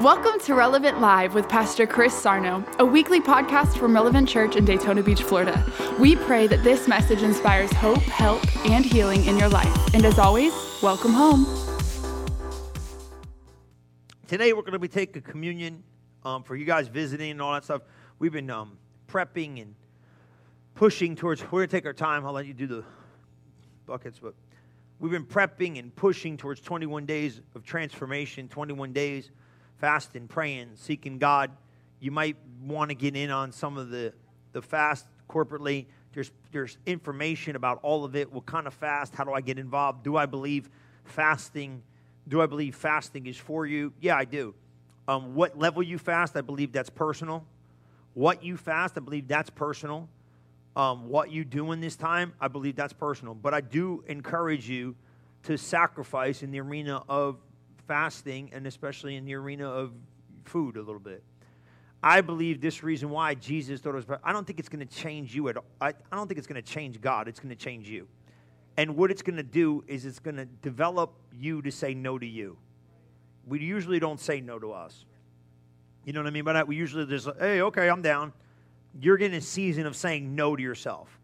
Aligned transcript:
Welcome 0.00 0.40
to 0.40 0.56
Relevant 0.56 1.00
Live 1.00 1.34
with 1.34 1.48
Pastor 1.48 1.86
Chris 1.86 2.12
Sarno, 2.12 2.64
a 2.80 2.84
weekly 2.84 3.20
podcast 3.20 3.78
from 3.78 3.94
Relevant 3.94 4.28
Church 4.28 4.56
in 4.56 4.64
Daytona 4.64 5.04
Beach, 5.04 5.22
Florida. 5.22 5.64
We 6.00 6.16
pray 6.16 6.48
that 6.48 6.64
this 6.64 6.88
message 6.88 7.22
inspires 7.22 7.72
hope, 7.74 8.02
help, 8.02 8.42
and 8.66 8.84
healing 8.84 9.24
in 9.26 9.38
your 9.38 9.48
life. 9.48 9.94
And 9.94 10.04
as 10.04 10.18
always, 10.18 10.52
welcome 10.82 11.12
home. 11.12 11.46
Today 14.26 14.52
we're 14.52 14.62
going 14.62 14.72
to 14.72 14.80
be 14.80 14.88
taking 14.88 15.22
communion 15.22 15.84
um, 16.24 16.42
for 16.42 16.56
you 16.56 16.64
guys 16.64 16.88
visiting 16.88 17.30
and 17.30 17.40
all 17.40 17.52
that 17.52 17.62
stuff. 17.62 17.82
We've 18.18 18.32
been 18.32 18.50
um, 18.50 18.76
prepping 19.06 19.62
and 19.62 19.76
pushing 20.74 21.14
towards. 21.14 21.40
We're 21.40 21.60
going 21.60 21.68
to 21.68 21.76
take 21.76 21.86
our 21.86 21.92
time. 21.92 22.26
I'll 22.26 22.32
let 22.32 22.46
you 22.46 22.54
do 22.54 22.66
the 22.66 22.84
buckets, 23.86 24.18
but 24.18 24.34
we've 24.98 25.12
been 25.12 25.24
prepping 25.24 25.78
and 25.78 25.94
pushing 25.94 26.36
towards 26.36 26.60
21 26.60 27.06
days 27.06 27.42
of 27.54 27.62
transformation, 27.62 28.48
21 28.48 28.92
days 28.92 29.30
fasting, 29.84 30.26
praying, 30.26 30.70
seeking 30.76 31.18
God. 31.18 31.50
You 32.00 32.10
might 32.10 32.38
want 32.62 32.88
to 32.88 32.94
get 32.94 33.14
in 33.14 33.28
on 33.28 33.52
some 33.52 33.76
of 33.76 33.90
the, 33.90 34.14
the 34.52 34.62
fast 34.62 35.04
corporately. 35.28 35.84
There's, 36.14 36.32
there's 36.52 36.78
information 36.86 37.54
about 37.54 37.80
all 37.82 38.02
of 38.06 38.16
it. 38.16 38.32
What 38.32 38.46
kind 38.46 38.66
of 38.66 38.72
fast? 38.72 39.14
How 39.14 39.24
do 39.24 39.34
I 39.34 39.42
get 39.42 39.58
involved? 39.58 40.02
Do 40.02 40.16
I 40.16 40.24
believe 40.24 40.70
fasting? 41.04 41.82
Do 42.26 42.40
I 42.40 42.46
believe 42.46 42.74
fasting 42.74 43.26
is 43.26 43.36
for 43.36 43.66
you? 43.66 43.92
Yeah, 44.00 44.16
I 44.16 44.24
do. 44.24 44.54
Um, 45.06 45.34
what 45.34 45.58
level 45.58 45.82
you 45.82 45.98
fast, 45.98 46.34
I 46.34 46.40
believe 46.40 46.72
that's 46.72 46.88
personal. 46.88 47.44
What 48.14 48.42
you 48.42 48.56
fast, 48.56 48.94
I 48.96 49.00
believe 49.00 49.28
that's 49.28 49.50
personal. 49.50 50.08
Um, 50.76 51.10
what 51.10 51.30
you 51.30 51.44
do 51.44 51.72
in 51.72 51.82
this 51.82 51.94
time, 51.94 52.32
I 52.40 52.48
believe 52.48 52.74
that's 52.74 52.94
personal. 52.94 53.34
But 53.34 53.52
I 53.52 53.60
do 53.60 54.02
encourage 54.06 54.66
you 54.66 54.96
to 55.42 55.58
sacrifice 55.58 56.42
in 56.42 56.52
the 56.52 56.60
arena 56.60 57.02
of 57.06 57.36
fasting 57.86 58.50
and 58.52 58.66
especially 58.66 59.16
in 59.16 59.24
the 59.24 59.34
arena 59.34 59.68
of 59.68 59.92
food 60.44 60.76
a 60.76 60.82
little 60.82 61.00
bit. 61.00 61.22
I 62.02 62.20
believe 62.20 62.60
this 62.60 62.82
reason 62.82 63.08
why 63.08 63.34
Jesus 63.34 63.80
thought 63.80 63.94
it 63.94 64.06
was, 64.06 64.18
I 64.22 64.32
don't 64.32 64.46
think 64.46 64.58
it's 64.58 64.68
going 64.68 64.86
to 64.86 64.94
change 64.94 65.34
you 65.34 65.48
at 65.48 65.56
all. 65.56 65.64
I, 65.80 65.88
I 65.88 66.16
don't 66.16 66.28
think 66.28 66.36
it's 66.36 66.46
going 66.46 66.62
to 66.62 66.68
change 66.70 67.00
God. 67.00 67.28
It's 67.28 67.40
going 67.40 67.48
to 67.48 67.56
change 67.56 67.88
you. 67.88 68.06
And 68.76 68.96
what 68.96 69.10
it's 69.10 69.22
going 69.22 69.36
to 69.36 69.42
do 69.42 69.84
is 69.86 70.04
it's 70.04 70.18
going 70.18 70.36
to 70.36 70.44
develop 70.44 71.14
you 71.32 71.62
to 71.62 71.70
say 71.70 71.94
no 71.94 72.18
to 72.18 72.26
you. 72.26 72.58
We 73.46 73.60
usually 73.60 74.00
don't 74.00 74.20
say 74.20 74.40
no 74.40 74.58
to 74.58 74.72
us. 74.72 75.06
You 76.04 76.12
know 76.12 76.20
what 76.20 76.26
I 76.26 76.30
mean 76.30 76.44
that? 76.44 76.68
We 76.68 76.76
usually 76.76 77.06
just, 77.06 77.28
hey, 77.38 77.62
okay, 77.62 77.88
I'm 77.88 78.02
down. 78.02 78.32
You're 79.00 79.16
getting 79.16 79.38
a 79.38 79.40
season 79.40 79.86
of 79.86 79.96
saying 79.96 80.34
no 80.34 80.54
to 80.56 80.62
yourself. 80.62 81.18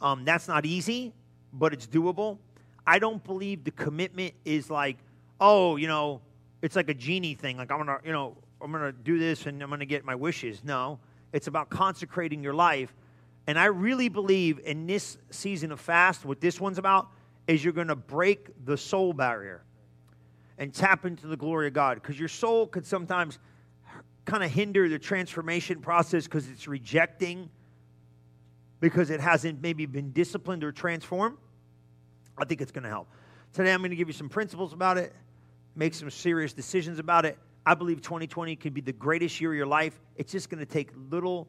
Um, 0.00 0.24
that's 0.24 0.48
not 0.48 0.64
easy, 0.64 1.12
but 1.52 1.72
it's 1.72 1.86
doable. 1.86 2.38
I 2.86 2.98
don't 2.98 3.22
believe 3.22 3.64
the 3.64 3.70
commitment 3.70 4.34
is 4.44 4.70
like, 4.70 4.96
oh, 5.40 5.76
you 5.76 5.86
know, 5.86 6.20
it's 6.62 6.76
like 6.76 6.88
a 6.88 6.94
genie 6.94 7.34
thing. 7.34 7.56
Like, 7.56 7.70
I'm 7.70 7.86
to, 7.86 7.98
you 8.04 8.12
know, 8.12 8.36
I'm 8.60 8.72
to 8.72 8.92
do 8.92 9.18
this 9.18 9.46
and 9.46 9.62
I'm 9.62 9.68
to 9.80 9.86
get 9.86 10.04
my 10.04 10.14
wishes. 10.14 10.62
No, 10.64 10.98
it's 11.32 11.46
about 11.46 11.68
consecrating 11.68 12.42
your 12.42 12.54
life. 12.54 12.94
And 13.46 13.58
I 13.58 13.66
really 13.66 14.08
believe 14.08 14.60
in 14.64 14.86
this 14.86 15.18
season 15.30 15.70
of 15.70 15.80
fast, 15.80 16.24
what 16.24 16.40
this 16.40 16.60
one's 16.60 16.78
about 16.78 17.08
is 17.46 17.62
you're 17.62 17.74
to 17.88 17.96
break 17.96 18.48
the 18.64 18.76
soul 18.76 19.12
barrier 19.12 19.62
and 20.56 20.72
tap 20.72 21.04
into 21.04 21.26
the 21.26 21.36
glory 21.36 21.66
of 21.66 21.74
God. 21.74 21.96
Because 22.00 22.18
your 22.18 22.28
soul 22.28 22.66
could 22.66 22.86
sometimes 22.86 23.38
kind 24.24 24.42
of 24.42 24.50
hinder 24.50 24.88
the 24.88 24.98
transformation 24.98 25.80
process 25.80 26.24
because 26.24 26.48
it's 26.48 26.66
rejecting, 26.66 27.50
because 28.80 29.10
it 29.10 29.20
hasn't 29.20 29.60
maybe 29.60 29.84
been 29.84 30.12
disciplined 30.12 30.64
or 30.64 30.72
transformed. 30.72 31.36
I 32.38 32.46
think 32.46 32.62
it's 32.62 32.72
going 32.72 32.84
to 32.84 32.88
help. 32.88 33.08
Today, 33.52 33.72
I'm 33.72 33.80
going 33.80 33.90
to 33.90 33.96
give 33.96 34.08
you 34.08 34.14
some 34.14 34.30
principles 34.30 34.72
about 34.72 34.96
it 34.96 35.12
make 35.76 35.94
some 35.94 36.10
serious 36.10 36.52
decisions 36.52 36.98
about 36.98 37.24
it. 37.24 37.38
I 37.66 37.74
believe 37.74 38.02
2020 38.02 38.56
could 38.56 38.74
be 38.74 38.80
the 38.80 38.92
greatest 38.92 39.40
year 39.40 39.52
of 39.52 39.56
your 39.56 39.66
life. 39.66 39.98
It's 40.16 40.32
just 40.32 40.50
going 40.50 40.58
to 40.58 40.70
take 40.70 40.90
little 41.10 41.48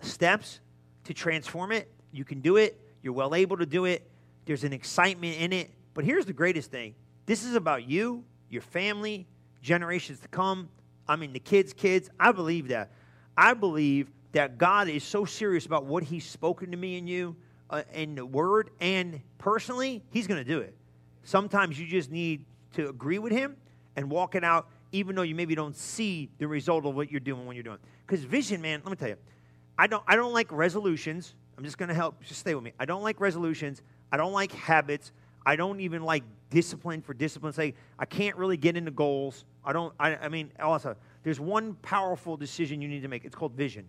steps 0.00 0.60
to 1.04 1.14
transform 1.14 1.72
it. 1.72 1.90
You 2.12 2.24
can 2.24 2.40
do 2.40 2.56
it. 2.56 2.80
You're 3.02 3.12
well 3.12 3.34
able 3.34 3.56
to 3.56 3.66
do 3.66 3.84
it. 3.84 4.08
There's 4.44 4.64
an 4.64 4.72
excitement 4.72 5.38
in 5.38 5.52
it. 5.52 5.70
But 5.94 6.04
here's 6.04 6.26
the 6.26 6.32
greatest 6.32 6.70
thing 6.70 6.94
this 7.26 7.44
is 7.44 7.54
about 7.54 7.88
you, 7.88 8.24
your 8.48 8.62
family, 8.62 9.26
generations 9.62 10.20
to 10.20 10.28
come. 10.28 10.68
I 11.08 11.16
mean, 11.16 11.32
the 11.32 11.40
kids' 11.40 11.72
kids. 11.72 12.08
I 12.18 12.32
believe 12.32 12.68
that. 12.68 12.90
I 13.36 13.54
believe 13.54 14.10
that 14.32 14.58
God 14.58 14.88
is 14.88 15.02
so 15.02 15.24
serious 15.24 15.66
about 15.66 15.84
what 15.84 16.02
He's 16.02 16.26
spoken 16.26 16.70
to 16.70 16.76
me 16.76 16.98
and 16.98 17.08
you 17.08 17.36
uh, 17.68 17.82
in 17.92 18.14
the 18.14 18.24
Word, 18.24 18.70
and 18.80 19.20
personally, 19.38 20.02
He's 20.10 20.26
going 20.26 20.38
to 20.42 20.48
do 20.48 20.60
it. 20.60 20.74
Sometimes 21.24 21.78
you 21.78 21.86
just 21.86 22.10
need 22.10 22.44
to 22.74 22.88
agree 22.88 23.18
with 23.18 23.32
him 23.32 23.56
and 23.96 24.10
walk 24.10 24.34
it 24.34 24.44
out, 24.44 24.68
even 24.92 25.14
though 25.14 25.22
you 25.22 25.34
maybe 25.34 25.54
don't 25.54 25.76
see 25.76 26.28
the 26.38 26.46
result 26.46 26.86
of 26.86 26.94
what 26.94 27.10
you're 27.10 27.20
doing 27.20 27.46
when 27.46 27.56
you're 27.56 27.62
doing. 27.62 27.78
Because 28.06 28.24
vision, 28.24 28.60
man, 28.60 28.80
let 28.84 28.90
me 28.90 28.96
tell 28.96 29.08
you, 29.08 29.16
I 29.78 29.86
don't, 29.86 30.02
I 30.06 30.16
don't 30.16 30.32
like 30.32 30.50
resolutions. 30.50 31.34
I'm 31.56 31.64
just 31.64 31.78
going 31.78 31.88
to 31.88 31.94
help. 31.94 32.22
Just 32.22 32.40
stay 32.40 32.54
with 32.54 32.64
me. 32.64 32.72
I 32.78 32.84
don't 32.84 33.02
like 33.02 33.20
resolutions. 33.20 33.82
I 34.12 34.16
don't 34.16 34.32
like 34.32 34.52
habits. 34.52 35.12
I 35.44 35.56
don't 35.56 35.80
even 35.80 36.02
like 36.02 36.24
discipline 36.50 37.02
for 37.02 37.14
discipline's 37.14 37.56
sake. 37.56 37.76
I 37.98 38.04
can't 38.04 38.36
really 38.36 38.56
get 38.56 38.76
into 38.76 38.90
goals. 38.90 39.44
I 39.64 39.72
don't, 39.72 39.94
I, 39.98 40.16
I 40.16 40.28
mean, 40.28 40.52
also, 40.58 40.96
there's 41.22 41.40
one 41.40 41.74
powerful 41.82 42.36
decision 42.36 42.82
you 42.82 42.88
need 42.88 43.02
to 43.02 43.08
make. 43.08 43.24
It's 43.24 43.36
called 43.36 43.52
vision. 43.52 43.86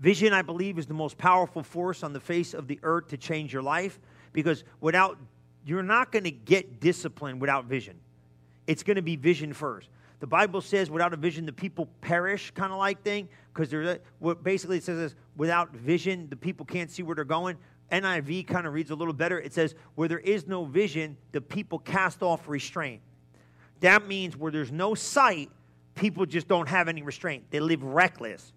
Vision, 0.00 0.32
I 0.32 0.42
believe, 0.42 0.78
is 0.78 0.86
the 0.86 0.94
most 0.94 1.16
powerful 1.16 1.62
force 1.62 2.02
on 2.02 2.12
the 2.12 2.20
face 2.20 2.54
of 2.54 2.66
the 2.66 2.80
earth 2.82 3.08
to 3.08 3.16
change 3.16 3.52
your 3.52 3.62
life 3.62 4.00
because 4.32 4.64
without 4.80 5.18
you're 5.64 5.82
not 5.82 6.12
going 6.12 6.24
to 6.24 6.30
get 6.30 6.80
discipline 6.80 7.38
without 7.38 7.66
vision. 7.66 7.98
It's 8.66 8.82
going 8.82 8.96
to 8.96 9.02
be 9.02 9.16
vision 9.16 9.52
first. 9.52 9.88
The 10.20 10.26
Bible 10.26 10.60
says, 10.60 10.88
without 10.88 11.12
a 11.12 11.16
vision, 11.16 11.46
the 11.46 11.52
people 11.52 11.88
perish, 12.00 12.52
kind 12.52 12.72
of 12.72 12.78
like 12.78 13.02
thing, 13.02 13.28
because 13.52 13.68
they're 13.70 13.98
what 14.20 14.44
basically 14.44 14.76
it 14.76 14.84
says 14.84 14.98
is 14.98 15.14
without 15.36 15.74
vision, 15.74 16.28
the 16.30 16.36
people 16.36 16.64
can't 16.64 16.90
see 16.90 17.02
where 17.02 17.16
they're 17.16 17.24
going. 17.24 17.56
NIV 17.90 18.46
kind 18.46 18.66
of 18.66 18.72
reads 18.72 18.90
a 18.90 18.94
little 18.94 19.12
better. 19.12 19.40
It 19.40 19.52
says, 19.52 19.74
where 19.96 20.08
there 20.08 20.20
is 20.20 20.46
no 20.46 20.64
vision, 20.64 21.16
the 21.32 21.40
people 21.40 21.78
cast 21.78 22.22
off 22.22 22.48
restraint. 22.48 23.02
That 23.80 24.06
means 24.06 24.36
where 24.36 24.52
there's 24.52 24.70
no 24.70 24.94
sight, 24.94 25.50
people 25.94 26.24
just 26.24 26.48
don't 26.48 26.68
have 26.68 26.88
any 26.88 27.02
restraint. 27.02 27.44
They 27.50 27.60
live 27.60 27.82
reckless. 27.82 28.52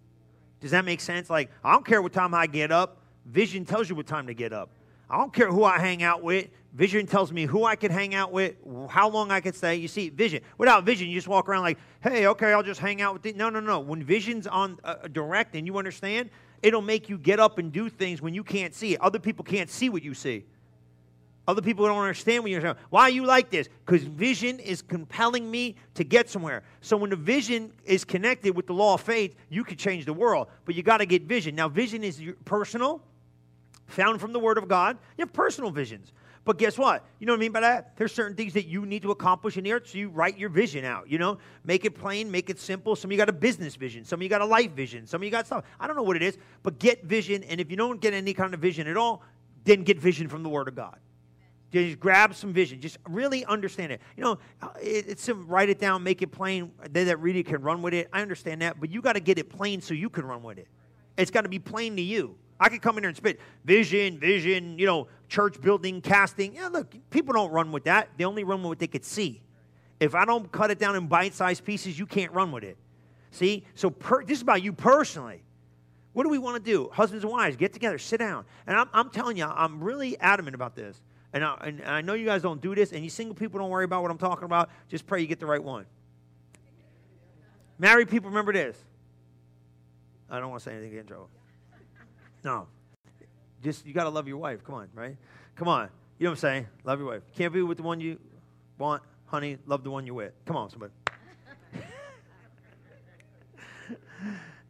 Does 0.61 0.71
that 0.71 0.85
make 0.85 1.01
sense? 1.01 1.29
Like, 1.29 1.51
I 1.63 1.73
don't 1.73 1.85
care 1.85 2.01
what 2.01 2.13
time 2.13 2.33
I 2.33 2.47
get 2.47 2.71
up. 2.71 3.01
Vision 3.25 3.65
tells 3.65 3.89
you 3.89 3.95
what 3.95 4.07
time 4.07 4.27
to 4.27 4.33
get 4.33 4.53
up. 4.53 4.69
I 5.09 5.17
don't 5.17 5.33
care 5.33 5.51
who 5.51 5.63
I 5.63 5.79
hang 5.79 6.03
out 6.03 6.23
with. 6.23 6.47
Vision 6.75 7.07
tells 7.07 7.31
me 7.31 7.45
who 7.45 7.63
I 7.63 7.77
can 7.77 7.89
hang 7.89 8.13
out 8.13 8.33
with, 8.33 8.55
how 8.89 9.07
long 9.09 9.31
I 9.31 9.39
can 9.39 9.53
stay. 9.53 9.77
You 9.77 9.87
see, 9.87 10.09
vision. 10.09 10.41
Without 10.57 10.83
vision, 10.83 11.07
you 11.07 11.15
just 11.15 11.27
walk 11.29 11.47
around 11.47 11.63
like, 11.63 11.77
hey, 12.03 12.27
okay, 12.27 12.51
I'll 12.51 12.63
just 12.63 12.81
hang 12.81 13.01
out 13.01 13.13
with 13.13 13.25
it. 13.25 13.37
No, 13.37 13.49
no, 13.49 13.61
no. 13.61 13.79
When 13.79 14.03
vision's 14.03 14.45
on 14.45 14.77
uh, 14.83 14.95
direct 15.13 15.55
and 15.55 15.65
you 15.65 15.77
understand, 15.77 16.29
it'll 16.61 16.81
make 16.81 17.07
you 17.07 17.17
get 17.17 17.39
up 17.39 17.59
and 17.59 17.71
do 17.71 17.87
things 17.87 18.21
when 18.21 18.33
you 18.33 18.43
can't 18.43 18.73
see 18.73 18.93
it. 18.93 19.01
Other 19.01 19.19
people 19.19 19.45
can't 19.45 19.69
see 19.69 19.87
what 19.87 20.03
you 20.03 20.13
see. 20.13 20.43
Other 21.47 21.61
people 21.61 21.85
don't 21.85 21.97
understand 21.97 22.43
what 22.43 22.51
you're 22.51 22.59
saying. 22.59 22.75
Why 22.89 23.03
are 23.03 23.09
you 23.09 23.23
like 23.23 23.49
this? 23.49 23.69
Because 23.85 24.03
vision 24.03 24.59
is 24.59 24.81
compelling 24.81 25.49
me 25.49 25.77
to 25.93 26.03
get 26.03 26.29
somewhere. 26.29 26.63
So 26.81 26.97
when 26.97 27.09
the 27.09 27.15
vision 27.15 27.71
is 27.85 28.03
connected 28.03 28.53
with 28.53 28.67
the 28.67 28.73
law 28.73 28.95
of 28.95 29.01
faith, 29.01 29.35
you 29.47 29.63
can 29.63 29.77
change 29.77 30.03
the 30.03 30.13
world. 30.13 30.49
But 30.65 30.75
you 30.75 30.83
got 30.83 30.97
to 30.97 31.05
get 31.05 31.21
vision. 31.21 31.55
Now, 31.55 31.69
vision 31.69 32.03
is 32.03 32.21
personal, 32.43 33.01
found 33.87 34.19
from 34.19 34.33
the 34.33 34.39
Word 34.39 34.57
of 34.57 34.67
God. 34.67 34.97
You 35.17 35.21
have 35.21 35.31
personal 35.31 35.71
visions. 35.71 36.11
But 36.45 36.59
guess 36.59 36.77
what? 36.77 37.03
You 37.19 37.25
know 37.25 37.33
what 37.33 37.39
I 37.39 37.41
mean 37.41 37.51
by 37.51 37.61
that? 37.61 37.97
There's 37.97 38.13
certain 38.13 38.37
things 38.37 38.53
that 38.53 38.67
you 38.67 38.85
need 38.85 39.01
to 39.01 39.09
accomplish 39.09 39.57
in 39.57 39.63
the 39.63 39.73
earth, 39.73 39.89
so 39.89 39.97
you 39.97 40.09
write 40.09 40.37
your 40.37 40.49
vision 40.49 40.85
out. 40.85 41.09
You 41.09 41.17
know, 41.17 41.39
make 41.63 41.85
it 41.85 41.95
plain, 41.95 42.29
make 42.29 42.51
it 42.51 42.59
simple. 42.59 42.95
Some 42.95 43.09
of 43.09 43.11
you 43.13 43.17
got 43.17 43.29
a 43.29 43.33
business 43.33 43.75
vision, 43.75 44.05
some 44.05 44.19
of 44.19 44.23
you 44.23 44.29
got 44.29 44.41
a 44.41 44.45
life 44.45 44.71
vision, 44.71 45.07
some 45.07 45.21
of 45.21 45.25
you 45.25 45.31
got 45.31 45.47
stuff. 45.47 45.65
I 45.79 45.87
don't 45.87 45.95
know 45.95 46.03
what 46.03 46.15
it 46.15 46.21
is, 46.21 46.37
but 46.61 46.77
get 46.77 47.03
vision. 47.03 47.43
And 47.43 47.59
if 47.59 47.71
you 47.71 47.77
don't 47.77 47.99
get 47.99 48.13
any 48.13 48.33
kind 48.33 48.53
of 48.53 48.59
vision 48.59 48.87
at 48.87 48.95
all, 48.95 49.23
then 49.63 49.83
get 49.83 49.99
vision 49.99 50.29
from 50.29 50.43
the 50.43 50.49
Word 50.49 50.67
of 50.67 50.75
God. 50.75 50.99
Just 51.71 51.99
grab 51.99 52.35
some 52.35 52.53
vision. 52.53 52.79
Just 52.79 52.99
really 53.09 53.43
understand 53.45 53.91
it. 53.91 53.99
You 54.15 54.23
know, 54.23 54.37
uh, 54.61 54.69
it's 54.79 55.23
some 55.23 55.47
write 55.47 55.69
it 55.69 55.79
down, 55.79 56.03
make 56.03 56.21
it 56.21 56.31
plain. 56.31 56.71
They 56.91 57.05
that 57.05 57.19
read 57.19 57.35
it 57.35 57.47
can 57.47 57.63
run 57.63 57.81
with 57.81 57.95
it. 57.95 58.07
I 58.13 58.21
understand 58.21 58.61
that, 58.61 58.79
but 58.79 58.91
you 58.91 59.01
got 59.01 59.13
to 59.13 59.19
get 59.19 59.39
it 59.39 59.49
plain 59.49 59.81
so 59.81 59.95
you 59.95 60.11
can 60.11 60.25
run 60.25 60.43
with 60.43 60.59
it. 60.59 60.67
It's 61.17 61.31
got 61.31 61.41
to 61.41 61.49
be 61.49 61.59
plain 61.59 61.95
to 61.95 62.03
you. 62.03 62.37
I 62.59 62.69
could 62.69 62.81
come 62.81 62.97
in 62.97 63.03
here 63.03 63.09
and 63.09 63.17
spit 63.17 63.39
vision, 63.65 64.17
vision, 64.17 64.79
you 64.79 64.85
know, 64.85 65.07
church 65.27 65.59
building, 65.61 66.01
casting. 66.01 66.55
Yeah, 66.55 66.67
look, 66.67 66.93
people 67.09 67.33
don't 67.33 67.51
run 67.51 67.71
with 67.71 67.85
that. 67.85 68.09
They 68.17 68.25
only 68.25 68.43
run 68.43 68.61
with 68.61 68.69
what 68.69 68.79
they 68.79 68.87
could 68.87 69.05
see. 69.05 69.41
If 69.99 70.13
I 70.13 70.25
don't 70.25 70.51
cut 70.51 70.71
it 70.71 70.79
down 70.79 70.95
in 70.95 71.07
bite 71.07 71.33
sized 71.33 71.63
pieces, 71.63 71.97
you 71.97 72.05
can't 72.05 72.31
run 72.31 72.51
with 72.51 72.63
it. 72.63 72.77
See? 73.31 73.65
So 73.75 73.89
per, 73.89 74.23
this 74.23 74.39
is 74.39 74.41
about 74.41 74.61
you 74.63 74.73
personally. 74.73 75.43
What 76.13 76.23
do 76.23 76.29
we 76.29 76.37
want 76.37 76.63
to 76.63 76.71
do? 76.71 76.89
Husbands 76.93 77.25
and 77.25 77.31
wives, 77.31 77.57
get 77.57 77.73
together, 77.73 77.97
sit 77.97 78.17
down. 78.17 78.45
And 78.67 78.77
I'm, 78.77 78.89
I'm 78.93 79.09
telling 79.09 79.35
you, 79.37 79.45
I'm 79.45 79.83
really 79.83 80.17
adamant 80.19 80.55
about 80.55 80.75
this. 80.75 81.01
And 81.33 81.43
I, 81.43 81.55
and 81.61 81.83
I 81.83 81.99
know 81.99 82.13
you 82.13 82.25
guys 82.25 82.41
don't 82.41 82.61
do 82.61 82.73
this, 82.73 82.93
and 82.93 83.03
you 83.03 83.09
single 83.09 83.35
people 83.35 83.59
don't 83.59 83.69
worry 83.69 83.83
about 83.83 84.01
what 84.01 84.11
I'm 84.11 84.17
talking 84.17 84.45
about. 84.45 84.69
Just 84.87 85.05
pray 85.05 85.19
you 85.19 85.27
get 85.27 85.41
the 85.41 85.45
right 85.45 85.61
one. 85.61 85.85
Married 87.77 88.09
people, 88.09 88.29
remember 88.29 88.53
this. 88.53 88.77
I 90.29 90.39
don't 90.39 90.49
want 90.49 90.63
to 90.63 90.69
say 90.69 90.73
anything, 90.73 90.91
get 90.91 91.01
in 91.01 91.07
trouble. 91.07 91.29
No. 92.45 92.67
Just, 93.65 93.85
you 93.87 93.93
got 93.93 94.03
to 94.03 94.11
love 94.11 94.27
your 94.27 94.37
wife. 94.37 94.63
Come 94.63 94.75
on, 94.75 94.89
right? 94.93 95.17
Come 95.55 95.67
on. 95.67 95.89
You 96.19 96.25
know 96.25 96.29
what 96.29 96.35
I'm 96.35 96.39
saying? 96.39 96.67
Love 96.83 96.99
your 96.99 97.07
wife. 97.07 97.23
Can't 97.35 97.51
be 97.51 97.63
with 97.63 97.77
the 97.77 97.83
one 97.83 97.99
you 97.99 98.19
want, 98.77 99.01
honey. 99.25 99.57
Love 99.65 99.83
the 99.83 99.89
one 99.89 100.05
you're 100.05 100.13
with. 100.13 100.33
Come 100.45 100.55
on, 100.55 100.69
somebody. 100.69 100.93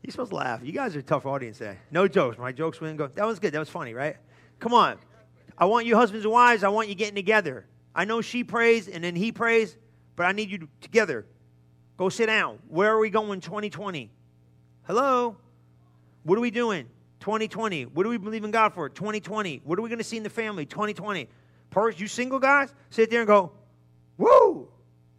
You're 0.01 0.11
supposed 0.11 0.29
to 0.29 0.37
laugh. 0.37 0.61
You 0.63 0.71
guys 0.71 0.95
are 0.95 0.99
a 0.99 1.03
tough 1.03 1.25
audience 1.25 1.57
today. 1.57 1.77
No 1.91 2.07
jokes. 2.07 2.37
My 2.37 2.53
jokes 2.53 2.79
wouldn't 2.79 2.97
go. 2.97 3.07
That 3.07 3.27
was 3.27 3.37
good. 3.37 3.51
That 3.51 3.59
was 3.59 3.67
funny, 3.67 3.93
right? 3.93 4.15
Come 4.59 4.73
on. 4.73 4.97
I 5.57 5.65
want 5.65 5.85
you 5.85 5.97
husbands 5.97 6.23
and 6.23 6.31
wives. 6.31 6.63
I 6.63 6.69
want 6.69 6.87
you 6.87 6.95
getting 6.95 7.15
together. 7.15 7.65
I 7.93 8.05
know 8.05 8.21
she 8.21 8.45
prays 8.45 8.87
and 8.87 9.03
then 9.03 9.13
he 9.13 9.33
prays, 9.33 9.75
but 10.15 10.25
I 10.25 10.31
need 10.31 10.49
you 10.49 10.69
together. 10.79 11.25
Go 11.97 12.07
sit 12.07 12.27
down. 12.27 12.59
Where 12.69 12.93
are 12.93 12.99
we 12.99 13.09
going 13.09 13.41
2020? 13.41 14.09
Hello? 14.83 15.35
What 16.23 16.37
are 16.37 16.41
we 16.41 16.51
doing? 16.51 16.87
2020. 17.19 17.85
What 17.85 18.03
do 18.03 18.09
we 18.09 18.17
believe 18.17 18.43
in 18.43 18.51
God 18.51 18.73
for? 18.73 18.89
2020. 18.89 19.61
What 19.63 19.79
are 19.79 19.81
we 19.81 19.89
going 19.89 19.99
to 19.99 20.03
see 20.03 20.17
in 20.17 20.23
the 20.23 20.29
family? 20.29 20.65
2020. 20.65 21.27
Purse, 21.69 21.99
you 21.99 22.07
single 22.07 22.39
guys, 22.39 22.73
sit 22.89 23.09
there 23.09 23.21
and 23.21 23.27
go, 23.27 23.51
woo, 24.17 24.67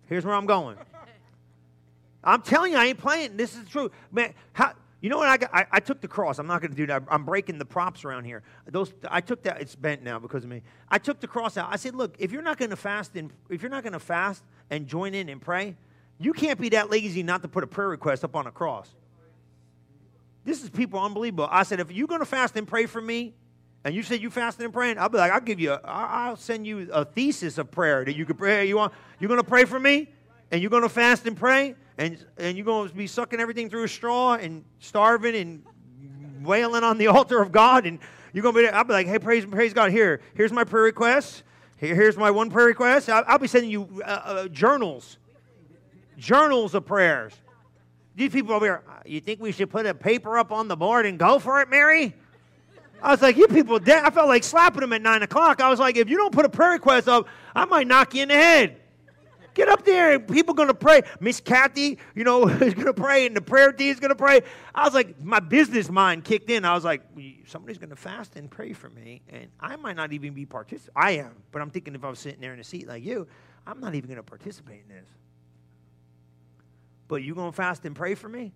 here's 0.06 0.25
where 0.25 0.34
I'm 0.34 0.46
going. 0.46 0.76
I'm 2.25 2.43
telling 2.43 2.72
you, 2.72 2.78
I 2.78 2.87
ain't 2.87 2.98
playing. 2.98 3.37
This 3.37 3.54
is 3.56 3.69
true. 3.69 3.90
Man, 4.10 4.34
how, 4.52 4.72
you 5.00 5.10
know 5.10 5.19
what? 5.19 5.28
I, 5.28 5.37
got, 5.37 5.50
I, 5.54 5.66
I 5.70 5.81
took 5.81 6.00
the 6.00 6.08
cross. 6.08 6.38
I'm 6.38 6.46
not 6.46 6.60
going 6.60 6.72
to 6.72 6.76
do 6.76 6.87
that. 6.87 7.04
I'm 7.08 7.25
breaking 7.25 7.58
the 7.58 7.64
props 7.64 8.04
around 8.04 8.25
here. 8.25 8.42
Those 8.66 8.92
I 9.08 9.20
took 9.20 9.42
that. 9.44 9.60
It's 9.60 9.76
bent 9.76 10.02
now 10.02 10.19
because 10.19 10.42
of 10.42 10.50
me. 10.50 10.62
I 10.88 10.99
took 10.99 11.20
the 11.20 11.28
cross 11.28 11.56
out. 11.56 11.69
I 11.70 11.76
said, 11.76 11.94
look, 11.94 12.16
if 12.19 12.32
you're 12.32 12.42
not 12.42 12.58
going 12.58 12.70
to 12.70 12.76
fast 12.76 13.14
and 13.14 13.31
if 13.49 13.62
you're 13.62 13.70
not 13.70 13.84
going 13.84 13.92
to 13.92 14.00
fast 14.00 14.42
and 14.70 14.87
join 14.87 15.14
in 15.14 15.28
and 15.28 15.40
pray, 15.40 15.76
you 16.19 16.32
can't 16.32 16.60
be 16.60 16.70
that 16.70 16.90
lazy 16.90 17.22
not 17.22 17.42
to 17.42 17.49
put 17.49 17.62
a 17.62 17.66
prayer 17.66 17.88
request 17.88 18.25
up 18.25 18.34
on 18.34 18.46
a 18.46 18.50
cross. 18.50 18.90
This 20.46 20.62
is 20.62 20.70
people 20.70 21.00
unbelievable. 21.00 21.48
I 21.50 21.64
said, 21.64 21.81
if 21.81 21.90
you're 21.90 22.06
going 22.06 22.20
to 22.20 22.26
fast 22.26 22.56
and 22.56 22.69
pray 22.69 22.87
for 22.87 23.00
me, 23.00 23.34
and 23.84 23.94
you 23.94 24.04
said 24.04 24.22
you 24.22 24.31
fasting 24.31 24.64
and 24.64 24.72
praying, 24.72 24.96
I'll 24.96 25.08
be 25.08 25.19
like, 25.19 25.32
I'll 25.32 25.40
give 25.40 25.58
you, 25.58 25.72
a, 25.72 25.81
I'll 25.84 26.37
send 26.37 26.66
you 26.66 26.88
a 26.93 27.04
thesis 27.04 27.58
of 27.58 27.70
prayer 27.70 28.04
that 28.04 28.16
you 28.16 28.25
could 28.25 28.38
pray. 28.38 28.66
You 28.66 28.76
want, 28.76 28.93
you're 29.19 29.28
going 29.28 29.40
to 29.40 29.46
pray 29.46 29.64
for 29.64 29.78
me, 29.78 30.08
and 30.52 30.60
you're 30.60 30.70
going 30.70 30.84
to 30.84 30.88
fast 30.88 31.26
and 31.26 31.37
pray, 31.37 31.75
and 31.98 32.25
and 32.37 32.56
you're 32.56 32.64
going 32.64 32.88
to 32.88 32.94
be 32.94 33.08
sucking 33.08 33.40
everything 33.40 33.69
through 33.69 33.84
a 33.84 33.88
straw 33.88 34.34
and 34.34 34.64
starving 34.78 35.34
and 35.34 35.64
wailing 36.44 36.84
on 36.84 36.96
the 36.99 37.06
altar 37.08 37.40
of 37.40 37.50
God, 37.50 37.87
and 37.87 37.99
you're 38.32 38.42
going 38.42 38.54
to 38.54 38.62
be. 38.62 38.69
I'll 38.69 38.84
be 38.84 38.92
like, 38.92 39.08
hey, 39.08 39.19
praise 39.19 39.44
praise 39.44 39.72
God. 39.72 39.90
Here, 39.90 40.20
here's 40.34 40.52
my 40.52 40.64
prayer 40.64 40.84
request. 40.84 41.42
Here, 41.76 41.94
here's 41.94 42.16
my 42.16 42.31
one 42.31 42.50
prayer 42.50 42.66
request. 42.66 43.08
I'll, 43.08 43.25
I'll 43.26 43.38
be 43.38 43.49
sending 43.49 43.70
you 43.70 44.02
uh, 44.04 44.08
uh, 44.08 44.49
journals, 44.49 45.19
journals 46.19 46.75
of 46.75 46.87
prayers. 46.87 47.34
These 48.16 48.32
people 48.32 48.54
over 48.54 48.64
here, 48.64 48.82
uh, 48.88 49.02
you 49.04 49.20
think 49.20 49.40
we 49.40 49.52
should 49.52 49.70
put 49.70 49.84
a 49.84 49.94
paper 49.94 50.38
up 50.38 50.50
on 50.50 50.68
the 50.68 50.76
board 50.76 51.04
and 51.04 51.18
go 51.18 51.38
for 51.38 51.60
it, 51.60 51.68
Mary? 51.68 52.14
I 53.02 53.10
was 53.10 53.20
like, 53.20 53.36
you 53.36 53.46
people. 53.46 53.78
I 53.86 54.10
felt 54.10 54.26
like 54.26 54.42
slapping 54.42 54.80
them 54.80 54.94
at 54.94 55.02
9 55.02 55.22
o'clock. 55.22 55.60
I 55.60 55.68
was 55.68 55.78
like, 55.78 55.98
if 55.98 56.08
you 56.08 56.16
don't 56.16 56.32
put 56.32 56.46
a 56.46 56.48
prayer 56.48 56.72
request 56.72 57.08
up, 57.08 57.28
I 57.54 57.66
might 57.66 57.86
knock 57.86 58.14
you 58.14 58.22
in 58.22 58.28
the 58.28 58.34
head. 58.34 58.80
Get 59.52 59.68
up 59.68 59.84
there 59.84 60.12
and 60.12 60.28
people 60.28 60.54
to 60.68 60.74
pray. 60.74 61.02
Miss 61.20 61.40
Kathy, 61.40 61.98
you 62.14 62.24
know, 62.24 62.48
is 62.48 62.74
to 62.74 62.94
pray 62.94 63.26
and 63.26 63.36
the 63.36 63.40
prayer 63.40 63.72
team 63.72 63.90
is 63.90 64.00
to 64.10 64.16
pray. 64.16 64.40
I 64.74 64.84
was 64.84 64.94
like, 64.94 65.22
my 65.22 65.40
business 65.40 65.90
mind 65.90 66.24
kicked 66.24 66.50
in. 66.50 66.64
I 66.64 66.74
was 66.74 66.84
like, 66.84 67.02
somebody's 67.46 67.78
to 67.90 67.96
fast 67.96 68.36
and 68.36 68.50
pray 68.50 68.72
for 68.72 68.88
me. 68.90 69.22
And 69.28 69.48
I 69.60 69.76
might 69.76 69.96
not 69.96 70.12
even 70.12 70.32
be 70.32 70.46
participating. 70.46 70.92
I 70.96 71.10
am. 71.12 71.36
But 71.52 71.62
I'm 71.62 71.70
thinking 71.70 71.94
if 71.94 72.04
I 72.04 72.10
was 72.10 72.18
sitting 72.18 72.40
there 72.40 72.54
in 72.54 72.60
a 72.60 72.64
seat 72.64 72.88
like 72.88 73.04
you, 73.04 73.26
I'm 73.66 73.80
not 73.80 73.94
even 73.94 74.08
to 74.16 74.22
participate 74.22 74.82
in 74.88 74.94
this. 74.94 75.06
But 77.08 77.23
you 77.23 77.35
going 77.35 77.50
to 77.50 77.56
fast 77.56 77.85
and 77.85 77.94
pray 77.94 78.14
for 78.14 78.29
me? 78.29 78.53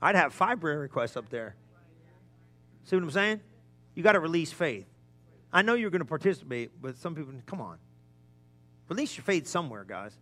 I'd 0.00 0.14
have 0.14 0.32
five 0.32 0.60
prayer 0.60 0.78
requests 0.78 1.16
up 1.16 1.28
there. 1.28 1.54
See 2.84 2.96
what 2.96 3.02
I'm 3.02 3.10
saying? 3.10 3.40
You 3.94 4.02
got 4.02 4.12
to 4.12 4.20
release 4.20 4.52
faith. 4.52 4.86
I 5.52 5.62
know 5.62 5.74
you're 5.74 5.90
going 5.90 6.00
to 6.00 6.06
participate, 6.06 6.70
but 6.80 6.96
some 6.96 7.14
people, 7.14 7.32
come 7.46 7.60
on. 7.60 7.78
Release 8.88 9.16
your 9.16 9.24
faith 9.24 9.46
somewhere, 9.46 9.84
guys. 9.84 10.12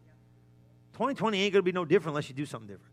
2020 0.94 1.40
ain't 1.40 1.52
going 1.52 1.60
to 1.60 1.64
be 1.64 1.72
no 1.72 1.84
different 1.84 2.12
unless 2.12 2.28
you 2.28 2.34
do 2.34 2.46
something 2.46 2.68
different. 2.68 2.92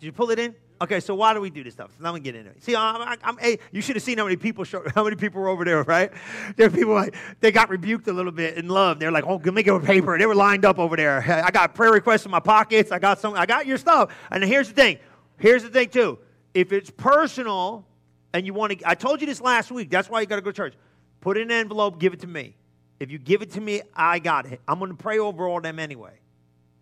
Did 0.00 0.06
you 0.06 0.12
pull 0.12 0.30
it 0.30 0.38
in? 0.38 0.54
Okay, 0.80 1.00
so 1.00 1.14
why 1.14 1.34
do 1.34 1.40
we 1.40 1.50
do 1.50 1.64
this 1.64 1.74
stuff? 1.74 1.90
So 1.98 2.04
let 2.04 2.14
me 2.14 2.20
get 2.20 2.36
into 2.36 2.50
it. 2.50 2.62
See, 2.62 2.76
I'm, 2.76 3.18
I'm, 3.24 3.36
hey, 3.38 3.58
you 3.72 3.80
should 3.80 3.96
have 3.96 4.02
seen 4.02 4.18
how 4.18 4.24
many 4.24 4.36
people 4.36 4.62
show, 4.62 4.84
how 4.94 5.02
many 5.02 5.16
people 5.16 5.40
were 5.40 5.48
over 5.48 5.64
there, 5.64 5.82
right? 5.82 6.12
There 6.56 6.68
are 6.68 6.70
people 6.70 6.94
like 6.94 7.16
they 7.40 7.50
got 7.50 7.68
rebuked 7.68 8.06
a 8.06 8.12
little 8.12 8.30
bit 8.30 8.56
in 8.56 8.68
love. 8.68 9.00
They're 9.00 9.10
like, 9.10 9.24
"Oh, 9.26 9.38
give 9.38 9.54
me 9.54 9.64
get 9.64 9.74
a 9.74 9.80
paper." 9.80 10.16
They 10.16 10.26
were 10.26 10.36
lined 10.36 10.64
up 10.64 10.78
over 10.78 10.96
there. 10.96 11.42
I 11.44 11.50
got 11.50 11.74
prayer 11.74 11.90
requests 11.90 12.24
in 12.26 12.30
my 12.30 12.40
pockets. 12.40 12.92
I 12.92 13.00
got 13.00 13.18
some. 13.18 13.34
I 13.34 13.44
got 13.44 13.66
your 13.66 13.76
stuff. 13.76 14.14
And 14.30 14.44
here's 14.44 14.68
the 14.68 14.74
thing. 14.74 14.98
Here's 15.38 15.64
the 15.64 15.70
thing 15.70 15.88
too. 15.88 16.18
If 16.54 16.72
it's 16.72 16.90
personal 16.90 17.84
and 18.32 18.46
you 18.46 18.54
want 18.54 18.78
to, 18.78 18.88
I 18.88 18.94
told 18.94 19.20
you 19.20 19.26
this 19.26 19.40
last 19.40 19.72
week. 19.72 19.90
That's 19.90 20.08
why 20.08 20.20
you 20.20 20.26
got 20.26 20.36
to 20.36 20.42
go 20.42 20.50
to 20.50 20.56
church. 20.56 20.74
Put 21.20 21.36
in 21.36 21.44
an 21.44 21.50
envelope. 21.50 21.98
Give 21.98 22.12
it 22.12 22.20
to 22.20 22.28
me. 22.28 22.54
If 23.00 23.10
you 23.10 23.18
give 23.18 23.42
it 23.42 23.50
to 23.52 23.60
me, 23.60 23.82
I 23.94 24.20
got 24.20 24.46
it. 24.46 24.60
I'm 24.68 24.78
going 24.78 24.90
to 24.92 24.96
pray 24.96 25.18
over 25.18 25.48
all 25.48 25.60
them 25.60 25.80
anyway, 25.80 26.20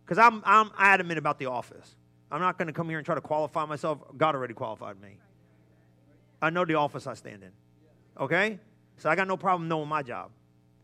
because 0.05 0.19
I'm 0.19 0.43
I'm 0.45 0.71
adamant 0.79 1.19
about 1.19 1.39
the 1.39 1.47
office. 1.47 1.95
I'm 2.31 2.41
not 2.41 2.59
going 2.59 2.67
to 2.67 2.73
come 2.73 2.89
here 2.89 2.99
and 2.99 3.07
try 3.07 3.15
to 3.15 3.21
qualify 3.21 3.65
myself. 3.67 3.99
God 4.17 4.35
already 4.35 4.55
qualified 4.55 5.01
me. 5.01 5.19
I 6.43 6.51
know 6.51 6.65
the 6.65 6.75
office 6.75 7.07
I 7.07 7.15
stand 7.15 7.43
in. 7.43 7.51
Okay? 8.19 8.59
So 8.99 9.09
I 9.09 9.15
got 9.15 9.29
no 9.29 9.37
problem 9.37 9.69
knowing 9.69 9.89
my 9.89 10.03
job. 10.03 10.31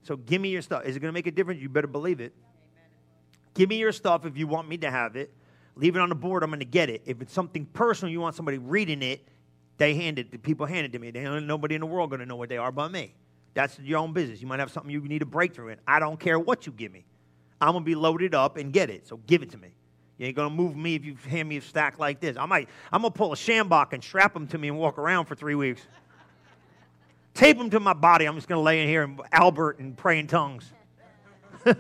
So 0.03 0.17
give 0.17 0.41
me 0.41 0.51
your 0.51 0.63
stuff. 0.63 0.85
Is 0.85 0.97
it 0.97 1.01
going 1.01 1.11
to 1.11 1.15
make 1.15 1.27
a 1.27 1.31
difference? 1.31 1.61
You 1.61 1.69
better 1.69 1.87
believe 1.87 2.21
it. 2.21 2.33
Give 3.55 3.69
me 3.69 3.77
your 3.77 3.93
stuff 3.93 4.25
if 4.25 4.37
you 4.37 4.47
want 4.47 4.69
me 4.69 4.79
to 4.79 4.91
have 4.91 5.17
it. 5.17 5.33
Leave 5.77 5.97
it 5.97 6.01
on 6.01 6.09
the 6.09 6.15
board. 6.15 6.43
I'm 6.43 6.51
going 6.51 6.61
to 6.61 6.65
get 6.65 6.91
it. 6.91 7.03
If 7.07 7.21
it's 7.21 7.33
something 7.33 7.67
personal, 7.67 8.13
you 8.13 8.21
want 8.21 8.35
somebody 8.35 8.59
reading 8.59 9.03
it, 9.03 9.27
they 9.79 9.95
hand 9.95 10.19
it. 10.19 10.31
The 10.31 10.39
people 10.39 10.67
hand 10.67 10.87
it 10.87 10.93
to 10.93 10.99
me. 10.99 11.11
They, 11.11 11.23
nobody 11.41 11.75
in 11.75 11.81
the 11.81 11.87
world 11.87 12.11
going 12.11 12.21
to 12.21 12.27
know 12.27 12.37
what 12.37 12.49
they 12.49 12.59
are 12.59 12.73
but 12.73 12.91
me. 12.91 13.15
That's 13.55 13.79
your 13.79 13.99
own 13.99 14.13
business. 14.13 14.41
You 14.41 14.47
might 14.47 14.61
have 14.61 14.71
something 14.71 14.91
you 14.91 15.01
need 15.01 15.23
a 15.23 15.27
breakthrough 15.27 15.69
in. 15.69 15.79
I 15.87 15.99
don't 15.99 16.19
care 16.19 16.39
what 16.39 16.67
you 16.67 16.73
give 16.73 16.93
me. 16.93 17.05
I'm 17.61 17.73
going 17.73 17.85
to 17.85 17.87
be 17.87 17.95
loaded 17.95 18.35
up 18.35 18.57
and 18.57 18.73
get 18.73 18.91
it. 18.91 19.07
So 19.07 19.19
give 19.27 19.43
it 19.43 19.51
to 19.51 19.59
me. 19.59 19.75
You 20.19 20.27
ain't 20.27 20.37
gonna 20.37 20.55
move 20.55 20.77
me 20.77 20.95
if 20.95 21.05
you 21.05 21.17
hand 21.29 21.49
me 21.49 21.57
a 21.57 21.61
stack 21.61 21.99
like 21.99 22.21
this. 22.21 22.37
I 22.37 22.47
might, 22.47 22.69
I'm 22.93 23.03
gonna 23.03 23.13
pull 23.13 23.33
a 23.33 23.37
Schambach 23.37 23.93
and 23.93 24.03
strap 24.03 24.35
them 24.35 24.47
to 24.49 24.59
me 24.59 24.69
and 24.69 24.79
walk 24.79 24.99
around 24.99 25.25
for 25.27 25.35
three 25.35 25.55
weeks. 25.55 25.83
Tape 27.35 27.59
them 27.59 27.71
to 27.71 27.81
my 27.81 27.95
body. 27.95 28.27
I'm 28.27 28.35
just 28.35 28.47
gonna 28.49 28.61
lay 28.61 28.83
in 28.83 28.89
here 28.89 29.03
and 29.03 29.21
Albert 29.33 29.79
and 29.79 29.97
pray 29.97 30.19
in 30.19 30.27
tongues. 30.27 30.71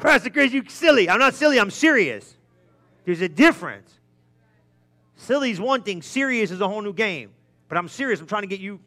Pastor 0.00 0.30
Chris, 0.30 0.52
you 0.52 0.62
silly. 0.68 1.08
I'm 1.08 1.18
not 1.18 1.34
silly. 1.34 1.58
I'm 1.58 1.70
serious. 1.70 2.36
There's 3.04 3.20
a 3.20 3.28
difference. 3.28 3.92
Silly 5.16 5.50
is 5.50 5.60
one 5.60 5.82
thing. 5.82 6.02
Serious 6.02 6.50
is 6.50 6.60
a 6.60 6.68
whole 6.68 6.82
new 6.82 6.92
game. 6.92 7.30
But 7.68 7.78
I'm 7.78 7.88
serious. 7.88 8.20
I'm 8.20 8.26
trying 8.26 8.42
to 8.42 8.48
get 8.48 8.60
you. 8.60 8.78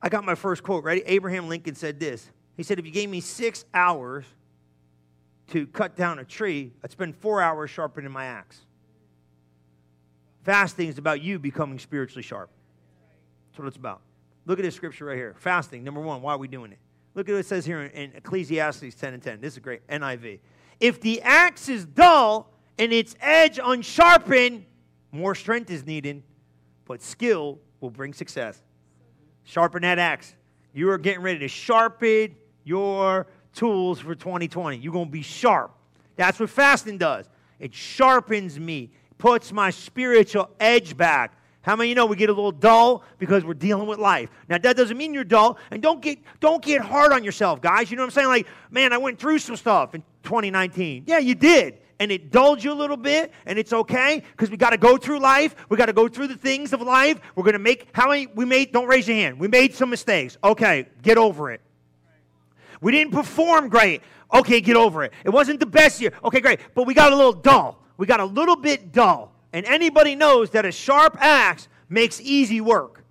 I 0.00 0.08
got 0.08 0.24
my 0.24 0.34
first 0.34 0.62
quote. 0.62 0.84
Ready? 0.84 1.02
Abraham 1.06 1.48
Lincoln 1.48 1.74
said 1.74 1.98
this. 1.98 2.30
He 2.56 2.62
said, 2.62 2.78
"If 2.78 2.86
you 2.86 2.92
gave 2.92 3.10
me 3.10 3.20
six 3.20 3.64
hours 3.74 4.24
to 5.48 5.66
cut 5.66 5.96
down 5.96 6.18
a 6.18 6.24
tree, 6.24 6.72
I'd 6.82 6.90
spend 6.90 7.16
four 7.16 7.40
hours 7.40 7.70
sharpening 7.70 8.10
my 8.10 8.26
axe. 8.26 8.60
Fasting 10.44 10.88
is 10.88 10.98
about 10.98 11.22
you 11.22 11.38
becoming 11.38 11.78
spiritually 11.78 12.22
sharp. 12.22 12.50
That's 13.48 13.58
what 13.58 13.68
it's 13.68 13.76
about. 13.76 14.00
Look 14.44 14.58
at 14.58 14.62
this 14.62 14.74
scripture 14.74 15.06
right 15.06 15.16
here. 15.16 15.34
Fasting, 15.38 15.82
number 15.82 16.00
one, 16.00 16.22
why 16.22 16.34
are 16.34 16.38
we 16.38 16.48
doing 16.48 16.72
it? 16.72 16.78
Look 17.14 17.28
at 17.28 17.32
what 17.32 17.38
it 17.38 17.46
says 17.46 17.64
here 17.64 17.82
in 17.82 18.12
Ecclesiastes 18.14 18.94
10 18.94 19.14
and 19.14 19.22
10. 19.22 19.40
This 19.40 19.54
is 19.54 19.58
great. 19.58 19.86
NIV. 19.88 20.38
If 20.78 21.00
the 21.00 21.22
axe 21.22 21.68
is 21.68 21.86
dull 21.86 22.52
and 22.78 22.92
its 22.92 23.16
edge 23.20 23.58
unsharpened, 23.62 24.66
more 25.10 25.34
strength 25.34 25.70
is 25.70 25.86
needed, 25.86 26.22
but 26.84 27.02
skill 27.02 27.58
will 27.80 27.90
bring 27.90 28.12
success. 28.12 28.62
Sharpen 29.44 29.82
that 29.82 29.98
axe. 29.98 30.34
You 30.74 30.90
are 30.90 30.98
getting 30.98 31.22
ready 31.22 31.38
to 31.38 31.48
sharpen 31.48 32.36
your 32.64 33.26
tools 33.56 33.98
for 33.98 34.14
2020. 34.14 34.76
You're 34.76 34.92
going 34.92 35.06
to 35.06 35.10
be 35.10 35.22
sharp. 35.22 35.72
That's 36.14 36.38
what 36.38 36.50
fasting 36.50 36.98
does. 36.98 37.26
It 37.58 37.74
sharpens 37.74 38.60
me, 38.60 38.90
puts 39.18 39.52
my 39.52 39.70
spiritual 39.70 40.50
edge 40.60 40.96
back. 40.96 41.32
How 41.62 41.74
many 41.74 41.88
you 41.88 41.96
know 41.96 42.06
we 42.06 42.14
get 42.14 42.30
a 42.30 42.32
little 42.32 42.52
dull 42.52 43.02
because 43.18 43.44
we're 43.44 43.54
dealing 43.54 43.88
with 43.88 43.98
life? 43.98 44.30
Now 44.48 44.56
that 44.58 44.76
doesn't 44.76 44.96
mean 44.96 45.12
you're 45.12 45.24
dull, 45.24 45.58
and 45.72 45.82
don't 45.82 46.00
get 46.00 46.20
don't 46.38 46.62
get 46.62 46.80
hard 46.80 47.10
on 47.10 47.24
yourself, 47.24 47.60
guys. 47.60 47.90
You 47.90 47.96
know 47.96 48.04
what 48.04 48.10
I'm 48.10 48.12
saying? 48.12 48.28
Like, 48.28 48.46
man, 48.70 48.92
I 48.92 48.98
went 48.98 49.18
through 49.18 49.40
some 49.40 49.56
stuff 49.56 49.92
in 49.96 50.02
2019. 50.22 51.04
Yeah, 51.06 51.18
you 51.18 51.34
did. 51.34 51.78
And 51.98 52.12
it 52.12 52.30
dulled 52.30 52.62
you 52.62 52.72
a 52.72 52.74
little 52.74 52.96
bit, 52.96 53.32
and 53.46 53.58
it's 53.58 53.72
okay 53.72 54.22
because 54.32 54.50
we 54.50 54.58
got 54.58 54.70
to 54.70 54.76
go 54.76 54.96
through 54.96 55.18
life. 55.18 55.56
We 55.68 55.76
got 55.76 55.86
to 55.86 55.94
go 55.94 56.06
through 56.08 56.28
the 56.28 56.36
things 56.36 56.72
of 56.72 56.82
life. 56.82 57.18
We're 57.34 57.50
to 57.50 57.58
make 57.58 57.88
how 57.92 58.10
many 58.10 58.28
we 58.28 58.44
made. 58.44 58.70
Don't 58.70 58.86
raise 58.86 59.08
your 59.08 59.16
hand. 59.16 59.40
We 59.40 59.48
made 59.48 59.74
some 59.74 59.90
mistakes. 59.90 60.36
Okay, 60.44 60.86
get 61.02 61.18
over 61.18 61.50
it. 61.50 61.62
We 62.80 62.92
didn't 62.92 63.12
perform 63.12 63.68
great. 63.68 64.02
Okay, 64.32 64.60
get 64.60 64.76
over 64.76 65.04
it. 65.04 65.12
It 65.24 65.30
wasn't 65.30 65.60
the 65.60 65.66
best 65.66 66.00
year. 66.00 66.12
Okay, 66.24 66.40
great. 66.40 66.60
But 66.74 66.86
we 66.86 66.94
got 66.94 67.12
a 67.12 67.16
little 67.16 67.32
dull. 67.32 67.82
We 67.96 68.06
got 68.06 68.20
a 68.20 68.24
little 68.24 68.56
bit 68.56 68.92
dull. 68.92 69.32
And 69.52 69.64
anybody 69.66 70.14
knows 70.14 70.50
that 70.50 70.64
a 70.64 70.72
sharp 70.72 71.16
axe 71.20 71.68
makes 71.88 72.20
easy 72.20 72.60
work. 72.60 73.04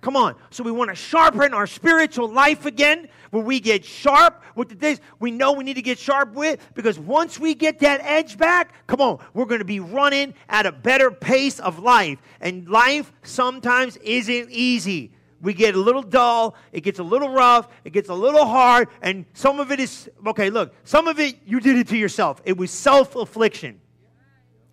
Come 0.00 0.16
on. 0.16 0.36
So 0.50 0.62
we 0.62 0.70
want 0.70 0.90
to 0.90 0.94
sharpen 0.94 1.54
our 1.54 1.66
spiritual 1.66 2.28
life 2.28 2.66
again, 2.66 3.08
where 3.30 3.42
we 3.42 3.58
get 3.58 3.84
sharp 3.84 4.42
with 4.54 4.68
the 4.68 4.74
things 4.74 5.00
we 5.18 5.30
know 5.30 5.52
we 5.52 5.64
need 5.64 5.74
to 5.74 5.82
get 5.82 5.98
sharp 5.98 6.34
with, 6.34 6.60
because 6.74 6.98
once 6.98 7.40
we 7.40 7.54
get 7.54 7.80
that 7.80 8.00
edge 8.02 8.38
back, 8.38 8.72
come 8.86 9.00
on, 9.00 9.18
we're 9.34 9.46
going 9.46 9.58
to 9.58 9.64
be 9.64 9.80
running 9.80 10.34
at 10.48 10.64
a 10.66 10.72
better 10.72 11.10
pace 11.10 11.58
of 11.58 11.78
life. 11.78 12.18
And 12.40 12.68
life 12.68 13.12
sometimes 13.22 13.96
isn't 13.96 14.50
easy 14.50 15.12
we 15.40 15.54
get 15.54 15.74
a 15.74 15.78
little 15.78 16.02
dull, 16.02 16.54
it 16.72 16.82
gets 16.82 16.98
a 16.98 17.02
little 17.02 17.28
rough, 17.28 17.68
it 17.84 17.92
gets 17.92 18.08
a 18.08 18.14
little 18.14 18.44
hard, 18.44 18.88
and 19.02 19.24
some 19.34 19.60
of 19.60 19.70
it 19.70 19.80
is 19.80 20.10
okay, 20.26 20.50
look, 20.50 20.74
some 20.84 21.08
of 21.08 21.18
it 21.18 21.38
you 21.44 21.60
did 21.60 21.76
it 21.76 21.88
to 21.88 21.96
yourself. 21.96 22.40
It 22.44 22.56
was 22.56 22.70
self 22.70 23.16
affliction. 23.16 23.80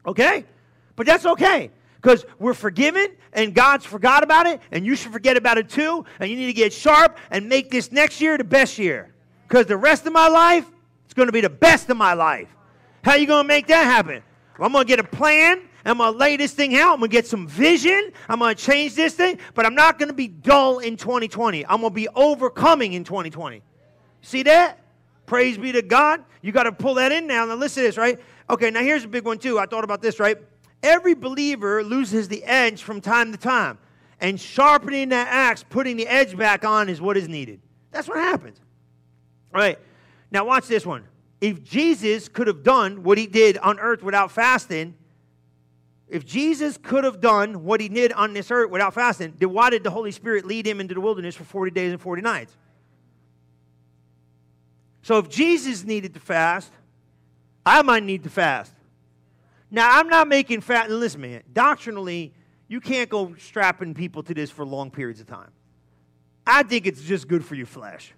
Okay? 0.05 0.45
But 0.95 1.05
that's 1.05 1.25
okay 1.25 1.71
because 2.01 2.25
we're 2.37 2.53
forgiven 2.53 3.07
and 3.31 3.53
God's 3.55 3.85
forgot 3.85 4.23
about 4.23 4.45
it, 4.45 4.61
and 4.71 4.85
you 4.85 4.95
should 4.95 5.11
forget 5.11 5.37
about 5.37 5.57
it 5.57 5.69
too. 5.69 6.05
And 6.19 6.29
you 6.29 6.35
need 6.35 6.47
to 6.47 6.53
get 6.53 6.73
sharp 6.73 7.17
and 7.31 7.49
make 7.49 7.71
this 7.71 7.91
next 7.91 8.21
year 8.21 8.37
the 8.37 8.43
best 8.43 8.77
year 8.77 9.13
because 9.47 9.65
the 9.65 9.77
rest 9.77 10.05
of 10.05 10.13
my 10.13 10.27
life 10.27 10.65
it's 11.13 11.13
going 11.13 11.27
to 11.27 11.31
be 11.33 11.41
the 11.41 11.49
best 11.49 11.91
of 11.91 11.97
my 11.97 12.13
life. 12.13 12.47
How 13.03 13.13
you 13.13 13.27
going 13.27 13.43
to 13.43 13.47
make 13.47 13.67
that 13.67 13.83
happen? 13.83 14.23
Well, 14.57 14.65
I'm 14.65 14.73
going 14.73 14.83
to 14.83 14.87
get 14.87 14.99
a 14.99 15.03
plan. 15.03 15.61
I'm 15.85 15.97
going 15.97 16.13
to 16.13 16.17
lay 16.17 16.37
this 16.37 16.53
thing 16.53 16.75
out. 16.75 16.93
I'm 16.93 16.99
going 16.99 17.09
to 17.09 17.13
get 17.13 17.27
some 17.27 17.47
vision. 17.47 18.11
I'm 18.29 18.39
going 18.39 18.55
to 18.55 18.61
change 18.61 18.95
this 18.95 19.15
thing, 19.15 19.39
but 19.53 19.65
I'm 19.65 19.75
not 19.75 19.99
going 19.99 20.07
to 20.07 20.15
be 20.15 20.27
dull 20.27 20.79
in 20.79 20.95
2020. 20.95 21.65
I'm 21.65 21.81
going 21.81 21.91
to 21.91 21.95
be 21.95 22.07
overcoming 22.15 22.93
in 22.93 23.03
2020. 23.03 23.61
See 24.21 24.43
that? 24.43 24.79
Praise 25.25 25.57
be 25.57 25.71
to 25.73 25.81
God. 25.81 26.23
You 26.41 26.51
got 26.51 26.63
to 26.63 26.71
pull 26.71 26.95
that 26.95 27.11
in 27.11 27.27
now. 27.27 27.45
Now, 27.45 27.55
listen 27.55 27.83
to 27.83 27.87
this, 27.87 27.97
right? 27.97 28.19
Okay, 28.49 28.71
now 28.71 28.81
here's 28.81 29.03
a 29.03 29.07
big 29.07 29.25
one, 29.25 29.39
too. 29.39 29.59
I 29.59 29.65
thought 29.65 29.83
about 29.83 30.01
this, 30.01 30.19
right? 30.19 30.37
Every 30.81 31.13
believer 31.13 31.83
loses 31.83 32.27
the 32.27 32.43
edge 32.43 32.83
from 32.83 33.01
time 33.01 33.31
to 33.31 33.37
time. 33.37 33.77
And 34.19 34.39
sharpening 34.39 35.09
that 35.09 35.27
axe, 35.27 35.63
putting 35.69 35.97
the 35.97 36.07
edge 36.07 36.37
back 36.37 36.63
on, 36.63 36.87
is 36.87 37.01
what 37.01 37.17
is 37.17 37.27
needed. 37.27 37.61
That's 37.91 38.07
what 38.07 38.17
happens. 38.17 38.59
All 39.53 39.59
right. 39.59 39.79
Now, 40.31 40.45
watch 40.45 40.67
this 40.67 40.85
one. 40.85 41.03
If 41.41 41.63
Jesus 41.63 42.29
could 42.29 42.47
have 42.47 42.63
done 42.63 43.03
what 43.03 43.17
he 43.17 43.27
did 43.27 43.57
on 43.57 43.79
earth 43.79 44.01
without 44.01 44.31
fasting, 44.31 44.95
if 46.13 46.27
Jesus 46.27 46.77
could 46.77 47.03
have 47.05 47.19
done 47.19 47.63
what 47.63 47.81
he 47.81 47.89
did 47.89 48.13
on 48.13 48.33
this 48.33 48.51
earth 48.51 48.69
without 48.69 48.93
fasting, 48.93 49.33
then 49.39 49.51
why 49.51 49.71
did 49.71 49.83
the 49.83 49.89
Holy 49.89 50.11
Spirit 50.11 50.45
lead 50.45 50.67
him 50.67 50.79
into 50.79 50.93
the 50.93 51.01
wilderness 51.01 51.35
for 51.35 51.43
40 51.43 51.71
days 51.71 51.91
and 51.91 51.99
40 51.99 52.21
nights? 52.21 52.55
So 55.01 55.17
if 55.17 55.27
Jesus 55.27 55.83
needed 55.83 56.13
to 56.13 56.19
fast, 56.19 56.71
I 57.65 57.81
might 57.81 58.03
need 58.03 58.23
to 58.25 58.29
fast. 58.29 58.71
Now, 59.71 59.97
I'm 59.97 60.07
not 60.07 60.27
making 60.27 60.61
fat. 60.61 60.91
Listen, 60.91 61.21
man, 61.21 61.41
doctrinally, 61.51 62.31
you 62.67 62.79
can't 62.79 63.09
go 63.09 63.33
strapping 63.39 63.95
people 63.95 64.21
to 64.21 64.35
this 64.35 64.51
for 64.51 64.63
long 64.63 64.91
periods 64.91 65.19
of 65.19 65.25
time. 65.25 65.49
I 66.45 66.61
think 66.61 66.85
it's 66.85 67.01
just 67.01 67.27
good 67.27 67.43
for 67.43 67.55
your 67.55 67.65
flesh. 67.65 68.13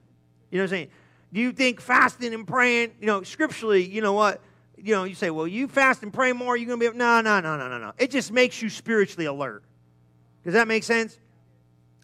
You 0.51 0.57
know 0.57 0.65
what 0.65 0.67
I'm 0.67 0.69
saying? 0.71 0.89
Do 1.31 1.39
you 1.39 1.53
think 1.53 1.79
fasting 1.79 2.33
and 2.33 2.45
praying, 2.45 2.91
you 2.99 3.07
know, 3.07 3.23
scripturally, 3.23 3.85
you 3.85 4.01
know 4.01 4.13
what? 4.13 4.41
You 4.77 4.93
know, 4.93 5.03
you 5.05 5.15
say, 5.15 5.29
well, 5.29 5.47
you 5.47 5.67
fast 5.67 6.03
and 6.03 6.13
pray 6.13 6.33
more, 6.33 6.57
you're 6.57 6.67
going 6.67 6.79
to 6.79 6.91
be, 6.91 6.97
no, 6.97 7.21
no, 7.21 7.39
no, 7.39 7.57
no, 7.57 7.67
no, 7.67 7.77
no. 7.77 7.93
It 7.97 8.11
just 8.11 8.31
makes 8.31 8.61
you 8.61 8.69
spiritually 8.69 9.25
alert. 9.25 9.63
Does 10.43 10.53
that 10.53 10.67
make 10.67 10.83
sense? 10.83 11.17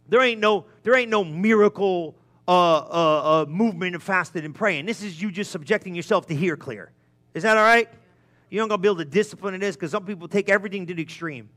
There 0.08 0.22
ain't 0.22 0.42
no, 0.42 0.66
there 0.84 0.96
ain't 0.96 1.10
no 1.10 1.24
miracle 1.24 2.16
uh, 2.48 2.52
uh, 2.52 2.82
uh, 3.44 3.46
movement 3.48 3.96
of 3.96 4.04
fasting 4.04 4.44
and 4.44 4.56
praying. 4.56 4.86
This 4.86 5.04
is 5.04 5.22
you 5.22 5.32
just 5.32 5.52
subjecting 5.52 5.96
yourself 5.96 6.28
to 6.28 6.36
hear 6.36 6.58
clear. 6.58 6.92
Is 7.34 7.44
that 7.44 7.58
all 7.58 7.64
right? 7.64 7.88
You 8.50 8.60
don't 8.60 8.68
gonna 8.68 8.82
be 8.82 8.90
able 8.90 8.98
to 8.98 9.06
discipline 9.06 9.54
in 9.54 9.62
this 9.62 9.76
because 9.76 9.92
some 9.92 10.06
people 10.06 10.28
take 10.28 10.50
everything 10.50 10.86
to 10.88 10.94
the 10.94 11.02
extreme. 11.02 11.50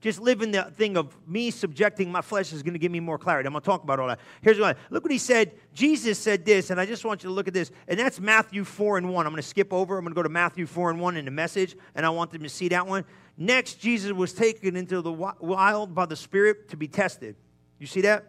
Just 0.00 0.18
living 0.18 0.50
the 0.50 0.62
thing 0.62 0.96
of 0.96 1.14
me 1.28 1.50
subjecting 1.50 2.10
my 2.10 2.22
flesh 2.22 2.54
is 2.54 2.62
going 2.62 2.72
to 2.72 2.78
give 2.78 2.90
me 2.90 3.00
more 3.00 3.18
clarity. 3.18 3.46
I'm 3.46 3.52
going 3.52 3.60
to 3.60 3.66
talk 3.66 3.82
about 3.82 4.00
all 4.00 4.08
that. 4.08 4.18
Here's 4.40 4.58
what 4.58 4.78
look 4.88 5.04
what 5.04 5.12
he 5.12 5.18
said. 5.18 5.52
Jesus 5.74 6.18
said 6.18 6.44
this, 6.46 6.70
and 6.70 6.80
I 6.80 6.86
just 6.86 7.04
want 7.04 7.22
you 7.22 7.28
to 7.28 7.34
look 7.34 7.48
at 7.48 7.52
this. 7.52 7.70
And 7.86 7.98
that's 7.98 8.18
Matthew 8.18 8.64
4 8.64 8.96
and 8.96 9.12
1. 9.12 9.26
I'm 9.26 9.32
going 9.32 9.42
to 9.42 9.46
skip 9.46 9.74
over. 9.74 9.98
I'm 9.98 10.04
going 10.04 10.14
to 10.14 10.18
go 10.18 10.22
to 10.22 10.30
Matthew 10.30 10.64
4 10.64 10.90
and 10.90 11.00
1 11.00 11.16
in 11.18 11.26
the 11.26 11.30
message, 11.30 11.76
and 11.94 12.06
I 12.06 12.08
want 12.08 12.30
them 12.30 12.42
to 12.42 12.48
see 12.48 12.68
that 12.68 12.86
one. 12.86 13.04
Next, 13.36 13.74
Jesus 13.74 14.12
was 14.12 14.32
taken 14.32 14.74
into 14.74 15.02
the 15.02 15.12
wild 15.12 15.94
by 15.94 16.06
the 16.06 16.16
Spirit 16.16 16.70
to 16.70 16.78
be 16.78 16.88
tested. 16.88 17.36
You 17.78 17.86
see 17.86 18.00
that? 18.02 18.24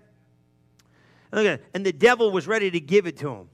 Look 1.32 1.46
at. 1.46 1.62
And 1.74 1.86
the 1.86 1.94
devil 1.94 2.32
was 2.32 2.48
ready 2.48 2.70
to 2.72 2.80
give 2.82 3.08
it 3.08 3.18
to 3.18 3.30
him. 3.30 3.50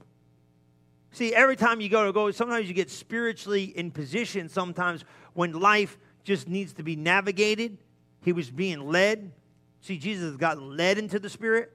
See, 1.12 1.34
every 1.34 1.56
time 1.56 1.80
you 1.80 1.88
go 1.88 2.04
to 2.06 2.12
go, 2.12 2.30
sometimes 2.32 2.68
you 2.68 2.74
get 2.74 2.90
spiritually 2.90 3.64
in 3.64 3.90
position 3.90 4.48
sometimes 4.48 5.04
when 5.34 5.52
life 5.52 5.96
just 6.24 6.48
needs 6.48 6.72
to 6.74 6.82
be 6.82 6.96
navigated. 6.96 7.78
He 8.22 8.32
was 8.32 8.50
being 8.50 8.88
led. 8.88 9.32
See, 9.80 9.98
Jesus 9.98 10.36
got 10.36 10.60
led 10.60 10.98
into 10.98 11.18
the 11.18 11.30
Spirit. 11.30 11.72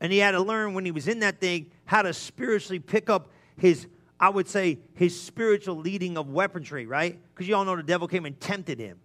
And 0.00 0.12
he 0.12 0.18
had 0.18 0.32
to 0.32 0.40
learn 0.40 0.74
when 0.74 0.84
he 0.84 0.90
was 0.90 1.08
in 1.08 1.20
that 1.20 1.40
thing 1.40 1.70
how 1.86 2.02
to 2.02 2.12
spiritually 2.12 2.78
pick 2.78 3.08
up 3.08 3.30
his, 3.56 3.86
I 4.20 4.28
would 4.28 4.48
say, 4.48 4.78
his 4.94 5.18
spiritual 5.18 5.76
leading 5.76 6.18
of 6.18 6.28
weaponry, 6.28 6.86
right? 6.86 7.18
Because 7.34 7.48
you 7.48 7.56
all 7.56 7.64
know 7.64 7.76
the 7.76 7.82
devil 7.82 8.06
came 8.06 8.26
and 8.26 8.38
tempted 8.38 8.78
him. 8.78 8.98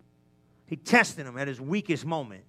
He 0.68 0.76
tested 0.76 1.26
him 1.26 1.38
at 1.38 1.48
his 1.48 1.62
weakest 1.62 2.06
moment. 2.06 2.44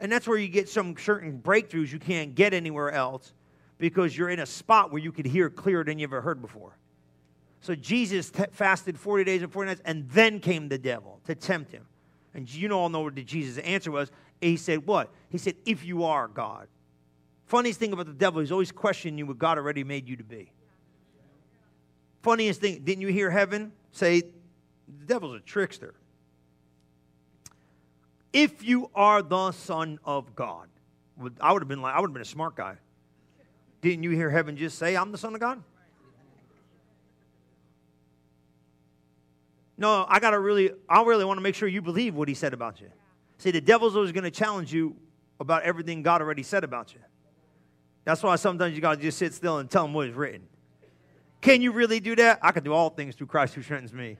And 0.00 0.10
that's 0.10 0.26
where 0.26 0.38
you 0.38 0.48
get 0.48 0.68
some 0.68 0.96
certain 0.96 1.40
breakthroughs 1.40 1.92
you 1.92 1.98
can't 1.98 2.34
get 2.34 2.54
anywhere 2.54 2.92
else 2.92 3.32
because 3.78 4.16
you're 4.16 4.28
in 4.28 4.40
a 4.40 4.46
spot 4.46 4.90
where 4.92 5.00
you 5.00 5.12
could 5.12 5.26
hear 5.26 5.50
clearer 5.50 5.84
than 5.84 5.98
you 5.98 6.04
ever 6.04 6.20
heard 6.20 6.40
before. 6.40 6.76
So 7.60 7.74
Jesus 7.74 8.30
t- 8.30 8.44
fasted 8.52 8.98
40 8.98 9.24
days 9.24 9.42
and 9.42 9.52
40 9.52 9.68
nights, 9.68 9.82
and 9.84 10.08
then 10.10 10.40
came 10.40 10.68
the 10.68 10.78
devil 10.78 11.20
to 11.24 11.34
tempt 11.34 11.72
him. 11.72 11.86
And 12.34 12.52
you 12.52 12.70
all 12.72 12.88
know 12.88 13.00
what 13.00 13.14
Jesus' 13.14 13.58
answer 13.58 13.90
was. 13.90 14.10
He 14.40 14.56
said, 14.56 14.86
What? 14.86 15.10
He 15.30 15.38
said, 15.38 15.56
If 15.64 15.84
you 15.84 16.04
are 16.04 16.28
God. 16.28 16.68
Funniest 17.46 17.80
thing 17.80 17.92
about 17.92 18.06
the 18.06 18.12
devil, 18.12 18.40
he's 18.40 18.52
always 18.52 18.70
questioning 18.70 19.18
you 19.18 19.26
what 19.26 19.38
God 19.38 19.56
already 19.56 19.82
made 19.82 20.08
you 20.08 20.16
to 20.16 20.24
be. 20.24 20.52
Funniest 22.22 22.60
thing, 22.60 22.82
didn't 22.84 23.00
you 23.00 23.08
hear 23.08 23.30
heaven 23.30 23.72
say, 23.92 24.20
The 24.20 25.06
devil's 25.06 25.36
a 25.36 25.40
trickster? 25.40 25.94
If 28.32 28.62
you 28.62 28.90
are 28.94 29.22
the 29.22 29.52
Son 29.52 29.98
of 30.04 30.36
God, 30.36 30.68
I 31.40 31.52
would 31.52 31.62
have 31.62 31.68
been 31.68 31.82
like, 31.82 31.94
I 31.94 32.00
would 32.00 32.08
have 32.08 32.14
been 32.14 32.22
a 32.22 32.26
smart 32.26 32.54
guy. 32.54 32.76
Didn't 33.80 34.02
you 34.02 34.10
hear 34.10 34.30
heaven 34.30 34.56
just 34.56 34.78
say, 34.78 34.96
I'm 34.96 35.12
the 35.12 35.18
Son 35.18 35.34
of 35.34 35.40
God? 35.40 35.62
No, 39.78 40.04
I 40.08 40.18
got 40.18 40.30
to 40.30 40.40
really, 40.40 40.72
I 40.88 41.02
really 41.02 41.24
want 41.24 41.38
to 41.38 41.40
make 41.40 41.54
sure 41.54 41.68
you 41.68 41.80
believe 41.80 42.16
what 42.16 42.28
he 42.28 42.34
said 42.34 42.52
about 42.52 42.80
you. 42.80 42.88
See, 43.38 43.52
the 43.52 43.60
devil's 43.60 43.94
always 43.94 44.10
to 44.12 44.30
challenge 44.30 44.72
you 44.72 44.96
about 45.38 45.62
everything 45.62 46.02
God 46.02 46.20
already 46.20 46.42
said 46.42 46.64
about 46.64 46.92
you. 46.92 47.00
That's 48.04 48.22
why 48.22 48.34
sometimes 48.36 48.74
you 48.74 48.80
got 48.80 48.96
to 48.96 49.00
just 49.00 49.18
sit 49.18 49.32
still 49.32 49.58
and 49.58 49.70
tell 49.70 49.84
him 49.84 49.94
what 49.94 50.08
is 50.08 50.14
written. 50.14 50.42
Can 51.40 51.62
you 51.62 51.70
really 51.70 52.00
do 52.00 52.16
that? 52.16 52.40
I 52.42 52.50
can 52.50 52.64
do 52.64 52.72
all 52.72 52.90
things 52.90 53.14
through 53.14 53.28
Christ 53.28 53.54
who 53.54 53.62
strengthens 53.62 53.92
me. 53.92 54.16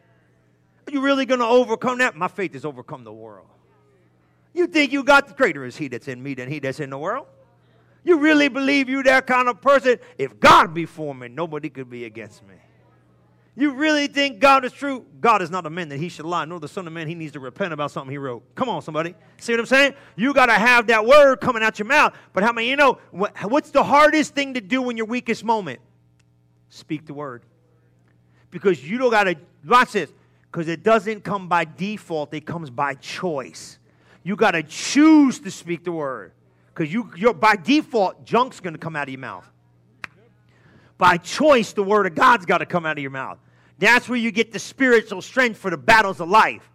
Are 0.87 0.93
you 0.93 1.01
really 1.01 1.27
to 1.27 1.45
overcome 1.45 1.99
that? 1.99 2.15
My 2.15 2.29
faith 2.29 2.53
has 2.53 2.65
overcome 2.65 3.03
the 3.03 3.13
world. 3.13 3.49
You 4.55 4.69
think 4.69 4.93
you 4.93 5.03
got 5.03 5.27
the 5.27 5.35
greater 5.35 5.65
is 5.65 5.77
he 5.77 5.89
that's 5.89 6.07
in 6.07 6.23
me 6.23 6.35
than 6.35 6.49
he 6.49 6.61
that's 6.61 6.81
in 6.81 6.91
the 6.91 6.99
world? 6.99 7.27
You 8.05 8.19
really 8.19 8.49
believe 8.49 8.89
you 8.89 9.03
that 9.03 9.27
kind 9.27 9.49
of 9.49 9.61
person? 9.61 9.99
If 10.17 10.39
God 10.39 10.73
be 10.73 10.87
for 10.87 11.15
me, 11.15 11.29
nobody 11.29 11.69
could 11.69 11.91
be 11.91 12.05
against 12.05 12.47
me. 12.47 12.55
You 13.59 13.73
really 13.73 14.07
think 14.07 14.39
God 14.39 14.65
is 14.65 14.71
true? 14.71 15.05
God 15.21 15.43
is 15.43 15.51
not 15.51 15.67
a 15.67 15.71
man 15.71 15.89
that 15.89 15.99
he 15.99 16.09
should 16.09 16.27
lie, 16.27 16.45
nor 16.45 16.61
the 16.61 16.69
son 16.69 16.87
of 16.87 16.93
man 16.93 17.09
he 17.09 17.17
needs 17.17 17.33
to 17.33 17.41
repent 17.41 17.73
about 17.73 17.91
something 17.91 18.09
he 18.09 18.17
wrote. 18.17 18.45
Come 18.55 18.69
on, 18.69 18.83
somebody. 18.83 19.17
See 19.39 19.53
what 19.53 19.59
I'm 19.59 19.67
saying? 19.67 19.95
You 20.15 20.33
got 20.33 20.47
to 20.47 20.53
have 20.53 20.87
that 20.87 21.05
word 21.05 21.41
coming 21.41 21.65
out 21.65 21.77
your 21.77 21.89
mouth. 21.89 22.15
But 22.33 22.45
how 22.45 22.53
many 22.53 22.71
you 22.71 22.77
know 22.77 22.99
what's 23.11 23.71
the 23.71 23.83
hardest 23.83 24.37
thing 24.37 24.55
to 24.55 24.61
do 24.61 24.89
in 24.91 24.97
your 24.97 25.07
weakest 25.07 25.43
moment? 25.43 25.81
Speak 26.69 27.05
the 27.05 27.15
word. 27.15 27.43
Because 28.53 28.89
you 28.89 28.97
don't 28.97 29.11
got 29.11 29.25
to, 29.25 29.35
watch 29.67 29.91
this, 29.91 30.13
because 30.53 30.69
it 30.69 30.85
doesn't 30.85 31.25
come 31.25 31.49
by 31.49 31.65
default, 31.65 32.33
it 32.35 32.47
comes 32.47 32.71
by 32.71 32.95
choice. 32.95 33.81
You 34.23 34.37
got 34.37 34.53
to 34.53 34.63
choose 34.63 35.41
to 35.41 35.51
speak 35.51 35.83
the 35.83 35.91
word. 35.91 36.31
Because 36.73 36.93
you, 36.93 37.11
you're, 37.17 37.35
by 37.35 37.57
default, 37.57 38.25
junk's 38.25 38.61
going 38.61 38.75
to 38.75 38.79
come 38.79 38.95
out 38.95 39.09
of 39.09 39.13
your 39.13 39.19
mouth. 39.19 39.51
By 40.97 41.17
choice, 41.17 41.73
the 41.73 41.83
word 41.83 42.07
of 42.07 42.15
God's 42.15 42.47
got 42.47 42.59
to 42.59 42.67
come 42.67 42.87
out 42.87 42.97
of 42.97 43.03
your 43.03 43.11
mouth. 43.11 43.39
That's 43.79 44.09
where 44.09 44.19
you 44.19 44.31
get 44.31 44.53
the 44.53 44.59
spiritual 44.59 45.23
strength 45.23 45.59
for 45.59 45.71
the 45.71 45.77
battles 45.77 46.21
of 46.21 46.29
life. 46.29 46.69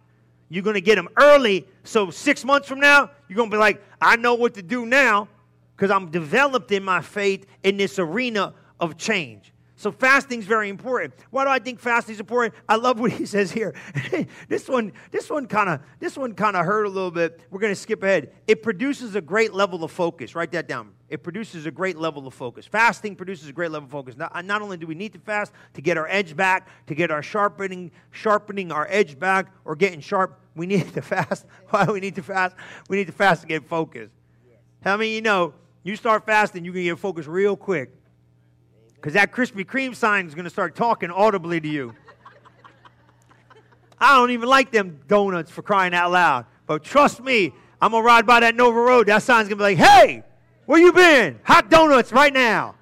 You're 0.48 0.62
going 0.62 0.74
to 0.74 0.80
get 0.80 0.96
them 0.96 1.08
early. 1.16 1.66
So 1.84 2.10
six 2.10 2.44
months 2.44 2.68
from 2.68 2.80
now, 2.80 3.10
you're 3.28 3.36
going 3.36 3.50
to 3.50 3.54
be 3.54 3.58
like, 3.58 3.82
I 4.00 4.16
know 4.16 4.34
what 4.34 4.54
to 4.54 4.62
do 4.62 4.86
now 4.86 5.28
because 5.76 5.90
I'm 5.90 6.10
developed 6.10 6.70
in 6.72 6.84
my 6.84 7.00
faith 7.00 7.46
in 7.62 7.76
this 7.76 7.98
arena 7.98 8.54
of 8.80 8.96
change. 8.96 9.53
So 9.76 9.90
fasting 9.90 10.38
is 10.38 10.46
very 10.46 10.68
important. 10.68 11.14
Why 11.30 11.44
do 11.44 11.50
I 11.50 11.58
think 11.58 11.80
fasting 11.80 12.14
is 12.14 12.20
important? 12.20 12.54
I 12.68 12.76
love 12.76 13.00
what 13.00 13.10
he 13.10 13.26
says 13.34 13.50
here. 13.50 13.74
this 14.48 14.68
one, 14.68 14.92
this 15.10 15.28
one 15.28 15.46
kind 15.46 15.68
of, 15.68 15.80
this 15.98 16.16
one 16.16 16.34
kind 16.34 16.56
of 16.56 16.64
hurt 16.64 16.84
a 16.84 16.88
little 16.88 17.10
bit. 17.10 17.40
We're 17.50 17.58
going 17.58 17.72
to 17.72 17.80
skip 17.80 18.02
ahead. 18.02 18.32
It 18.46 18.62
produces 18.62 19.16
a 19.16 19.20
great 19.20 19.52
level 19.52 19.82
of 19.82 19.90
focus. 19.90 20.34
Write 20.34 20.52
that 20.52 20.68
down. 20.68 20.92
It 21.08 21.22
produces 21.22 21.66
a 21.66 21.70
great 21.72 21.96
level 21.96 22.26
of 22.26 22.34
focus. 22.34 22.66
Fasting 22.66 23.16
produces 23.16 23.48
a 23.48 23.52
great 23.52 23.72
level 23.72 23.86
of 23.86 23.90
focus. 23.90 24.16
Not, 24.16 24.44
not 24.44 24.62
only 24.62 24.76
do 24.76 24.86
we 24.86 24.94
need 24.94 25.12
to 25.14 25.18
fast 25.18 25.52
to 25.74 25.82
get 25.82 25.98
our 25.98 26.06
edge 26.08 26.36
back, 26.36 26.68
to 26.86 26.94
get 26.94 27.10
our 27.10 27.22
sharpening, 27.22 27.90
sharpening 28.12 28.70
our 28.70 28.86
edge 28.88 29.18
back, 29.18 29.52
or 29.64 29.74
getting 29.74 30.00
sharp, 30.00 30.38
we 30.54 30.66
need 30.66 30.94
to 30.94 31.02
fast. 31.02 31.46
Why 31.70 31.84
do 31.84 31.92
we 31.92 32.00
need 32.00 32.14
to 32.14 32.22
fast? 32.22 32.54
We 32.88 32.96
need 32.96 33.06
to 33.08 33.12
fast 33.12 33.42
to 33.42 33.48
get 33.48 33.64
focused. 33.64 34.12
How 34.82 34.96
many 34.96 35.14
you 35.14 35.22
know 35.22 35.54
you 35.82 35.96
start 35.96 36.26
fasting, 36.26 36.64
you 36.64 36.72
can 36.72 36.84
get 36.84 36.98
focused 36.98 37.28
real 37.28 37.56
quick 37.56 37.90
because 39.04 39.12
that 39.12 39.32
Krispy 39.32 39.66
Kreme 39.66 39.94
sign 39.94 40.26
is 40.26 40.34
going 40.34 40.44
to 40.44 40.50
start 40.50 40.74
talking 40.74 41.10
audibly 41.10 41.60
to 41.60 41.68
you. 41.68 41.94
I 44.00 44.16
don't 44.16 44.30
even 44.30 44.48
like 44.48 44.70
them 44.70 44.98
donuts 45.06 45.50
for 45.50 45.60
crying 45.60 45.92
out 45.92 46.10
loud. 46.10 46.46
But 46.66 46.84
trust 46.84 47.20
me, 47.20 47.52
I'm 47.82 47.90
going 47.90 48.02
to 48.02 48.06
ride 48.06 48.24
by 48.24 48.40
that 48.40 48.54
Nova 48.54 48.80
Road. 48.80 49.08
That 49.08 49.22
sign's 49.22 49.50
going 49.50 49.58
to 49.58 49.62
be 49.62 49.74
like, 49.74 49.76
hey, 49.76 50.22
where 50.64 50.80
you 50.80 50.90
been? 50.90 51.38
Hot 51.44 51.68
donuts 51.68 52.12
right 52.12 52.32
now. 52.32 52.76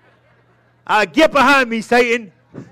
Uh, 0.87 1.07
get 1.07 1.33
behind 1.33 1.69
me, 1.69 1.81
Satan. 1.81 2.33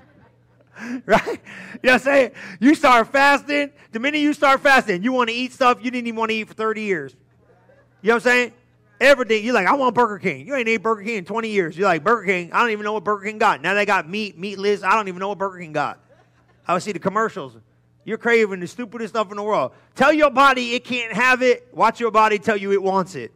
right? 1.05 1.21
You 1.27 1.33
know 1.33 1.41
what 1.81 1.91
I'm 1.91 1.99
saying? 1.99 2.31
You 2.61 2.73
start 2.73 3.09
fasting, 3.09 3.71
the 3.91 3.99
minute 3.99 4.19
you 4.19 4.31
start 4.31 4.61
fasting, 4.61 5.03
you 5.03 5.11
want 5.11 5.29
to 5.29 5.35
eat 5.35 5.51
stuff 5.51 5.79
you 5.83 5.91
didn't 5.91 6.07
even 6.07 6.17
want 6.17 6.31
to 6.31 6.35
eat 6.35 6.47
for 6.47 6.53
30 6.53 6.83
years. 6.83 7.17
You 8.01 8.07
know 8.07 8.13
what 8.13 8.25
I'm 8.27 8.31
saying? 8.31 8.53
Every 9.01 9.25
day, 9.25 9.39
you're 9.39 9.55
like, 9.55 9.65
I 9.65 9.73
want 9.73 9.95
Burger 9.95 10.19
King. 10.19 10.45
You 10.45 10.53
ain't 10.53 10.69
ate 10.69 10.77
Burger 10.77 11.01
King 11.01 11.17
in 11.17 11.25
20 11.25 11.49
years. 11.49 11.75
You're 11.75 11.87
like, 11.87 12.03
Burger 12.03 12.23
King, 12.23 12.53
I 12.53 12.59
don't 12.59 12.69
even 12.69 12.83
know 12.83 12.93
what 12.93 13.03
Burger 13.03 13.25
King 13.25 13.39
got. 13.39 13.59
Now 13.59 13.73
they 13.73 13.83
got 13.83 14.07
meat, 14.07 14.37
meatless. 14.37 14.83
I 14.83 14.91
don't 14.91 15.07
even 15.07 15.19
know 15.19 15.29
what 15.29 15.39
Burger 15.39 15.57
King 15.57 15.73
got. 15.73 15.99
I 16.67 16.73
would 16.73 16.83
see 16.83 16.91
the 16.91 16.99
commercials. 16.99 17.57
You're 18.05 18.19
craving 18.19 18.59
the 18.59 18.67
stupidest 18.67 19.13
stuff 19.13 19.31
in 19.31 19.37
the 19.37 19.43
world. 19.43 19.71
Tell 19.95 20.13
your 20.13 20.29
body 20.29 20.75
it 20.75 20.83
can't 20.83 21.13
have 21.13 21.41
it. 21.41 21.67
Watch 21.73 21.99
your 21.99 22.11
body 22.11 22.37
tell 22.37 22.55
you 22.55 22.73
it 22.73 22.83
wants 22.83 23.15
it. 23.15 23.31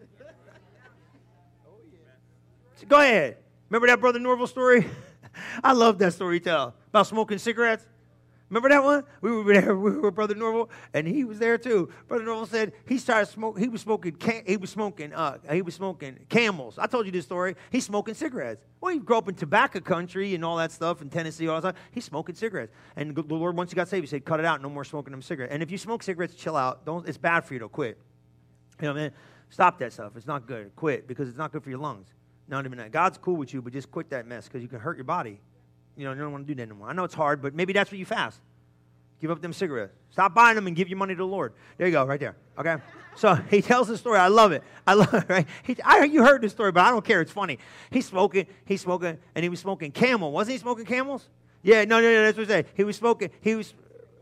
So 2.75 2.85
go 2.87 2.99
ahead. 2.99 3.37
Remember 3.71 3.87
that 3.87 3.99
Brother 3.99 4.19
Norvel 4.19 4.47
story? 4.47 4.87
I 5.63 5.73
love 5.73 5.97
that 5.97 6.13
story 6.13 6.39
tell 6.41 6.75
about 6.89 7.07
smoking 7.07 7.39
cigarettes. 7.39 7.87
Remember 8.49 8.69
that 8.69 8.83
one? 8.83 9.03
We 9.21 9.31
were 9.31 9.53
there. 9.53 9.75
We 9.85 9.91
were 9.91 10.11
Brother 10.11 10.35
Norvel, 10.35 10.69
and 10.93 11.07
he 11.07 11.23
was 11.23 11.39
there 11.39 11.57
too. 11.57 11.89
Brother 12.07 12.23
Norvel 12.23 12.47
said 12.47 12.73
he 12.87 12.97
started 12.97 13.25
smoking. 13.27 13.63
He 13.63 13.69
was 13.69 13.81
smoking. 13.81 14.15
He 14.45 14.57
was 14.57 14.69
smoking. 14.69 15.13
Uh, 15.13 15.37
he 15.51 15.61
was 15.61 15.73
smoking 15.73 16.19
camels. 16.29 16.77
I 16.77 16.87
told 16.87 17.05
you 17.05 17.11
this 17.11 17.25
story. 17.25 17.55
He's 17.71 17.85
smoking 17.85 18.13
cigarettes. 18.13 18.63
Well, 18.81 18.93
he 18.93 18.99
grew 18.99 19.17
up 19.17 19.27
in 19.27 19.35
tobacco 19.35 19.79
country 19.79 20.35
and 20.35 20.45
all 20.45 20.57
that 20.57 20.71
stuff 20.71 21.01
in 21.01 21.09
Tennessee. 21.09 21.47
All 21.47 21.59
that. 21.61 21.75
He's 21.91 22.05
smoking 22.05 22.35
cigarettes. 22.35 22.71
And 22.95 23.15
the 23.15 23.23
Lord, 23.23 23.57
once 23.57 23.71
he 23.71 23.75
got 23.75 23.87
saved, 23.87 24.03
he 24.03 24.07
said, 24.07 24.25
"Cut 24.25 24.39
it 24.39 24.45
out. 24.45 24.61
No 24.61 24.69
more 24.69 24.83
smoking 24.83 25.11
them 25.11 25.21
cigarettes." 25.21 25.53
And 25.53 25.63
if 25.63 25.71
you 25.71 25.77
smoke 25.77 26.03
cigarettes, 26.03 26.35
chill 26.35 26.55
out. 26.55 26.85
Don't. 26.85 27.07
It's 27.07 27.17
bad 27.17 27.45
for 27.45 27.53
you 27.53 27.59
to 27.61 27.69
quit. 27.69 27.97
You 28.81 28.89
know, 28.89 28.93
man. 28.93 29.11
Stop 29.49 29.79
that 29.79 29.93
stuff. 29.93 30.13
It's 30.15 30.27
not 30.27 30.47
good. 30.47 30.75
Quit 30.75 31.07
because 31.07 31.29
it's 31.29 31.37
not 31.37 31.51
good 31.51 31.63
for 31.63 31.69
your 31.69 31.79
lungs. 31.79 32.07
Not 32.47 32.65
even 32.65 32.77
that. 32.77 32.91
God's 32.91 33.17
cool 33.17 33.35
with 33.35 33.53
you, 33.53 33.61
but 33.61 33.73
just 33.73 33.91
quit 33.91 34.09
that 34.09 34.27
mess 34.27 34.47
because 34.47 34.61
you 34.61 34.67
can 34.67 34.79
hurt 34.79 34.97
your 34.97 35.05
body. 35.05 35.39
You 35.97 36.05
know, 36.05 36.13
you 36.13 36.19
don't 36.19 36.31
want 36.31 36.47
to 36.47 36.53
do 36.53 36.55
that 36.55 36.69
anymore. 36.69 36.89
I 36.89 36.93
know 36.93 37.03
it's 37.03 37.13
hard, 37.13 37.41
but 37.41 37.53
maybe 37.53 37.73
that's 37.73 37.91
what 37.91 37.99
you 37.99 38.05
fast. 38.05 38.39
Give 39.21 39.31
up 39.31 39.41
them 39.41 39.53
cigarettes. 39.53 39.93
Stop 40.11 40.35
buying 40.35 40.55
them 40.55 40.67
and 40.67 40.75
give 40.75 40.89
your 40.89 40.97
money 40.97 41.13
to 41.13 41.17
the 41.19 41.25
Lord. 41.25 41.53
There 41.77 41.87
you 41.87 41.93
go, 41.93 42.05
right 42.05 42.19
there. 42.19 42.35
Okay? 42.57 42.77
So 43.15 43.35
he 43.49 43.61
tells 43.61 43.87
the 43.87 43.97
story. 43.97 44.19
I 44.19 44.27
love 44.27 44.51
it. 44.51 44.63
I 44.85 44.93
love 44.93 45.13
it, 45.13 45.25
right? 45.29 45.47
He, 45.63 45.75
I, 45.83 46.03
you 46.03 46.23
heard 46.23 46.41
the 46.41 46.49
story, 46.49 46.71
but 46.71 46.81
I 46.81 46.91
don't 46.91 47.03
care. 47.03 47.21
It's 47.21 47.31
funny. 47.31 47.59
He's 47.89 48.05
smoking, 48.05 48.45
he's 48.65 48.81
smoking, 48.81 49.17
and 49.33 49.43
he 49.43 49.49
was 49.49 49.59
smoking 49.59 49.91
camel. 49.91 50.31
Wasn't 50.31 50.51
he 50.51 50.57
smoking 50.59 50.85
camels? 50.85 51.27
Yeah, 51.63 51.85
no, 51.85 51.99
no, 51.99 52.11
no, 52.11 52.23
that's 52.23 52.37
what 52.37 52.45
he 52.45 52.51
said. 52.51 52.67
He 52.75 52.83
was 52.83 52.95
smoking, 52.95 53.31
he 53.41 53.55
was, 53.55 53.73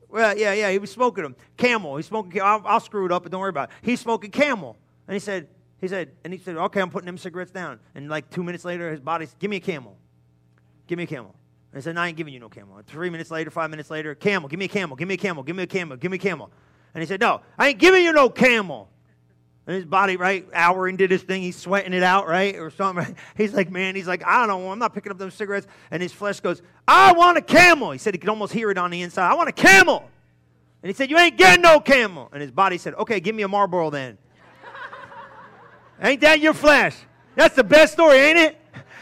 well, 0.08 0.38
yeah, 0.38 0.54
yeah, 0.54 0.72
he 0.72 0.80
was 0.80 0.92
smoking 0.92 1.24
them. 1.24 1.36
Camel. 1.58 1.98
He's 1.98 2.06
smoking, 2.06 2.42
I'll, 2.42 2.62
I'll 2.66 2.80
screw 2.80 3.06
it 3.06 3.12
up, 3.12 3.24
but 3.24 3.32
don't 3.32 3.42
worry 3.42 3.50
about 3.50 3.70
it. 3.70 3.76
He's 3.82 4.00
smoking 4.00 4.32
camel. 4.32 4.78
And 5.08 5.16
he 5.16 5.20
said, 5.20 5.48
he 5.82 5.90
said, 5.90 6.12
and 6.24 6.32
he 6.32 6.40
said, 6.40 6.56
okay, 6.56 6.80
I'm 6.80 6.90
putting 6.90 7.08
them 7.08 7.18
cigarettes 7.18 7.52
down. 7.52 7.80
And 7.96 8.10
like 8.10 8.30
two 8.30 8.44
minutes 8.44 8.64
later, 8.64 8.90
his 8.90 9.02
body 9.02 9.26
said, 9.26 9.38
give 9.40 9.50
me 9.50 9.58
a 9.58 9.60
camel. 9.60 9.98
Give 10.88 10.98
me 10.98 11.04
a 11.04 11.08
camel. 11.08 11.36
And 11.74 11.82
he 11.82 11.84
said, 11.84 11.96
no, 11.96 12.02
I 12.02 12.10
ain't 12.10 12.18
giving 12.18 12.36
you 12.36 12.40
no 12.40 12.50
camel. 12.50 12.78
And 12.78 12.86
three 12.86 13.10
minutes 13.10 13.32
later, 13.32 13.50
five 13.50 13.72
minutes 13.72 13.90
later, 13.90 14.14
camel, 14.14 14.48
give 14.48 14.60
me 14.60 14.66
a 14.66 14.70
camel, 14.70 14.96
give 14.96 15.08
me 15.08 15.16
a 15.16 15.18
camel, 15.18 15.42
give 15.42 15.56
me 15.56 15.64
a 15.64 15.68
camel, 15.68 15.98
give 15.98 16.12
me 16.12 16.18
a 16.18 16.20
camel. 16.20 16.52
And 16.94 17.02
he 17.02 17.08
said, 17.08 17.20
no, 17.20 17.42
I 17.58 17.70
ain't 17.70 17.80
giving 17.80 18.04
you 18.04 18.14
no 18.14 18.30
camel. 18.30 18.90
And 19.66 19.78
his 19.78 19.86
body, 19.86 20.16
right, 20.16 20.48
hour 20.54 20.88
into 20.88 21.08
this 21.08 21.24
thing, 21.24 21.42
he's 21.42 21.58
sweating 21.58 21.94
it 21.94 22.04
out, 22.04 22.28
right, 22.28 22.56
or 22.58 22.70
something. 22.70 23.06
Right? 23.06 23.16
He's 23.38 23.54
like, 23.54 23.72
man, 23.72 23.96
he's 23.96 24.08
like, 24.08 24.22
I 24.24 24.46
don't 24.46 24.50
know, 24.50 24.70
I'm 24.70 24.78
not 24.78 24.94
picking 24.94 25.10
up 25.10 25.18
those 25.18 25.34
cigarettes. 25.34 25.68
And 25.90 26.04
his 26.04 26.12
flesh 26.12 26.42
goes, 26.42 26.62
I 26.86 27.14
want 27.14 27.38
a 27.38 27.42
camel. 27.42 27.92
He 27.92 27.98
said 27.98 28.14
he 28.14 28.18
could 28.18 28.30
almost 28.30 28.52
hear 28.52 28.70
it 28.72 28.78
on 28.78 28.92
the 28.92 29.02
inside. 29.02 29.32
I 29.32 29.36
want 29.36 29.48
a 29.48 29.54
camel. 29.54 30.10
And 30.82 30.90
he 30.90 30.94
said, 30.94 31.10
you 31.10 31.18
ain't 31.18 31.38
getting 31.38 31.62
no 31.62 31.80
camel. 31.80 32.28
And 32.34 32.42
his 32.42 32.52
body 32.52 32.78
said, 32.78 32.94
okay, 32.96 33.22
give 33.22 33.34
me 33.34 33.44
a 33.44 33.48
Marlboro 33.48 33.90
then. 33.90 34.18
ain't 36.02 36.20
that 36.22 36.42
your 36.42 36.54
flesh? 36.54 36.98
That's 37.36 37.56
the 37.56 37.64
best 37.64 37.94
story, 37.94 38.18
ain't 38.18 38.38
it? 38.38 38.58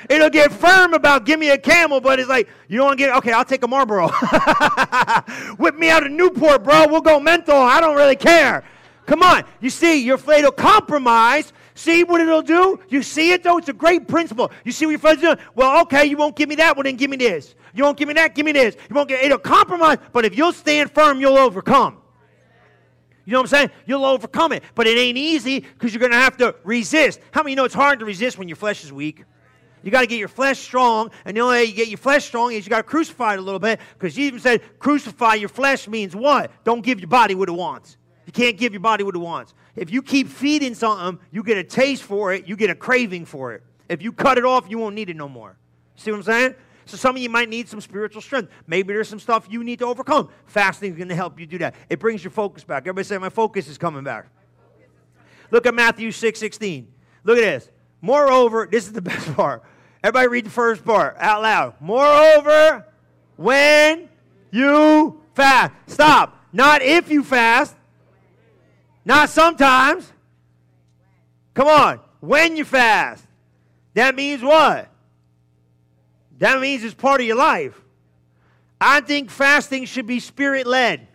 It'll 0.09 0.29
get 0.29 0.51
firm 0.51 0.93
about 0.93 1.25
give 1.25 1.39
me 1.39 1.49
a 1.49 1.57
camel, 1.57 2.01
but 2.01 2.19
it's 2.19 2.29
like, 2.29 2.47
you 2.67 2.77
don't 2.77 2.97
get, 2.97 3.15
okay, 3.17 3.31
I'll 3.31 3.45
take 3.45 3.63
a 3.63 3.67
Marlboro. 3.67 4.07
Whip 5.57 5.75
me 5.75 5.89
out 5.89 6.05
of 6.05 6.11
Newport, 6.11 6.63
bro. 6.63 6.87
We'll 6.87 7.01
go 7.01 7.19
menthol. 7.19 7.61
I 7.61 7.79
don't 7.79 7.95
really 7.95 8.15
care. 8.15 8.63
Come 9.05 9.23
on. 9.23 9.43
You 9.59 9.69
see, 9.69 10.07
afraid 10.09 10.45
of 10.45 10.55
compromise. 10.55 11.53
See 11.73 12.03
what 12.03 12.21
it'll 12.21 12.41
do? 12.41 12.79
You 12.89 13.01
see 13.01 13.31
it 13.31 13.43
though? 13.43 13.57
It's 13.57 13.69
a 13.69 13.73
great 13.73 14.07
principle. 14.07 14.51
You 14.63 14.71
see 14.71 14.85
what 14.85 14.91
your 14.91 14.99
friends 14.99 15.21
doing? 15.21 15.37
Well, 15.55 15.81
okay, 15.81 16.05
you 16.05 16.17
won't 16.17 16.35
give 16.35 16.49
me 16.49 16.55
that, 16.55 16.75
well 16.75 16.83
then 16.83 16.95
give 16.95 17.09
me 17.09 17.17
this. 17.17 17.55
You 17.73 17.83
won't 17.83 17.97
give 17.97 18.07
me 18.07 18.13
that, 18.15 18.35
give 18.35 18.45
me 18.45 18.51
this. 18.51 18.75
You 18.89 18.95
won't 18.95 19.09
get 19.09 19.23
it'll 19.23 19.39
compromise, 19.39 19.97
but 20.11 20.25
if 20.25 20.37
you'll 20.37 20.53
stand 20.53 20.91
firm, 20.91 21.19
you'll 21.19 21.37
overcome. 21.37 21.97
You 23.25 23.33
know 23.33 23.39
what 23.39 23.43
I'm 23.53 23.57
saying? 23.57 23.71
You'll 23.85 24.05
overcome 24.05 24.51
it. 24.51 24.63
But 24.75 24.87
it 24.87 24.97
ain't 24.97 25.17
easy 25.17 25.61
because 25.61 25.93
you're 25.93 26.01
gonna 26.01 26.21
have 26.21 26.37
to 26.37 26.55
resist. 26.63 27.19
How 27.31 27.43
many 27.43 27.55
know 27.55 27.65
it's 27.65 27.73
hard 27.73 27.99
to 27.99 28.05
resist 28.05 28.37
when 28.37 28.47
your 28.47 28.57
flesh 28.57 28.83
is 28.83 28.91
weak? 28.91 29.23
You 29.83 29.91
got 29.91 30.01
to 30.01 30.07
get 30.07 30.19
your 30.19 30.27
flesh 30.27 30.59
strong, 30.59 31.11
and 31.25 31.35
the 31.35 31.41
only 31.41 31.57
way 31.57 31.63
you 31.65 31.73
get 31.73 31.87
your 31.87 31.97
flesh 31.97 32.25
strong 32.25 32.53
is 32.53 32.65
you 32.65 32.69
got 32.69 32.77
to 32.77 32.83
crucify 32.83 33.33
it 33.33 33.39
a 33.39 33.41
little 33.41 33.59
bit, 33.59 33.79
because 33.97 34.13
Jesus 34.13 34.43
said, 34.43 34.61
crucify 34.79 35.35
your 35.35 35.49
flesh 35.49 35.87
means 35.87 36.15
what? 36.15 36.51
Don't 36.63 36.81
give 36.81 36.99
your 36.99 37.07
body 37.07 37.35
what 37.35 37.49
it 37.49 37.53
wants. 37.53 37.97
You 38.25 38.31
can't 38.31 38.57
give 38.57 38.73
your 38.73 38.81
body 38.81 39.03
what 39.03 39.15
it 39.15 39.19
wants. 39.19 39.53
If 39.75 39.91
you 39.91 40.01
keep 40.01 40.27
feeding 40.27 40.75
something, 40.75 41.19
you 41.31 41.43
get 41.43 41.57
a 41.57 41.63
taste 41.63 42.03
for 42.03 42.33
it, 42.33 42.47
you 42.47 42.55
get 42.55 42.69
a 42.69 42.75
craving 42.75 43.25
for 43.25 43.53
it. 43.53 43.63
If 43.89 44.01
you 44.01 44.11
cut 44.11 44.37
it 44.37 44.45
off, 44.45 44.69
you 44.69 44.77
won't 44.77 44.95
need 44.95 45.09
it 45.09 45.15
no 45.15 45.27
more. 45.27 45.57
See 45.95 46.11
what 46.11 46.17
I'm 46.17 46.23
saying? 46.23 46.55
So 46.85 46.97
some 46.97 47.15
of 47.15 47.21
you 47.21 47.29
might 47.29 47.49
need 47.49 47.67
some 47.67 47.81
spiritual 47.81 48.21
strength. 48.21 48.51
Maybe 48.67 48.93
there's 48.93 49.07
some 49.07 49.19
stuff 49.19 49.47
you 49.49 49.63
need 49.63 49.79
to 49.79 49.85
overcome. 49.85 50.29
Fasting 50.45 50.91
is 50.91 50.97
going 50.97 51.09
to 51.09 51.15
help 51.15 51.39
you 51.39 51.45
do 51.45 51.57
that. 51.59 51.75
It 51.89 51.99
brings 51.99 52.23
your 52.23 52.31
focus 52.31 52.63
back. 52.63 52.83
Everybody 52.83 53.05
say, 53.05 53.17
my 53.17 53.29
focus 53.29 53.67
is 53.67 53.77
coming 53.77 54.03
back. 54.03 54.27
Look 55.51 55.65
at 55.65 55.73
Matthew 55.73 56.11
6, 56.11 56.39
16. 56.39 56.87
Look 57.23 57.37
at 57.37 57.41
this. 57.41 57.69
Moreover, 58.01 58.67
this 58.69 58.87
is 58.87 58.93
the 58.93 59.01
best 59.01 59.33
part. 59.35 59.63
Everybody 60.03 60.27
read 60.27 60.45
the 60.45 60.51
first 60.51 60.83
part 60.83 61.15
out 61.19 61.41
loud. 61.41 61.75
Moreover, 61.79 62.85
when 63.35 64.09
you 64.51 65.21
fast. 65.35 65.73
Stop. 65.87 66.37
Not 66.51 66.81
if 66.81 67.09
you 67.09 67.23
fast. 67.23 67.75
Not 69.05 69.29
sometimes. 69.29 70.11
Come 71.53 71.67
on. 71.67 71.99
When 72.19 72.57
you 72.57 72.65
fast. 72.65 73.25
That 73.93 74.15
means 74.15 74.41
what? 74.41 74.89
That 76.39 76.59
means 76.59 76.83
it's 76.83 76.93
part 76.93 77.21
of 77.21 77.27
your 77.27 77.37
life. 77.37 77.79
I 78.79 79.01
think 79.01 79.29
fasting 79.29 79.85
should 79.85 80.07
be 80.07 80.19
spirit 80.19 80.65
led. 80.65 81.07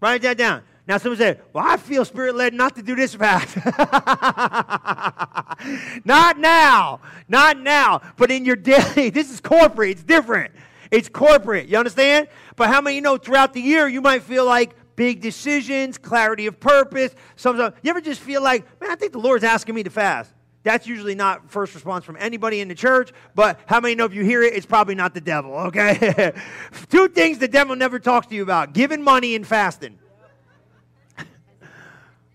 Write 0.00 0.22
that 0.22 0.36
down. 0.36 0.62
Now, 0.86 0.98
someone 0.98 1.18
said, 1.18 1.42
Well, 1.52 1.64
I 1.66 1.76
feel 1.76 2.04
spirit 2.04 2.36
led 2.36 2.54
not 2.54 2.76
to 2.76 2.82
do 2.82 2.94
this 2.94 3.14
fast. 3.14 3.56
not 6.04 6.38
now. 6.38 7.00
Not 7.28 7.58
now. 7.58 8.02
But 8.16 8.30
in 8.30 8.44
your 8.44 8.56
daily, 8.56 9.10
this 9.10 9.32
is 9.32 9.40
corporate. 9.40 9.90
It's 9.90 10.04
different. 10.04 10.54
It's 10.90 11.08
corporate. 11.08 11.68
You 11.68 11.78
understand? 11.78 12.28
But 12.54 12.68
how 12.68 12.80
many 12.80 12.96
you 12.96 13.02
know 13.02 13.16
throughout 13.16 13.52
the 13.52 13.60
year 13.60 13.88
you 13.88 14.00
might 14.00 14.22
feel 14.22 14.44
like 14.44 14.76
big 14.96 15.20
decisions, 15.20 15.98
clarity 15.98 16.46
of 16.46 16.58
purpose. 16.58 17.14
Sometimes 17.36 17.74
you 17.82 17.90
ever 17.90 18.00
just 18.00 18.20
feel 18.20 18.42
like, 18.42 18.64
man, 18.80 18.90
I 18.90 18.96
think 18.96 19.12
the 19.12 19.18
Lord's 19.18 19.44
asking 19.44 19.74
me 19.74 19.82
to 19.82 19.90
fast. 19.90 20.32
That's 20.62 20.86
usually 20.86 21.14
not 21.14 21.48
first 21.50 21.74
response 21.74 22.04
from 22.04 22.16
anybody 22.18 22.60
in 22.60 22.66
the 22.66 22.74
church, 22.74 23.12
but 23.36 23.60
how 23.66 23.78
many 23.78 23.94
know 23.94 24.04
if 24.04 24.12
you 24.12 24.24
hear 24.24 24.42
it, 24.42 24.54
it's 24.54 24.66
probably 24.66 24.96
not 24.96 25.14
the 25.14 25.20
devil, 25.20 25.54
okay? 25.54 26.32
Two 26.90 27.06
things 27.06 27.38
the 27.38 27.46
devil 27.46 27.76
never 27.76 28.00
talks 28.00 28.26
to 28.28 28.34
you 28.34 28.42
about 28.42 28.72
giving 28.72 29.00
money 29.00 29.36
and 29.36 29.46
fasting. 29.46 29.96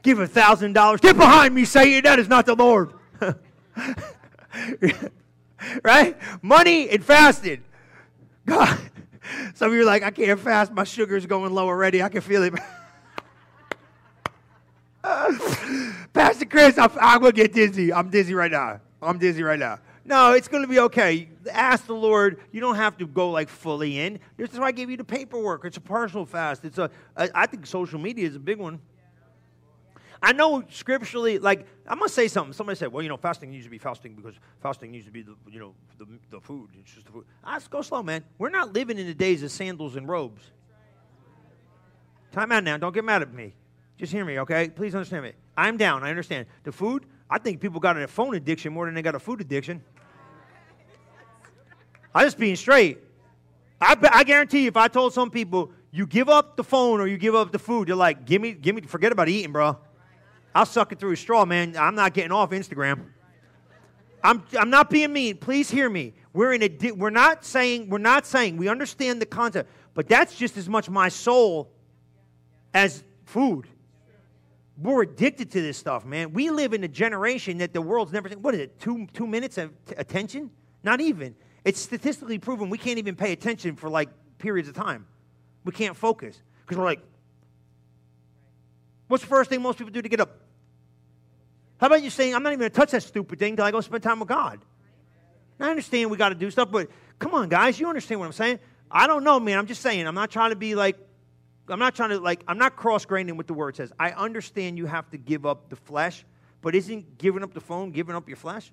Give 0.03 0.19
a 0.19 0.27
thousand 0.27 0.73
dollars. 0.73 1.01
Get 1.01 1.15
behind 1.15 1.53
me, 1.53 1.65
Satan. 1.65 2.03
That 2.03 2.19
is 2.19 2.27
not 2.27 2.45
the 2.45 2.55
Lord. 2.55 2.93
right? 5.83 6.17
Money 6.41 6.89
and 6.89 7.03
fasting. 7.03 7.63
God. 8.45 8.79
Some 9.53 9.69
of 9.69 9.75
you 9.75 9.81
are 9.81 9.85
like, 9.85 10.03
I 10.03 10.11
can't 10.11 10.39
fast. 10.39 10.71
My 10.71 10.83
sugar's 10.83 11.25
going 11.25 11.53
low 11.53 11.67
already. 11.67 12.01
I 12.01 12.09
can 12.09 12.21
feel 12.21 12.43
it. 12.43 12.53
Pastor 16.13 16.45
Chris, 16.45 16.77
I'm, 16.77 16.91
I'm 16.99 17.21
going 17.21 17.33
to 17.33 17.35
get 17.35 17.53
dizzy. 17.53 17.93
I'm 17.93 18.09
dizzy 18.09 18.33
right 18.33 18.51
now. 18.51 18.81
I'm 19.01 19.17
dizzy 19.17 19.43
right 19.43 19.59
now. 19.59 19.79
No, 20.03 20.33
it's 20.33 20.47
going 20.47 20.63
to 20.63 20.67
be 20.67 20.79
okay. 20.79 21.29
Ask 21.51 21.85
the 21.85 21.93
Lord. 21.93 22.39
You 22.51 22.59
don't 22.59 22.75
have 22.75 22.97
to 22.97 23.07
go 23.07 23.29
like 23.29 23.49
fully 23.49 23.99
in. 23.99 24.19
This 24.37 24.51
is 24.51 24.59
why 24.59 24.67
I 24.67 24.71
gave 24.71 24.89
you 24.89 24.97
the 24.97 25.03
paperwork. 25.03 25.63
It's 25.63 25.77
a 25.77 25.81
partial 25.81 26.25
fast. 26.25 26.65
It's 26.65 26.79
a. 26.79 26.89
I 27.15 27.45
think 27.45 27.67
social 27.67 27.99
media 27.99 28.27
is 28.27 28.35
a 28.35 28.39
big 28.39 28.57
one. 28.57 28.79
I 30.23 30.33
know 30.33 30.63
scripturally, 30.69 31.39
like, 31.39 31.65
I'm 31.87 31.97
going 31.97 32.07
to 32.07 32.13
say 32.13 32.27
something. 32.27 32.53
Somebody 32.53 32.77
said, 32.77 32.91
well, 32.91 33.01
you 33.01 33.09
know, 33.09 33.17
fasting 33.17 33.49
needs 33.49 33.65
to 33.65 33.71
be 33.71 33.79
fasting 33.79 34.13
because 34.13 34.35
fasting 34.61 34.91
needs 34.91 35.05
to 35.05 35.11
be, 35.11 35.23
the, 35.23 35.35
you 35.49 35.59
know, 35.59 35.73
the, 35.97 36.05
the 36.29 36.39
food. 36.39 36.69
It's 36.79 36.93
just 36.93 37.07
the 37.07 37.11
food. 37.11 37.25
I 37.43 37.55
just 37.55 37.71
go 37.71 37.81
slow, 37.81 38.03
man. 38.03 38.23
We're 38.37 38.49
not 38.49 38.71
living 38.71 38.99
in 38.99 39.07
the 39.07 39.15
days 39.15 39.41
of 39.41 39.51
sandals 39.51 39.95
and 39.95 40.07
robes. 40.07 40.43
Time 42.31 42.51
out 42.51 42.63
now. 42.63 42.77
Don't 42.77 42.93
get 42.93 43.03
mad 43.03 43.23
at 43.23 43.33
me. 43.33 43.53
Just 43.97 44.11
hear 44.11 44.23
me, 44.23 44.39
okay? 44.39 44.69
Please 44.69 44.93
understand 44.93 45.23
me. 45.23 45.31
I'm 45.57 45.75
down. 45.75 46.03
I 46.03 46.09
understand. 46.09 46.45
The 46.63 46.71
food, 46.71 47.05
I 47.29 47.39
think 47.39 47.59
people 47.59 47.79
got 47.79 47.97
a 47.97 48.07
phone 48.07 48.35
addiction 48.35 48.73
more 48.73 48.85
than 48.85 48.93
they 48.93 49.01
got 49.01 49.15
a 49.15 49.19
food 49.19 49.41
addiction. 49.41 49.83
I'm 52.15 52.25
just 52.25 52.37
being 52.37 52.55
straight. 52.55 52.99
I, 53.79 53.97
I 54.11 54.23
guarantee 54.23 54.61
you, 54.61 54.67
if 54.67 54.77
I 54.77 54.87
told 54.87 55.13
some 55.13 55.31
people, 55.31 55.71
you 55.91 56.05
give 56.05 56.29
up 56.29 56.57
the 56.57 56.63
phone 56.63 57.01
or 57.01 57.07
you 57.07 57.17
give 57.17 57.33
up 57.33 57.51
the 57.51 57.59
food, 57.59 57.87
they're 57.87 57.95
like, 57.95 58.25
give 58.25 58.39
me, 58.39 58.53
give 58.53 58.75
me, 58.75 58.81
forget 58.83 59.11
about 59.11 59.27
eating, 59.27 59.51
bro. 59.51 59.77
I'll 60.53 60.65
suck 60.65 60.91
it 60.91 60.99
through 60.99 61.13
a 61.13 61.17
straw, 61.17 61.45
man. 61.45 61.75
I'm 61.77 61.95
not 61.95 62.13
getting 62.13 62.31
off 62.31 62.51
Instagram. 62.51 63.05
I'm, 64.23 64.43
I'm 64.57 64.69
not 64.69 64.89
being 64.89 65.13
mean. 65.13 65.37
Please 65.37 65.69
hear 65.69 65.89
me. 65.89 66.13
We're 66.33 66.53
in 66.53 66.63
a 66.63 66.91
we're 66.91 67.09
not 67.09 67.43
saying 67.43 67.89
we're 67.89 67.97
not 67.97 68.25
saying 68.25 68.57
we 68.57 68.69
understand 68.69 69.21
the 69.21 69.25
concept, 69.25 69.69
but 69.93 70.07
that's 70.07 70.35
just 70.35 70.57
as 70.57 70.69
much 70.69 70.89
my 70.89 71.09
soul 71.09 71.71
as 72.73 73.03
food. 73.25 73.67
We're 74.77 75.03
addicted 75.03 75.51
to 75.51 75.61
this 75.61 75.77
stuff, 75.77 76.05
man. 76.05 76.31
We 76.33 76.49
live 76.49 76.73
in 76.73 76.83
a 76.83 76.87
generation 76.87 77.57
that 77.57 77.73
the 77.73 77.81
world's 77.81 78.13
never 78.13 78.29
seen. 78.29 78.41
What 78.41 78.53
is 78.53 78.61
it? 78.61 78.79
Two 78.79 79.07
two 79.13 79.27
minutes 79.27 79.57
of 79.57 79.71
attention? 79.97 80.51
Not 80.83 81.01
even. 81.01 81.35
It's 81.65 81.79
statistically 81.79 82.39
proven 82.39 82.69
we 82.69 82.77
can't 82.77 82.97
even 82.97 83.15
pay 83.15 83.33
attention 83.33 83.75
for 83.75 83.89
like 83.89 84.09
periods 84.37 84.69
of 84.69 84.75
time. 84.75 85.05
We 85.65 85.71
can't 85.71 85.95
focus 85.95 86.41
because 86.61 86.77
we're 86.77 86.85
like, 86.85 87.01
what's 89.11 89.23
the 89.23 89.29
first 89.29 89.49
thing 89.49 89.61
most 89.61 89.77
people 89.77 89.91
do 89.91 90.01
to 90.01 90.09
get 90.09 90.21
up? 90.21 90.39
How 91.79 91.87
about 91.87 92.01
you 92.01 92.09
saying, 92.09 92.33
I'm 92.33 92.43
not 92.43 92.49
even 92.49 92.59
going 92.59 92.71
to 92.71 92.75
touch 92.75 92.91
that 92.91 93.03
stupid 93.03 93.39
thing 93.39 93.51
until 93.51 93.65
I 93.65 93.71
go 93.71 93.81
spend 93.81 94.03
time 94.03 94.19
with 94.19 94.29
God? 94.29 94.59
I 95.59 95.69
understand 95.69 96.09
we 96.09 96.17
got 96.17 96.29
to 96.29 96.35
do 96.35 96.49
stuff, 96.49 96.71
but 96.71 96.89
come 97.19 97.33
on, 97.33 97.49
guys, 97.49 97.79
you 97.79 97.87
understand 97.87 98.19
what 98.19 98.27
I'm 98.27 98.31
saying? 98.31 98.59
I 98.89 99.07
don't 99.07 99.23
know, 99.23 99.39
man. 99.39 99.57
I'm 99.57 99.67
just 99.67 99.81
saying. 99.81 100.07
I'm 100.07 100.15
not 100.15 100.31
trying 100.31 100.51
to 100.51 100.55
be 100.55 100.75
like, 100.75 100.97
I'm 101.67 101.79
not 101.79 101.93
trying 101.93 102.09
to 102.09 102.19
like, 102.19 102.43
I'm 102.47 102.57
not 102.57 102.75
cross 102.75 103.05
graining 103.05 103.37
what 103.37 103.47
the 103.47 103.53
word 103.53 103.75
says. 103.75 103.91
I 103.99 104.11
understand 104.11 104.77
you 104.77 104.85
have 104.85 105.09
to 105.11 105.17
give 105.17 105.45
up 105.45 105.69
the 105.69 105.75
flesh, 105.75 106.25
but 106.61 106.73
isn't 106.73 107.17
giving 107.17 107.43
up 107.43 107.53
the 107.53 107.61
phone 107.61 107.91
giving 107.91 108.15
up 108.15 108.27
your 108.27 108.37
flesh? 108.37 108.71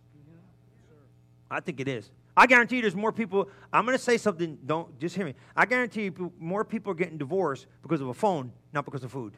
I 1.50 1.60
think 1.60 1.80
it 1.80 1.88
is. 1.88 2.10
I 2.36 2.46
guarantee 2.46 2.76
you 2.76 2.82
there's 2.82 2.94
more 2.94 3.12
people. 3.12 3.48
I'm 3.72 3.84
going 3.84 3.98
to 3.98 4.02
say 4.02 4.16
something, 4.16 4.58
don't 4.64 4.98
just 5.00 5.16
hear 5.16 5.24
me. 5.24 5.34
I 5.56 5.66
guarantee 5.66 6.04
you 6.04 6.32
more 6.38 6.64
people 6.64 6.92
are 6.92 6.94
getting 6.94 7.18
divorced 7.18 7.66
because 7.82 8.00
of 8.00 8.08
a 8.08 8.14
phone, 8.14 8.52
not 8.72 8.84
because 8.84 9.02
of 9.02 9.10
food. 9.10 9.34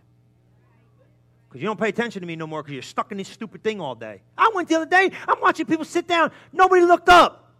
Because 1.50 1.62
you 1.62 1.66
don't 1.66 1.80
pay 1.80 1.88
attention 1.88 2.20
to 2.20 2.26
me 2.28 2.36
no 2.36 2.46
more 2.46 2.62
because 2.62 2.74
you're 2.74 2.82
stuck 2.82 3.10
in 3.10 3.18
this 3.18 3.26
stupid 3.26 3.64
thing 3.64 3.80
all 3.80 3.96
day. 3.96 4.22
I 4.38 4.52
went 4.54 4.68
the 4.68 4.76
other 4.76 4.86
day, 4.86 5.10
I'm 5.26 5.40
watching 5.40 5.66
people 5.66 5.84
sit 5.84 6.06
down, 6.06 6.30
nobody 6.52 6.82
looked 6.82 7.08
up. 7.08 7.52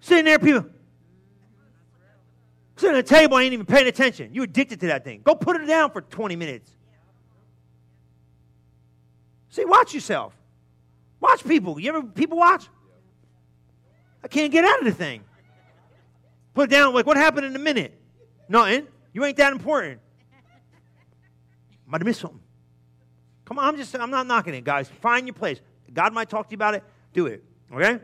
Sitting 0.00 0.24
there, 0.24 0.40
people. 0.40 0.66
Sitting 2.74 2.96
at 2.96 3.06
the 3.06 3.14
table, 3.14 3.36
I 3.36 3.44
ain't 3.44 3.52
even 3.52 3.64
paying 3.64 3.86
attention. 3.86 4.34
You're 4.34 4.44
addicted 4.44 4.80
to 4.80 4.88
that 4.88 5.04
thing. 5.04 5.20
Go 5.22 5.36
put 5.36 5.54
it 5.54 5.66
down 5.66 5.92
for 5.92 6.00
20 6.00 6.34
minutes. 6.34 6.68
See, 9.50 9.64
watch 9.64 9.94
yourself. 9.94 10.34
Watch 11.20 11.44
people. 11.44 11.78
You 11.78 11.90
ever 11.90 12.02
people 12.02 12.36
watch? 12.36 12.66
I 14.24 14.26
can't 14.26 14.50
get 14.50 14.64
out 14.64 14.80
of 14.80 14.86
the 14.86 14.92
thing. 14.92 15.22
Put 16.52 16.64
it 16.64 16.72
down. 16.72 16.92
Like, 16.94 17.06
what 17.06 17.16
happened 17.16 17.46
in 17.46 17.54
a 17.54 17.60
minute? 17.60 17.96
Nothing. 18.48 18.88
You 19.12 19.24
ain't 19.24 19.36
that 19.36 19.52
important. 19.52 20.00
Might 21.86 22.00
have 22.00 22.06
missed 22.06 22.20
something. 22.20 22.40
Come 23.44 23.58
on, 23.58 23.66
I'm 23.66 23.76
just 23.76 23.94
I'm 23.94 24.10
not 24.10 24.26
knocking 24.26 24.54
it, 24.54 24.64
guys. 24.64 24.88
Find 25.00 25.26
your 25.26 25.34
place. 25.34 25.60
God 25.92 26.12
might 26.14 26.30
talk 26.30 26.48
to 26.48 26.52
you 26.52 26.56
about 26.56 26.74
it. 26.74 26.84
Do 27.12 27.26
it. 27.26 27.44
Okay? 27.72 27.98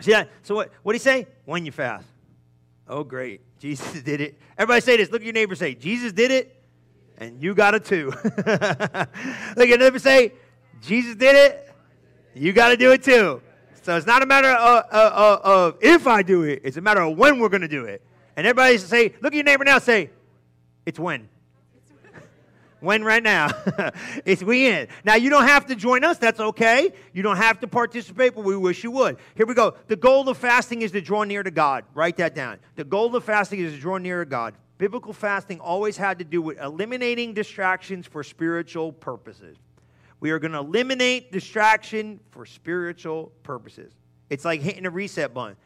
See 0.00 0.12
that? 0.12 0.28
So 0.42 0.54
what 0.54 0.70
what 0.82 0.92
did 0.92 1.00
he 1.00 1.04
say? 1.04 1.26
When 1.44 1.66
you 1.66 1.72
fast. 1.72 2.06
Oh, 2.88 3.04
great. 3.04 3.40
Jesus 3.58 4.02
did 4.02 4.20
it. 4.20 4.38
Everybody 4.56 4.80
say 4.80 4.96
this. 4.96 5.10
Look 5.10 5.22
at 5.22 5.24
your 5.24 5.34
neighbor 5.34 5.54
say, 5.54 5.74
Jesus 5.74 6.12
did 6.12 6.30
it, 6.30 6.62
and 7.18 7.42
you 7.42 7.54
got 7.54 7.74
it 7.74 7.84
too. 7.84 8.06
Look 8.24 8.46
at 8.46 9.68
your 9.68 9.78
neighbor 9.78 9.98
say, 9.98 10.32
Jesus 10.80 11.14
did 11.14 11.36
it, 11.36 11.72
you 12.34 12.52
got 12.52 12.70
to 12.70 12.76
do 12.76 12.92
it 12.92 13.02
too. 13.02 13.42
So 13.82 13.96
it's 13.96 14.06
not 14.06 14.22
a 14.22 14.26
matter 14.26 14.48
of, 14.48 14.84
of, 14.90 15.40
of, 15.42 15.76
if 15.80 16.06
I 16.06 16.22
do 16.22 16.42
it, 16.42 16.60
it's 16.64 16.76
a 16.76 16.80
matter 16.80 17.02
of 17.02 17.16
when 17.16 17.38
we're 17.38 17.48
going 17.48 17.62
to 17.62 17.68
do 17.68 17.84
it. 17.84 18.02
And 18.36 18.46
everybody 18.46 18.78
say, 18.78 19.14
look 19.20 19.32
at 19.32 19.34
your 19.34 19.44
neighbor 19.44 19.64
now, 19.64 19.78
say, 19.78 20.10
it's 20.86 20.98
when. 20.98 21.28
when 22.80 23.04
right 23.04 23.22
now. 23.22 23.50
it's 24.24 24.42
we 24.42 24.68
in. 24.68 24.88
Now 25.04 25.14
you 25.14 25.30
don't 25.30 25.46
have 25.46 25.66
to 25.66 25.74
join 25.74 26.04
us, 26.04 26.18
that's 26.18 26.40
okay. 26.40 26.92
You 27.12 27.22
don't 27.22 27.36
have 27.36 27.60
to 27.60 27.66
participate, 27.66 28.34
but 28.34 28.44
we 28.44 28.56
wish 28.56 28.82
you 28.84 28.90
would. 28.92 29.18
Here 29.34 29.46
we 29.46 29.54
go. 29.54 29.74
The 29.88 29.96
goal 29.96 30.28
of 30.28 30.38
fasting 30.38 30.82
is 30.82 30.92
to 30.92 31.00
draw 31.00 31.24
near 31.24 31.42
to 31.42 31.50
God. 31.50 31.84
Write 31.94 32.16
that 32.18 32.34
down. 32.34 32.58
The 32.76 32.84
goal 32.84 33.14
of 33.14 33.24
fasting 33.24 33.60
is 33.60 33.74
to 33.74 33.78
draw 33.78 33.98
near 33.98 34.24
to 34.24 34.30
God. 34.30 34.54
Biblical 34.78 35.12
fasting 35.12 35.60
always 35.60 35.98
had 35.98 36.18
to 36.20 36.24
do 36.24 36.40
with 36.40 36.58
eliminating 36.58 37.34
distractions 37.34 38.06
for 38.06 38.24
spiritual 38.24 38.92
purposes. 38.92 39.58
We 40.20 40.30
are 40.30 40.38
going 40.38 40.52
to 40.52 40.58
eliminate 40.58 41.32
distraction 41.32 42.20
for 42.30 42.46
spiritual 42.46 43.32
purposes. 43.42 43.92
It's 44.28 44.44
like 44.44 44.60
hitting 44.60 44.86
a 44.86 44.90
reset 44.90 45.34
button. 45.34 45.56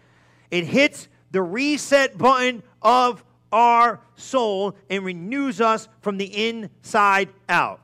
It 0.50 0.64
hits 0.64 1.09
the 1.31 1.42
reset 1.42 2.16
button 2.16 2.62
of 2.81 3.24
our 3.54 4.00
soul 4.16 4.74
and 4.90 5.04
renews 5.04 5.60
us 5.60 5.88
from 6.00 6.18
the 6.18 6.48
inside 6.48 7.28
out. 7.48 7.80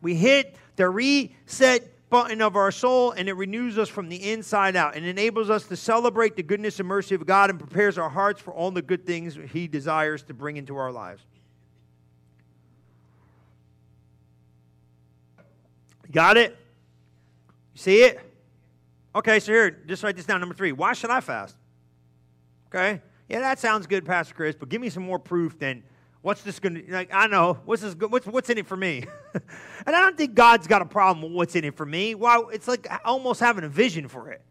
We 0.00 0.16
hit 0.16 0.56
the 0.74 0.88
reset 0.90 1.88
button 2.10 2.42
of 2.42 2.56
our 2.56 2.72
soul 2.72 3.12
and 3.12 3.28
it 3.28 3.34
renews 3.34 3.78
us 3.78 3.88
from 3.88 4.08
the 4.08 4.30
inside 4.32 4.74
out 4.74 4.96
and 4.96 5.06
enables 5.06 5.48
us 5.48 5.66
to 5.68 5.76
celebrate 5.76 6.34
the 6.34 6.42
goodness 6.42 6.80
and 6.80 6.88
mercy 6.88 7.14
of 7.14 7.24
God 7.24 7.48
and 7.48 7.60
prepares 7.60 7.96
our 7.96 8.10
hearts 8.10 8.40
for 8.40 8.52
all 8.52 8.72
the 8.72 8.82
good 8.82 9.06
things 9.06 9.38
He 9.52 9.68
desires 9.68 10.24
to 10.24 10.34
bring 10.34 10.56
into 10.56 10.76
our 10.76 10.90
lives. 10.90 11.22
Got 16.10 16.36
it? 16.36 16.58
See 17.74 18.02
it? 18.02 18.20
Okay, 19.14 19.38
so 19.38 19.52
here, 19.52 19.70
just 19.70 20.02
write 20.02 20.16
this 20.16 20.26
down. 20.26 20.40
Number 20.40 20.54
three. 20.54 20.72
Why 20.72 20.92
should 20.92 21.10
I 21.10 21.20
fast? 21.20 21.56
Okay? 22.68 23.00
Yeah, 23.28 23.40
that 23.40 23.58
sounds 23.58 23.86
good, 23.86 24.04
Pastor 24.04 24.34
Chris, 24.34 24.56
but 24.58 24.68
give 24.68 24.80
me 24.80 24.90
some 24.90 25.04
more 25.04 25.18
proof 25.18 25.58
than 25.58 25.82
what's 26.22 26.42
this 26.42 26.58
going 26.58 26.74
to, 26.74 26.92
like, 26.92 27.10
I 27.12 27.26
know, 27.26 27.58
what's 27.64 27.82
this, 27.82 27.94
what's, 27.94 28.26
what's 28.26 28.50
in 28.50 28.58
it 28.58 28.66
for 28.66 28.76
me? 28.76 29.04
and 29.34 29.96
I 29.96 30.00
don't 30.00 30.16
think 30.16 30.34
God's 30.34 30.66
got 30.66 30.82
a 30.82 30.86
problem 30.86 31.22
with 31.22 31.32
what's 31.32 31.56
in 31.56 31.64
it 31.64 31.76
for 31.76 31.86
me. 31.86 32.14
Why? 32.14 32.42
it's 32.52 32.68
like 32.68 32.86
almost 33.04 33.40
having 33.40 33.64
a 33.64 33.68
vision 33.68 34.08
for 34.08 34.30
it. 34.30 34.42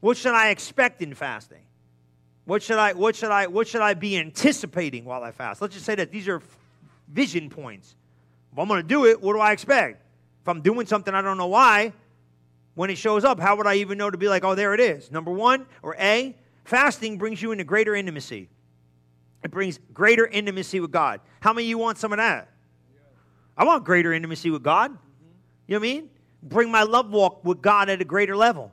What 0.00 0.16
should 0.16 0.34
I 0.34 0.50
expect 0.50 1.02
in 1.02 1.14
fasting? 1.14 1.62
What 2.44 2.62
should 2.62 2.78
I, 2.78 2.92
what 2.94 3.14
should 3.14 3.30
I, 3.30 3.46
what 3.46 3.68
should 3.68 3.82
I 3.82 3.94
be 3.94 4.16
anticipating 4.16 5.04
while 5.04 5.22
I 5.22 5.32
fast? 5.32 5.60
Let's 5.60 5.74
just 5.74 5.84
say 5.84 5.94
that 5.96 6.10
these 6.10 6.28
are 6.28 6.40
vision 7.08 7.50
points. 7.50 7.94
If 8.52 8.58
I'm 8.58 8.68
going 8.68 8.80
to 8.80 8.88
do 8.88 9.06
it, 9.06 9.20
what 9.20 9.34
do 9.34 9.40
I 9.40 9.52
expect? 9.52 10.02
If 10.42 10.48
I'm 10.48 10.62
doing 10.62 10.86
something 10.86 11.14
I 11.14 11.20
don't 11.20 11.36
know 11.36 11.48
why, 11.48 11.92
when 12.74 12.90
it 12.90 12.96
shows 12.96 13.24
up, 13.24 13.38
how 13.38 13.56
would 13.56 13.66
I 13.66 13.74
even 13.74 13.98
know 13.98 14.08
to 14.08 14.16
be 14.16 14.28
like, 14.28 14.44
oh, 14.44 14.54
there 14.54 14.72
it 14.72 14.80
is? 14.80 15.10
Number 15.10 15.30
one, 15.30 15.66
or 15.82 15.96
A, 15.98 16.34
fasting 16.68 17.18
brings 17.18 17.42
you 17.42 17.52
into 17.52 17.64
greater 17.64 17.94
intimacy. 17.94 18.48
It 19.42 19.50
brings 19.50 19.78
greater 19.92 20.26
intimacy 20.26 20.80
with 20.80 20.90
God. 20.90 21.20
How 21.40 21.52
many 21.52 21.66
of 21.66 21.68
you 21.70 21.78
want 21.78 21.98
some 21.98 22.12
of 22.12 22.18
that? 22.18 22.50
I 23.56 23.64
want 23.64 23.84
greater 23.84 24.12
intimacy 24.12 24.50
with 24.50 24.62
God. 24.62 24.90
You 25.66 25.74
know 25.74 25.80
what 25.80 25.88
I 25.88 25.92
mean? 25.92 26.10
Bring 26.42 26.70
my 26.70 26.82
love 26.82 27.10
walk 27.10 27.44
with 27.44 27.60
God 27.60 27.88
at 27.88 28.00
a 28.00 28.04
greater 28.04 28.36
level. 28.36 28.72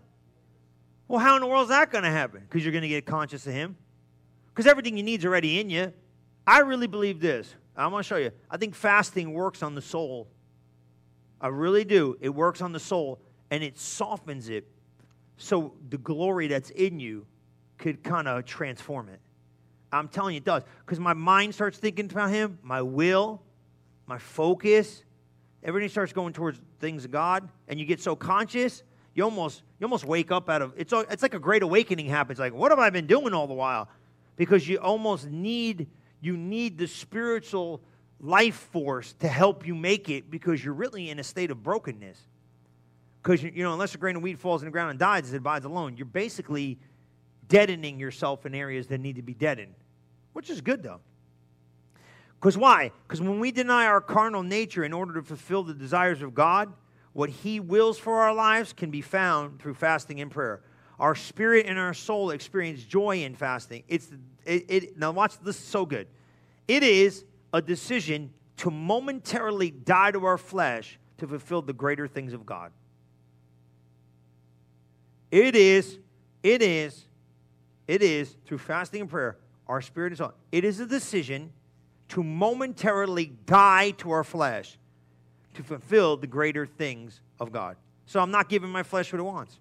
Well, 1.08 1.20
how 1.20 1.36
in 1.36 1.42
the 1.42 1.48
world 1.48 1.64
is 1.64 1.70
that 1.70 1.92
going 1.92 2.04
to 2.04 2.10
happen? 2.10 2.42
Because 2.42 2.64
you're 2.64 2.72
going 2.72 2.84
to 2.84 2.88
get 2.88 3.06
conscious 3.06 3.46
of 3.48 3.54
Him. 3.54 3.76
Because 4.48 4.68
everything 4.68 4.98
you 4.98 5.04
need 5.04 5.20
is 5.20 5.26
already 5.26 5.60
in 5.60 5.70
you. 5.70 5.94
I 6.48 6.60
really 6.60 6.88
believe 6.88 7.20
this. 7.20 7.54
I'm 7.76 7.92
going 7.92 8.04
to 8.04 8.08
show 8.08 8.18
you. 8.18 8.32
I 8.50 8.58
think 8.58 8.76
fasting 8.76 9.34
works 9.34 9.62
on 9.62 9.76
the 9.76 9.82
soul 9.82 10.30
I 11.46 11.50
really 11.50 11.84
do. 11.84 12.18
It 12.22 12.30
works 12.30 12.62
on 12.62 12.72
the 12.72 12.80
soul 12.80 13.20
and 13.52 13.64
it 13.64 13.78
softens 13.78 14.50
it 14.50 14.68
so 15.38 15.74
the 15.90 15.98
glory 15.98 16.48
that's 16.48 16.70
in 16.72 17.00
you 17.00 17.28
could 17.78 18.04
kind 18.04 18.28
of 18.28 18.46
transform 18.46 19.10
it. 19.10 19.20
I'm 19.92 20.08
telling 20.08 20.36
you, 20.36 20.40
it 20.40 20.46
does. 20.46 20.64
Because 20.86 21.00
my 21.00 21.14
mind 21.14 21.54
starts 21.54 21.78
thinking 21.78 22.10
about 22.12 22.30
Him, 22.30 22.60
my 22.64 22.82
will, 22.82 23.42
my 24.08 24.18
focus, 24.18 25.04
everything 25.64 25.90
starts 25.90 26.14
going 26.14 26.34
towards 26.34 26.60
things 26.80 27.06
of 27.06 27.12
God, 27.12 27.48
and 27.68 27.80
you 27.80 27.86
get 27.86 28.02
so 28.02 28.16
conscious, 28.16 28.84
you 29.14 29.24
almost 29.24 29.64
you 29.80 29.86
almost 29.86 30.06
wake 30.06 30.32
up 30.32 30.50
out 30.50 30.62
of 30.62 30.74
it's 30.76 30.94
it's 30.94 31.24
like 31.24 31.34
a 31.34 31.40
great 31.40 31.64
awakening 31.64 32.08
happens. 32.08 32.40
Like, 32.40 32.54
what 32.54 32.72
have 32.72 32.80
I 32.80 32.90
been 32.90 33.08
doing 33.08 33.34
all 33.34 33.48
the 33.48 33.54
while? 33.54 33.88
Because 34.36 34.68
you 34.68 34.78
almost 34.78 35.28
need 35.30 35.88
you 36.22 36.36
need 36.36 36.78
the 36.78 36.88
spiritual 36.88 37.82
life 38.20 38.56
force 38.72 39.14
to 39.20 39.28
help 39.28 39.66
you 39.66 39.76
make 39.76 40.10
it 40.10 40.30
because 40.30 40.64
you're 40.64 40.74
really 40.74 41.10
in 41.10 41.20
a 41.20 41.24
state 41.24 41.52
of 41.52 41.62
brokenness. 41.64 42.20
Because, 43.22 43.42
you 43.44 43.64
know, 43.64 43.74
unless 43.74 43.96
a 43.96 43.98
grain 43.98 44.16
of 44.16 44.22
wheat 44.22 44.40
falls 44.40 44.62
in 44.62 44.68
the 44.68 44.72
ground 44.72 44.92
and 44.92 45.00
dies, 45.00 45.34
it 45.34 45.38
abides 45.38 45.66
alone. 45.66 45.98
You're 45.98 46.06
basically 46.06 46.78
deadening 47.48 48.00
yourself 48.00 48.46
in 48.46 48.56
areas 48.56 48.88
that 48.88 49.00
need 49.00 49.16
to 49.16 49.22
be 49.22 49.34
deadened, 49.34 49.76
which 50.34 50.50
is 50.50 50.62
good, 50.62 50.84
though. 50.84 51.00
Because 52.40 52.58
why? 52.58 52.92
Because 53.08 53.22
when 53.22 53.40
we 53.40 53.52
deny 53.52 53.86
our 53.86 54.02
carnal 54.02 54.44
nature 54.44 54.84
in 54.84 54.94
order 54.94 55.14
to 55.14 55.24
fulfill 55.24 55.64
the 55.64 55.74
desires 55.74 56.22
of 56.22 56.36
God, 56.36 56.72
what 57.14 57.30
He 57.30 57.60
wills 57.60 57.98
for 57.98 58.22
our 58.22 58.34
lives 58.34 58.74
can 58.74 58.92
be 58.92 59.02
found 59.02 59.60
through 59.60 59.76
fasting 59.76 60.20
and 60.22 60.30
prayer. 60.30 60.62
Our 61.00 61.16
spirit 61.16 61.66
and 61.66 61.80
our 61.80 61.94
soul 61.94 62.32
experience 62.32 62.84
joy 62.84 63.24
in 63.24 63.36
fasting. 63.36 63.84
It's 63.88 64.12
it, 64.46 64.66
it 64.68 64.98
now 64.98 65.12
watch 65.12 65.40
this 65.40 65.58
is 65.58 65.64
so 65.64 65.86
good. 65.86 66.08
It 66.68 66.84
is 66.84 67.26
a 67.54 67.62
decision 67.62 68.34
to 68.58 68.72
momentarily 68.72 69.72
die 69.72 70.12
to 70.12 70.26
our 70.26 70.38
flesh 70.38 71.00
to 71.18 71.28
fulfill 71.28 71.62
the 71.62 71.74
greater 71.74 72.08
things 72.08 72.34
of 72.34 72.46
God. 72.46 72.72
It 75.32 75.56
is, 75.56 76.00
it 76.44 76.62
is, 76.62 77.06
it 77.88 78.02
is 78.02 78.36
through 78.46 78.58
fasting 78.58 79.02
and 79.02 79.10
prayer, 79.10 79.38
our 79.68 79.82
spirit 79.82 80.14
is 80.14 80.22
on. 80.22 80.34
It 80.52 80.64
is 80.64 80.80
a 80.80 80.86
decision 80.86 81.52
to 82.10 82.24
momentarily 82.24 83.28
die 83.46 83.92
to 83.92 84.12
our 84.12 84.24
flesh 84.24 84.78
to 85.56 85.64
fulfill 85.64 86.18
the 86.18 86.28
greater 86.28 86.66
things 86.66 87.22
of 87.40 87.52
God. 87.52 87.78
So 88.06 88.20
I'm 88.20 88.32
not 88.32 88.50
giving 88.50 88.70
my 88.70 88.84
flesh 88.84 89.12
what 89.12 89.20
it 89.20 89.24
wants. 89.24 89.58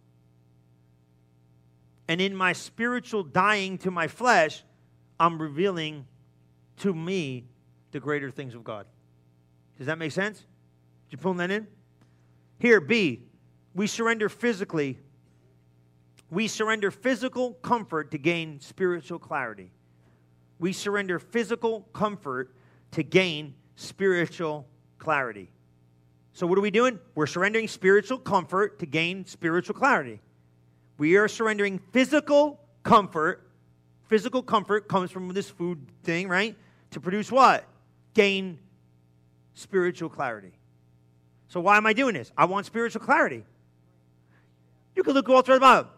And 2.08 2.20
in 2.20 2.36
my 2.36 2.52
spiritual 2.52 3.22
dying 3.22 3.78
to 3.78 3.90
my 3.90 4.08
flesh, 4.08 4.62
I'm 5.18 5.40
revealing 5.40 6.06
to 6.78 6.92
me 6.92 7.44
the 7.92 8.00
greater 8.00 8.30
things 8.30 8.54
of 8.54 8.64
God. 8.64 8.86
Does 9.78 9.86
that 9.86 9.98
make 9.98 10.12
sense? 10.12 10.38
Did 10.38 11.12
you 11.12 11.18
pull 11.18 11.34
that 11.34 11.50
in? 11.50 11.66
Here, 12.58 12.80
B, 12.80 13.22
we 13.74 13.86
surrender 13.86 14.28
physically. 14.28 14.98
We 16.34 16.48
surrender 16.48 16.90
physical 16.90 17.52
comfort 17.52 18.10
to 18.10 18.18
gain 18.18 18.58
spiritual 18.58 19.20
clarity. 19.20 19.70
We 20.58 20.72
surrender 20.72 21.20
physical 21.20 21.82
comfort 21.92 22.56
to 22.90 23.04
gain 23.04 23.54
spiritual 23.76 24.66
clarity. 24.98 25.48
So, 26.32 26.48
what 26.48 26.58
are 26.58 26.60
we 26.60 26.72
doing? 26.72 26.98
We're 27.14 27.28
surrendering 27.28 27.68
spiritual 27.68 28.18
comfort 28.18 28.80
to 28.80 28.86
gain 28.86 29.24
spiritual 29.26 29.76
clarity. 29.76 30.20
We 30.98 31.14
are 31.14 31.28
surrendering 31.28 31.78
physical 31.92 32.58
comfort. 32.82 33.48
Physical 34.08 34.42
comfort 34.42 34.88
comes 34.88 35.12
from 35.12 35.28
this 35.28 35.48
food 35.48 35.86
thing, 36.02 36.26
right? 36.26 36.56
To 36.90 37.00
produce 37.00 37.30
what? 37.30 37.64
Gain 38.12 38.58
spiritual 39.54 40.08
clarity. 40.08 40.52
So, 41.46 41.60
why 41.60 41.76
am 41.76 41.86
I 41.86 41.92
doing 41.92 42.14
this? 42.14 42.32
I 42.36 42.46
want 42.46 42.66
spiritual 42.66 43.02
clarity. 43.02 43.44
You 44.96 45.04
can 45.04 45.14
look 45.14 45.28
all 45.28 45.42
through 45.42 45.56
the 45.56 45.60
Bible. 45.60 45.90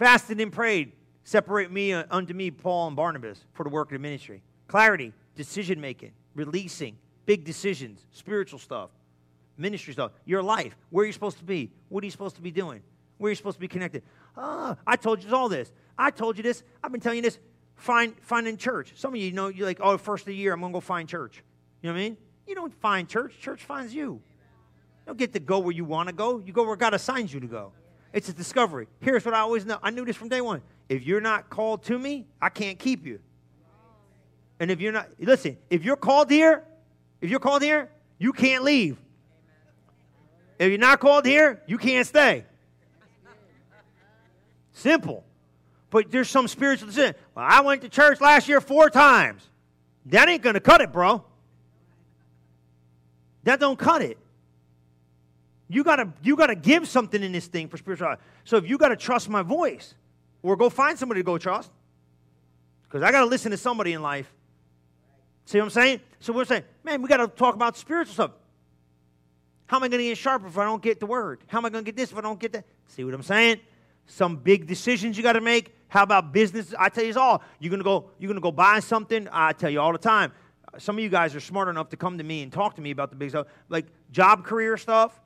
Fasted 0.00 0.40
and 0.40 0.50
prayed. 0.50 0.92
Separate 1.24 1.70
me 1.70 1.92
uh, 1.92 2.04
unto 2.10 2.32
me, 2.32 2.50
Paul 2.50 2.86
and 2.86 2.96
Barnabas, 2.96 3.44
for 3.52 3.64
the 3.64 3.68
work 3.68 3.88
of 3.88 3.92
the 3.92 3.98
ministry. 3.98 4.42
Clarity, 4.66 5.12
decision 5.36 5.78
making, 5.78 6.12
releasing, 6.34 6.96
big 7.26 7.44
decisions, 7.44 8.06
spiritual 8.10 8.58
stuff, 8.58 8.88
ministry 9.58 9.92
stuff, 9.92 10.12
your 10.24 10.42
life, 10.42 10.74
where 10.88 11.04
you're 11.04 11.12
supposed 11.12 11.36
to 11.36 11.44
be, 11.44 11.70
what 11.90 12.02
are 12.02 12.06
you 12.06 12.10
supposed 12.10 12.36
to 12.36 12.40
be 12.40 12.50
doing, 12.50 12.80
where 13.18 13.28
you're 13.30 13.36
supposed 13.36 13.56
to 13.56 13.60
be 13.60 13.68
connected. 13.68 14.02
Ah, 14.38 14.78
I 14.86 14.96
told 14.96 15.22
you 15.22 15.36
all 15.36 15.50
this. 15.50 15.70
I 15.98 16.10
told 16.10 16.38
you 16.38 16.44
this. 16.44 16.62
I've 16.82 16.92
been 16.92 17.02
telling 17.02 17.16
you 17.16 17.22
this. 17.22 17.38
Find 17.74 18.14
finding 18.22 18.56
church. 18.56 18.94
Some 18.96 19.12
of 19.12 19.20
you 19.20 19.32
know 19.32 19.48
you're 19.48 19.66
like, 19.66 19.80
oh, 19.82 19.98
first 19.98 20.22
of 20.22 20.28
the 20.28 20.34
year, 20.34 20.54
I'm 20.54 20.62
gonna 20.62 20.72
go 20.72 20.80
find 20.80 21.10
church. 21.10 21.42
You 21.82 21.90
know 21.90 21.92
what 21.92 22.00
I 22.00 22.04
mean? 22.04 22.16
You 22.46 22.54
don't 22.54 22.72
find 22.80 23.06
church, 23.06 23.38
church 23.38 23.64
finds 23.64 23.92
you. 23.92 24.12
You 24.12 24.22
don't 25.08 25.18
get 25.18 25.34
to 25.34 25.40
go 25.40 25.58
where 25.58 25.74
you 25.74 25.84
want 25.84 26.08
to 26.08 26.14
go. 26.14 26.38
You 26.38 26.54
go 26.54 26.64
where 26.64 26.76
God 26.76 26.94
assigns 26.94 27.34
you 27.34 27.40
to 27.40 27.46
go. 27.46 27.72
It's 28.12 28.28
a 28.28 28.32
discovery. 28.32 28.88
Here's 29.00 29.24
what 29.24 29.34
I 29.34 29.40
always 29.40 29.64
know. 29.64 29.78
I 29.82 29.90
knew 29.90 30.04
this 30.04 30.16
from 30.16 30.28
day 30.28 30.40
one. 30.40 30.62
If 30.88 31.04
you're 31.04 31.20
not 31.20 31.48
called 31.48 31.84
to 31.84 31.98
me, 31.98 32.26
I 32.42 32.48
can't 32.48 32.78
keep 32.78 33.06
you. 33.06 33.20
And 34.58 34.70
if 34.70 34.80
you're 34.80 34.92
not, 34.92 35.08
listen, 35.18 35.56
if 35.70 35.84
you're 35.84 35.96
called 35.96 36.30
here, 36.30 36.64
if 37.20 37.30
you're 37.30 37.40
called 37.40 37.62
here, 37.62 37.88
you 38.18 38.32
can't 38.32 38.64
leave. 38.64 38.98
If 40.58 40.68
you're 40.68 40.78
not 40.78 41.00
called 41.00 41.24
here, 41.24 41.62
you 41.66 41.78
can't 41.78 42.06
stay. 42.06 42.44
Simple. 44.72 45.24
But 45.90 46.10
there's 46.10 46.28
some 46.28 46.48
spiritual 46.48 46.88
decision. 46.88 47.14
Well, 47.34 47.46
I 47.48 47.60
went 47.62 47.82
to 47.82 47.88
church 47.88 48.20
last 48.20 48.48
year 48.48 48.60
four 48.60 48.90
times. 48.90 49.42
That 50.06 50.28
ain't 50.28 50.42
going 50.42 50.54
to 50.54 50.60
cut 50.60 50.80
it, 50.80 50.92
bro. 50.92 51.24
That 53.44 53.60
don't 53.60 53.78
cut 53.78 54.02
it. 54.02 54.18
You 55.70 55.84
gotta, 55.84 56.12
you 56.24 56.34
gotta 56.34 56.56
give 56.56 56.88
something 56.88 57.22
in 57.22 57.30
this 57.30 57.46
thing 57.46 57.68
for 57.68 57.76
spirituality. 57.76 58.20
So 58.42 58.56
if 58.56 58.68
you 58.68 58.76
gotta 58.76 58.96
trust 58.96 59.28
my 59.28 59.42
voice, 59.42 59.94
or 60.42 60.56
go 60.56 60.68
find 60.68 60.98
somebody 60.98 61.20
to 61.20 61.24
go 61.24 61.38
trust, 61.38 61.70
because 62.82 63.04
I 63.04 63.12
gotta 63.12 63.26
listen 63.26 63.52
to 63.52 63.56
somebody 63.56 63.92
in 63.92 64.02
life. 64.02 64.28
See 65.44 65.58
what 65.58 65.64
I'm 65.64 65.70
saying? 65.70 66.00
So 66.18 66.32
we're 66.32 66.44
saying, 66.44 66.64
man, 66.82 67.00
we 67.00 67.08
gotta 67.08 67.28
talk 67.28 67.54
about 67.54 67.76
spiritual 67.76 68.12
stuff. 68.12 68.30
How 69.66 69.76
am 69.76 69.84
I 69.84 69.88
gonna 69.88 70.02
get 70.02 70.18
sharper 70.18 70.48
if 70.48 70.58
I 70.58 70.64
don't 70.64 70.82
get 70.82 70.98
the 70.98 71.06
word? 71.06 71.44
How 71.46 71.58
am 71.58 71.66
I 71.66 71.70
gonna 71.70 71.84
get 71.84 71.94
this 71.94 72.10
if 72.10 72.18
I 72.18 72.20
don't 72.20 72.40
get 72.40 72.52
that? 72.52 72.64
See 72.88 73.04
what 73.04 73.14
I'm 73.14 73.22
saying? 73.22 73.60
Some 74.06 74.38
big 74.38 74.66
decisions 74.66 75.16
you 75.16 75.22
gotta 75.22 75.40
make. 75.40 75.72
How 75.86 76.02
about 76.02 76.32
business? 76.32 76.74
I 76.76 76.88
tell 76.88 77.04
you 77.04 77.10
it's 77.10 77.16
all. 77.16 77.44
You're 77.60 77.70
gonna 77.70 77.84
go, 77.84 78.10
you're 78.18 78.28
gonna 78.28 78.40
go 78.40 78.50
buy 78.50 78.80
something. 78.80 79.28
I 79.30 79.52
tell 79.52 79.70
you 79.70 79.80
all 79.80 79.92
the 79.92 79.98
time. 79.98 80.32
Some 80.78 80.98
of 80.98 81.04
you 81.04 81.10
guys 81.10 81.36
are 81.36 81.40
smart 81.40 81.68
enough 81.68 81.90
to 81.90 81.96
come 81.96 82.18
to 82.18 82.24
me 82.24 82.42
and 82.42 82.52
talk 82.52 82.74
to 82.74 82.82
me 82.82 82.90
about 82.90 83.10
the 83.10 83.16
big 83.16 83.30
stuff, 83.30 83.46
like 83.68 83.86
job 84.10 84.44
career 84.44 84.76
stuff 84.76 85.20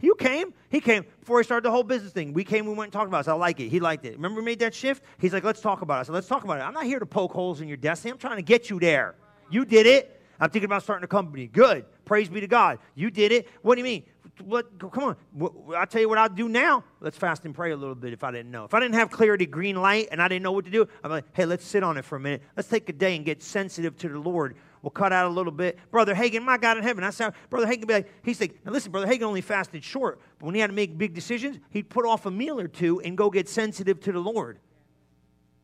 You 0.00 0.14
came. 0.16 0.52
He 0.68 0.80
came 0.80 1.04
before 1.20 1.38
he 1.38 1.44
started 1.44 1.64
the 1.64 1.70
whole 1.70 1.82
business 1.82 2.12
thing. 2.12 2.32
We 2.32 2.44
came, 2.44 2.66
we 2.66 2.74
went 2.74 2.88
and 2.88 2.92
talked 2.92 3.08
about 3.08 3.18
it. 3.18 3.20
I, 3.20 3.22
said, 3.24 3.32
I 3.32 3.36
like 3.36 3.60
it. 3.60 3.68
He 3.68 3.80
liked 3.80 4.04
it. 4.04 4.14
Remember 4.14 4.40
we 4.40 4.44
made 4.44 4.58
that 4.60 4.74
shift? 4.74 5.02
He's 5.18 5.32
like, 5.32 5.44
let's 5.44 5.60
talk 5.60 5.82
about 5.82 5.96
it. 5.96 6.00
I 6.00 6.02
said, 6.04 6.14
let's 6.14 6.28
talk 6.28 6.44
about 6.44 6.58
it. 6.58 6.62
I'm 6.62 6.74
not 6.74 6.84
here 6.84 6.98
to 6.98 7.06
poke 7.06 7.32
holes 7.32 7.60
in 7.60 7.68
your 7.68 7.76
destiny. 7.76 8.12
I'm 8.12 8.18
trying 8.18 8.36
to 8.36 8.42
get 8.42 8.70
you 8.70 8.78
there. 8.78 9.14
You 9.50 9.64
did 9.64 9.86
it. 9.86 10.20
I'm 10.38 10.50
thinking 10.50 10.66
about 10.66 10.82
starting 10.82 11.04
a 11.04 11.08
company. 11.08 11.46
Good. 11.46 11.84
Praise 12.04 12.28
be 12.28 12.40
to 12.40 12.46
God. 12.46 12.78
You 12.94 13.10
did 13.10 13.30
it. 13.30 13.48
What 13.62 13.74
do 13.74 13.80
you 13.80 13.84
mean? 13.84 14.04
What, 14.42 14.78
come 14.78 15.04
on. 15.04 15.74
I'll 15.76 15.86
tell 15.86 16.00
you 16.00 16.08
what 16.08 16.16
I'll 16.16 16.28
do 16.30 16.48
now. 16.48 16.82
Let's 17.00 17.18
fast 17.18 17.44
and 17.44 17.54
pray 17.54 17.72
a 17.72 17.76
little 17.76 17.94
bit 17.94 18.14
if 18.14 18.24
I 18.24 18.30
didn't 18.30 18.50
know. 18.50 18.64
If 18.64 18.72
I 18.72 18.80
didn't 18.80 18.94
have 18.94 19.10
clarity, 19.10 19.44
green 19.44 19.76
light, 19.76 20.08
and 20.10 20.22
I 20.22 20.28
didn't 20.28 20.42
know 20.42 20.52
what 20.52 20.64
to 20.64 20.70
do, 20.70 20.88
I'm 21.04 21.10
like, 21.10 21.24
hey, 21.34 21.44
let's 21.44 21.64
sit 21.64 21.82
on 21.82 21.98
it 21.98 22.04
for 22.06 22.16
a 22.16 22.20
minute. 22.20 22.42
Let's 22.56 22.68
take 22.68 22.88
a 22.88 22.92
day 22.94 23.16
and 23.16 23.24
get 23.24 23.42
sensitive 23.42 23.98
to 23.98 24.08
the 24.08 24.18
Lord 24.18 24.56
We'll 24.82 24.90
cut 24.90 25.12
out 25.12 25.26
a 25.26 25.34
little 25.34 25.52
bit. 25.52 25.78
Brother 25.90 26.14
Hagin, 26.14 26.42
my 26.42 26.56
God 26.56 26.78
in 26.78 26.82
heaven. 26.82 27.04
I 27.04 27.10
said, 27.10 27.34
Brother 27.50 27.66
Hagin 27.66 27.86
be 27.86 27.94
like, 27.94 28.12
he's 28.24 28.40
like, 28.40 28.58
now 28.64 28.72
listen, 28.72 28.90
Brother 28.90 29.06
Hagin 29.06 29.22
only 29.22 29.42
fasted 29.42 29.84
short, 29.84 30.20
but 30.38 30.46
when 30.46 30.54
he 30.54 30.60
had 30.60 30.68
to 30.68 30.72
make 30.72 30.96
big 30.96 31.14
decisions, 31.14 31.58
he'd 31.70 31.90
put 31.90 32.06
off 32.06 32.24
a 32.24 32.30
meal 32.30 32.58
or 32.58 32.68
two 32.68 33.00
and 33.02 33.16
go 33.16 33.28
get 33.28 33.48
sensitive 33.48 34.00
to 34.00 34.12
the 34.12 34.18
Lord. 34.18 34.58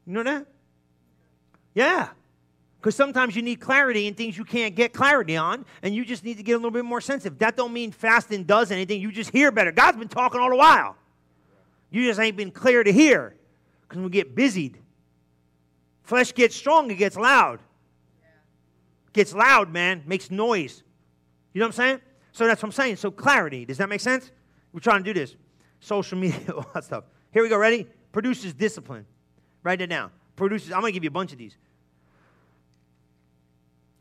You 0.06 0.12
know 0.12 0.22
that? 0.22 0.46
Yeah. 1.74 2.10
Because 2.78 2.94
sometimes 2.94 3.34
you 3.34 3.42
need 3.42 3.56
clarity 3.56 4.06
in 4.06 4.14
things 4.14 4.36
you 4.36 4.44
can't 4.44 4.74
get 4.74 4.92
clarity 4.92 5.36
on, 5.36 5.64
and 5.82 5.94
you 5.94 6.04
just 6.04 6.22
need 6.22 6.36
to 6.36 6.42
get 6.42 6.52
a 6.52 6.56
little 6.56 6.70
bit 6.70 6.84
more 6.84 7.00
sensitive. 7.00 7.38
That 7.38 7.56
don't 7.56 7.72
mean 7.72 7.92
fasting 7.92 8.44
does 8.44 8.70
anything. 8.70 9.00
You 9.00 9.10
just 9.10 9.30
hear 9.30 9.50
better. 9.50 9.72
God's 9.72 9.96
been 9.96 10.08
talking 10.08 10.40
all 10.40 10.50
the 10.50 10.56
while. 10.56 10.94
You 11.90 12.06
just 12.06 12.20
ain't 12.20 12.36
been 12.36 12.50
clear 12.50 12.84
to 12.84 12.92
hear 12.92 13.34
because 13.88 14.02
we 14.02 14.10
get 14.10 14.34
busied. 14.34 14.78
Flesh 16.02 16.34
gets 16.34 16.54
strong, 16.54 16.90
it 16.90 16.96
gets 16.96 17.16
loud 17.16 17.60
gets 19.16 19.34
loud, 19.34 19.72
man, 19.72 20.04
makes 20.06 20.30
noise. 20.30 20.84
You 21.52 21.58
know 21.58 21.66
what 21.66 21.78
I'm 21.78 21.86
saying? 21.86 22.00
So 22.32 22.46
that's 22.46 22.62
what 22.62 22.68
I'm 22.68 22.72
saying. 22.72 22.96
So 22.96 23.10
clarity. 23.10 23.64
Does 23.64 23.78
that 23.78 23.88
make 23.88 24.00
sense? 24.00 24.30
We're 24.72 24.80
trying 24.80 25.02
to 25.02 25.12
do 25.12 25.18
this. 25.18 25.34
Social 25.80 26.18
media, 26.24 26.52
all 26.52 26.66
that 26.74 26.84
stuff. 26.84 27.04
Here 27.32 27.42
we 27.42 27.48
go. 27.48 27.56
Ready? 27.56 27.86
Produces 28.12 28.52
discipline. 28.54 29.06
Write 29.62 29.80
it 29.80 29.88
down. 29.88 30.10
Produces, 30.36 30.70
I'm 30.70 30.80
going 30.80 30.92
to 30.92 30.94
give 30.94 31.02
you 31.02 31.08
a 31.08 31.10
bunch 31.10 31.32
of 31.32 31.38
these. 31.38 31.56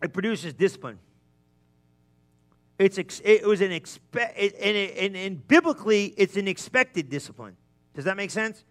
It 0.04 0.14
produces 0.14 0.54
discipline. 0.54 1.00
It's 2.78 3.00
ex, 3.00 3.22
it 3.24 3.48
was 3.48 3.62
an 3.62 3.72
expect, 3.72 4.38
and, 4.38 4.76
and, 4.78 5.16
and 5.16 5.48
biblically, 5.48 6.08
it's 6.18 6.36
an 6.36 6.50
expected 6.50 7.10
discipline. 7.10 7.56
Does 7.94 8.04
that 8.04 8.18
make 8.18 8.32
sense? 8.32 8.66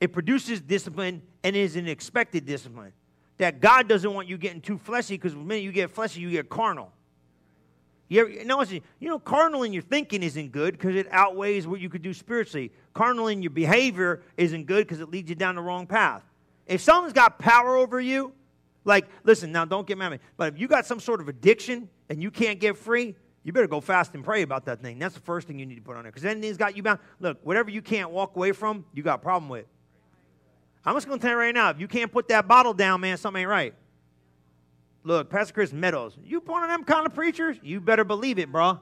It 0.00 0.12
produces 0.12 0.60
discipline 0.60 1.22
and 1.44 1.54
is 1.54 1.76
an 1.76 1.86
expected 1.86 2.44
discipline 2.44 2.92
that 3.38 3.60
God 3.60 3.88
doesn't 3.88 4.12
want 4.12 4.28
you 4.28 4.38
getting 4.38 4.60
too 4.60 4.78
fleshy 4.78 5.14
because 5.14 5.32
the 5.32 5.38
minute 5.38 5.62
you 5.62 5.72
get 5.72 5.90
fleshy, 5.90 6.20
you 6.20 6.30
get 6.30 6.48
carnal. 6.48 6.92
You, 8.08 8.20
ever, 8.20 8.44
no, 8.44 8.62
you 8.62 9.08
know, 9.08 9.18
carnal 9.18 9.64
in 9.64 9.72
your 9.72 9.82
thinking 9.82 10.22
isn't 10.22 10.52
good 10.52 10.74
because 10.74 10.94
it 10.94 11.08
outweighs 11.10 11.66
what 11.66 11.80
you 11.80 11.88
could 11.88 12.02
do 12.02 12.14
spiritually. 12.14 12.72
Carnal 12.94 13.28
in 13.28 13.42
your 13.42 13.50
behavior 13.50 14.22
isn't 14.36 14.66
good 14.66 14.86
because 14.86 15.00
it 15.00 15.10
leads 15.10 15.28
you 15.28 15.34
down 15.34 15.56
the 15.56 15.62
wrong 15.62 15.86
path. 15.86 16.22
If 16.66 16.80
someone's 16.80 17.12
got 17.12 17.38
power 17.38 17.76
over 17.76 18.00
you, 18.00 18.32
like, 18.84 19.06
listen, 19.24 19.50
now 19.50 19.64
don't 19.64 19.86
get 19.86 19.98
mad 19.98 20.06
at 20.06 20.12
me, 20.12 20.18
but 20.36 20.54
if 20.54 20.60
you 20.60 20.68
got 20.68 20.86
some 20.86 21.00
sort 21.00 21.20
of 21.20 21.28
addiction 21.28 21.88
and 22.08 22.22
you 22.22 22.30
can't 22.30 22.60
get 22.60 22.76
free, 22.76 23.16
you 23.42 23.52
better 23.52 23.66
go 23.66 23.80
fast 23.80 24.14
and 24.14 24.24
pray 24.24 24.42
about 24.42 24.64
that 24.66 24.80
thing. 24.80 24.98
That's 24.98 25.14
the 25.14 25.20
first 25.20 25.48
thing 25.48 25.58
you 25.58 25.66
need 25.66 25.76
to 25.76 25.82
put 25.82 25.96
on 25.96 26.04
there 26.04 26.12
because 26.12 26.24
anything's 26.24 26.56
got 26.56 26.76
you 26.76 26.82
bound. 26.82 27.00
Look, 27.20 27.38
whatever 27.44 27.70
you 27.70 27.82
can't 27.82 28.10
walk 28.10 28.36
away 28.36 28.52
from, 28.52 28.84
you 28.92 29.02
got 29.02 29.16
a 29.16 29.22
problem 29.22 29.48
with. 29.48 29.66
I'm 30.86 30.94
just 30.94 31.08
going 31.08 31.18
to 31.18 31.22
tell 31.22 31.32
you 31.32 31.38
right 31.38 31.54
now, 31.54 31.70
if 31.70 31.80
you 31.80 31.88
can't 31.88 32.12
put 32.12 32.28
that 32.28 32.46
bottle 32.46 32.72
down, 32.72 33.00
man, 33.00 33.16
something 33.16 33.40
ain't 33.40 33.50
right. 33.50 33.74
Look, 35.02 35.28
Pastor 35.30 35.52
Chris 35.52 35.72
Meadows, 35.72 36.16
you 36.24 36.40
one 36.40 36.62
of 36.62 36.68
them 36.68 36.84
kind 36.84 37.06
of 37.06 37.14
preachers? 37.14 37.56
You 37.62 37.80
better 37.80 38.04
believe 38.04 38.38
it, 38.38 38.50
bro. 38.52 38.80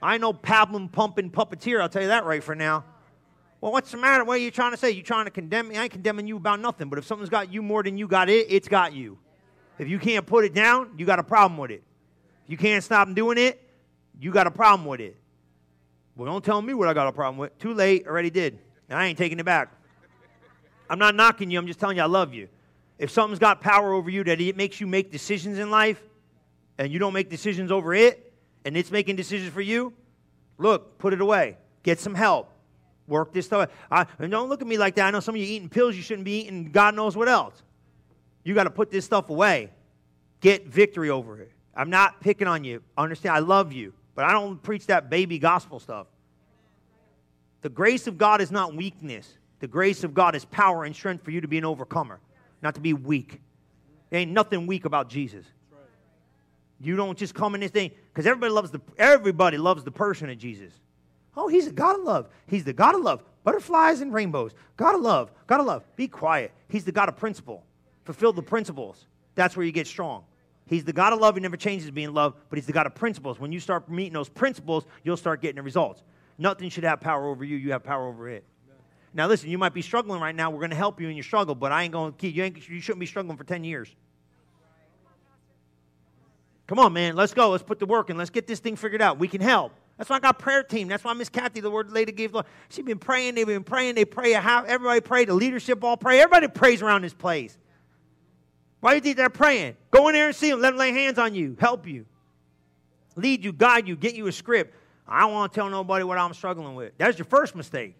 I 0.00 0.18
know 0.18 0.32
pablum 0.32 0.90
pumping 0.90 1.30
puppeteer, 1.30 1.80
I'll 1.80 1.88
tell 1.88 2.02
you 2.02 2.08
that 2.08 2.24
right 2.24 2.42
for 2.42 2.54
now. 2.54 2.84
Well, 3.60 3.70
what's 3.70 3.92
the 3.92 3.96
matter? 3.96 4.24
What 4.24 4.34
are 4.34 4.42
you 4.42 4.50
trying 4.50 4.72
to 4.72 4.76
say? 4.76 4.90
You 4.90 5.02
trying 5.02 5.26
to 5.26 5.30
condemn 5.30 5.68
me? 5.68 5.76
I 5.76 5.84
ain't 5.84 5.92
condemning 5.92 6.26
you 6.26 6.36
about 6.36 6.58
nothing, 6.58 6.88
but 6.88 6.98
if 6.98 7.06
something's 7.06 7.30
got 7.30 7.52
you 7.52 7.62
more 7.62 7.82
than 7.82 7.96
you 7.96 8.08
got 8.08 8.28
it, 8.28 8.46
it's 8.48 8.66
got 8.66 8.92
you. 8.92 9.18
If 9.78 9.88
you 9.88 9.98
can't 9.98 10.26
put 10.26 10.44
it 10.44 10.54
down, 10.54 10.90
you 10.96 11.06
got 11.06 11.20
a 11.20 11.24
problem 11.24 11.58
with 11.58 11.70
it. 11.70 11.82
If 12.44 12.50
you 12.50 12.56
can't 12.56 12.82
stop 12.82 13.12
doing 13.14 13.38
it, 13.38 13.60
you 14.20 14.32
got 14.32 14.48
a 14.48 14.50
problem 14.50 14.86
with 14.86 15.00
it. 15.00 15.16
Well, 16.16 16.26
don't 16.26 16.44
tell 16.44 16.60
me 16.60 16.74
what 16.74 16.88
I 16.88 16.94
got 16.94 17.06
a 17.06 17.12
problem 17.12 17.38
with. 17.38 17.56
Too 17.58 17.72
late, 17.72 18.06
already 18.06 18.30
did. 18.30 18.58
And 18.88 18.98
I 18.98 19.06
ain't 19.06 19.16
taking 19.16 19.38
it 19.38 19.44
back. 19.44 19.72
I'm 20.88 20.98
not 20.98 21.14
knocking 21.14 21.50
you, 21.50 21.58
I'm 21.58 21.66
just 21.66 21.80
telling 21.80 21.96
you 21.96 22.02
I 22.02 22.06
love 22.06 22.34
you. 22.34 22.48
If 22.98 23.10
something's 23.10 23.38
got 23.38 23.60
power 23.60 23.92
over 23.92 24.10
you 24.10 24.24
that 24.24 24.40
it 24.40 24.56
makes 24.56 24.80
you 24.80 24.86
make 24.86 25.10
decisions 25.10 25.58
in 25.58 25.70
life 25.70 26.00
and 26.78 26.92
you 26.92 26.98
don't 26.98 27.12
make 27.12 27.30
decisions 27.30 27.72
over 27.72 27.94
it 27.94 28.32
and 28.64 28.76
it's 28.76 28.90
making 28.90 29.16
decisions 29.16 29.52
for 29.52 29.60
you, 29.60 29.92
look, 30.58 30.98
put 30.98 31.12
it 31.12 31.20
away. 31.20 31.56
Get 31.82 31.98
some 31.98 32.14
help. 32.14 32.50
Work 33.08 33.32
this 33.32 33.46
stuff. 33.46 33.70
I, 33.90 34.06
and 34.18 34.30
don't 34.30 34.48
look 34.48 34.60
at 34.60 34.68
me 34.68 34.78
like 34.78 34.94
that. 34.94 35.06
I 35.06 35.10
know 35.10 35.20
some 35.20 35.34
of 35.34 35.40
you 35.40 35.46
eating 35.46 35.68
pills 35.68 35.96
you 35.96 36.02
shouldn't 36.02 36.24
be 36.24 36.42
eating, 36.42 36.70
God 36.70 36.94
knows 36.94 37.16
what 37.16 37.28
else. 37.28 37.60
You 38.44 38.54
got 38.54 38.64
to 38.64 38.70
put 38.70 38.90
this 38.90 39.04
stuff 39.04 39.30
away. 39.30 39.70
Get 40.40 40.66
victory 40.66 41.10
over 41.10 41.40
it. 41.40 41.52
I'm 41.74 41.90
not 41.90 42.20
picking 42.20 42.46
on 42.46 42.64
you. 42.64 42.82
Understand, 42.96 43.34
I 43.34 43.38
love 43.38 43.72
you, 43.72 43.92
but 44.14 44.24
I 44.24 44.32
don't 44.32 44.62
preach 44.62 44.86
that 44.86 45.10
baby 45.10 45.38
gospel 45.38 45.80
stuff. 45.80 46.06
The 47.62 47.68
grace 47.68 48.06
of 48.06 48.18
God 48.18 48.40
is 48.40 48.50
not 48.50 48.74
weakness. 48.74 49.28
The 49.62 49.68
grace 49.68 50.02
of 50.02 50.12
God 50.12 50.34
is 50.34 50.44
power 50.44 50.82
and 50.82 50.92
strength 50.94 51.22
for 51.24 51.30
you 51.30 51.40
to 51.40 51.46
be 51.46 51.56
an 51.56 51.64
overcomer, 51.64 52.18
not 52.62 52.74
to 52.74 52.80
be 52.80 52.94
weak. 52.94 53.40
There 54.10 54.18
ain't 54.18 54.32
nothing 54.32 54.66
weak 54.66 54.86
about 54.86 55.08
Jesus. 55.08 55.46
You 56.80 56.96
don't 56.96 57.16
just 57.16 57.32
come 57.32 57.54
in 57.54 57.60
this 57.60 57.70
thing 57.70 57.92
because 58.12 58.26
everybody 58.26 58.52
loves 58.52 58.72
the 58.72 58.80
everybody 58.98 59.58
loves 59.58 59.84
the 59.84 59.92
person 59.92 60.28
of 60.28 60.36
Jesus. 60.36 60.72
Oh, 61.36 61.46
he's 61.46 61.68
a 61.68 61.72
God 61.72 62.00
of 62.00 62.02
love. 62.02 62.28
He's 62.48 62.64
the 62.64 62.72
God 62.72 62.96
of 62.96 63.02
love. 63.02 63.22
Butterflies 63.44 64.00
and 64.00 64.12
rainbows. 64.12 64.50
God 64.76 64.96
of 64.96 65.00
love. 65.00 65.30
God 65.46 65.60
of 65.60 65.66
love. 65.66 65.84
Be 65.94 66.08
quiet. 66.08 66.50
He's 66.68 66.84
the 66.84 66.90
God 66.90 67.08
of 67.08 67.16
principle. 67.16 67.64
Fulfill 68.04 68.32
the 68.32 68.42
principles. 68.42 69.06
That's 69.36 69.56
where 69.56 69.64
you 69.64 69.70
get 69.70 69.86
strong. 69.86 70.24
He's 70.66 70.82
the 70.82 70.92
God 70.92 71.12
of 71.12 71.20
love. 71.20 71.36
He 71.36 71.40
never 71.40 71.56
changes 71.56 71.88
being 71.92 72.12
love, 72.12 72.34
but 72.50 72.58
he's 72.58 72.66
the 72.66 72.72
God 72.72 72.86
of 72.86 72.96
principles. 72.96 73.38
When 73.38 73.52
you 73.52 73.60
start 73.60 73.88
meeting 73.88 74.14
those 74.14 74.28
principles, 74.28 74.86
you'll 75.04 75.16
start 75.16 75.40
getting 75.40 75.56
the 75.56 75.62
results. 75.62 76.02
Nothing 76.36 76.68
should 76.68 76.82
have 76.82 77.00
power 77.00 77.28
over 77.28 77.44
you. 77.44 77.56
You 77.56 77.70
have 77.70 77.84
power 77.84 78.08
over 78.08 78.28
it. 78.28 78.44
Now, 79.14 79.26
listen, 79.26 79.50
you 79.50 79.58
might 79.58 79.74
be 79.74 79.82
struggling 79.82 80.20
right 80.20 80.34
now. 80.34 80.50
We're 80.50 80.60
going 80.60 80.70
to 80.70 80.76
help 80.76 81.00
you 81.00 81.08
in 81.08 81.16
your 81.16 81.24
struggle, 81.24 81.54
but 81.54 81.70
I 81.70 81.82
ain't 81.82 81.92
going 81.92 82.12
to 82.12 82.18
keep 82.18 82.34
you. 82.34 82.44
Ain't, 82.44 82.68
you 82.68 82.80
shouldn't 82.80 83.00
be 83.00 83.06
struggling 83.06 83.36
for 83.36 83.44
10 83.44 83.62
years. 83.64 83.94
Come 86.66 86.78
on, 86.78 86.92
man. 86.92 87.14
Let's 87.14 87.34
go. 87.34 87.50
Let's 87.50 87.62
put 87.62 87.78
the 87.78 87.86
work 87.86 88.08
in. 88.08 88.16
Let's 88.16 88.30
get 88.30 88.46
this 88.46 88.60
thing 88.60 88.76
figured 88.76 89.02
out. 89.02 89.18
We 89.18 89.28
can 89.28 89.42
help. 89.42 89.72
That's 89.98 90.08
why 90.08 90.16
I 90.16 90.20
got 90.20 90.38
prayer 90.38 90.62
team. 90.62 90.88
That's 90.88 91.04
why 91.04 91.12
Miss 91.12 91.28
Kathy, 91.28 91.60
the 91.60 91.70
word 91.70 91.92
lady 91.92 92.12
gave. 92.12 92.32
The. 92.32 92.44
She's 92.70 92.84
been 92.84 92.98
praying. 92.98 93.34
They've 93.34 93.46
been 93.46 93.64
praying. 93.64 93.94
They 93.94 94.06
pray. 94.06 94.34
Everybody 94.34 95.00
pray. 95.00 95.26
The 95.26 95.34
leadership 95.34 95.84
all 95.84 95.98
pray. 95.98 96.20
Everybody 96.20 96.48
prays 96.48 96.80
around 96.80 97.02
this 97.02 97.12
place. 97.12 97.58
Why 98.80 98.90
do 98.90 98.96
you 98.96 99.00
think 99.00 99.16
they're 99.16 99.30
praying? 99.30 99.76
Go 99.92 100.08
in 100.08 100.14
there 100.14 100.26
and 100.26 100.34
see 100.34 100.50
them. 100.50 100.60
Let 100.60 100.70
them 100.70 100.78
lay 100.78 100.90
hands 100.90 101.16
on 101.16 101.36
you, 101.36 101.56
help 101.60 101.86
you, 101.86 102.04
lead 103.14 103.44
you, 103.44 103.52
guide 103.52 103.86
you, 103.86 103.94
get 103.94 104.16
you 104.16 104.26
a 104.26 104.32
script. 104.32 104.74
I 105.06 105.20
don't 105.20 105.32
want 105.32 105.52
to 105.52 105.54
tell 105.56 105.68
nobody 105.68 106.02
what 106.02 106.18
I'm 106.18 106.34
struggling 106.34 106.74
with. 106.74 106.92
That's 106.98 107.16
your 107.16 107.26
first 107.26 107.54
mistake. 107.54 107.94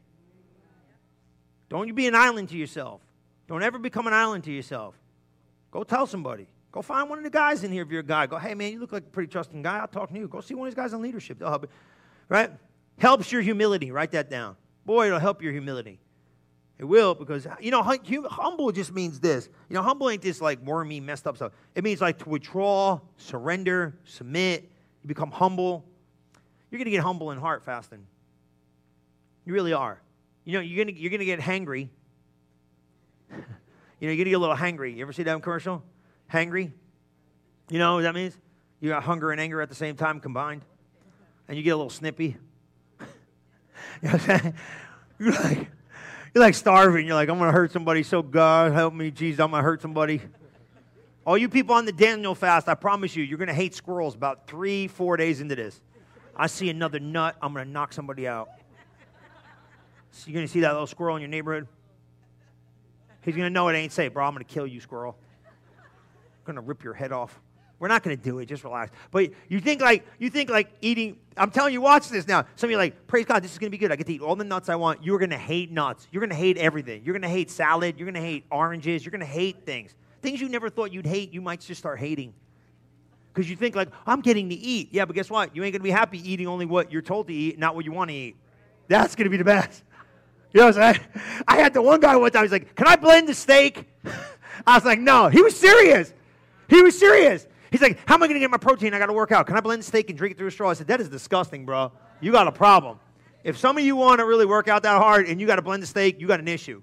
Don't 1.73 1.89
you 1.89 1.95
be 1.95 2.07
an 2.07 2.15
island 2.15 2.51
to 2.51 2.57
yourself. 2.59 3.01
Don't 3.49 3.63
ever 3.63 3.79
become 3.79 4.07
an 4.07 4.13
island 4.13 4.45
to 4.45 4.53
yourself. 4.53 4.95
Go 5.71 5.85
tell 5.85 6.07
somebody. 6.07 6.47
Go 6.71 6.83
find 6.83 7.09
one 7.09 7.17
of 7.17 7.25
the 7.25 7.31
guys 7.31 7.65
in 7.65 7.73
here 7.73 7.83
if 7.83 7.91
you're 7.91 8.01
a 8.01 8.05
guy. 8.05 8.27
Go, 8.27 8.37
hey 8.37 8.55
man, 8.55 8.73
you 8.73 8.79
look 8.79 8.93
like 8.93 9.05
a 9.05 9.11
pretty 9.11 9.33
trusting 9.33 9.63
guy. 9.63 9.79
I'll 9.79 9.89
talk 9.89 10.11
to 10.11 10.19
you. 10.19 10.29
Go 10.29 10.43
see 10.43 10.53
one 10.53 10.69
of 10.69 10.75
these 10.75 10.83
guys 10.83 10.93
in 10.93 11.01
leadership. 11.01 11.39
They'll 11.39 11.49
help 11.49 11.63
you. 11.63 11.69
Right? 12.29 12.51
Helps 12.99 13.33
your 13.33 13.41
humility. 13.41 13.91
Write 13.91 14.11
that 14.11 14.29
down. 14.29 14.57
Boy, 14.85 15.07
it'll 15.07 15.19
help 15.19 15.41
your 15.41 15.51
humility. 15.51 15.99
It 16.79 16.85
will 16.85 17.15
because, 17.15 17.47
you 17.59 17.71
know, 17.71 17.83
humble 17.83 18.71
just 18.71 18.93
means 18.93 19.19
this. 19.19 19.49
You 19.71 19.75
know, 19.75 19.83
humble 19.83 20.11
ain't 20.11 20.21
this 20.21 20.43
like 20.43 20.61
wormy, 20.61 21.01
messed 21.01 21.27
up 21.27 21.37
stuff. 21.37 21.53
It 21.75 21.85
means 21.85 22.03
like 22.03 22.19
to 22.19 22.29
withdraw, 22.29 23.01
surrender, 23.17 23.95
submit. 24.05 24.71
You 25.03 25.09
become 25.09 25.31
humble. 25.31 25.87
You're 26.71 26.81
going 26.81 26.85
to 26.85 26.91
get 26.91 27.03
humble 27.03 27.31
in 27.31 27.39
heart 27.39 27.65
fasting. 27.65 28.05
You 29.47 29.55
really 29.55 29.73
are. 29.73 30.03
You 30.45 30.55
know, 30.55 30.61
you're 30.61 30.85
going 30.85 30.95
to, 30.95 31.01
you're 31.01 31.17
to 31.17 31.25
get 31.25 31.41
hangry. 31.41 31.89
you 33.31 33.37
know, 33.37 33.45
you're 34.01 34.25
to 34.25 34.31
get 34.31 34.35
a 34.35 34.39
little 34.39 34.57
hangry. 34.57 34.97
You 34.97 35.03
ever 35.03 35.13
see 35.13 35.23
that 35.23 35.43
commercial? 35.43 35.83
Hangry? 36.33 36.73
You 37.71 37.79
know 37.79 37.97
what 37.97 38.03
that 38.03 38.15
means? 38.15 38.37
You 38.81 38.89
got 38.89 39.05
hunger 39.05 39.31
and 39.31 39.41
anger 39.41 39.63
at 39.63 39.69
the 39.69 39.75
same 39.75 39.97
time 39.97 40.21
combined. 40.21 40.63
And 41.49 41.57
you 41.57 41.63
get 41.63 41.71
a 41.71 41.77
little 41.77 41.91
snippy. 41.91 42.37
you 43.01 43.07
know 44.03 44.11
what 44.11 44.15
I'm 44.15 44.21
saying? 44.21 44.55
You're 45.19 45.33
like, 45.33 45.71
you're 46.35 46.43
like 46.43 46.55
starving. 46.55 47.07
You're 47.07 47.15
like, 47.15 47.29
I'm 47.29 47.39
going 47.39 47.49
to 47.49 47.53
hurt 47.53 47.71
somebody, 47.71 48.03
so 48.03 48.23
God 48.23 48.73
help 48.73 48.93
me, 48.95 49.11
Jesus, 49.11 49.39
I'm 49.39 49.51
going 49.51 49.61
to 49.61 49.65
hurt 49.65 49.83
somebody. 49.83 50.21
All 51.25 51.39
you 51.39 51.49
people 51.49 51.77
on 51.77 51.85
the 51.85 51.93
Daniel 51.93 52.35
fast, 52.35 52.69
I 52.69 52.75
promise 52.75 53.15
you, 53.15 53.23
you're 53.23 53.39
going 53.39 53.49
to 53.49 53.55
hate 53.55 53.75
squirrels 53.75 54.17
about 54.17 54.49
three, 54.49 54.89
four 54.89 55.17
days 55.17 55.41
into 55.41 55.55
this. 55.55 55.81
I 56.35 56.49
see 56.49 56.71
another 56.71 56.99
nut, 56.99 57.37
I'm 57.41 57.53
going 57.53 57.65
to 57.65 57.71
knock 57.71 57.93
somebody 57.93 58.27
out. 58.27 58.49
So 60.13 60.29
you're 60.29 60.35
going 60.35 60.47
to 60.47 60.53
see 60.53 60.61
that 60.61 60.73
little 60.73 60.87
squirrel 60.87 61.17
in 61.17 61.23
your 61.23 61.29
neighborhood? 61.29 61.67
He's 63.23 63.35
going 63.35 63.47
to 63.47 63.51
know 63.51 63.69
it 63.69 63.75
ain't 63.75 63.93
safe, 63.93 64.13
bro. 64.13 64.25
I'm 64.25 64.35
going 64.35 64.45
to 64.45 64.53
kill 64.53 64.67
you, 64.67 64.81
squirrel. 64.81 65.17
I'm 65.47 66.45
going 66.45 66.57
to 66.57 66.63
rip 66.63 66.85
your 66.85 66.95
head 66.95 67.13
off. 67.13 67.41
We're 67.79 67.89
not 67.89 68.05
going 68.05 68.17
to 68.17 68.23
do 68.23 68.39
it. 68.39 68.47
Just 68.47 68.63
relax. 68.63 68.93
But 69.11 69.31
you 69.49 69.59
think 69.59 69.81
like 69.81 70.07
you 70.21 70.31
think 70.31 70.51
like 70.51 70.71
eating. 70.81 71.17
I'm 71.37 71.51
telling 71.51 71.73
you, 71.73 71.81
watch 71.81 72.09
this 72.09 72.29
now. 72.29 72.45
Some 72.55 72.69
of 72.69 72.73
you 72.73 72.77
like, 72.77 73.09
praise 73.09 73.25
God, 73.25 73.43
this 73.43 73.53
is 73.53 73.59
going 73.59 73.71
to 73.71 73.77
be 73.77 73.79
good. 73.79 73.91
I 73.91 73.97
get 73.97 74.07
to 74.07 74.13
eat 74.13 74.21
all 74.21 74.37
the 74.37 74.45
nuts 74.45 74.69
I 74.69 74.77
want. 74.77 75.03
You're 75.03 75.19
going 75.19 75.31
to 75.31 75.39
hate 75.39 75.73
nuts. 75.73 76.07
You're 76.13 76.21
going 76.21 76.31
to 76.31 76.37
hate 76.37 76.59
everything. 76.59 77.03
You're 77.05 77.15
going 77.15 77.23
to 77.23 77.29
hate 77.29 77.51
salad. 77.51 77.99
You're 77.99 78.07
going 78.07 78.23
to 78.23 78.29
hate 78.29 78.45
oranges. 78.53 79.05
You're 79.05 79.11
going 79.11 79.21
to 79.21 79.27
hate 79.27 79.67
things. 79.67 79.95
Things 80.21 80.41
you 80.41 80.49
never 80.49 80.71
thought 80.71 80.93
you'd 80.93 81.07
hate, 81.07 81.33
you 81.33 81.41
might 81.41 81.61
just 81.61 81.81
start 81.81 81.99
hating. 81.99 82.35
Because 83.33 83.51
you 83.51 83.57
think 83.57 83.75
like, 83.75 83.89
I'm 84.07 84.21
getting 84.21 84.49
to 84.51 84.55
eat. 84.55 84.91
Yeah, 84.93 85.05
but 85.05 85.17
guess 85.17 85.29
what? 85.31 85.57
You 85.57 85.65
ain't 85.65 85.73
going 85.73 85.81
to 85.81 85.85
be 85.85 85.91
happy 85.91 86.31
eating 86.31 86.47
only 86.47 86.67
what 86.67 86.93
you're 86.93 87.03
told 87.03 87.27
to 87.29 87.35
eat, 87.35 87.59
not 87.59 87.75
what 87.75 87.85
you 87.85 87.91
want 87.91 88.11
to 88.11 88.17
eat. 88.17 88.37
That's 88.87 89.17
going 89.17 89.25
to 89.25 89.31
be 89.31 89.39
the 89.39 89.45
best. 89.45 89.83
You 90.53 90.61
know 90.61 90.67
what 90.67 90.79
I'm 90.79 90.95
saying? 90.95 91.07
I 91.49 91.57
had 91.57 91.73
the 91.73 91.83
one 91.83 92.01
guy 92.01 92.15
one 92.17 92.31
time, 92.31 92.43
he's 92.43 92.53
like, 92.53 92.75
Can 92.75 92.87
I 92.87 92.97
blend 92.97 93.29
the 93.29 93.35
steak? 93.35 93.89
I 94.67 94.77
was 94.77 94.85
like, 94.85 94.99
No. 95.01 95.29
He 95.29 95.43
was 95.43 95.59
serious. 95.59 96.13
He 96.69 96.83
was 96.83 96.99
serious. 96.99 97.47
He's 97.71 97.81
like, 97.81 97.99
How 98.07 98.15
am 98.15 98.23
I 98.23 98.27
going 98.27 98.35
to 98.35 98.41
get 98.41 98.51
my 98.51 98.59
protein? 98.59 98.93
I 98.93 98.99
got 98.99 99.07
to 99.07 99.13
work 99.13 99.33
out. 99.33 99.47
Can 99.47 99.57
I 99.57 99.61
blend 99.61 99.85
steak 99.85 100.11
and 100.11 100.19
drink 100.19 100.33
it 100.33 100.39
through 100.39 100.49
a 100.49 100.51
straw? 100.51 100.71
I 100.71 100.75
said, 100.75 100.89
That 100.89 101.01
is 101.01 101.09
disgusting, 101.09 101.65
bro. 101.65 101.93
You 102.21 102.33
got 102.33 102.47
a 102.47 102.53
problem. 102.53 102.99
If 103.45 103.59
some 103.59 103.77
of 103.77 103.85
you 103.85 103.97
want 103.97 104.21
to 104.21 104.27
really 104.27 104.47
work 104.47 104.69
out 104.69 104.83
that 104.85 104.99
hard 104.99 105.27
and 105.27 105.41
you 105.41 105.47
got 105.47 105.57
to 105.57 105.63
blend 105.63 105.83
the 105.83 105.87
steak, 105.87 106.21
you 106.21 106.29
got 106.29 106.39
an 106.39 106.49
issue. 106.49 106.83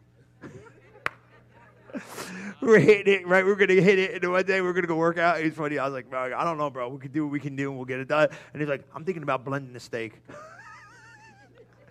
we're 2.62 2.80
hitting 2.80 3.14
it, 3.14 3.28
right? 3.28 3.46
We're 3.46 3.56
going 3.56 3.70
to 3.70 3.82
hit 3.82 3.98
it. 4.00 4.22
And 4.22 4.32
one 4.32 4.46
day 4.46 4.62
we're 4.62 4.74
going 4.74 4.84
to 4.84 4.88
go 4.88 4.96
work 4.96 5.18
out. 5.18 5.40
It's 5.40 5.56
funny. 5.56 5.78
I 5.78 5.86
was 5.86 5.94
like, 5.94 6.10
bro, 6.10 6.36
I 6.36 6.44
don't 6.44 6.58
know, 6.58 6.70
bro. 6.70 6.90
We 6.90 7.00
can 7.00 7.12
do 7.12 7.24
what 7.24 7.32
we 7.32 7.40
can 7.40 7.56
do 7.56 7.70
and 7.70 7.78
we'll 7.78 7.86
get 7.86 8.00
it 8.00 8.10
done. 8.10 8.28
And 8.54 8.62
he's 8.62 8.70
like, 8.70 8.84
I'm 8.94 9.06
thinking 9.06 9.24
about 9.24 9.46
blending 9.46 9.74
the 9.74 9.80
steak. 9.80 10.14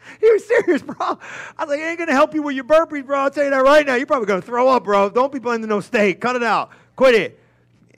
was 0.22 0.46
serious, 0.46 0.82
bro. 0.82 0.96
I 1.00 1.16
was 1.60 1.68
like, 1.68 1.80
it 1.80 1.82
ain't 1.82 1.98
to 2.08 2.12
help 2.12 2.34
you 2.34 2.42
with 2.42 2.54
your 2.54 2.64
burpees, 2.64 3.04
bro. 3.04 3.20
I'll 3.20 3.30
tell 3.30 3.44
you 3.44 3.50
that 3.50 3.64
right 3.64 3.86
now. 3.86 3.94
You're 3.94 4.06
probably 4.06 4.26
to 4.40 4.46
throw 4.46 4.68
up, 4.68 4.84
bro. 4.84 5.10
Don't 5.10 5.32
be 5.32 5.38
blending 5.38 5.68
no 5.68 5.80
steak. 5.80 6.20
Cut 6.20 6.36
it 6.36 6.42
out. 6.42 6.70
Quit 6.96 7.14
it. 7.14 7.40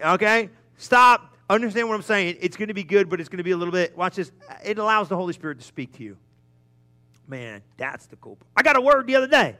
Okay? 0.02 0.50
Stop. 0.76 1.34
Understand 1.48 1.88
what 1.88 1.94
I'm 1.96 2.02
saying. 2.02 2.36
It's 2.40 2.56
to 2.68 2.74
be 2.74 2.84
good, 2.84 3.08
but 3.08 3.20
it's 3.20 3.28
to 3.38 3.44
be 3.44 3.50
a 3.50 3.56
little 3.56 3.72
bit. 3.72 3.96
Watch 3.96 4.16
this. 4.16 4.30
It 4.64 4.78
allows 4.78 5.08
the 5.08 5.16
Holy 5.16 5.32
Spirit 5.32 5.58
to 5.58 5.64
speak 5.64 5.92
to 5.96 6.02
you. 6.02 6.16
Man, 7.26 7.62
that's 7.76 8.06
the 8.06 8.16
cool. 8.16 8.36
Part. 8.36 8.48
I 8.56 8.62
got 8.62 8.76
a 8.76 8.80
word 8.80 9.06
the 9.06 9.16
other 9.16 9.26
day. 9.26 9.56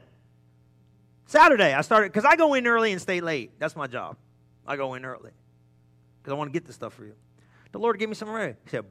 Saturday, 1.25 1.73
I 1.73 1.81
started, 1.81 2.11
because 2.11 2.25
I 2.25 2.35
go 2.35 2.53
in 2.55 2.67
early 2.67 2.91
and 2.91 3.01
stay 3.01 3.21
late. 3.21 3.51
That's 3.59 3.75
my 3.75 3.87
job. 3.87 4.17
I 4.67 4.75
go 4.75 4.93
in 4.95 5.05
early 5.05 5.31
because 6.21 6.33
I 6.33 6.35
want 6.35 6.49
to 6.49 6.53
get 6.53 6.65
this 6.65 6.75
stuff 6.75 6.93
for 6.93 7.05
you. 7.05 7.13
The 7.71 7.79
Lord 7.79 7.97
gave 7.97 8.09
me 8.09 8.15
something 8.15 8.35
ready. 8.35 8.55
He 8.65 8.69
said, 8.69 8.85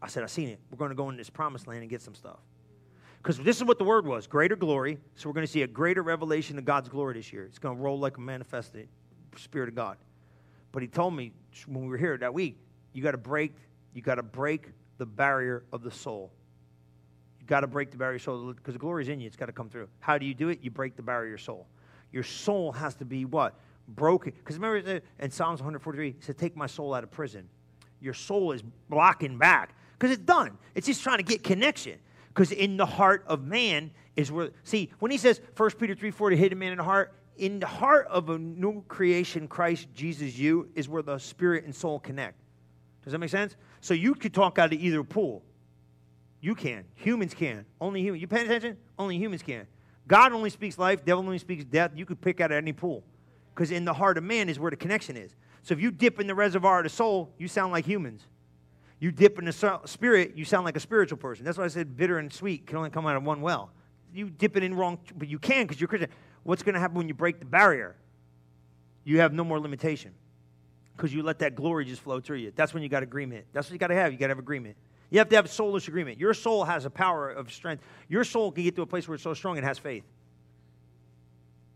I 0.00 0.08
said, 0.08 0.22
I 0.22 0.26
seen 0.26 0.48
it. 0.48 0.58
We're 0.70 0.78
going 0.78 0.90
to 0.90 0.94
go 0.94 1.10
in 1.10 1.16
this 1.16 1.30
promised 1.30 1.66
land 1.66 1.82
and 1.82 1.90
get 1.90 2.00
some 2.00 2.14
stuff. 2.14 2.38
Because 3.22 3.38
this 3.38 3.56
is 3.58 3.64
what 3.64 3.78
the 3.78 3.84
word 3.84 4.04
was 4.04 4.26
greater 4.26 4.56
glory. 4.56 4.98
So 5.14 5.28
we're 5.28 5.34
going 5.34 5.46
to 5.46 5.52
see 5.52 5.62
a 5.62 5.66
greater 5.68 6.02
revelation 6.02 6.58
of 6.58 6.64
God's 6.64 6.88
glory 6.88 7.14
this 7.14 7.32
year. 7.32 7.44
It's 7.44 7.58
going 7.58 7.76
to 7.76 7.82
roll 7.82 7.98
like 7.98 8.16
a 8.16 8.20
manifested 8.20 8.88
eh, 8.88 9.38
Spirit 9.38 9.68
of 9.68 9.76
God. 9.76 9.96
But 10.72 10.82
he 10.82 10.88
told 10.88 11.14
me 11.14 11.32
when 11.66 11.84
we 11.84 11.88
were 11.88 11.98
here 11.98 12.16
that 12.16 12.34
week, 12.34 12.58
you 12.92 13.02
got 13.02 13.12
to 13.12 13.18
break, 13.18 13.54
you 13.94 14.02
got 14.02 14.16
to 14.16 14.22
break 14.22 14.70
the 14.98 15.06
barrier 15.06 15.62
of 15.72 15.82
the 15.82 15.90
soul. 15.90 16.32
You 17.40 17.46
got 17.46 17.60
to 17.60 17.66
break 17.66 17.90
the 17.92 17.96
barrier 17.96 18.16
of 18.16 18.22
soul 18.22 18.52
because 18.54 18.74
the 18.74 18.80
glory 18.80 19.04
is 19.04 19.08
in 19.08 19.20
you. 19.20 19.28
It's 19.28 19.36
got 19.36 19.46
to 19.46 19.52
come 19.52 19.68
through. 19.68 19.88
How 20.00 20.18
do 20.18 20.26
you 20.26 20.34
do 20.34 20.48
it? 20.48 20.58
You 20.62 20.70
break 20.70 20.96
the 20.96 21.02
barrier 21.02 21.26
of 21.26 21.30
your 21.30 21.38
soul. 21.38 21.66
Your 22.10 22.24
soul 22.24 22.72
has 22.72 22.96
to 22.96 23.04
be 23.04 23.24
what? 23.24 23.54
Broken. 23.88 24.32
Because 24.32 24.56
remember 24.56 24.90
eh, 24.90 25.00
in 25.20 25.30
Psalms 25.30 25.60
143, 25.60 26.08
it 26.08 26.24
said, 26.24 26.38
Take 26.38 26.56
my 26.56 26.66
soul 26.66 26.92
out 26.92 27.04
of 27.04 27.10
prison. 27.12 27.48
Your 28.00 28.14
soul 28.14 28.50
is 28.50 28.62
blocking 28.88 29.38
back 29.38 29.76
because 29.96 30.10
it's 30.10 30.24
done. 30.24 30.58
It's 30.74 30.88
just 30.88 31.04
trying 31.04 31.18
to 31.18 31.22
get 31.22 31.44
connection. 31.44 32.00
Because 32.34 32.52
in 32.52 32.76
the 32.76 32.86
heart 32.86 33.24
of 33.26 33.44
man 33.44 33.90
is 34.16 34.32
where, 34.32 34.50
see, 34.64 34.90
when 34.98 35.10
he 35.10 35.18
says 35.18 35.40
1 35.56 35.70
Peter 35.72 35.94
3 35.94 36.10
4 36.10 36.30
to 36.30 36.36
hit 36.36 36.52
a 36.52 36.56
man 36.56 36.72
in 36.72 36.78
the 36.78 36.84
heart, 36.84 37.14
in 37.36 37.60
the 37.60 37.66
heart 37.66 38.06
of 38.08 38.30
a 38.30 38.38
new 38.38 38.82
creation, 38.88 39.48
Christ 39.48 39.88
Jesus, 39.94 40.38
you, 40.38 40.68
is 40.74 40.88
where 40.88 41.02
the 41.02 41.18
spirit 41.18 41.64
and 41.64 41.74
soul 41.74 41.98
connect. 41.98 42.38
Does 43.04 43.12
that 43.12 43.18
make 43.18 43.30
sense? 43.30 43.56
So 43.80 43.94
you 43.94 44.14
could 44.14 44.32
talk 44.32 44.58
out 44.58 44.72
of 44.72 44.80
either 44.80 45.02
pool. 45.02 45.42
You 46.40 46.54
can. 46.54 46.84
Humans 46.94 47.34
can. 47.34 47.66
Only 47.80 48.00
human. 48.00 48.20
You 48.20 48.26
pay 48.26 48.44
attention? 48.44 48.76
Only 48.98 49.16
humans 49.16 49.42
can. 49.42 49.66
God 50.08 50.32
only 50.32 50.50
speaks 50.50 50.78
life, 50.78 51.04
devil 51.04 51.24
only 51.24 51.38
speaks 51.38 51.64
death. 51.64 51.92
You 51.94 52.04
could 52.04 52.20
pick 52.20 52.40
out 52.40 52.50
of 52.50 52.56
any 52.56 52.72
pool. 52.72 53.04
Because 53.54 53.70
in 53.70 53.84
the 53.84 53.92
heart 53.92 54.18
of 54.18 54.24
man 54.24 54.48
is 54.48 54.58
where 54.58 54.70
the 54.70 54.76
connection 54.76 55.16
is. 55.16 55.34
So 55.62 55.74
if 55.74 55.80
you 55.80 55.90
dip 55.90 56.20
in 56.20 56.26
the 56.26 56.34
reservoir 56.34 56.78
of 56.78 56.84
the 56.84 56.90
soul, 56.90 57.32
you 57.38 57.46
sound 57.46 57.72
like 57.72 57.84
humans. 57.84 58.26
You 59.02 59.10
dip 59.10 59.36
in 59.40 59.46
the 59.46 59.80
spirit, 59.84 60.36
you 60.36 60.44
sound 60.44 60.64
like 60.64 60.76
a 60.76 60.80
spiritual 60.80 61.18
person. 61.18 61.44
That's 61.44 61.58
why 61.58 61.64
I 61.64 61.68
said 61.68 61.96
bitter 61.96 62.18
and 62.18 62.32
sweet 62.32 62.68
can 62.68 62.76
only 62.76 62.90
come 62.90 63.04
out 63.04 63.16
of 63.16 63.24
one 63.24 63.40
well. 63.40 63.72
You 64.14 64.30
dip 64.30 64.56
it 64.56 64.62
in 64.62 64.74
wrong, 64.74 65.00
but 65.16 65.26
you 65.26 65.40
can 65.40 65.66
because 65.66 65.80
you're 65.80 65.88
Christian. 65.88 66.08
What's 66.44 66.62
going 66.62 66.74
to 66.74 66.80
happen 66.80 66.96
when 66.96 67.08
you 67.08 67.14
break 67.14 67.40
the 67.40 67.44
barrier? 67.44 67.96
You 69.02 69.18
have 69.18 69.32
no 69.32 69.42
more 69.42 69.58
limitation 69.58 70.12
because 70.96 71.12
you 71.12 71.24
let 71.24 71.40
that 71.40 71.56
glory 71.56 71.84
just 71.84 72.00
flow 72.00 72.20
through 72.20 72.36
you. 72.36 72.52
That's 72.54 72.74
when 72.74 72.84
you 72.84 72.88
got 72.88 73.02
agreement. 73.02 73.46
That's 73.52 73.66
what 73.66 73.72
you 73.72 73.78
got 73.80 73.88
to 73.88 73.96
have. 73.96 74.12
You 74.12 74.18
got 74.18 74.26
to 74.26 74.30
have 74.30 74.38
agreement. 74.38 74.76
You 75.10 75.18
have 75.18 75.28
to 75.30 75.34
have 75.34 75.50
soulless 75.50 75.88
agreement. 75.88 76.20
Your 76.20 76.32
soul 76.32 76.62
has 76.62 76.84
a 76.84 76.90
power 76.90 77.28
of 77.28 77.52
strength. 77.52 77.82
Your 78.08 78.22
soul 78.22 78.52
can 78.52 78.62
get 78.62 78.76
to 78.76 78.82
a 78.82 78.86
place 78.86 79.08
where 79.08 79.16
it's 79.16 79.24
so 79.24 79.34
strong 79.34 79.58
it 79.58 79.64
has 79.64 79.80
faith. 79.80 80.04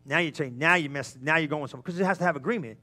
Now 0.05 0.21
you're 0.21 0.33
saying, 0.33 0.57
now 0.57 0.77
you 0.77 0.91
mess, 0.91 1.19
now 1.21 1.39
you're 1.39 1.49
going 1.49 1.67
somewhere 1.67 1.83
because 1.83 1.99
it 1.99 2.05
has 2.05 2.19
to 2.19 2.25
have 2.25 2.37
agreement. 2.37 2.79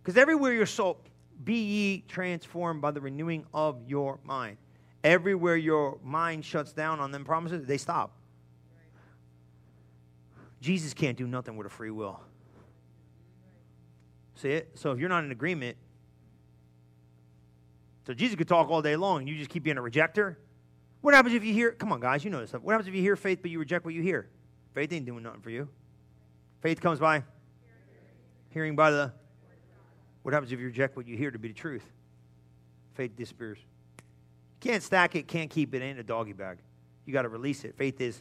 Because 0.00 0.16
everywhere 0.16 0.52
your 0.52 0.66
soul, 0.66 1.00
be 1.44 1.54
ye 1.54 2.04
transformed 2.08 2.80
by 2.80 2.90
the 2.90 3.00
renewing 3.00 3.44
of 3.52 3.80
your 3.86 4.18
mind. 4.24 4.56
everywhere 5.06 5.56
your 5.56 5.98
mind 6.02 6.44
shuts 6.44 6.72
down 6.72 6.98
on 6.98 7.12
them 7.12 7.24
promises, 7.24 7.64
they 7.64 7.78
stop. 7.78 8.16
Jesus 10.60 10.92
can't 10.92 11.16
do 11.16 11.28
nothing 11.28 11.56
with 11.56 11.66
a 11.66 11.70
free 11.70 11.92
will. 11.92 12.20
See 14.34 14.50
it? 14.50 14.72
So 14.74 14.90
if 14.90 14.98
you're 14.98 15.08
not 15.08 15.24
in 15.24 15.30
agreement, 15.30 15.76
so 18.06 18.14
Jesus 18.14 18.36
could 18.36 18.48
talk 18.48 18.68
all 18.68 18.82
day 18.82 18.96
long 18.96 19.26
you 19.26 19.36
just 19.36 19.50
keep 19.50 19.62
being 19.62 19.78
a 19.78 19.82
rejecter. 19.82 20.36
What 21.02 21.14
happens 21.14 21.34
if 21.34 21.44
you 21.44 21.52
hear, 21.52 21.70
come 21.72 21.92
on, 21.92 22.00
guys, 22.00 22.24
you 22.24 22.30
know 22.30 22.40
this 22.40 22.50
stuff. 22.50 22.62
What 22.62 22.72
happens 22.72 22.88
if 22.88 22.94
you 22.94 23.02
hear 23.02 23.14
faith 23.14 23.38
but 23.42 23.50
you 23.50 23.60
reject 23.60 23.84
what 23.84 23.94
you 23.94 24.02
hear? 24.02 24.28
Faith 24.74 24.92
ain't 24.92 25.06
doing 25.06 25.22
nothing 25.22 25.40
for 25.40 25.50
you. 25.50 25.68
Faith 26.62 26.80
comes 26.80 26.98
by 26.98 27.22
hearing 28.50 28.74
by 28.74 28.90
the. 28.90 29.12
What 30.26 30.32
happens 30.32 30.50
if 30.50 30.58
you 30.58 30.66
reject 30.66 30.96
what 30.96 31.06
you 31.06 31.16
hear 31.16 31.30
to 31.30 31.38
be 31.38 31.46
the 31.46 31.54
truth? 31.54 31.84
Faith 32.94 33.14
disappears. 33.14 33.58
Can't 34.58 34.82
stack 34.82 35.14
it, 35.14 35.28
can't 35.28 35.48
keep 35.48 35.72
it 35.72 35.82
in 35.82 36.00
a 36.00 36.02
doggy 36.02 36.32
bag. 36.32 36.58
You 37.04 37.12
got 37.12 37.22
to 37.22 37.28
release 37.28 37.62
it. 37.64 37.76
Faith 37.76 38.00
is 38.00 38.20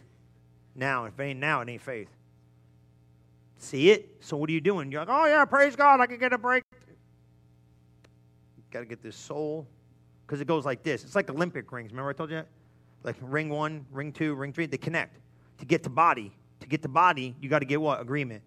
now. 0.75 1.05
If 1.05 1.19
it 1.19 1.23
ain't 1.23 1.39
now, 1.39 1.61
it 1.61 1.69
ain't 1.69 1.81
faith. 1.81 2.09
See 3.57 3.89
it? 3.89 4.17
So 4.19 4.37
what 4.37 4.51
are 4.51 4.53
you 4.53 4.61
doing? 4.61 4.91
You're 4.91 5.01
like, 5.01 5.09
oh 5.09 5.25
yeah, 5.25 5.45
praise 5.45 5.75
God, 5.75 5.99
I 5.99 6.05
can 6.05 6.19
get 6.19 6.31
a 6.31 6.37
break. 6.37 6.63
You 6.73 6.93
Got 8.69 8.81
to 8.81 8.85
get 8.85 9.01
this 9.01 9.15
soul. 9.15 9.65
Because 10.27 10.39
it 10.39 10.45
goes 10.45 10.63
like 10.63 10.83
this. 10.83 11.03
It's 11.03 11.15
like 11.15 11.27
Olympic 11.31 11.71
rings. 11.71 11.89
Remember 11.89 12.11
I 12.11 12.13
told 12.13 12.29
you 12.29 12.35
that? 12.35 12.47
Like 13.01 13.15
ring 13.19 13.49
one, 13.49 13.83
ring 13.91 14.11
two, 14.11 14.35
ring 14.35 14.53
three, 14.53 14.67
they 14.67 14.77
connect. 14.77 15.17
To 15.57 15.65
get 15.65 15.81
to 15.81 15.89
body. 15.89 16.31
To 16.59 16.67
get 16.67 16.83
to 16.83 16.87
body, 16.87 17.33
you 17.41 17.49
got 17.49 17.59
to 17.59 17.65
get 17.65 17.81
what? 17.81 17.99
Agreement. 17.99 18.43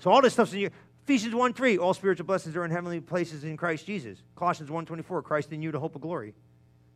So 0.00 0.10
all 0.10 0.20
this 0.20 0.32
stuff's 0.32 0.52
in 0.52 0.58
you. 0.58 0.70
Ephesians 1.08 1.34
1 1.34 1.54
3, 1.54 1.78
all 1.78 1.94
spiritual 1.94 2.26
blessings 2.26 2.54
are 2.54 2.66
in 2.66 2.70
heavenly 2.70 3.00
places 3.00 3.42
in 3.42 3.56
Christ 3.56 3.86
Jesus. 3.86 4.18
Colossians 4.36 4.70
1 4.70 4.84
24, 4.84 5.22
Christ 5.22 5.50
in 5.54 5.62
you, 5.62 5.72
the 5.72 5.80
hope 5.80 5.94
of 5.94 6.02
glory. 6.02 6.34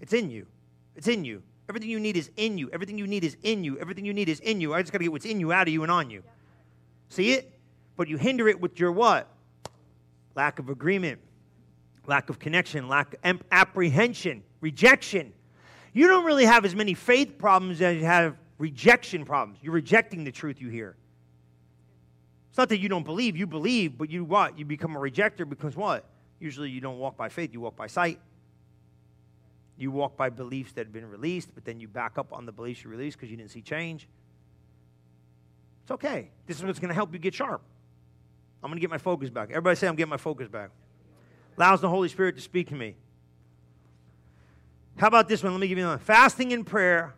It's 0.02 0.12
in 0.12 0.28
you. 0.28 0.46
It's 0.94 1.08
in 1.08 1.24
you. 1.24 1.42
Everything 1.70 1.88
you 1.88 1.98
need 1.98 2.18
is 2.18 2.30
in 2.36 2.58
you. 2.58 2.68
Everything 2.74 2.98
you 2.98 3.06
need 3.06 3.24
is 3.24 3.38
in 3.42 3.64
you. 3.64 3.78
Everything 3.78 4.04
you 4.04 4.12
need 4.12 4.28
is 4.28 4.38
in 4.40 4.60
you. 4.60 4.74
I 4.74 4.82
just 4.82 4.92
got 4.92 4.98
to 4.98 5.04
get 5.04 5.12
what's 5.12 5.24
in 5.24 5.40
you 5.40 5.50
out 5.50 5.66
of 5.66 5.72
you 5.72 5.82
and 5.82 5.90
on 5.90 6.10
you. 6.10 6.22
See 7.08 7.32
it? 7.32 7.58
But 7.96 8.06
you 8.06 8.18
hinder 8.18 8.48
it 8.48 8.60
with 8.60 8.78
your 8.78 8.92
what? 8.92 9.28
Lack 10.34 10.58
of 10.58 10.68
agreement, 10.68 11.18
lack 12.06 12.28
of 12.28 12.38
connection, 12.38 12.88
lack 12.88 13.14
of 13.24 13.42
apprehension, 13.50 14.42
rejection. 14.60 15.32
You 15.94 16.06
don't 16.06 16.26
really 16.26 16.44
have 16.44 16.66
as 16.66 16.74
many 16.74 16.92
faith 16.92 17.38
problems 17.38 17.80
as 17.80 17.96
you 17.96 18.04
have 18.04 18.36
rejection 18.58 19.24
problems. 19.24 19.60
You're 19.62 19.72
rejecting 19.72 20.22
the 20.22 20.32
truth 20.32 20.60
you 20.60 20.68
hear. 20.68 20.96
It's 22.52 22.58
not 22.58 22.68
that 22.68 22.80
you 22.80 22.90
don't 22.90 23.06
believe, 23.06 23.34
you 23.34 23.46
believe, 23.46 23.96
but 23.96 24.10
you 24.10 24.24
what? 24.24 24.58
You 24.58 24.66
become 24.66 24.94
a 24.94 24.98
rejecter 24.98 25.48
because 25.48 25.74
what? 25.74 26.04
Usually 26.38 26.68
you 26.68 26.82
don't 26.82 26.98
walk 26.98 27.16
by 27.16 27.30
faith, 27.30 27.54
you 27.54 27.62
walk 27.62 27.76
by 27.76 27.86
sight. 27.86 28.20
You 29.78 29.90
walk 29.90 30.18
by 30.18 30.28
beliefs 30.28 30.72
that 30.72 30.84
have 30.84 30.92
been 30.92 31.08
released, 31.08 31.54
but 31.54 31.64
then 31.64 31.80
you 31.80 31.88
back 31.88 32.18
up 32.18 32.30
on 32.30 32.44
the 32.44 32.52
beliefs 32.52 32.84
you 32.84 32.90
released 32.90 33.16
because 33.16 33.30
you 33.30 33.38
didn't 33.38 33.52
see 33.52 33.62
change. 33.62 34.06
It's 35.84 35.92
okay. 35.92 36.28
This 36.46 36.58
is 36.58 36.62
what's 36.62 36.78
going 36.78 36.90
to 36.90 36.94
help 36.94 37.14
you 37.14 37.18
get 37.18 37.32
sharp. 37.32 37.62
I'm 38.62 38.68
going 38.68 38.76
to 38.76 38.82
get 38.82 38.90
my 38.90 38.98
focus 38.98 39.30
back. 39.30 39.48
Everybody 39.48 39.76
say, 39.76 39.88
I'm 39.88 39.96
getting 39.96 40.10
my 40.10 40.18
focus 40.18 40.46
back. 40.46 40.72
Allows 41.56 41.80
the 41.80 41.88
Holy 41.88 42.10
Spirit 42.10 42.36
to 42.36 42.42
speak 42.42 42.68
to 42.68 42.74
me. 42.74 42.96
How 44.98 45.06
about 45.06 45.26
this 45.26 45.42
one? 45.42 45.52
Let 45.52 45.60
me 45.60 45.68
give 45.68 45.78
you 45.78 45.86
one. 45.86 45.98
Fasting 45.98 46.52
and 46.52 46.66
prayer 46.66 47.14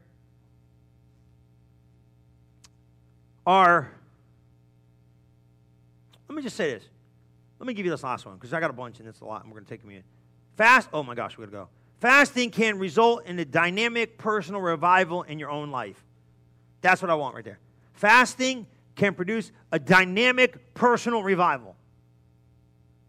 are, 3.44 3.90
let 6.34 6.38
me 6.38 6.42
just 6.42 6.56
say 6.56 6.72
this. 6.72 6.82
Let 7.60 7.68
me 7.68 7.74
give 7.74 7.86
you 7.86 7.92
this 7.92 8.02
last 8.02 8.26
one 8.26 8.34
because 8.34 8.52
I 8.52 8.58
got 8.58 8.68
a 8.68 8.72
bunch 8.72 8.98
and 8.98 9.08
it's 9.08 9.20
a 9.20 9.24
lot 9.24 9.44
and 9.44 9.52
we're 9.52 9.60
going 9.60 9.66
to 9.66 9.70
take 9.70 9.84
me 9.84 9.94
in. 9.94 10.02
Fast, 10.56 10.88
oh 10.92 11.04
my 11.04 11.14
gosh, 11.14 11.38
we're 11.38 11.46
going 11.46 11.52
to 11.52 11.56
go. 11.58 11.68
Fasting 12.00 12.50
can 12.50 12.76
result 12.80 13.24
in 13.26 13.38
a 13.38 13.44
dynamic 13.44 14.18
personal 14.18 14.60
revival 14.60 15.22
in 15.22 15.38
your 15.38 15.48
own 15.48 15.70
life. 15.70 16.04
That's 16.80 17.00
what 17.00 17.08
I 17.08 17.14
want 17.14 17.36
right 17.36 17.44
there. 17.44 17.60
Fasting 17.92 18.66
can 18.96 19.14
produce 19.14 19.52
a 19.70 19.78
dynamic 19.78 20.74
personal 20.74 21.22
revival. 21.22 21.76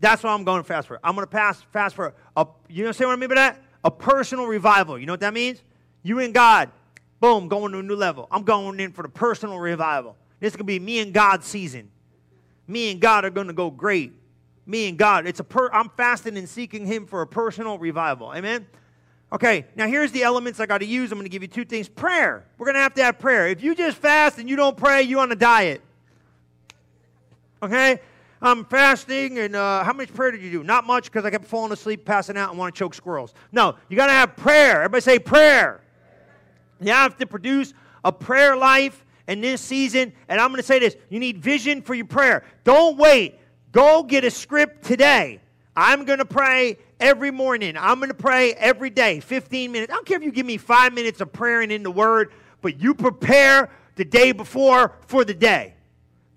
That's 0.01 0.21
what 0.21 0.29
I'm 0.29 0.43
going 0.43 0.61
to 0.61 0.67
fast 0.67 0.87
for. 0.87 0.99
I'm 1.03 1.15
going 1.15 1.25
to 1.25 1.31
pass 1.31 1.59
fast 1.73 1.95
for 1.95 2.13
a, 2.37 2.45
you 2.69 2.83
know 2.83 2.91
what 2.91 3.07
I 3.07 3.15
mean 3.15 3.29
by 3.29 3.35
that? 3.35 3.59
A 3.83 3.89
personal 3.89 4.45
revival. 4.45 4.99
You 4.99 5.07
know 5.07 5.13
what 5.13 5.21
that 5.21 5.33
means? 5.33 5.63
You 6.03 6.19
and 6.19 6.31
God, 6.31 6.69
boom, 7.19 7.47
going 7.47 7.71
to 7.71 7.79
a 7.79 7.83
new 7.83 7.95
level. 7.95 8.27
I'm 8.29 8.43
going 8.43 8.79
in 8.79 8.91
for 8.91 9.01
the 9.01 9.09
personal 9.09 9.57
revival. 9.57 10.15
This 10.39 10.53
is 10.53 10.57
going 10.57 10.67
to 10.67 10.71
be 10.71 10.77
me 10.77 10.99
and 10.99 11.11
God 11.11 11.43
season. 11.43 11.89
Me 12.67 12.91
and 12.91 12.99
God 12.99 13.25
are 13.25 13.29
going 13.29 13.47
to 13.47 13.53
go 13.53 13.69
great. 13.69 14.13
Me 14.65 14.89
and 14.89 14.97
God. 14.97 15.27
It's 15.27 15.39
a 15.39 15.43
per, 15.43 15.69
I'm 15.71 15.89
fasting 15.89 16.37
and 16.37 16.49
seeking 16.49 16.85
Him 16.85 17.05
for 17.05 17.21
a 17.21 17.27
personal 17.27 17.77
revival. 17.77 18.33
Amen? 18.33 18.65
Okay, 19.31 19.65
now 19.75 19.87
here's 19.87 20.11
the 20.11 20.23
elements 20.23 20.59
I 20.59 20.65
got 20.65 20.79
to 20.79 20.85
use. 20.85 21.11
I'm 21.11 21.17
going 21.17 21.25
to 21.25 21.29
give 21.29 21.41
you 21.41 21.47
two 21.47 21.65
things. 21.65 21.89
Prayer. 21.89 22.45
We're 22.57 22.65
going 22.65 22.75
to 22.75 22.81
have 22.81 22.93
to 22.95 23.03
have 23.03 23.19
prayer. 23.19 23.47
If 23.47 23.61
you 23.61 23.75
just 23.75 23.97
fast 23.97 24.37
and 24.39 24.49
you 24.49 24.55
don't 24.55 24.77
pray, 24.77 25.03
you're 25.03 25.19
on 25.19 25.31
a 25.31 25.35
diet. 25.35 25.81
Okay? 27.61 27.99
I'm 28.41 28.65
fasting, 28.65 29.39
and 29.39 29.55
uh, 29.55 29.83
how 29.83 29.93
much 29.93 30.13
prayer 30.13 30.31
did 30.31 30.41
you 30.41 30.51
do? 30.51 30.63
Not 30.63 30.85
much 30.85 31.05
because 31.05 31.25
I 31.25 31.31
kept 31.31 31.45
falling 31.45 31.71
asleep, 31.71 32.05
passing 32.05 32.37
out, 32.37 32.49
and 32.49 32.59
want 32.59 32.75
to 32.75 32.77
choke 32.77 32.93
squirrels. 32.93 33.33
No, 33.51 33.75
you 33.89 33.95
got 33.95 34.07
to 34.07 34.11
have 34.11 34.35
prayer. 34.35 34.83
Everybody 34.83 35.01
say 35.01 35.19
prayer. 35.19 35.81
You 36.81 36.91
have 36.91 37.17
to 37.17 37.25
produce 37.25 37.73
a 38.03 38.11
prayer 38.11 38.55
life 38.55 39.04
in 39.27 39.41
this 39.41 39.61
season. 39.61 40.13
And 40.27 40.39
I'm 40.39 40.49
going 40.49 40.61
to 40.61 40.67
say 40.67 40.79
this 40.79 40.95
you 41.09 41.19
need 41.19 41.37
vision 41.37 41.81
for 41.81 41.93
your 41.93 42.05
prayer. 42.05 42.43
Don't 42.63 42.97
wait. 42.97 43.39
Go 43.71 44.03
get 44.03 44.23
a 44.23 44.31
script 44.31 44.85
today. 44.85 45.41
I'm 45.75 46.05
going 46.05 46.19
to 46.19 46.25
pray 46.25 46.77
every 46.99 47.31
morning. 47.31 47.75
I'm 47.77 47.99
going 47.99 48.09
to 48.09 48.13
pray 48.13 48.53
every 48.53 48.89
day, 48.89 49.19
15 49.19 49.71
minutes. 49.71 49.91
I 49.91 49.95
don't 49.95 50.05
care 50.05 50.17
if 50.17 50.23
you 50.23 50.31
give 50.31 50.45
me 50.45 50.57
five 50.57 50.93
minutes 50.93 51.19
of 51.19 51.33
prayer 51.33 51.61
and 51.61 51.71
in 51.71 51.83
the 51.83 51.91
Word, 51.91 52.31
but 52.61 52.79
you 52.79 52.93
prepare 52.93 53.69
the 53.95 54.05
day 54.05 54.31
before 54.31 54.93
for 55.07 55.25
the 55.25 55.33
day. 55.33 55.73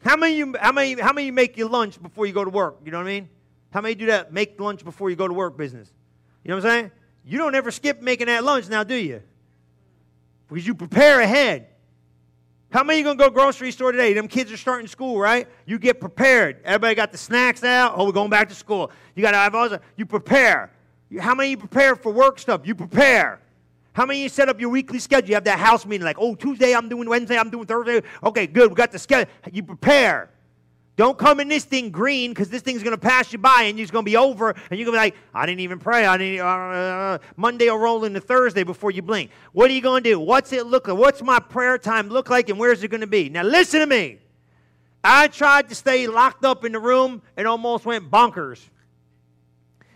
How 0.05 0.17
many 0.17 0.37
you 0.37 0.55
how 0.59 0.73
many 0.73 1.01
how 1.01 1.13
many 1.13 1.27
you 1.27 1.33
make 1.33 1.57
your 1.57 1.69
lunch 1.69 2.01
before 2.03 2.27
you 2.27 2.33
go 2.33 2.45
to 2.45 2.51
work? 2.51 2.79
You 2.85 2.91
know 2.91 2.99
what 2.99 3.07
I 3.07 3.11
mean? 3.11 3.29
How 3.71 3.81
many 3.81 3.95
do 3.95 4.07
that? 4.07 4.33
Make 4.33 4.59
lunch 4.59 4.85
before 4.85 5.11
you 5.11 5.17
go 5.17 5.29
to 5.29 5.35
work 5.35 5.57
business. 5.57 5.93
You 6.45 6.51
know 6.51 6.57
what 6.57 6.65
I'm 6.67 6.71
saying? 6.71 6.91
You 7.25 7.39
don't 7.39 7.55
ever 7.55 7.71
skip 7.71 8.01
making 8.01 8.29
that 8.29 8.43
lunch 8.45 8.69
now, 8.69 8.85
do 8.85 8.95
you? 8.95 9.23
Because 10.49 10.67
you 10.67 10.75
prepare 10.75 11.21
ahead. 11.21 11.69
How 12.71 12.85
many 12.85 12.99
you 12.99 13.05
gonna 13.05 13.17
go 13.17 13.31
grocery 13.31 13.73
store 13.73 13.93
today? 13.93 14.13
Them 14.13 14.29
kids 14.29 14.53
are 14.53 14.57
starting 14.59 14.89
school, 14.89 15.19
right? 15.19 15.49
You 15.65 15.79
get 15.79 16.01
prepared. 16.01 16.61
Everybody 16.65 16.95
got 16.95 17.13
the 17.13 17.19
snacks 17.19 17.65
out. 17.65 17.95
Oh, 17.97 18.05
we're 18.05 18.13
going 18.13 18.29
back 18.29 18.51
to 18.51 18.55
school. 18.55 18.91
You 19.15 19.23
got 19.23 19.31
to 19.31 19.39
have 19.39 19.55
all. 19.55 19.71
You 19.97 20.05
prepare. 20.05 20.71
How 21.19 21.35
many 21.35 21.51
you 21.51 21.57
prepare 21.57 21.97
for 21.97 22.13
work 22.13 22.39
stuff? 22.39 22.63
You 22.65 22.75
prepare. 22.75 23.41
How 23.95 24.05
many 24.05 24.23
you 24.23 24.29
set 24.29 24.51
up 24.51 24.61
your 24.61 24.69
weekly 24.69 24.99
schedule? 24.99 25.31
You 25.31 25.35
have 25.35 25.45
that 25.45 25.59
house 25.59 25.87
meeting, 25.87 26.05
like, 26.05 26.19
oh, 26.21 26.35
Tuesday 26.35 26.75
I'm 26.75 26.89
doing 26.89 27.09
Wednesday, 27.09 27.39
I'm 27.39 27.51
doing 27.51 27.67
Thursday. 27.67 28.03
Okay, 28.23 28.47
good. 28.47 28.69
We 28.71 28.77
got 28.77 28.93
the 28.93 28.99
schedule. 28.99 29.33
You 29.51 29.63
prepare. 29.63 30.31
Don't 30.99 31.17
come 31.17 31.39
in 31.39 31.47
this 31.47 31.65
thing 31.65 31.91
green 31.91 32.33
because 32.33 32.51
this 32.51 32.61
thing's 32.61 32.83
going 32.83 32.95
to 32.95 33.01
pass 33.01 33.33
you 33.33 33.39
by 33.39 33.63
and 33.63 33.79
it's 33.79 33.93
going 33.93 34.05
to 34.05 34.11
be 34.11 34.17
over 34.17 34.51
and 34.51 34.79
you're 34.79 34.85
going 34.85 34.87
to 34.87 34.93
be 34.93 34.97
like, 34.97 35.15
I 35.33 35.47
didn't 35.47 35.61
even 35.61 35.79
pray. 35.79 36.05
I 36.05 36.17
didn't. 36.17 36.41
Uh, 36.41 36.45
uh, 36.45 37.19
Monday 37.37 37.71
will 37.71 37.79
roll 37.79 38.03
into 38.03 38.21
Thursday 38.21 38.65
before 38.65 38.91
you 38.91 39.01
blink. 39.01 39.31
What 39.53 39.71
are 39.71 39.75
you 39.75 39.81
going 39.81 40.03
to 40.03 40.11
do? 40.11 40.19
What's 40.19 40.53
it 40.53 40.67
look 40.67 40.89
like? 40.89 40.99
What's 40.99 41.23
my 41.23 41.39
prayer 41.39 41.79
time 41.79 42.09
look 42.09 42.31
like 42.31 42.49
and 42.49 42.59
where's 42.59 42.83
it 42.83 42.89
going 42.89 43.03
to 43.03 43.07
be? 43.07 43.29
Now 43.29 43.45
listen 43.45 43.79
to 43.79 43.87
me. 43.87 44.19
I 45.05 45.29
tried 45.29 45.69
to 45.69 45.77
stay 45.77 46.09
locked 46.09 46.45
up 46.45 46.65
in 46.65 46.73
the 46.73 46.81
room 46.81 47.23
and 47.37 47.47
almost 47.47 47.87
went 47.87 48.11
bonkers. 48.11 48.61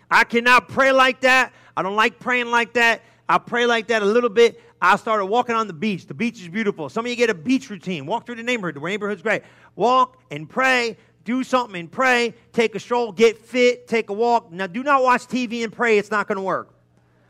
I 0.09 0.23
cannot 0.23 0.69
pray 0.69 0.93
like 0.93 1.19
that. 1.21 1.51
I 1.75 1.81
don't 1.81 1.97
like 1.97 2.17
praying 2.17 2.49
like 2.49 2.75
that. 2.75 3.01
I 3.27 3.39
pray 3.39 3.65
like 3.65 3.87
that 3.87 4.03
a 4.03 4.05
little 4.05 4.29
bit. 4.29 4.61
I 4.83 4.97
started 4.97 5.27
walking 5.27 5.55
on 5.55 5.67
the 5.67 5.73
beach. 5.73 6.07
The 6.07 6.13
beach 6.13 6.41
is 6.41 6.49
beautiful. 6.49 6.89
Some 6.89 7.05
of 7.05 7.09
you 7.09 7.15
get 7.15 7.29
a 7.29 7.33
beach 7.33 7.69
routine. 7.69 8.05
Walk 8.05 8.25
through 8.25 8.35
the 8.35 8.43
neighborhood. 8.43 8.75
The 8.75 8.81
neighborhood's 8.81 9.21
great. 9.21 9.43
Walk 9.77 10.21
and 10.29 10.49
pray. 10.49 10.97
Do 11.23 11.41
something 11.45 11.79
and 11.79 11.89
pray. 11.89 12.33
Take 12.51 12.75
a 12.75 12.81
stroll. 12.81 13.13
Get 13.13 13.37
fit. 13.37 13.87
Take 13.87 14.09
a 14.09 14.13
walk. 14.13 14.51
Now, 14.51 14.67
do 14.67 14.83
not 14.83 15.01
watch 15.01 15.21
TV 15.21 15.63
and 15.63 15.71
pray. 15.71 15.97
It's 15.97 16.11
not 16.11 16.27
going 16.27 16.35
to 16.35 16.41
work. 16.41 16.73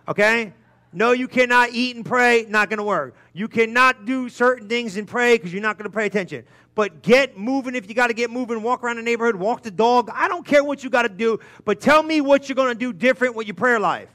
Okay? 0.07 0.51
No, 0.93 1.11
you 1.11 1.27
cannot 1.27 1.69
eat 1.73 1.95
and 1.95 2.03
pray. 2.03 2.47
Not 2.49 2.71
going 2.71 2.79
to 2.79 2.83
work. 2.83 3.15
You 3.33 3.47
cannot 3.47 4.05
do 4.05 4.29
certain 4.29 4.67
things 4.67 4.97
and 4.97 5.07
pray 5.07 5.37
because 5.37 5.53
you're 5.53 5.61
not 5.61 5.77
going 5.77 5.89
to 5.89 5.95
pay 5.95 6.07
attention. 6.07 6.45
But 6.73 7.03
get 7.03 7.37
moving 7.37 7.75
if 7.75 7.87
you 7.87 7.93
got 7.93 8.07
to 8.07 8.15
get 8.15 8.31
moving. 8.31 8.63
Walk 8.63 8.83
around 8.83 8.95
the 8.95 9.03
neighborhood. 9.03 9.35
Walk 9.35 9.61
the 9.61 9.69
dog. 9.69 10.09
I 10.11 10.27
don't 10.27 10.43
care 10.43 10.63
what 10.63 10.83
you 10.83 10.89
got 10.89 11.03
to 11.03 11.09
do, 11.09 11.39
but 11.65 11.79
tell 11.79 12.01
me 12.01 12.19
what 12.19 12.49
you're 12.49 12.55
going 12.55 12.73
to 12.73 12.79
do 12.79 12.91
different 12.91 13.35
with 13.35 13.45
your 13.45 13.53
prayer 13.53 13.79
life. 13.79 14.09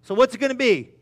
So, 0.00 0.14
what's 0.14 0.34
it 0.34 0.38
going 0.38 0.52
to 0.52 0.56
be? 0.56 0.92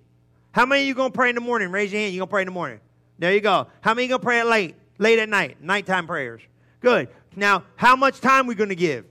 How 0.57 0.65
many 0.65 0.81
of 0.81 0.89
you 0.89 0.95
going 0.95 1.13
to 1.13 1.15
pray 1.15 1.29
in 1.29 1.35
the 1.35 1.43
morning? 1.43 1.71
Raise 1.71 1.93
your 1.93 2.01
hand. 2.01 2.15
You 2.15 2.21
going 2.21 2.29
to 2.29 2.31
pray 2.31 2.41
in 2.41 2.47
the 2.47 2.53
morning. 2.53 2.81
There 3.19 3.31
you 3.31 3.43
go. 3.43 3.67
How 3.83 3.93
many 3.93 4.09
going 4.09 4.23
to 4.23 4.25
pray 4.25 4.41
at 4.41 4.47
late? 4.47 4.75
Late 4.97 5.19
at 5.19 5.29
night. 5.29 5.63
Nighttime 5.63 6.07
prayers. 6.07 6.41
Good. 6.81 7.11
Now, 7.37 7.65
how 7.77 7.95
much 7.95 8.23
time 8.23 8.47
we 8.47 8.55
going 8.55 8.71
to 8.71 8.75
give? 8.75 9.05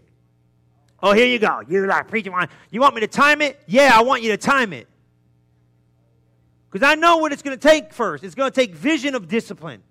Oh, 1.04 1.14
here 1.14 1.28
you 1.28 1.38
go. 1.38 1.62
You're 1.68 1.86
like 1.86 2.08
preaching. 2.08 2.34
You 2.72 2.82
want 2.82 2.96
me 2.96 3.02
to 3.02 3.08
time 3.08 3.44
it? 3.44 3.62
Yeah, 3.68 3.92
I 3.94 4.02
want 4.02 4.24
you 4.24 4.32
to 4.32 4.38
time 4.38 4.74
it. 4.74 4.88
Because 6.72 6.84
I 6.84 6.96
know 6.96 7.18
what 7.18 7.32
it's 7.32 7.44
going 7.44 7.56
to 7.56 7.62
take 7.68 7.94
first. 7.94 8.24
It's 8.24 8.34
going 8.34 8.52
to 8.52 8.56
take 8.56 8.74
vision 8.74 9.14
of 9.14 9.28
discipline. 9.28 9.84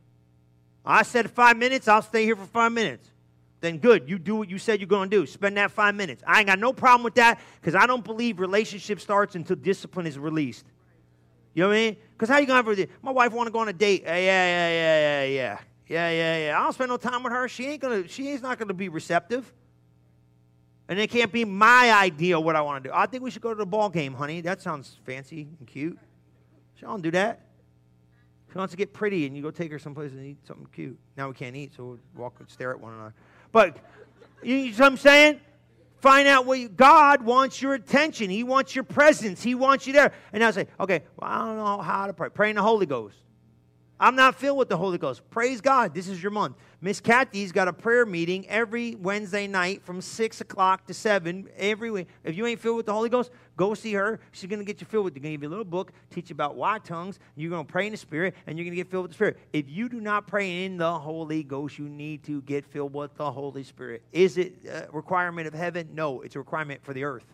I 0.84 1.05
said 1.05 1.30
five 1.30 1.57
minutes. 1.57 1.86
I'll 1.86 2.02
stay 2.02 2.24
here 2.24 2.34
for 2.34 2.46
five 2.46 2.72
minutes. 2.72 3.09
Then 3.61 3.78
good. 3.78 4.09
You 4.09 4.18
do 4.18 4.34
what 4.34 4.50
you 4.50 4.59
said 4.59 4.80
you're 4.80 4.88
going 4.88 5.09
to 5.09 5.16
do. 5.18 5.24
Spend 5.24 5.57
that 5.59 5.70
five 5.70 5.94
minutes. 5.94 6.24
I 6.26 6.40
ain't 6.40 6.48
got 6.48 6.59
no 6.59 6.72
problem 6.72 7.05
with 7.05 7.14
that 7.14 7.38
because 7.61 7.76
I 7.76 7.86
don't 7.86 8.05
believe 8.05 8.40
relationship 8.40 8.98
starts 8.98 9.36
until 9.36 9.55
discipline 9.55 10.09
is 10.09 10.18
released. 10.18 10.64
You 11.55 11.62
know 11.62 11.68
what 11.68 11.76
I 11.76 11.80
mean? 11.80 11.96
Because 12.12 12.28
how 12.28 12.38
you 12.38 12.46
going 12.46 12.64
to 12.64 12.76
have 12.76 12.88
my 13.02 13.12
wife 13.12 13.32
want 13.32 13.46
to 13.46 13.52
go 13.52 13.61
on 13.61 13.68
a 13.68 13.72
date? 13.72 14.02
Yeah, 14.05 14.16
yeah, 14.16 14.22
yeah, 14.46 14.68
yeah, 14.68 15.24
yeah, 15.24 15.59
yeah, 15.88 16.11
yeah, 16.11 16.46
yeah. 16.46 16.61
I 16.61 16.64
don't 16.64 16.72
spend 16.72 16.90
no 16.90 16.96
time 16.96 17.22
with 17.22 17.32
her. 17.32 17.48
She 17.48 17.66
ain't 17.66 17.80
gonna. 17.80 18.09
She 18.09 18.28
ain't 18.30 18.42
not 18.42 18.59
gonna 18.59 18.74
be 18.74 18.88
receptive. 18.88 19.52
And 20.88 20.98
it 20.98 21.11
can't 21.11 21.32
be 21.32 21.44
my 21.44 21.92
idea 21.92 22.38
what 22.38 22.57
I 22.57 22.61
want 22.61 22.84
to 22.84 22.90
do. 22.90 22.94
I 22.94 23.07
think 23.07 23.22
we 23.22 23.30
should 23.30 23.40
go 23.40 23.50
to 23.50 23.59
the 23.59 23.66
ball 23.66 23.88
game, 23.88 24.12
honey. 24.12 24.42
That 24.42 24.61
sounds 24.61 24.98
fancy 25.05 25.48
and 25.59 25.66
cute. 25.66 25.98
She 26.74 26.82
don't 26.82 27.02
do 27.02 27.11
that. 27.12 27.40
She 28.52 28.59
wants 28.59 28.72
to 28.72 28.76
get 28.76 28.92
pretty, 28.92 29.26
and 29.26 29.36
you 29.36 29.42
go 29.42 29.50
take 29.50 29.72
her 29.72 29.78
someplace 29.78 30.12
and 30.12 30.24
eat 30.24 30.46
something 30.46 30.66
cute. 30.72 30.98
Now 31.16 31.28
we 31.28 31.34
can't 31.34 31.57
eat, 31.57 31.72
so 31.74 31.84
we'll 31.84 31.98
walk 32.14 32.34
and 32.38 32.48
stare 32.50 32.70
at 32.70 32.80
one 32.80 32.92
another. 32.92 33.14
But 33.50 33.78
you 34.42 34.66
know 34.66 34.76
what 34.76 34.80
I'm 34.82 34.96
saying? 34.96 35.40
Find 36.05 36.28
out 36.28 36.44
what 36.44 36.59
you, 36.59 36.68
God 36.68 37.22
wants 37.22 37.62
your 37.62 37.72
attention. 37.72 38.28
He 38.28 38.44
wants 38.44 38.74
your 38.74 38.84
presence. 38.84 39.42
He 39.42 39.55
wants 39.55 39.86
you 39.86 39.94
there. 39.94 40.12
And 40.34 40.44
I 40.44 40.50
say, 40.50 40.66
okay, 40.78 41.02
well, 41.16 41.30
I 41.30 41.38
don't 41.38 41.57
know 41.57 41.80
how 41.80 42.07
to 42.07 42.12
pray. 42.12 42.28
Pray 42.28 42.50
in 42.50 42.57
the 42.57 42.62
Holy 42.62 42.84
Ghost. 42.84 43.16
I'm 43.99 44.16
not 44.16 44.34
filled 44.34 44.59
with 44.59 44.68
the 44.68 44.76
Holy 44.76 44.99
Ghost. 44.99 45.22
Praise 45.30 45.61
God. 45.61 45.95
This 45.95 46.09
is 46.09 46.20
your 46.20 46.32
month. 46.32 46.57
Miss 46.80 47.01
Kathy's 47.01 47.53
got 47.53 47.68
a 47.68 47.72
prayer 47.72 48.05
meeting 48.05 48.47
every 48.49 48.97
Wednesday 48.97 49.47
night 49.47 49.82
from 49.84 50.01
6 50.01 50.40
o'clock 50.40 50.86
to 50.88 50.95
7 50.95 51.49
every 51.57 51.92
week. 51.92 52.09
If 52.24 52.36
you 52.36 52.45
ain't 52.47 52.59
filled 52.59 52.76
with 52.76 52.86
the 52.86 52.92
Holy 52.92 53.09
Ghost, 53.09 53.30
go 53.57 53.72
see 53.72 53.95
her. 53.95 54.18
She's 54.32 54.51
going 54.51 54.59
to 54.59 54.64
get 54.64 54.80
you 54.80 54.86
filled 54.86 55.05
with. 55.05 55.14
She's 55.14 55.22
going 55.22 55.32
to 55.32 55.36
give 55.36 55.42
you 55.45 55.49
a 55.49 55.51
little 55.51 55.64
book, 55.64 55.92
teach 56.11 56.28
you 56.28 56.34
about 56.34 56.57
why 56.57 56.80
tongues. 56.80 57.20
You're 57.36 57.51
going 57.51 57.66
to 57.66 57.72
pray 57.72 57.86
in 57.86 57.92
the 57.92 57.97
Spirit, 57.97 58.34
and 58.49 58.59
you're 58.59 58.64
going 58.64 58.72
to 58.72 58.82
get 58.82 58.90
filled 58.90 59.05
with 59.05 59.12
the 59.12 59.16
Spirit. 59.16 59.38
If 59.53 59.70
you 59.70 59.88
do 59.88 60.01
not 60.01 60.26
pray 60.26 60.64
in 60.64 60.76
the 60.76 60.99
Holy 60.99 61.45
Ghost, 61.45 61.78
you 61.78 61.88
need 61.88 62.24
to 62.24 62.42
get 62.42 62.66
filled 62.66 62.92
with 62.92 63.14
the 63.14 63.30
Holy 63.30 63.62
Spirit. 63.62 64.03
Is 64.12 64.38
it 64.38 64.55
a 64.68 64.88
requirement 64.92 65.47
of 65.47 65.55
heaven? 65.55 65.90
No, 65.95 66.20
it's 66.20 66.34
a 66.34 66.40
requirement 66.40 66.84
for 66.84 66.92
the 66.92 67.05
earth. 67.05 67.26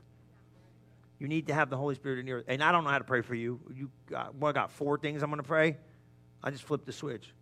You 1.18 1.26
need 1.26 1.46
to 1.48 1.54
have 1.54 1.70
the 1.70 1.76
Holy 1.76 1.94
Spirit 1.94 2.18
in 2.18 2.26
the 2.26 2.32
earth. 2.32 2.44
And 2.48 2.62
I 2.62 2.70
don't 2.70 2.84
know 2.84 2.90
how 2.90 2.98
to 2.98 3.04
pray 3.04 3.22
for 3.22 3.34
you. 3.34 3.60
You 3.74 3.90
got, 4.08 4.34
well, 4.34 4.50
I 4.50 4.52
got 4.52 4.70
four 4.70 4.98
things 4.98 5.22
I'm 5.22 5.30
going 5.30 5.42
to 5.42 5.48
pray. 5.48 5.76
I 6.42 6.50
just 6.50 6.64
flipped 6.64 6.86
the 6.86 6.92
switch. 6.92 7.32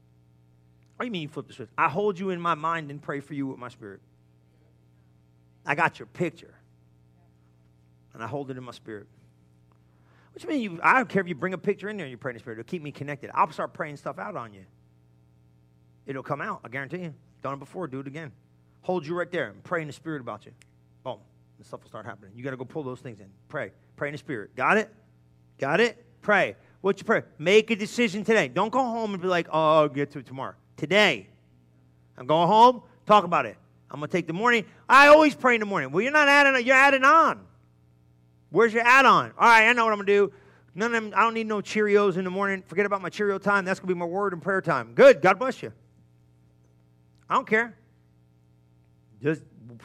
What 0.96 1.04
do 1.04 1.06
you 1.06 1.12
mean 1.12 1.22
you 1.22 1.28
flip 1.28 1.46
the 1.46 1.52
switch? 1.52 1.68
I 1.78 1.88
hold 1.88 2.18
you 2.18 2.30
in 2.30 2.40
my 2.40 2.54
mind 2.54 2.90
and 2.90 3.00
pray 3.00 3.20
for 3.20 3.34
you 3.34 3.46
with 3.46 3.58
my 3.58 3.68
spirit. 3.68 4.00
I 5.64 5.74
got 5.74 5.98
your 5.98 6.06
picture. 6.06 6.54
And 8.14 8.22
I 8.22 8.26
hold 8.26 8.50
it 8.50 8.56
in 8.56 8.64
my 8.64 8.72
spirit. 8.72 9.06
Which 10.34 10.44
do 10.44 10.54
you 10.54 10.80
I 10.82 10.94
don't 10.94 11.08
care 11.08 11.22
if 11.22 11.28
you 11.28 11.34
bring 11.34 11.52
a 11.52 11.58
picture 11.58 11.88
in 11.88 11.96
there 11.96 12.06
and 12.06 12.10
you 12.10 12.16
pray 12.16 12.30
in 12.30 12.34
the 12.34 12.40
spirit. 12.40 12.58
It'll 12.58 12.68
keep 12.68 12.82
me 12.82 12.90
connected. 12.90 13.30
I'll 13.34 13.50
start 13.52 13.72
praying 13.72 13.96
stuff 13.96 14.18
out 14.18 14.36
on 14.36 14.52
you. 14.52 14.64
It'll 16.06 16.22
come 16.22 16.40
out, 16.40 16.60
I 16.64 16.68
guarantee 16.68 17.02
you. 17.02 17.14
Done 17.42 17.54
it 17.54 17.58
before, 17.58 17.86
do 17.86 18.00
it 18.00 18.06
again. 18.06 18.32
Hold 18.82 19.06
you 19.06 19.14
right 19.14 19.30
there 19.30 19.50
and 19.50 19.62
pray 19.62 19.82
in 19.82 19.86
the 19.86 19.92
spirit 19.92 20.20
about 20.20 20.46
you. 20.46 20.52
Boom. 21.04 21.18
The 21.58 21.64
stuff 21.64 21.82
will 21.82 21.88
start 21.88 22.06
happening. 22.06 22.32
You 22.34 22.42
got 22.42 22.52
to 22.52 22.56
go 22.56 22.64
pull 22.64 22.82
those 22.82 23.00
things 23.00 23.20
in. 23.20 23.26
Pray. 23.48 23.72
Pray 23.96 24.08
in 24.08 24.12
the 24.12 24.18
spirit. 24.18 24.56
Got 24.56 24.78
it? 24.78 24.92
Got 25.58 25.80
it? 25.80 26.04
Pray. 26.22 26.56
What's 26.80 27.00
your 27.00 27.06
prayer? 27.06 27.26
Make 27.38 27.70
a 27.70 27.76
decision 27.76 28.24
today. 28.24 28.48
Don't 28.48 28.70
go 28.70 28.78
home 28.78 29.12
and 29.12 29.22
be 29.22 29.28
like, 29.28 29.48
oh, 29.50 29.78
I'll 29.80 29.88
get 29.88 30.12
to 30.12 30.20
it 30.20 30.26
tomorrow. 30.26 30.54
Today. 30.76 31.28
I'm 32.16 32.26
going 32.26 32.48
home, 32.48 32.82
talk 33.06 33.24
about 33.24 33.46
it. 33.46 33.56
I'm 33.90 34.00
going 34.00 34.08
to 34.08 34.16
take 34.16 34.26
the 34.26 34.32
morning. 34.32 34.64
I 34.88 35.08
always 35.08 35.34
pray 35.34 35.54
in 35.54 35.60
the 35.60 35.66
morning. 35.66 35.90
Well, 35.90 36.02
you're 36.02 36.12
not 36.12 36.28
adding, 36.28 36.66
you're 36.66 36.76
adding 36.76 37.04
on. 37.04 37.40
Where's 38.50 38.72
your 38.72 38.82
add 38.86 39.06
on? 39.06 39.32
All 39.38 39.48
right, 39.48 39.68
I 39.68 39.72
know 39.72 39.84
what 39.84 39.92
I'm 39.92 39.98
going 39.98 40.06
to 40.06 40.12
do. 40.12 40.32
None 40.74 40.94
of 40.94 41.02
them, 41.02 41.12
I 41.16 41.22
don't 41.22 41.34
need 41.34 41.46
no 41.46 41.58
Cheerios 41.58 42.16
in 42.16 42.24
the 42.24 42.30
morning. 42.30 42.62
Forget 42.66 42.86
about 42.86 43.02
my 43.02 43.08
Cheerio 43.08 43.38
time. 43.38 43.64
That's 43.64 43.80
going 43.80 43.88
to 43.88 43.94
be 43.94 43.98
my 43.98 44.06
word 44.06 44.32
and 44.32 44.42
prayer 44.42 44.60
time. 44.60 44.92
Good. 44.94 45.20
God 45.20 45.38
bless 45.38 45.62
you. 45.62 45.72
I 47.28 47.34
don't 47.34 47.46
care. 47.46 47.76
Just 49.22 49.42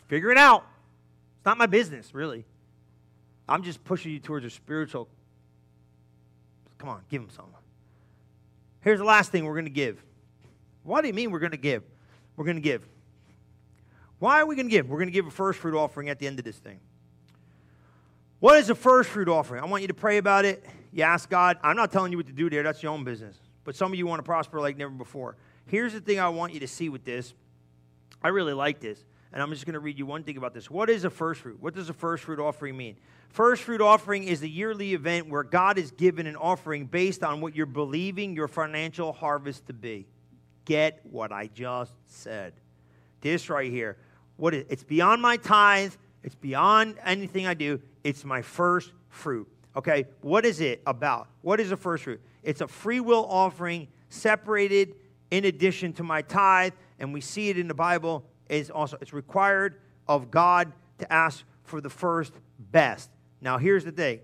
figure 0.07 0.31
it 0.31 0.37
out. 0.37 0.65
It's 1.37 1.45
not 1.45 1.57
my 1.57 1.65
business, 1.65 2.13
really. 2.13 2.45
I'm 3.49 3.63
just 3.63 3.83
pushing 3.83 4.11
you 4.11 4.19
towards 4.19 4.45
a 4.45 4.49
spiritual 4.49 5.07
Come 6.83 6.89
on, 6.89 7.01
give 7.09 7.21
him 7.21 7.29
some. 7.29 7.45
Here's 8.81 8.99
the 8.99 9.05
last 9.05 9.31
thing 9.31 9.45
we're 9.45 9.53
going 9.53 9.63
to 9.63 9.71
give. 9.71 10.03
What 10.83 10.99
do 10.99 11.07
you 11.07 11.13
mean 11.13 11.31
we're 11.31 11.39
going 11.39 11.53
to 11.53 11.57
give? 11.57 11.81
We're 12.35 12.43
going 12.43 12.57
to 12.57 12.61
give. 12.61 12.85
Why 14.19 14.41
are 14.41 14.45
we 14.45 14.57
going 14.57 14.67
to 14.67 14.69
give? 14.69 14.89
We're 14.89 14.97
going 14.97 15.07
to 15.07 15.13
give 15.13 15.25
a 15.25 15.31
first 15.31 15.59
fruit 15.59 15.79
offering 15.79 16.09
at 16.09 16.19
the 16.19 16.27
end 16.27 16.39
of 16.39 16.43
this 16.43 16.57
thing. 16.57 16.81
What 18.41 18.59
is 18.59 18.69
a 18.69 18.75
first 18.75 19.11
fruit 19.11 19.29
offering? 19.29 19.63
I 19.63 19.65
want 19.65 19.81
you 19.81 19.87
to 19.87 19.93
pray 19.93 20.17
about 20.17 20.43
it. 20.43 20.65
You 20.91 21.03
ask 21.03 21.29
God. 21.29 21.57
I'm 21.63 21.77
not 21.77 21.89
telling 21.89 22.11
you 22.11 22.17
what 22.17 22.27
to 22.27 22.33
do 22.33 22.49
there. 22.49 22.63
That's 22.63 22.83
your 22.83 22.91
own 22.91 23.05
business. 23.05 23.37
But 23.63 23.77
some 23.77 23.93
of 23.93 23.97
you 23.97 24.05
want 24.05 24.19
to 24.19 24.23
prosper 24.23 24.59
like 24.59 24.75
never 24.75 24.91
before. 24.91 25.37
Here's 25.67 25.93
the 25.93 26.01
thing 26.01 26.19
I 26.19 26.27
want 26.27 26.53
you 26.53 26.59
to 26.59 26.67
see 26.67 26.89
with 26.89 27.05
this. 27.05 27.33
I 28.21 28.27
really 28.27 28.51
like 28.51 28.81
this. 28.81 29.05
And 29.33 29.41
I'm 29.41 29.49
just 29.51 29.65
going 29.65 29.73
to 29.73 29.79
read 29.79 29.97
you 29.97 30.05
one 30.05 30.23
thing 30.23 30.37
about 30.37 30.53
this. 30.53 30.69
What 30.69 30.91
is 30.91 31.05
a 31.05 31.09
first 31.09 31.41
fruit? 31.41 31.57
What 31.59 31.73
does 31.73 31.89
a 31.89 31.93
first 31.93 32.23
fruit 32.23 32.39
offering 32.39 32.77
mean? 32.77 32.97
First 33.29 33.63
fruit 33.63 33.81
offering 33.81 34.25
is 34.25 34.39
the 34.39 34.49
yearly 34.49 34.93
event 34.93 35.27
where 35.27 35.41
God 35.41 35.79
is 35.79 35.89
given 35.89 36.27
an 36.27 36.35
offering 36.35 36.85
based 36.85 37.23
on 37.23 37.41
what 37.41 37.55
you're 37.55 37.65
believing 37.65 38.35
your 38.35 38.47
financial 38.47 39.11
harvest 39.11 39.65
to 39.67 39.73
be. 39.73 40.05
Get 40.65 41.01
what 41.03 41.31
I 41.31 41.47
just 41.47 41.93
said. 42.05 42.53
This 43.21 43.49
right 43.49 43.71
here. 43.71 43.97
What 44.37 44.53
is, 44.53 44.65
it's 44.69 44.83
beyond 44.83 45.21
my 45.21 45.37
tithe, 45.37 45.93
it's 46.23 46.35
beyond 46.35 46.97
anything 47.03 47.47
I 47.47 47.55
do. 47.55 47.81
It's 48.03 48.23
my 48.23 48.43
first 48.43 48.91
fruit. 49.09 49.47
Okay, 49.75 50.05
what 50.21 50.45
is 50.45 50.61
it 50.61 50.83
about? 50.85 51.27
What 51.41 51.59
is 51.59 51.71
a 51.71 51.77
first 51.77 52.03
fruit? 52.03 52.21
It's 52.43 52.61
a 52.61 52.67
free 52.67 52.99
will 52.99 53.25
offering 53.27 53.87
separated 54.09 54.93
in 55.31 55.45
addition 55.45 55.93
to 55.93 56.03
my 56.03 56.21
tithe, 56.21 56.73
and 56.99 57.11
we 57.11 57.21
see 57.21 57.49
it 57.49 57.57
in 57.57 57.67
the 57.67 57.73
Bible. 57.73 58.23
Is 58.49 58.69
also 58.69 58.97
it's 59.01 59.13
required 59.13 59.79
of 60.07 60.31
God 60.31 60.71
to 60.99 61.11
ask 61.11 61.43
for 61.63 61.81
the 61.81 61.89
first 61.89 62.33
best. 62.71 63.09
Now, 63.41 63.57
here's 63.57 63.83
the 63.83 63.91
thing 63.91 64.19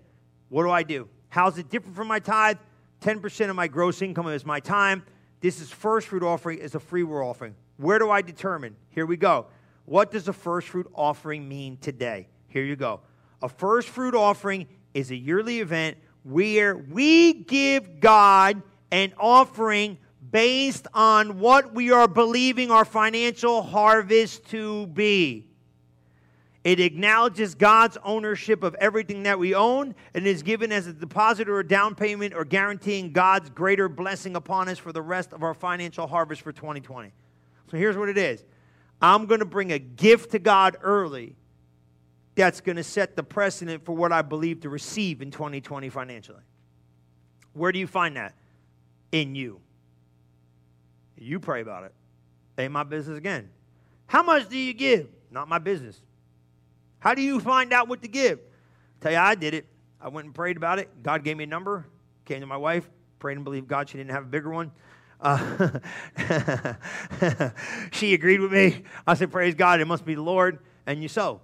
what 0.48 0.64
do 0.64 0.70
I 0.70 0.82
do? 0.82 1.08
How's 1.28 1.58
it 1.58 1.68
different 1.68 1.96
from 1.96 2.08
my 2.08 2.18
tithe? 2.18 2.58
10% 3.02 3.48
of 3.48 3.56
my 3.56 3.66
gross 3.66 4.02
income 4.02 4.28
is 4.28 4.44
my 4.44 4.60
time. 4.60 5.02
This 5.40 5.60
is 5.60 5.70
first 5.70 6.08
fruit 6.08 6.22
offering, 6.22 6.58
is 6.58 6.74
a 6.74 6.80
free 6.80 7.02
will 7.02 7.22
offering. 7.22 7.54
Where 7.78 7.98
do 7.98 8.10
I 8.10 8.20
determine? 8.20 8.76
Here 8.90 9.06
we 9.06 9.16
go. 9.16 9.46
What 9.86 10.10
does 10.10 10.28
a 10.28 10.32
first 10.32 10.68
fruit 10.68 10.90
offering 10.94 11.48
mean 11.48 11.78
today? 11.78 12.28
Here 12.48 12.64
you 12.64 12.76
go. 12.76 13.00
A 13.42 13.48
first 13.48 13.88
fruit 13.88 14.14
offering 14.14 14.66
is 14.92 15.10
a 15.10 15.16
yearly 15.16 15.60
event 15.60 15.96
where 16.24 16.76
we 16.76 17.32
give 17.32 18.00
God 18.00 18.62
an 18.90 19.14
offering 19.18 19.96
based 20.30 20.86
on 20.94 21.40
what 21.40 21.74
we 21.74 21.90
are 21.90 22.08
believing 22.08 22.70
our 22.70 22.84
financial 22.84 23.62
harvest 23.62 24.48
to 24.50 24.86
be. 24.88 25.46
It 26.62 26.78
acknowledges 26.78 27.54
God's 27.54 27.96
ownership 28.04 28.62
of 28.62 28.74
everything 28.74 29.22
that 29.22 29.38
we 29.38 29.54
own 29.54 29.94
and 30.12 30.26
is 30.26 30.42
given 30.42 30.72
as 30.72 30.86
a 30.86 30.92
deposit 30.92 31.48
or 31.48 31.60
a 31.60 31.66
down 31.66 31.94
payment 31.94 32.34
or 32.34 32.44
guaranteeing 32.44 33.12
God's 33.12 33.48
greater 33.48 33.88
blessing 33.88 34.36
upon 34.36 34.68
us 34.68 34.78
for 34.78 34.92
the 34.92 35.00
rest 35.00 35.32
of 35.32 35.42
our 35.42 35.54
financial 35.54 36.06
harvest 36.06 36.42
for 36.42 36.52
2020. 36.52 37.12
So 37.70 37.76
here's 37.78 37.96
what 37.96 38.10
it 38.10 38.18
is 38.18 38.44
I'm 39.00 39.24
going 39.24 39.40
to 39.40 39.46
bring 39.46 39.72
a 39.72 39.78
gift 39.78 40.32
to 40.32 40.38
God 40.38 40.76
early 40.82 41.36
that's 42.34 42.60
going 42.60 42.76
to 42.76 42.84
set 42.84 43.16
the 43.16 43.22
precedent 43.22 43.84
for 43.84 43.92
what 43.92 44.12
I 44.12 44.20
believe 44.22 44.60
to 44.60 44.68
receive 44.68 45.22
in 45.22 45.30
2020 45.30 45.88
financially. 45.88 46.42
Where 47.54 47.72
do 47.72 47.78
you 47.78 47.86
find 47.86 48.16
that? 48.16 48.34
In 49.12 49.34
you. 49.34 49.60
You 51.20 51.38
pray 51.38 51.60
about 51.60 51.84
it. 51.84 51.92
Ain't 52.58 52.72
my 52.72 52.82
business 52.82 53.18
again. 53.18 53.50
How 54.06 54.22
much 54.22 54.48
do 54.48 54.56
you 54.56 54.72
give? 54.72 55.06
Not 55.30 55.48
my 55.48 55.58
business. 55.58 56.00
How 56.98 57.14
do 57.14 57.22
you 57.22 57.40
find 57.40 57.72
out 57.72 57.88
what 57.88 58.02
to 58.02 58.08
give? 58.08 58.38
I'll 58.38 59.02
tell 59.02 59.12
you, 59.12 59.18
I 59.18 59.34
did 59.34 59.54
it. 59.54 59.66
I 60.00 60.08
went 60.08 60.24
and 60.24 60.34
prayed 60.34 60.56
about 60.56 60.78
it. 60.78 61.02
God 61.02 61.22
gave 61.22 61.36
me 61.36 61.44
a 61.44 61.46
number. 61.46 61.86
Came 62.24 62.40
to 62.40 62.46
my 62.46 62.56
wife, 62.56 62.88
prayed 63.18 63.36
and 63.36 63.44
believed 63.44 63.68
God 63.68 63.88
she 63.88 63.98
didn't 63.98 64.12
have 64.12 64.24
a 64.24 64.26
bigger 64.26 64.50
one. 64.50 64.72
Uh, 65.20 65.78
she 67.92 68.14
agreed 68.14 68.40
with 68.40 68.52
me. 68.52 68.82
I 69.06 69.14
said, 69.14 69.30
Praise 69.30 69.54
God, 69.54 69.80
it 69.80 69.86
must 69.86 70.06
be 70.06 70.14
the 70.14 70.22
Lord. 70.22 70.58
And 70.86 71.02
you 71.02 71.08
so. 71.08 71.42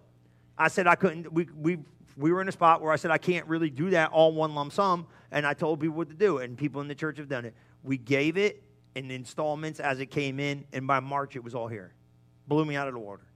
I 0.56 0.68
said, 0.68 0.86
I 0.86 0.94
couldn't, 0.94 1.30
we, 1.30 1.48
we, 1.54 1.78
we 2.16 2.32
were 2.32 2.40
in 2.40 2.48
a 2.48 2.52
spot 2.52 2.80
where 2.80 2.92
I 2.92 2.96
said, 2.96 3.10
I 3.10 3.18
can't 3.18 3.46
really 3.46 3.68
do 3.68 3.90
that 3.90 4.10
all 4.10 4.32
one 4.32 4.54
lump 4.54 4.72
sum. 4.72 5.06
And 5.30 5.46
I 5.46 5.52
told 5.52 5.80
people 5.80 5.96
what 5.96 6.08
to 6.08 6.14
do. 6.14 6.38
And 6.38 6.56
people 6.56 6.80
in 6.80 6.88
the 6.88 6.94
church 6.94 7.18
have 7.18 7.28
done 7.28 7.44
it. 7.44 7.54
We 7.84 7.98
gave 7.98 8.38
it 8.38 8.62
in 8.96 9.10
installments 9.10 9.78
as 9.78 10.00
it 10.00 10.06
came 10.06 10.40
in. 10.40 10.64
And 10.72 10.86
by 10.86 11.00
March, 11.00 11.36
it 11.36 11.44
was 11.44 11.54
all 11.54 11.68
here. 11.68 11.92
Blew 12.48 12.64
me 12.64 12.74
out 12.74 12.88
of 12.88 12.94
the 12.94 13.00
water. 13.00 13.26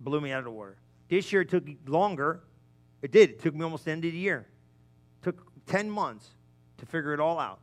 Blew 0.00 0.20
me 0.20 0.30
out 0.30 0.38
of 0.38 0.44
the 0.44 0.50
water. 0.50 0.76
This 1.08 1.32
year 1.32 1.42
it 1.42 1.48
took 1.48 1.64
longer. 1.86 2.42
It 3.02 3.10
did. 3.10 3.30
It 3.30 3.42
took 3.42 3.54
me 3.54 3.64
almost 3.64 3.86
the 3.86 3.92
end 3.92 4.04
of 4.04 4.12
the 4.12 4.18
year. 4.18 4.46
It 5.20 5.24
took 5.24 5.66
10 5.66 5.90
months 5.90 6.28
to 6.78 6.86
figure 6.86 7.14
it 7.14 7.20
all 7.20 7.38
out. 7.38 7.60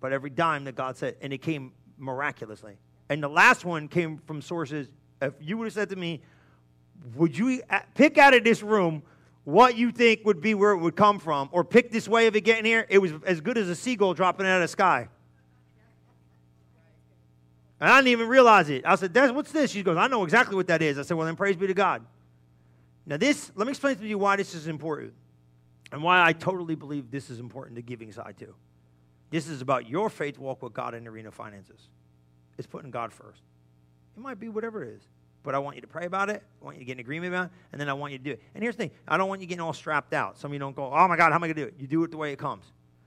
But 0.00 0.12
every 0.12 0.30
dime 0.30 0.64
that 0.64 0.76
God 0.76 0.96
said, 0.96 1.16
and 1.20 1.32
it 1.32 1.38
came 1.38 1.72
miraculously. 1.96 2.76
And 3.08 3.22
the 3.22 3.28
last 3.28 3.64
one 3.64 3.88
came 3.88 4.18
from 4.26 4.42
sources. 4.42 4.88
If 5.22 5.34
you 5.40 5.56
would 5.58 5.64
have 5.64 5.72
said 5.72 5.88
to 5.90 5.96
me, 5.96 6.22
would 7.14 7.36
you 7.36 7.62
pick 7.94 8.18
out 8.18 8.34
of 8.34 8.44
this 8.44 8.62
room 8.62 9.02
what 9.44 9.76
you 9.76 9.90
think 9.90 10.24
would 10.24 10.40
be 10.40 10.54
where 10.54 10.72
it 10.72 10.78
would 10.78 10.94
come 10.94 11.18
from, 11.18 11.48
or 11.52 11.64
pick 11.64 11.90
this 11.90 12.06
way 12.06 12.26
of 12.26 12.36
it 12.36 12.42
getting 12.42 12.64
here? 12.64 12.86
It 12.88 12.98
was 12.98 13.12
as 13.24 13.40
good 13.40 13.56
as 13.56 13.68
a 13.68 13.74
seagull 13.74 14.12
dropping 14.14 14.46
out 14.46 14.56
of 14.56 14.62
the 14.62 14.68
sky. 14.68 15.08
And 17.80 17.90
I 17.90 17.98
didn't 17.98 18.08
even 18.08 18.28
realize 18.28 18.68
it. 18.70 18.84
I 18.84 18.96
said, 18.96 19.14
That's, 19.14 19.32
What's 19.32 19.52
this? 19.52 19.70
She 19.70 19.82
goes, 19.82 19.96
I 19.96 20.08
know 20.08 20.24
exactly 20.24 20.56
what 20.56 20.66
that 20.66 20.82
is. 20.82 20.98
I 20.98 21.02
said, 21.02 21.16
Well, 21.16 21.26
then 21.26 21.36
praise 21.36 21.56
be 21.56 21.66
to 21.66 21.74
God. 21.74 22.04
Now, 23.06 23.16
this, 23.16 23.50
let 23.54 23.66
me 23.66 23.70
explain 23.70 23.96
to 23.96 24.06
you 24.06 24.18
why 24.18 24.36
this 24.36 24.54
is 24.54 24.66
important. 24.66 25.14
And 25.90 26.02
why 26.02 26.22
I 26.22 26.34
totally 26.34 26.74
believe 26.74 27.10
this 27.10 27.30
is 27.30 27.40
important 27.40 27.76
to 27.76 27.82
giving 27.82 28.12
side 28.12 28.36
too. 28.38 28.54
This 29.30 29.48
is 29.48 29.62
about 29.62 29.88
your 29.88 30.10
faith 30.10 30.38
walk 30.38 30.62
with 30.62 30.74
God 30.74 30.94
in 30.94 31.04
the 31.04 31.10
arena 31.10 31.28
of 31.28 31.34
finances. 31.34 31.88
It's 32.58 32.66
putting 32.66 32.90
God 32.90 33.12
first. 33.12 33.40
It 34.16 34.20
might 34.20 34.38
be 34.38 34.48
whatever 34.48 34.84
it 34.84 34.94
is. 34.96 35.02
But 35.42 35.54
I 35.54 35.58
want 35.58 35.76
you 35.76 35.82
to 35.82 35.88
pray 35.88 36.04
about 36.04 36.28
it. 36.28 36.42
I 36.60 36.64
want 36.64 36.76
you 36.76 36.80
to 36.80 36.84
get 36.84 36.94
an 36.94 37.00
agreement 37.00 37.32
about 37.32 37.46
it. 37.46 37.50
And 37.72 37.80
then 37.80 37.88
I 37.88 37.94
want 37.94 38.12
you 38.12 38.18
to 38.18 38.24
do 38.24 38.30
it. 38.32 38.42
And 38.54 38.62
here's 38.62 38.76
the 38.76 38.82
thing 38.82 38.90
I 39.06 39.16
don't 39.16 39.28
want 39.28 39.40
you 39.40 39.46
getting 39.46 39.62
all 39.62 39.72
strapped 39.72 40.12
out. 40.12 40.38
Some 40.38 40.50
of 40.50 40.52
you 40.52 40.58
don't 40.58 40.76
go, 40.76 40.92
oh 40.92 41.08
my 41.08 41.16
God, 41.16 41.30
how 41.30 41.36
am 41.36 41.44
I 41.44 41.46
going 41.46 41.56
to 41.56 41.62
do 41.62 41.68
it? 41.68 41.74
You 41.78 41.86
do 41.86 42.04
it 42.04 42.10
the 42.10 42.16
way 42.16 42.32
it 42.32 42.38
comes. 42.38 42.64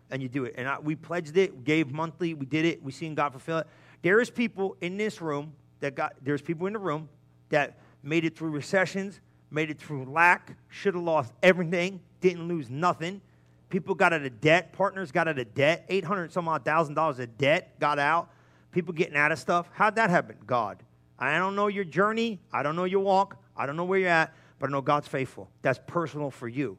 And 0.09 0.21
you 0.21 0.29
do 0.29 0.45
it. 0.45 0.55
And 0.57 0.67
I, 0.67 0.79
we 0.79 0.95
pledged 0.95 1.37
it, 1.37 1.63
gave 1.63 1.91
monthly, 1.91 2.33
we 2.33 2.45
did 2.45 2.65
it, 2.65 2.81
we 2.81 2.91
seen 2.91 3.15
God 3.15 3.31
fulfill 3.31 3.59
it. 3.59 3.67
There 4.01 4.19
is 4.19 4.29
people 4.29 4.75
in 4.81 4.97
this 4.97 5.21
room 5.21 5.53
that 5.79 5.95
got, 5.95 6.13
there's 6.21 6.41
people 6.41 6.67
in 6.67 6.73
the 6.73 6.79
room 6.79 7.09
that 7.49 7.77
made 8.03 8.25
it 8.25 8.35
through 8.35 8.51
recessions, 8.51 9.19
made 9.51 9.69
it 9.69 9.79
through 9.79 10.05
lack, 10.05 10.55
should 10.69 10.95
have 10.95 11.03
lost 11.03 11.33
everything, 11.43 11.99
didn't 12.19 12.47
lose 12.47 12.69
nothing. 12.69 13.21
People 13.69 13.95
got 13.95 14.13
out 14.13 14.23
of 14.23 14.41
debt, 14.41 14.73
partners 14.73 15.11
got 15.11 15.27
out 15.27 15.39
of 15.39 15.53
debt, 15.53 15.85
800 15.87 16.31
some 16.31 16.47
odd 16.47 16.65
thousand 16.65 16.95
dollars 16.95 17.19
of 17.19 17.37
debt 17.37 17.79
got 17.79 17.99
out. 17.99 18.29
People 18.71 18.93
getting 18.93 19.15
out 19.17 19.31
of 19.31 19.39
stuff. 19.39 19.69
How'd 19.73 19.95
that 19.95 20.09
happen? 20.09 20.37
God. 20.47 20.81
I 21.19 21.37
don't 21.37 21.55
know 21.55 21.67
your 21.67 21.83
journey. 21.83 22.39
I 22.51 22.63
don't 22.63 22.75
know 22.75 22.85
your 22.85 23.01
walk. 23.01 23.37
I 23.55 23.65
don't 23.65 23.75
know 23.75 23.83
where 23.83 23.99
you're 23.99 24.09
at, 24.09 24.33
but 24.59 24.69
I 24.69 24.71
know 24.71 24.81
God's 24.81 25.07
faithful. 25.07 25.49
That's 25.61 25.79
personal 25.87 26.31
for 26.31 26.47
you. 26.47 26.77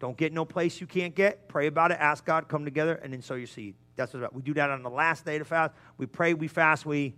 Don't 0.00 0.16
get 0.16 0.32
no 0.32 0.44
place 0.44 0.80
you 0.80 0.86
can't 0.86 1.14
get. 1.14 1.48
Pray 1.48 1.66
about 1.66 1.92
it. 1.92 1.98
Ask 2.00 2.24
God. 2.24 2.48
Come 2.48 2.64
together 2.64 2.94
and 2.96 3.12
then 3.12 3.22
sow 3.22 3.34
your 3.34 3.46
seed. 3.46 3.74
That's 3.96 4.12
what 4.12 4.20
about. 4.20 4.34
We 4.34 4.42
do 4.42 4.54
that 4.54 4.70
on 4.70 4.82
the 4.82 4.90
last 4.90 5.24
day 5.24 5.38
to 5.38 5.44
fast. 5.44 5.72
We 5.98 6.06
pray, 6.06 6.34
we 6.34 6.48
fast, 6.48 6.84
we 6.86 7.14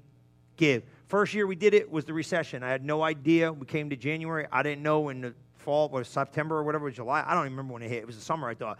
give. 0.56 0.82
First 1.08 1.34
year 1.34 1.46
we 1.46 1.56
did 1.56 1.74
it 1.74 1.90
was 1.90 2.04
the 2.04 2.12
recession. 2.12 2.62
I 2.62 2.70
had 2.70 2.84
no 2.84 3.02
idea. 3.02 3.52
We 3.52 3.66
came 3.66 3.90
to 3.90 3.96
January. 3.96 4.46
I 4.50 4.62
didn't 4.62 4.82
know 4.82 5.08
in 5.08 5.20
the 5.20 5.34
fall 5.56 5.88
or 5.92 6.04
September 6.04 6.56
or 6.56 6.62
whatever, 6.64 6.90
July. 6.90 7.24
I 7.26 7.34
don't 7.34 7.44
even 7.44 7.52
remember 7.52 7.74
when 7.74 7.82
it 7.82 7.88
hit. 7.88 7.98
It 7.98 8.06
was 8.06 8.16
the 8.16 8.22
summer, 8.22 8.48
I 8.48 8.54
thought. 8.54 8.78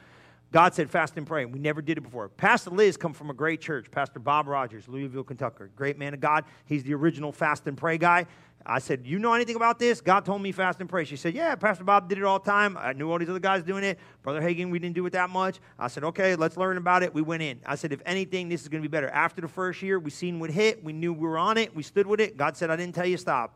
God 0.53 0.75
said 0.75 0.89
fast 0.89 1.17
and 1.17 1.27
pray. 1.27 1.45
We 1.45 1.59
never 1.59 1.83
did 1.83 1.99
it 1.99 2.03
before. 2.03 2.29
Pastor 2.29 2.71
Liz 2.71 2.97
come 2.97 3.13
from 3.13 3.31
a 3.31 3.35
great 3.35 3.61
church. 3.61 3.91
Pastor 3.91 4.21
Bob 4.21 4.47
Rogers, 4.47 4.87
Louisville, 4.89 5.25
Kentucky. 5.25 5.65
Great 5.75 5.99
man 5.99 6.15
of 6.15 6.21
God. 6.21 6.45
He's 6.67 6.85
the 6.85 6.95
original 6.95 7.33
fast 7.33 7.67
and 7.67 7.77
pray 7.77 7.99
guy. 7.99 8.27
I 8.69 8.81
said, 8.81 9.07
You 9.07 9.19
know 9.19 9.33
anything 9.33 9.55
about 9.55 9.79
this? 9.79 10.01
God 10.01 10.25
told 10.25 10.43
me 10.43 10.51
fast 10.51 10.81
and 10.81 10.89
pray. 10.89 11.05
She 11.05 11.17
said, 11.17 11.35
Yeah, 11.35 11.55
Pastor 11.55 11.85
Bob 11.85 12.09
did 12.09 12.19
it 12.19 12.25
all 12.25 12.41
the 12.41 12.51
time. 12.51 12.77
I 12.77 12.93
knew 12.93 13.11
all 13.11 13.19
these 13.19 13.29
other 13.29 13.39
guys 13.39 13.63
doing 13.63 13.85
it. 13.85 13.99
Brother 14.23 14.41
Hagin, 14.41 14.71
we 14.71 14.81
didn't 14.81 14.97
do 14.97 15.07
it 15.07 15.13
that 15.13 15.31
much. 15.31 15.61
I 15.79 15.87
said, 15.87 16.03
Okay, 16.05 16.35
let's 16.35 16.57
learn 16.57 16.77
about 16.77 17.03
it. 17.05 17.15
We 17.15 17.23
went 17.23 17.43
in. 17.43 17.61
I 17.65 17.77
said, 17.77 17.93
If 17.93 18.03
anything, 18.05 18.49
this 18.49 18.63
is 18.63 18.69
going 18.69 18.83
to 18.83 18.89
be 18.89 18.91
better. 18.91 19.09
After 19.09 19.41
the 19.41 19.49
first 19.49 19.83
year, 19.83 19.99
we 19.99 20.11
seen 20.11 20.41
what 20.41 20.51
hit. 20.51 20.83
We 20.83 20.93
knew 20.93 21.13
we 21.13 21.27
were 21.27 21.39
on 21.39 21.59
it. 21.59 21.75
We 21.77 21.85
stood 21.85 22.07
with 22.07 22.21
it. 22.21 22.37
God 22.37 22.57
said, 22.57 22.71
I 22.71 22.77
didn't 22.77 22.95
tell 22.97 23.07
you 23.07 23.17
stop. 23.17 23.55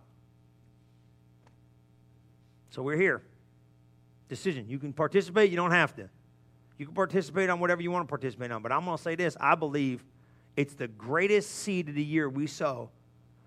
So 2.71 2.83
we're 2.83 2.97
here. 2.97 3.23
Decision. 4.29 4.67
You 4.69 4.79
can 4.79 4.93
participate, 4.93 5.51
you 5.51 5.57
don't 5.57 5.73
have 5.73 5.95
to. 5.97 6.09
You 6.79 6.87
can 6.87 6.95
participate 6.95 7.51
on 7.51 7.59
whatever 7.59 7.83
you 7.83 7.91
want 7.91 8.07
to 8.07 8.09
participate 8.09 8.53
on. 8.53 8.63
But 8.63 8.71
I'm 8.71 8.85
going 8.85 8.97
to 8.97 9.03
say 9.03 9.17
this 9.17 9.37
I 9.41 9.57
believe 9.57 10.05
it's 10.57 10.75
the 10.75 10.89
greatest 10.89 11.51
seed 11.51 11.89
of 11.89 11.97
the 11.97 12.05
year 12.05 12.29
we 12.29 12.47
sow 12.47 12.91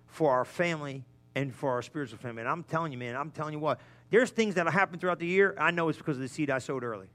for 0.06 0.30
our 0.30 0.44
family 0.44 1.04
and 1.34 1.54
for 1.54 1.70
our 1.70 1.82
spiritual 1.82 2.18
family. 2.18 2.40
And 2.40 2.48
I'm 2.48 2.62
telling 2.64 2.92
you, 2.92 2.98
man, 2.98 3.16
I'm 3.16 3.30
telling 3.30 3.54
you 3.54 3.58
what, 3.58 3.80
there's 4.10 4.30
things 4.30 4.54
that'll 4.54 4.72
happen 4.72 4.98
throughout 4.98 5.18
the 5.18 5.26
year. 5.26 5.54
I 5.58 5.70
know 5.70 5.88
it's 5.88 5.98
because 5.98 6.16
of 6.16 6.22
the 6.22 6.28
seed 6.28 6.50
I 6.50 6.58
sowed 6.58 6.84
early. 6.84 7.08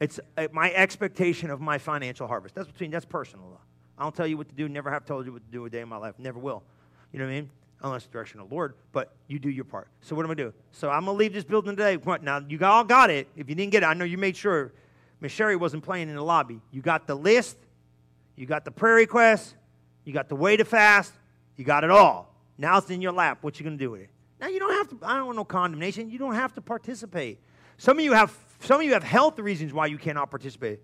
It's 0.00 0.18
uh, 0.38 0.48
my 0.52 0.72
expectation 0.72 1.50
of 1.50 1.60
my 1.60 1.78
financial 1.78 2.26
harvest. 2.26 2.54
That's 2.54 2.68
between 2.68 2.90
that's 2.90 3.04
personal. 3.04 3.60
I 3.98 4.02
don't 4.02 4.14
tell 4.14 4.26
you 4.26 4.38
what 4.38 4.48
to 4.48 4.54
do. 4.54 4.68
Never 4.68 4.90
have 4.90 5.04
told 5.04 5.26
you 5.26 5.32
what 5.32 5.44
to 5.44 5.52
do 5.52 5.66
a 5.66 5.70
day 5.70 5.80
in 5.80 5.88
my 5.88 5.98
life. 5.98 6.14
Never 6.18 6.38
will. 6.38 6.62
You 7.12 7.18
know 7.18 7.26
what 7.26 7.32
I 7.32 7.34
mean? 7.34 7.50
Unless 7.82 8.04
the 8.04 8.12
direction 8.12 8.40
of 8.40 8.48
the 8.48 8.54
Lord. 8.54 8.74
But 8.92 9.12
you 9.28 9.38
do 9.38 9.50
your 9.50 9.64
part. 9.64 9.88
So 10.00 10.16
what 10.16 10.24
am 10.24 10.30
I 10.30 10.34
do? 10.34 10.54
So 10.72 10.88
I'm 10.88 11.04
gonna 11.04 11.18
leave 11.18 11.34
this 11.34 11.44
building 11.44 11.76
today. 11.76 11.98
What 11.98 12.22
Now 12.22 12.42
you 12.48 12.58
all 12.64 12.84
got 12.84 13.10
it. 13.10 13.28
If 13.36 13.48
you 13.50 13.54
didn't 13.54 13.72
get 13.72 13.82
it, 13.82 13.86
I 13.86 13.94
know 13.94 14.06
you 14.06 14.16
made 14.16 14.36
sure. 14.36 14.72
Miss 15.20 15.32
Sherry 15.32 15.56
wasn't 15.56 15.82
playing 15.82 16.08
in 16.08 16.14
the 16.14 16.22
lobby. 16.22 16.60
You 16.70 16.80
got 16.80 17.06
the 17.06 17.14
list. 17.14 17.58
You 18.36 18.46
got 18.46 18.64
the 18.64 18.70
prayer 18.70 18.94
request. 18.94 19.54
You 20.04 20.14
got 20.14 20.30
the 20.30 20.36
way 20.36 20.56
to 20.56 20.64
fast. 20.64 21.12
You 21.56 21.64
got 21.64 21.84
it 21.84 21.90
all. 21.90 22.29
Now 22.60 22.76
it's 22.76 22.90
in 22.90 23.00
your 23.00 23.12
lap. 23.12 23.38
What 23.40 23.58
you 23.58 23.64
going 23.64 23.78
to 23.78 23.82
do 23.82 23.90
with 23.90 24.02
it? 24.02 24.10
Now 24.38 24.48
you 24.48 24.58
don't 24.58 24.72
have 24.72 24.88
to. 24.90 24.98
I 25.02 25.16
don't 25.16 25.26
want 25.26 25.36
no 25.36 25.44
condemnation. 25.44 26.10
You 26.10 26.18
don't 26.18 26.34
have 26.34 26.52
to 26.54 26.60
participate. 26.60 27.40
Some 27.78 27.98
of 27.98 28.04
you 28.04 28.12
have 28.12 28.36
some 28.60 28.80
of 28.80 28.86
you 28.86 28.92
have 28.92 29.02
health 29.02 29.38
reasons 29.38 29.72
why 29.72 29.86
you 29.86 29.96
cannot 29.96 30.30
participate. 30.30 30.80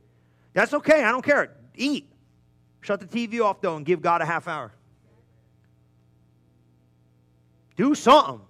That's 0.54 0.72
okay. 0.72 1.04
I 1.04 1.12
don't 1.12 1.22
care. 1.24 1.54
Eat. 1.74 2.10
Shut 2.80 3.00
the 3.00 3.06
TV 3.06 3.44
off 3.44 3.60
though 3.60 3.76
and 3.76 3.84
give 3.84 4.00
God 4.00 4.22
a 4.22 4.24
half 4.24 4.48
hour. 4.48 4.72
Do 7.76 7.94
something. 7.94 8.40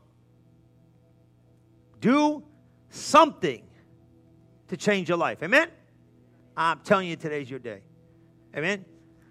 Do 2.01 2.45
something 2.91 3.65
to 4.69 4.77
change 4.77 5.09
your 5.09 5.19
life. 5.19 5.43
Amen? 5.43 5.69
I'm 6.57 6.79
telling 6.81 7.09
you, 7.09 7.17
today's 7.17 7.51
your 7.51 7.59
day. 7.59 7.81
Amen? 8.57 8.85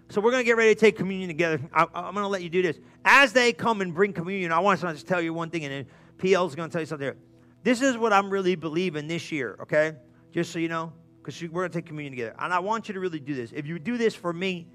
So 0.08 0.20
we're 0.20 0.30
going 0.30 0.42
to 0.42 0.46
get 0.46 0.56
ready 0.56 0.74
to 0.74 0.80
take 0.80 0.96
communion 0.96 1.28
together. 1.28 1.60
I, 1.72 1.82
am 1.82 2.14
going 2.14 2.24
to 2.24 2.28
let 2.28 2.42
you 2.42 2.48
do 2.48 2.62
this. 2.62 2.78
As 3.04 3.32
they 3.32 3.52
come 3.52 3.80
and 3.80 3.92
bring 3.92 4.12
communion, 4.12 4.52
I 4.52 4.60
want 4.60 4.80
to 4.80 4.92
just 4.92 5.06
tell 5.06 5.20
you 5.20 5.34
one 5.34 5.50
thing, 5.50 5.64
and 5.64 5.72
then 5.72 5.86
PL 6.18 6.46
is 6.46 6.54
going 6.54 6.68
to 6.68 6.72
tell 6.72 6.82
you 6.82 6.86
something. 6.86 7.12
This 7.64 7.82
is 7.82 7.98
what 7.98 8.12
I'm 8.12 8.30
really 8.30 8.54
believing 8.54 9.08
this 9.08 9.32
year, 9.32 9.56
okay? 9.62 9.94
Just 10.32 10.52
so 10.52 10.60
you 10.60 10.68
know, 10.68 10.92
because 11.18 11.42
we're 11.42 11.62
going 11.62 11.70
to 11.70 11.78
take 11.78 11.86
communion 11.86 12.12
together. 12.12 12.36
And 12.38 12.52
I 12.52 12.60
want 12.60 12.86
you 12.88 12.94
to 12.94 13.00
really 13.00 13.18
do 13.18 13.34
this. 13.34 13.50
If 13.52 13.66
you 13.66 13.80
do 13.80 13.98
this 13.98 14.14
for 14.14 14.32
me, 14.32 14.68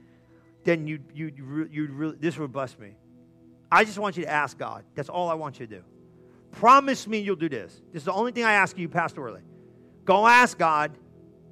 then 0.66 0.86
you, 0.86 1.00
you, 1.14 1.32
you, 1.72 1.88
really, 1.88 2.18
this 2.20 2.38
would 2.38 2.52
bless 2.52 2.78
me. 2.78 2.96
I 3.72 3.86
just 3.86 3.98
want 3.98 4.18
you 4.18 4.24
to 4.24 4.30
ask 4.30 4.58
God. 4.58 4.84
That's 4.96 5.08
all 5.08 5.30
I 5.30 5.34
want 5.34 5.60
you 5.60 5.68
to 5.68 5.76
do. 5.78 5.84
Promise 6.52 7.08
me 7.08 7.20
you'll 7.20 7.38
do 7.38 7.48
this. 7.48 7.82
This 7.94 8.02
is 8.02 8.06
the 8.06 8.12
only 8.12 8.34
thing 8.34 8.44
I 8.44 8.54
ask 8.54 8.78
you 8.78 8.90
pastorally. 8.90 9.42
Go 10.04 10.28
ask 10.28 10.58
God 10.58 10.92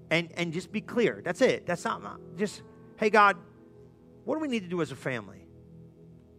and, 0.10 0.30
and 0.36 0.52
just 0.52 0.72
be 0.72 0.82
clear. 0.82 1.22
That's 1.24 1.42
it. 1.42 1.66
That's 1.66 1.86
not 1.86 2.20
just, 2.38 2.64
hey, 2.98 3.10
God, 3.10 3.38
what 4.24 4.36
do 4.36 4.42
we 4.42 4.48
need 4.48 4.64
to 4.64 4.70
do 4.70 4.82
as 4.82 4.92
a 4.92 4.96
family? 4.96 5.46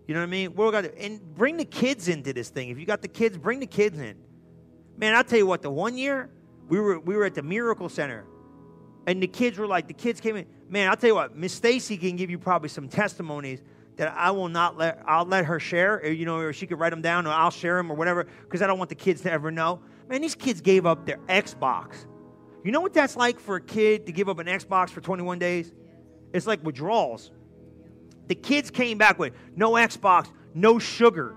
You 0.06 0.14
know 0.14 0.20
what 0.20 0.26
I 0.26 0.30
mean? 0.30 0.54
What 0.54 0.66
we 0.66 0.72
got 0.72 0.80
to 0.82 0.98
and 1.00 1.20
bring 1.36 1.56
the 1.56 1.64
kids 1.64 2.08
into 2.08 2.32
this 2.32 2.48
thing. 2.48 2.70
If 2.70 2.78
you 2.78 2.86
got 2.86 3.00
the 3.00 3.08
kids, 3.08 3.38
bring 3.38 3.60
the 3.60 3.66
kids 3.66 3.98
in. 3.98 4.16
Man, 4.96 5.14
I'll 5.14 5.22
tell 5.22 5.38
you 5.38 5.46
what. 5.46 5.62
The 5.62 5.70
one 5.70 5.96
year 5.96 6.30
we 6.68 6.80
were 6.80 6.98
we 6.98 7.16
were 7.16 7.24
at 7.24 7.34
the 7.34 7.42
Miracle 7.42 7.88
Center, 7.88 8.24
and 9.06 9.22
the 9.22 9.28
kids 9.28 9.56
were 9.56 9.68
like, 9.68 9.86
the 9.86 9.94
kids 9.94 10.20
came 10.20 10.36
in. 10.36 10.46
Man, 10.68 10.88
I'll 10.88 10.96
tell 10.96 11.08
you 11.08 11.14
what. 11.14 11.36
Miss 11.36 11.52
Stacy 11.52 11.96
can 11.96 12.16
give 12.16 12.28
you 12.28 12.38
probably 12.38 12.68
some 12.68 12.88
testimonies 12.88 13.62
that 13.96 14.12
I 14.16 14.32
will 14.32 14.48
not 14.48 14.76
let. 14.76 15.00
I'll 15.06 15.26
let 15.26 15.44
her 15.44 15.60
share. 15.60 16.04
You 16.04 16.26
know, 16.26 16.38
or 16.38 16.52
she 16.52 16.66
could 16.66 16.80
write 16.80 16.90
them 16.90 17.02
down, 17.02 17.26
or 17.26 17.30
I'll 17.30 17.52
share 17.52 17.76
them, 17.76 17.90
or 17.90 17.94
whatever, 17.94 18.26
because 18.42 18.62
I 18.62 18.66
don't 18.66 18.78
want 18.78 18.88
the 18.88 18.96
kids 18.96 19.20
to 19.22 19.30
ever 19.30 19.52
know. 19.52 19.80
Man, 20.08 20.22
these 20.22 20.34
kids 20.34 20.60
gave 20.60 20.86
up 20.86 21.06
their 21.06 21.18
Xbox. 21.28 22.06
You 22.64 22.72
know 22.72 22.80
what 22.80 22.92
that's 22.92 23.16
like 23.16 23.38
for 23.38 23.56
a 23.56 23.60
kid 23.60 24.06
to 24.06 24.12
give 24.12 24.28
up 24.28 24.38
an 24.38 24.48
Xbox 24.48 24.90
for 24.90 25.00
21 25.00 25.38
days? 25.38 25.72
It's 26.34 26.48
like 26.48 26.64
withdrawals. 26.64 27.30
The 28.28 28.34
kids 28.34 28.70
came 28.70 28.98
back 28.98 29.18
with 29.18 29.32
no 29.56 29.72
Xbox, 29.72 30.28
no 30.54 30.78
sugar. 30.78 31.36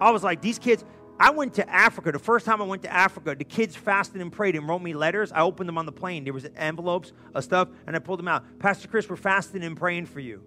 I 0.00 0.10
was 0.10 0.22
like, 0.22 0.40
these 0.40 0.58
kids. 0.58 0.84
I 1.20 1.30
went 1.30 1.54
to 1.54 1.68
Africa. 1.68 2.12
The 2.12 2.18
first 2.20 2.46
time 2.46 2.62
I 2.62 2.64
went 2.64 2.82
to 2.82 2.92
Africa, 2.92 3.34
the 3.36 3.44
kids 3.44 3.74
fasted 3.74 4.20
and 4.20 4.30
prayed 4.30 4.54
and 4.54 4.68
wrote 4.68 4.82
me 4.82 4.94
letters. 4.94 5.32
I 5.32 5.40
opened 5.40 5.68
them 5.68 5.76
on 5.76 5.84
the 5.84 5.90
plane. 5.90 6.22
There 6.22 6.32
was 6.32 6.46
envelopes 6.54 7.12
of 7.34 7.42
stuff, 7.42 7.68
and 7.88 7.96
I 7.96 7.98
pulled 7.98 8.20
them 8.20 8.28
out. 8.28 8.44
Pastor 8.60 8.86
Chris, 8.86 9.08
we're 9.10 9.16
fasting 9.16 9.64
and 9.64 9.76
praying 9.76 10.06
for 10.06 10.20
you. 10.20 10.44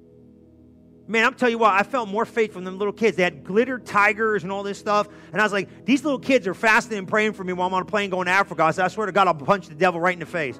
Man, 1.07 1.25
I'm 1.25 1.33
telling 1.33 1.51
you 1.51 1.57
what, 1.57 1.73
I 1.73 1.83
felt 1.83 2.07
more 2.07 2.23
faith 2.23 2.53
from 2.53 2.63
them 2.63 2.77
little 2.77 2.93
kids. 2.93 3.17
They 3.17 3.23
had 3.23 3.43
glitter 3.43 3.79
tigers 3.79 4.43
and 4.43 4.51
all 4.51 4.63
this 4.63 4.77
stuff. 4.77 5.09
And 5.33 5.41
I 5.41 5.43
was 5.43 5.51
like, 5.51 5.83
these 5.83 6.05
little 6.05 6.19
kids 6.19 6.47
are 6.47 6.53
fasting 6.53 6.97
and 6.97 7.05
praying 7.05 7.33
for 7.33 7.43
me 7.43 7.51
while 7.51 7.67
I'm 7.67 7.73
on 7.73 7.81
a 7.81 7.85
plane 7.85 8.09
going 8.09 8.27
to 8.27 8.31
Africa. 8.31 8.63
I 8.63 8.71
said, 8.71 8.85
I 8.85 8.87
swear 8.87 9.07
to 9.07 9.11
God, 9.11 9.27
I'll 9.27 9.33
punch 9.33 9.67
the 9.67 9.75
devil 9.75 9.99
right 9.99 10.13
in 10.13 10.19
the 10.19 10.25
face. 10.25 10.57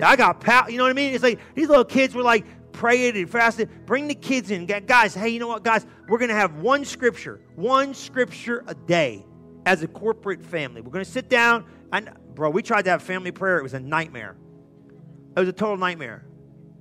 I 0.00 0.14
got 0.14 0.40
pow. 0.40 0.68
You 0.68 0.78
know 0.78 0.84
what 0.84 0.90
I 0.90 0.92
mean? 0.92 1.14
It's 1.14 1.24
like 1.24 1.40
these 1.56 1.68
little 1.68 1.84
kids 1.84 2.14
were 2.14 2.22
like, 2.22 2.46
prayed 2.72 3.16
and 3.16 3.30
fasted. 3.30 3.68
Bring 3.86 4.08
the 4.08 4.14
kids 4.14 4.50
in. 4.50 4.66
Guys, 4.66 5.14
hey, 5.14 5.28
you 5.28 5.38
know 5.38 5.48
what, 5.48 5.64
guys? 5.64 5.86
We're 6.08 6.18
going 6.18 6.30
to 6.30 6.34
have 6.34 6.56
one 6.56 6.84
scripture, 6.84 7.40
one 7.54 7.94
scripture 7.94 8.64
a 8.66 8.74
day 8.74 9.24
as 9.66 9.82
a 9.82 9.88
corporate 9.88 10.42
family. 10.42 10.80
We're 10.80 10.90
going 10.90 11.04
to 11.04 11.10
sit 11.10 11.28
down. 11.28 11.64
And, 11.92 12.10
bro, 12.34 12.50
we 12.50 12.62
tried 12.62 12.82
to 12.82 12.90
have 12.90 13.02
family 13.02 13.32
prayer. 13.32 13.58
It 13.58 13.62
was 13.62 13.74
a 13.74 13.80
nightmare. 13.80 14.36
It 15.36 15.40
was 15.40 15.48
a 15.48 15.52
total 15.52 15.76
nightmare. 15.76 16.24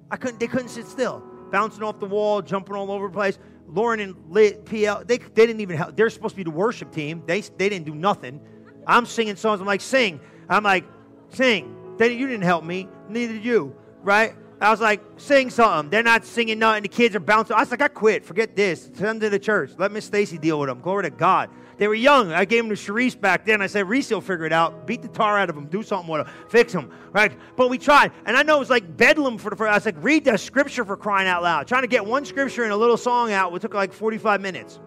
I 0.10 0.18
couldn't, 0.18 0.40
they 0.40 0.48
couldn't 0.48 0.70
sit 0.70 0.88
still. 0.88 1.24
Bouncing 1.52 1.84
off 1.84 2.00
the 2.00 2.06
wall, 2.06 2.42
jumping 2.42 2.76
all 2.76 2.92
over 2.92 3.08
the 3.08 3.14
place. 3.14 3.38
Lauren 3.68 4.00
and 4.00 4.16
Lit, 4.30 4.66
PL, 4.66 5.04
they, 5.06 5.18
they 5.18 5.46
didn't 5.46 5.62
even 5.62 5.78
help. 5.78 5.96
They're 5.96 6.10
supposed 6.10 6.34
to 6.34 6.38
be 6.38 6.44
the 6.44 6.52
worship 6.52 6.92
team. 6.92 7.24
They, 7.26 7.42
they 7.42 7.70
didn't 7.70 7.86
do 7.86 7.96
nothing. 7.96 8.42
I'm 8.86 9.06
singing 9.06 9.36
songs. 9.36 9.62
I'm 9.62 9.68
like, 9.68 9.82
sing. 9.82 10.20
I'm 10.50 10.64
like, 10.64 10.86
sing. 11.30 11.96
They, 11.98 12.14
you 12.14 12.28
didn't 12.28 12.44
help 12.44 12.64
me. 12.64 12.90
Neither 13.08 13.34
did 13.34 13.46
you, 13.46 13.76
right? 14.02 14.36
I 14.62 14.70
was 14.70 14.80
like, 14.80 15.02
sing 15.18 15.50
something. 15.50 15.90
They're 15.90 16.04
not 16.04 16.24
singing 16.24 16.60
nothing. 16.60 16.84
The 16.84 16.90
kids 16.90 17.16
are 17.16 17.20
bouncing. 17.20 17.56
I 17.56 17.62
was 17.62 17.72
like, 17.72 17.82
I 17.82 17.88
quit. 17.88 18.24
Forget 18.24 18.56
this. 18.56 18.84
Send 18.84 18.98
them 18.98 19.20
to 19.22 19.30
the 19.30 19.40
church. 19.40 19.72
Let 19.80 19.92
Miss 19.92 20.06
Stacy 20.06 20.38
deal 20.38 20.60
with 20.60 20.70
them. 20.70 20.82
Glory 20.82 21.04
to 21.04 21.10
God. 21.10 21.50
They 21.78 21.88
were 21.88 21.96
young. 21.96 22.32
I 22.32 22.46
gave 22.46 22.64
them 22.64 22.70
to 22.70 22.76
Sharice 22.76 23.20
back 23.20 23.44
then. 23.44 23.60
I 23.60 23.66
said, 23.66 23.90
Reese 23.90 24.12
will 24.12 24.22
figure 24.22 24.46
it 24.46 24.54
out. 24.54 24.86
Beat 24.86 25.02
the 25.02 25.08
tar 25.08 25.40
out 25.40 25.50
of 25.50 25.56
them. 25.56 25.66
Do 25.66 25.82
something 25.82 26.08
with 26.08 26.28
them. 26.28 26.36
Fix 26.48 26.74
them. 26.74 26.92
Right? 27.12 27.36
But 27.56 27.72
we 27.72 27.80
tried. 27.80 28.12
And 28.26 28.38
I 28.38 28.44
know 28.44 28.58
it 28.58 28.60
was 28.60 28.70
like 28.70 28.96
bedlam 28.96 29.40
for 29.40 29.50
the 29.50 29.56
first. 29.56 29.72
I 29.72 29.74
was 29.74 29.86
like, 29.86 29.96
read 29.98 30.26
the 30.26 30.38
scripture 30.38 30.86
for 30.86 30.96
crying 30.96 31.28
out 31.28 31.42
loud. 31.42 31.68
Trying 31.68 31.82
to 31.82 31.88
get 31.88 32.06
one 32.06 32.24
scripture 32.24 32.64
and 32.64 32.72
a 32.72 32.78
little 32.78 32.98
song 32.98 33.32
out. 33.32 33.52
It 33.56 33.62
took 33.64 33.74
like 33.74 33.94
45 33.94 34.42
minutes. 34.42 34.80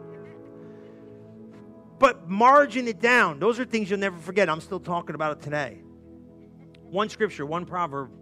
But 1.99 2.29
margin 2.29 2.87
it 2.87 3.01
down. 3.01 3.41
Those 3.41 3.59
are 3.59 3.65
things 3.65 3.91
you'll 3.91 3.99
never 3.99 4.19
forget. 4.19 4.49
I'm 4.49 4.61
still 4.61 4.79
talking 4.79 5.17
about 5.17 5.39
it 5.39 5.43
today. 5.43 5.81
One 6.83 7.09
scripture, 7.09 7.45
one 7.45 7.67
proverb, 7.67 8.13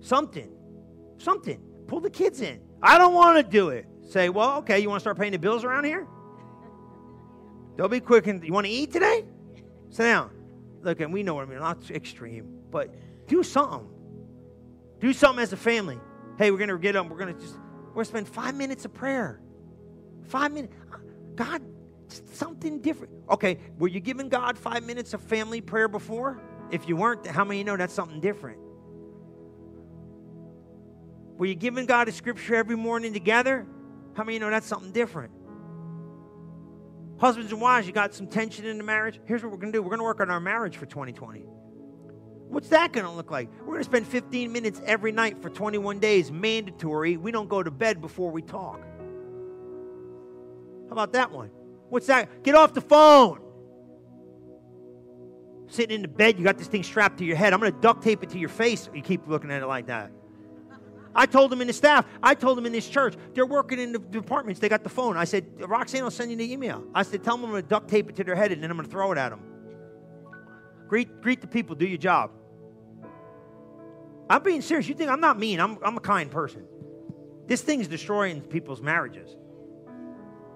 something, 0.00 0.50
something. 1.18 1.60
Pull 1.86 2.00
the 2.00 2.10
kids 2.10 2.40
in. 2.40 2.60
I 2.82 2.98
don't 2.98 3.14
want 3.14 3.36
to 3.36 3.42
do 3.42 3.70
it. 3.70 3.86
Say, 4.08 4.28
well, 4.28 4.58
okay, 4.58 4.78
you 4.78 4.88
want 4.88 5.00
to 5.00 5.02
start 5.02 5.18
paying 5.18 5.32
the 5.32 5.38
bills 5.38 5.64
around 5.64 5.84
here? 5.84 6.06
Don't 7.76 7.90
be 7.90 8.00
quick 8.00 8.26
and 8.26 8.42
you 8.42 8.52
want 8.52 8.66
to 8.66 8.72
eat 8.72 8.92
today? 8.92 9.24
Sit 9.90 10.04
down. 10.04 10.30
Look, 10.82 11.00
and 11.00 11.12
we 11.12 11.22
know 11.22 11.34
what 11.34 11.46
I 11.46 11.50
mean, 11.50 11.58
not 11.58 11.90
extreme, 11.90 12.46
but 12.70 12.94
do 13.26 13.42
something. 13.42 13.88
Do 15.00 15.12
something 15.12 15.42
as 15.42 15.52
a 15.52 15.56
family. 15.56 15.98
Hey, 16.38 16.50
we're 16.50 16.58
gonna 16.58 16.78
get 16.78 16.92
them, 16.92 17.08
we're 17.08 17.18
gonna 17.18 17.34
just 17.34 17.56
we're 17.88 17.94
gonna 17.94 18.04
spend 18.04 18.28
five 18.28 18.54
minutes 18.54 18.84
of 18.84 18.94
prayer. 18.94 19.40
Five 20.24 20.52
minutes. 20.52 20.74
God, 21.34 21.62
something 22.32 22.80
different. 22.80 23.12
Okay, 23.30 23.58
were 23.78 23.88
you 23.88 24.00
giving 24.00 24.28
God 24.28 24.58
five 24.58 24.84
minutes 24.84 25.14
of 25.14 25.22
family 25.22 25.60
prayer 25.60 25.88
before? 25.88 26.40
If 26.70 26.88
you 26.88 26.96
weren't, 26.96 27.26
how 27.26 27.44
many 27.44 27.58
you 27.58 27.64
know 27.64 27.76
that's 27.76 27.94
something 27.94 28.20
different? 28.20 28.58
Were 31.38 31.46
you 31.46 31.54
giving 31.54 31.86
God 31.86 32.08
a 32.08 32.12
scripture 32.12 32.56
every 32.56 32.76
morning 32.76 33.12
together? 33.12 33.64
How 34.14 34.24
many 34.24 34.34
you 34.34 34.40
know 34.40 34.50
that's 34.50 34.66
something 34.66 34.90
different? 34.90 35.30
Husbands 37.20 37.52
and 37.52 37.60
wives, 37.60 37.86
you 37.86 37.92
got 37.92 38.12
some 38.12 38.26
tension 38.26 38.66
in 38.66 38.76
the 38.76 38.84
marriage? 38.84 39.20
Here's 39.24 39.44
what 39.44 39.52
we're 39.52 39.58
going 39.58 39.72
to 39.72 39.78
do 39.78 39.82
we're 39.82 39.90
going 39.90 40.00
to 40.00 40.04
work 40.04 40.20
on 40.20 40.30
our 40.30 40.40
marriage 40.40 40.76
for 40.76 40.86
2020. 40.86 41.44
What's 42.48 42.68
that 42.70 42.92
going 42.92 43.06
to 43.06 43.12
look 43.12 43.30
like? 43.30 43.50
We're 43.60 43.66
going 43.66 43.78
to 43.78 43.84
spend 43.84 44.08
15 44.08 44.50
minutes 44.50 44.80
every 44.84 45.12
night 45.12 45.40
for 45.40 45.48
21 45.48 46.00
days, 46.00 46.32
mandatory. 46.32 47.16
We 47.16 47.30
don't 47.30 47.48
go 47.48 47.62
to 47.62 47.70
bed 47.70 48.00
before 48.00 48.32
we 48.32 48.42
talk. 48.42 48.80
How 50.86 50.92
about 50.92 51.12
that 51.12 51.30
one? 51.30 51.50
What's 51.88 52.08
that? 52.08 52.42
Get 52.42 52.56
off 52.56 52.74
the 52.74 52.80
phone. 52.80 53.40
Sitting 55.68 55.94
in 55.94 56.02
the 56.02 56.08
bed, 56.08 56.38
you 56.38 56.44
got 56.44 56.58
this 56.58 56.66
thing 56.66 56.82
strapped 56.82 57.18
to 57.18 57.24
your 57.24 57.36
head. 57.36 57.52
I'm 57.52 57.60
going 57.60 57.72
to 57.72 57.80
duct 57.80 58.02
tape 58.02 58.24
it 58.24 58.30
to 58.30 58.38
your 58.38 58.48
face. 58.48 58.88
You 58.92 59.02
keep 59.02 59.28
looking 59.28 59.52
at 59.52 59.62
it 59.62 59.66
like 59.66 59.86
that. 59.86 60.10
I 61.14 61.26
told 61.26 61.50
them 61.50 61.60
in 61.60 61.66
the 61.66 61.72
staff, 61.72 62.06
I 62.22 62.34
told 62.34 62.58
them 62.58 62.66
in 62.66 62.72
this 62.72 62.88
church, 62.88 63.14
they're 63.34 63.46
working 63.46 63.78
in 63.78 63.92
the 63.92 63.98
departments. 63.98 64.60
They 64.60 64.68
got 64.68 64.82
the 64.82 64.90
phone. 64.90 65.16
I 65.16 65.24
said, 65.24 65.46
Roxanne 65.58 66.02
I'll 66.02 66.10
send 66.10 66.30
you 66.30 66.36
the 66.36 66.52
email. 66.52 66.84
I 66.94 67.02
said, 67.02 67.24
tell 67.24 67.36
them 67.36 67.46
I'm 67.46 67.50
going 67.50 67.62
to 67.62 67.68
duct 67.68 67.88
tape 67.88 68.08
it 68.08 68.16
to 68.16 68.24
their 68.24 68.36
head 68.36 68.52
and 68.52 68.62
then 68.62 68.70
I'm 68.70 68.76
going 68.76 68.86
to 68.86 68.92
throw 68.92 69.12
it 69.12 69.18
at 69.18 69.30
them. 69.30 69.40
Greet, 70.88 71.20
greet 71.20 71.40
the 71.40 71.46
people, 71.46 71.74
do 71.74 71.86
your 71.86 71.98
job. 71.98 72.30
I'm 74.30 74.42
being 74.42 74.62
serious. 74.62 74.88
You 74.88 74.94
think 74.94 75.10
I'm 75.10 75.20
not 75.20 75.38
mean, 75.38 75.60
I'm, 75.60 75.78
I'm 75.82 75.96
a 75.96 76.00
kind 76.00 76.30
person. 76.30 76.64
This 77.46 77.62
thing's 77.62 77.88
destroying 77.88 78.42
people's 78.42 78.82
marriages. 78.82 79.36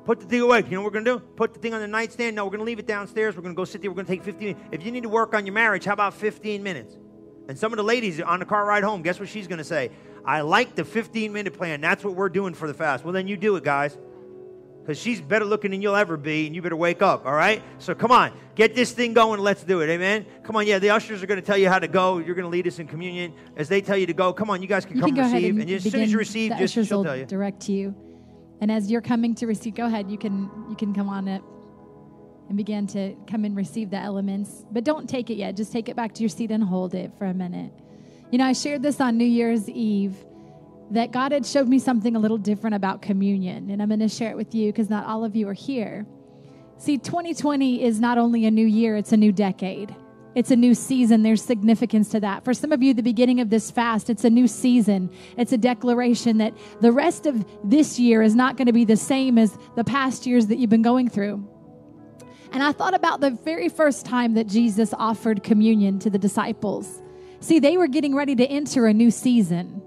Put 0.04 0.20
the 0.20 0.26
thing 0.26 0.40
away. 0.40 0.58
You 0.58 0.70
know 0.72 0.82
what 0.82 0.92
we're 0.92 1.00
going 1.00 1.04
to 1.04 1.18
do? 1.18 1.24
Put 1.36 1.54
the 1.54 1.60
thing 1.60 1.74
on 1.74 1.80
the 1.80 1.86
nightstand. 1.86 2.36
No, 2.36 2.44
we're 2.44 2.50
going 2.50 2.60
to 2.60 2.64
leave 2.64 2.80
it 2.80 2.86
downstairs. 2.86 3.36
We're 3.36 3.42
going 3.42 3.54
to 3.54 3.56
go 3.56 3.64
sit 3.64 3.80
there. 3.80 3.90
We're 3.90 3.94
going 3.94 4.06
to 4.06 4.12
take 4.12 4.24
15 4.24 4.48
minutes. 4.48 4.68
If 4.72 4.84
you 4.84 4.90
need 4.90 5.04
to 5.04 5.08
work 5.08 5.34
on 5.34 5.46
your 5.46 5.54
marriage, 5.54 5.84
how 5.84 5.92
about 5.92 6.14
15 6.14 6.62
minutes? 6.62 6.98
And 7.48 7.58
some 7.58 7.72
of 7.72 7.76
the 7.76 7.84
ladies 7.84 8.20
on 8.20 8.40
the 8.40 8.44
car 8.44 8.64
ride 8.64 8.82
home, 8.82 9.02
guess 9.02 9.20
what 9.20 9.28
she's 9.28 9.46
going 9.46 9.58
to 9.58 9.64
say? 9.64 9.90
I 10.24 10.42
like 10.42 10.74
the 10.74 10.84
15 10.84 11.32
minute 11.32 11.54
plan. 11.54 11.80
That's 11.80 12.04
what 12.04 12.14
we're 12.14 12.28
doing 12.28 12.54
for 12.54 12.68
the 12.68 12.74
fast. 12.74 13.04
Well, 13.04 13.12
then 13.12 13.26
you 13.28 13.36
do 13.36 13.56
it, 13.56 13.64
guys. 13.64 13.96
Because 14.80 14.98
she's 14.98 15.20
better 15.20 15.44
looking 15.44 15.70
than 15.70 15.80
you'll 15.80 15.94
ever 15.94 16.16
be, 16.16 16.46
and 16.46 16.56
you 16.56 16.62
better 16.62 16.74
wake 16.74 17.02
up, 17.02 17.24
all 17.24 17.32
right? 17.32 17.62
So 17.78 17.94
come 17.94 18.10
on, 18.10 18.32
get 18.56 18.74
this 18.74 18.90
thing 18.90 19.12
going. 19.12 19.38
Let's 19.38 19.62
do 19.62 19.80
it, 19.80 19.88
amen? 19.88 20.26
Come 20.42 20.56
on, 20.56 20.66
yeah, 20.66 20.80
the 20.80 20.90
ushers 20.90 21.22
are 21.22 21.26
going 21.26 21.40
to 21.40 21.46
tell 21.46 21.56
you 21.56 21.68
how 21.68 21.78
to 21.78 21.86
go. 21.86 22.18
You're 22.18 22.34
going 22.34 22.46
to 22.46 22.48
lead 22.48 22.66
us 22.66 22.80
in 22.80 22.88
communion. 22.88 23.32
As 23.56 23.68
they 23.68 23.80
tell 23.80 23.96
you 23.96 24.06
to 24.06 24.12
go, 24.12 24.32
come 24.32 24.50
on, 24.50 24.60
you 24.60 24.66
guys 24.66 24.84
can 24.84 24.96
you 24.96 25.02
come 25.02 25.14
can 25.14 25.32
receive. 25.32 25.50
and, 25.54 25.62
and 25.62 25.70
as 25.70 25.84
soon 25.84 26.00
as 26.00 26.10
you 26.10 26.18
receive, 26.18 26.50
the 26.50 26.56
just 26.56 26.74
ushers 26.74 26.88
she'll 26.88 26.98
will 26.98 27.04
tell 27.04 27.16
you. 27.16 27.26
direct 27.26 27.68
you. 27.68 27.94
And 28.60 28.72
as 28.72 28.90
you're 28.90 29.02
coming 29.02 29.36
to 29.36 29.46
receive, 29.46 29.76
go 29.76 29.86
ahead. 29.86 30.10
You 30.10 30.18
can 30.18 30.50
you 30.68 30.74
can 30.74 30.92
come 30.92 31.08
on 31.08 31.28
up 31.28 31.42
and 32.48 32.56
begin 32.56 32.86
to 32.88 33.14
come 33.28 33.44
and 33.44 33.56
receive 33.56 33.90
the 33.90 33.98
elements. 33.98 34.64
But 34.70 34.82
don't 34.84 35.08
take 35.08 35.30
it 35.30 35.34
yet. 35.34 35.56
Just 35.56 35.72
take 35.72 35.88
it 35.88 35.94
back 35.94 36.12
to 36.14 36.22
your 36.22 36.28
seat 36.28 36.50
and 36.50 36.62
hold 36.62 36.94
it 36.94 37.12
for 37.18 37.26
a 37.26 37.34
minute. 37.34 37.72
You 38.32 38.38
know, 38.38 38.46
I 38.46 38.54
shared 38.54 38.82
this 38.82 38.98
on 38.98 39.18
New 39.18 39.26
Year's 39.26 39.68
Eve 39.68 40.16
that 40.90 41.12
God 41.12 41.32
had 41.32 41.44
showed 41.44 41.68
me 41.68 41.78
something 41.78 42.16
a 42.16 42.18
little 42.18 42.38
different 42.38 42.74
about 42.74 43.02
communion, 43.02 43.68
and 43.68 43.82
I'm 43.82 43.88
going 43.88 44.00
to 44.00 44.08
share 44.08 44.30
it 44.30 44.38
with 44.38 44.54
you 44.54 44.72
because 44.72 44.88
not 44.88 45.04
all 45.04 45.22
of 45.22 45.36
you 45.36 45.46
are 45.50 45.52
here. 45.52 46.06
See, 46.78 46.96
2020 46.96 47.84
is 47.84 48.00
not 48.00 48.16
only 48.16 48.46
a 48.46 48.50
new 48.50 48.66
year, 48.66 48.96
it's 48.96 49.12
a 49.12 49.18
new 49.18 49.32
decade. 49.32 49.94
It's 50.34 50.50
a 50.50 50.56
new 50.56 50.74
season. 50.74 51.22
There's 51.22 51.42
significance 51.42 52.08
to 52.08 52.20
that. 52.20 52.42
For 52.42 52.54
some 52.54 52.72
of 52.72 52.82
you, 52.82 52.94
the 52.94 53.02
beginning 53.02 53.40
of 53.40 53.50
this 53.50 53.70
fast, 53.70 54.08
it's 54.08 54.24
a 54.24 54.30
new 54.30 54.48
season. 54.48 55.10
It's 55.36 55.52
a 55.52 55.58
declaration 55.58 56.38
that 56.38 56.54
the 56.80 56.90
rest 56.90 57.26
of 57.26 57.44
this 57.62 57.98
year 57.98 58.22
is 58.22 58.34
not 58.34 58.56
going 58.56 58.66
to 58.66 58.72
be 58.72 58.86
the 58.86 58.96
same 58.96 59.36
as 59.36 59.58
the 59.76 59.84
past 59.84 60.26
years 60.26 60.46
that 60.46 60.56
you've 60.56 60.70
been 60.70 60.80
going 60.80 61.10
through. 61.10 61.46
And 62.52 62.62
I 62.62 62.72
thought 62.72 62.94
about 62.94 63.20
the 63.20 63.30
very 63.30 63.68
first 63.68 64.06
time 64.06 64.32
that 64.34 64.46
Jesus 64.46 64.94
offered 64.94 65.42
communion 65.42 65.98
to 65.98 66.08
the 66.08 66.18
disciples. 66.18 67.02
See, 67.42 67.58
they 67.58 67.76
were 67.76 67.88
getting 67.88 68.14
ready 68.14 68.36
to 68.36 68.46
enter 68.46 68.86
a 68.86 68.94
new 68.94 69.10
season. 69.10 69.82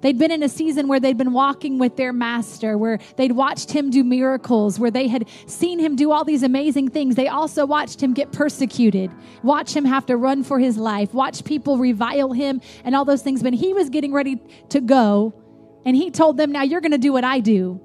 They'd 0.00 0.16
been 0.16 0.30
in 0.30 0.42
a 0.42 0.48
season 0.48 0.88
where 0.88 1.00
they'd 1.00 1.18
been 1.18 1.34
walking 1.34 1.78
with 1.78 1.96
their 1.96 2.14
master, 2.14 2.78
where 2.78 2.98
they'd 3.16 3.32
watched 3.32 3.72
him 3.72 3.90
do 3.90 4.02
miracles, 4.02 4.78
where 4.78 4.90
they 4.90 5.06
had 5.06 5.28
seen 5.46 5.78
him 5.78 5.96
do 5.96 6.12
all 6.12 6.24
these 6.24 6.42
amazing 6.42 6.88
things. 6.88 7.14
They 7.14 7.28
also 7.28 7.66
watched 7.66 8.02
him 8.02 8.14
get 8.14 8.32
persecuted, 8.32 9.10
watch 9.42 9.76
him 9.76 9.84
have 9.84 10.06
to 10.06 10.16
run 10.16 10.44
for 10.44 10.58
his 10.58 10.78
life, 10.78 11.12
watch 11.12 11.44
people 11.44 11.76
revile 11.76 12.32
him, 12.32 12.62
and 12.84 12.94
all 12.94 13.04
those 13.04 13.22
things. 13.22 13.42
But 13.42 13.52
he 13.52 13.74
was 13.74 13.90
getting 13.90 14.12
ready 14.14 14.40
to 14.70 14.80
go, 14.80 15.34
and 15.84 15.94
he 15.94 16.10
told 16.10 16.38
them, 16.38 16.52
Now 16.52 16.62
you're 16.62 16.80
going 16.80 16.92
to 16.92 16.98
do 16.98 17.12
what 17.12 17.24
I 17.24 17.40
do. 17.40 17.80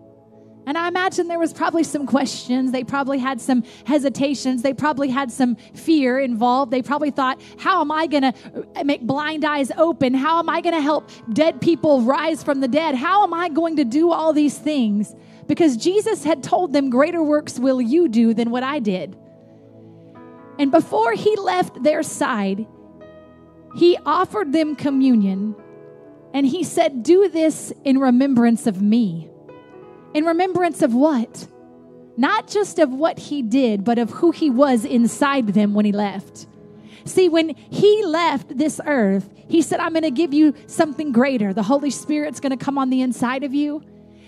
And 0.65 0.77
I 0.77 0.87
imagine 0.87 1.27
there 1.27 1.39
was 1.39 1.53
probably 1.53 1.83
some 1.83 2.05
questions. 2.05 2.71
They 2.71 2.83
probably 2.83 3.17
had 3.17 3.41
some 3.41 3.63
hesitations. 3.85 4.61
They 4.61 4.73
probably 4.73 5.09
had 5.09 5.31
some 5.31 5.55
fear 5.73 6.19
involved. 6.19 6.71
They 6.71 6.81
probably 6.81 7.11
thought, 7.11 7.41
how 7.57 7.81
am 7.81 7.91
I 7.91 8.07
going 8.07 8.23
to 8.23 8.33
uh, 8.75 8.83
make 8.83 9.01
blind 9.01 9.43
eyes 9.43 9.71
open? 9.77 10.13
How 10.13 10.39
am 10.39 10.49
I 10.49 10.61
going 10.61 10.75
to 10.75 10.81
help 10.81 11.09
dead 11.33 11.59
people 11.59 12.01
rise 12.01 12.43
from 12.43 12.61
the 12.61 12.67
dead? 12.67 12.95
How 12.95 13.23
am 13.23 13.33
I 13.33 13.49
going 13.49 13.75
to 13.77 13.83
do 13.83 14.11
all 14.11 14.31
these 14.31 14.57
things? 14.57 15.13
Because 15.47 15.75
Jesus 15.75 16.23
had 16.23 16.41
told 16.41 16.71
them, 16.71 16.89
greater 16.89 17.21
works 17.21 17.59
will 17.59 17.81
you 17.81 18.07
do 18.07 18.33
than 18.33 18.49
what 18.49 18.63
I 18.63 18.79
did. 18.79 19.17
And 20.57 20.71
before 20.71 21.13
he 21.13 21.35
left 21.35 21.83
their 21.83 22.03
side, 22.03 22.65
he 23.75 23.97
offered 24.05 24.53
them 24.53 24.75
communion 24.75 25.55
and 26.33 26.45
he 26.45 26.63
said, 26.63 27.03
Do 27.03 27.29
this 27.29 27.73
in 27.83 27.99
remembrance 27.99 28.65
of 28.67 28.81
me. 28.81 29.29
In 30.13 30.25
remembrance 30.25 30.81
of 30.81 30.93
what? 30.93 31.47
Not 32.15 32.47
just 32.47 32.77
of 32.79 32.91
what 32.91 33.17
he 33.17 33.41
did, 33.41 33.83
but 33.83 33.97
of 33.97 34.11
who 34.11 34.31
he 34.31 34.49
was 34.49 34.85
inside 34.85 35.47
them 35.47 35.73
when 35.73 35.85
he 35.85 35.91
left. 35.91 36.47
See, 37.05 37.27
when 37.27 37.49
he 37.49 38.03
left 38.05 38.57
this 38.57 38.79
earth, 38.85 39.29
he 39.47 39.61
said, 39.61 39.79
I'm 39.79 39.93
going 39.93 40.03
to 40.03 40.11
give 40.11 40.33
you 40.33 40.53
something 40.67 41.11
greater. 41.11 41.53
The 41.53 41.63
Holy 41.63 41.89
Spirit's 41.89 42.39
going 42.39 42.57
to 42.57 42.63
come 42.63 42.77
on 42.77 42.89
the 42.89 43.01
inside 43.01 43.43
of 43.43 43.53
you. 43.53 43.83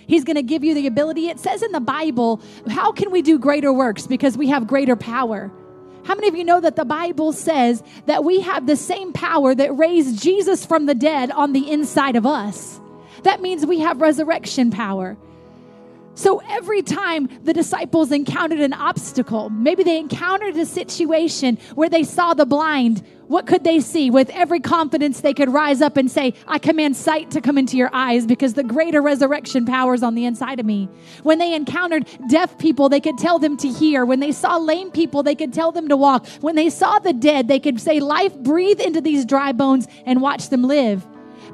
He's 0.07 0.23
going 0.23 0.35
to 0.35 0.43
give 0.43 0.63
you 0.63 0.73
the 0.73 0.87
ability. 0.87 1.29
It 1.29 1.39
says 1.39 1.63
in 1.63 1.71
the 1.71 1.79
Bible, 1.79 2.41
how 2.69 2.91
can 2.91 3.11
we 3.11 3.21
do 3.21 3.39
greater 3.39 3.71
works? 3.71 4.07
Because 4.07 4.37
we 4.37 4.49
have 4.49 4.67
greater 4.67 4.95
power. 4.95 5.51
How 6.03 6.13
many 6.13 6.27
of 6.27 6.35
you 6.35 6.43
know 6.43 6.59
that 6.59 6.75
the 6.75 6.85
Bible 6.85 7.33
says 7.33 7.81
that 8.05 8.23
we 8.23 8.41
have 8.41 8.67
the 8.67 8.75
same 8.75 9.13
power 9.13 9.55
that 9.55 9.75
raised 9.75 10.21
Jesus 10.21 10.65
from 10.65 10.85
the 10.85 10.93
dead 10.93 11.31
on 11.31 11.53
the 11.53 11.71
inside 11.71 12.15
of 12.15 12.25
us? 12.25 12.79
That 13.23 13.41
means 13.41 13.65
we 13.65 13.79
have 13.79 14.01
resurrection 14.01 14.69
power. 14.69 15.17
So 16.15 16.41
every 16.49 16.81
time 16.81 17.29
the 17.43 17.53
disciples 17.53 18.11
encountered 18.11 18.61
an 18.61 18.71
obstacle, 18.71 19.49
maybe 19.49 19.83
they 19.83 19.97
encountered 19.97 20.55
a 20.55 20.65
situation 20.65 21.57
where 21.75 21.89
they 21.89 22.03
saw 22.03 22.33
the 22.33 22.45
blind, 22.45 23.03
what 23.27 23.47
could 23.47 23.65
they 23.65 23.81
see? 23.81 24.09
With 24.09 24.29
every 24.29 24.61
confidence, 24.61 25.19
they 25.19 25.33
could 25.33 25.49
rise 25.49 25.81
up 25.81 25.97
and 25.97 26.09
say, 26.09 26.33
I 26.47 26.57
command 26.57 26.95
sight 26.95 27.31
to 27.31 27.41
come 27.41 27.57
into 27.57 27.75
your 27.75 27.89
eyes 27.91 28.25
because 28.25 28.53
the 28.53 28.63
greater 28.63 29.01
resurrection 29.01 29.65
power 29.65 29.93
is 29.93 30.03
on 30.03 30.15
the 30.15 30.23
inside 30.23 30.59
of 30.61 30.65
me. 30.65 30.87
When 31.23 31.37
they 31.37 31.53
encountered 31.53 32.07
deaf 32.29 32.57
people, 32.59 32.87
they 32.87 33.01
could 33.01 33.17
tell 33.17 33.37
them 33.37 33.57
to 33.57 33.67
hear. 33.67 34.05
When 34.05 34.21
they 34.21 34.31
saw 34.31 34.57
lame 34.57 34.91
people, 34.91 35.21
they 35.21 35.35
could 35.35 35.53
tell 35.53 35.73
them 35.73 35.89
to 35.89 35.97
walk. 35.97 36.27
When 36.39 36.55
they 36.55 36.69
saw 36.69 36.99
the 36.99 37.13
dead, 37.13 37.49
they 37.49 37.59
could 37.59 37.81
say, 37.81 37.99
Life, 37.99 38.37
breathe 38.37 38.79
into 38.79 39.01
these 39.01 39.25
dry 39.25 39.51
bones 39.51 39.87
and 40.05 40.21
watch 40.21 40.47
them 40.47 40.63
live. 40.63 41.05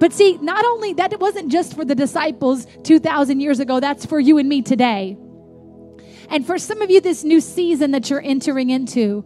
But 0.02 0.14
see, 0.14 0.40
not 0.42 0.66
only 0.66 0.94
that, 0.94 1.14
it 1.14 1.20
wasn't 1.20 1.52
just 1.52 1.76
for 1.76 1.86
the 1.86 1.94
disciples 1.94 2.66
2,000 2.86 3.40
years 3.40 3.60
ago, 3.60 3.80
that's 3.80 4.04
for 4.04 4.20
you 4.20 4.40
and 4.40 4.50
me 4.50 4.64
today. 4.64 5.16
And 6.28 6.44
for 6.44 6.58
some 6.58 6.82
of 6.82 6.90
you, 6.90 7.02
this 7.02 7.24
new 7.24 7.40
season 7.40 7.92
that 7.92 8.10
you're 8.10 8.20
entering 8.20 8.72
into, 8.72 9.24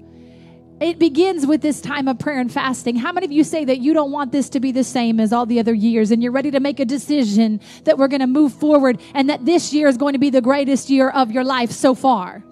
it 0.82 1.00
begins 1.00 1.48
with 1.48 1.62
this 1.62 1.80
time 1.80 2.10
of 2.10 2.20
prayer 2.20 2.42
and 2.42 2.52
fasting. 2.52 2.98
How 2.98 3.14
many 3.14 3.26
of 3.26 3.32
you 3.32 3.46
say 3.46 3.64
that 3.64 3.80
you 3.80 3.94
don't 3.94 4.12
want 4.12 4.34
this 4.34 4.50
to 4.50 4.60
be 4.60 4.74
the 4.74 4.84
same 4.84 5.22
as 5.22 5.32
all 5.32 5.46
the 5.46 5.62
other 5.62 5.74
years 5.74 6.12
and 6.12 6.22
you're 6.22 6.34
ready 6.34 6.52
to 6.52 6.60
make 6.60 6.82
a 6.82 6.86
decision 6.86 7.62
that 7.86 7.98
we're 7.98 8.10
going 8.10 8.20
to 8.20 8.28
move 8.28 8.52
forward 8.54 9.00
and 9.14 9.30
that 9.30 9.46
this 9.46 9.72
year 9.72 9.88
is 9.88 9.96
going 9.96 10.12
to 10.12 10.20
be 10.20 10.30
the 10.30 10.42
greatest 10.42 10.90
year 10.90 11.10
of 11.10 11.32
your 11.32 11.46
life 11.46 11.72
so 11.72 11.96
far? 11.96 12.44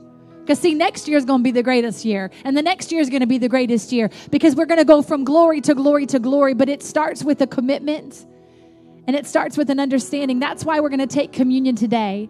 Because, 0.44 0.60
see, 0.60 0.74
next 0.74 1.08
year 1.08 1.18
is 1.18 1.24
going 1.24 1.40
to 1.40 1.44
be 1.44 1.52
the 1.52 1.64
greatest 1.64 2.04
year, 2.04 2.30
and 2.44 2.58
the 2.58 2.62
next 2.62 2.92
year 2.92 3.00
is 3.00 3.10
going 3.10 3.22
to 3.22 3.28
be 3.28 3.38
the 3.38 3.48
greatest 3.48 3.94
year 3.94 4.10
because 4.30 4.56
we're 4.56 4.66
going 4.66 4.80
to 4.80 4.86
go 4.86 5.02
from 5.02 5.24
glory 5.24 5.62
to 5.62 5.74
glory 5.74 6.06
to 6.08 6.20
glory, 6.20 6.54
but 6.54 6.68
it 6.68 6.84
starts 6.84 7.24
with 7.24 7.40
a 7.42 7.48
commitment 7.48 8.26
and 9.08 9.16
it 9.16 9.26
starts 9.26 9.58
with 9.58 9.70
an 9.70 9.80
understanding. 9.80 10.40
That's 10.40 10.66
why 10.66 10.82
we're 10.82 10.90
going 10.90 11.00
to 11.00 11.08
take 11.08 11.32
communion 11.32 11.76
today 11.76 12.30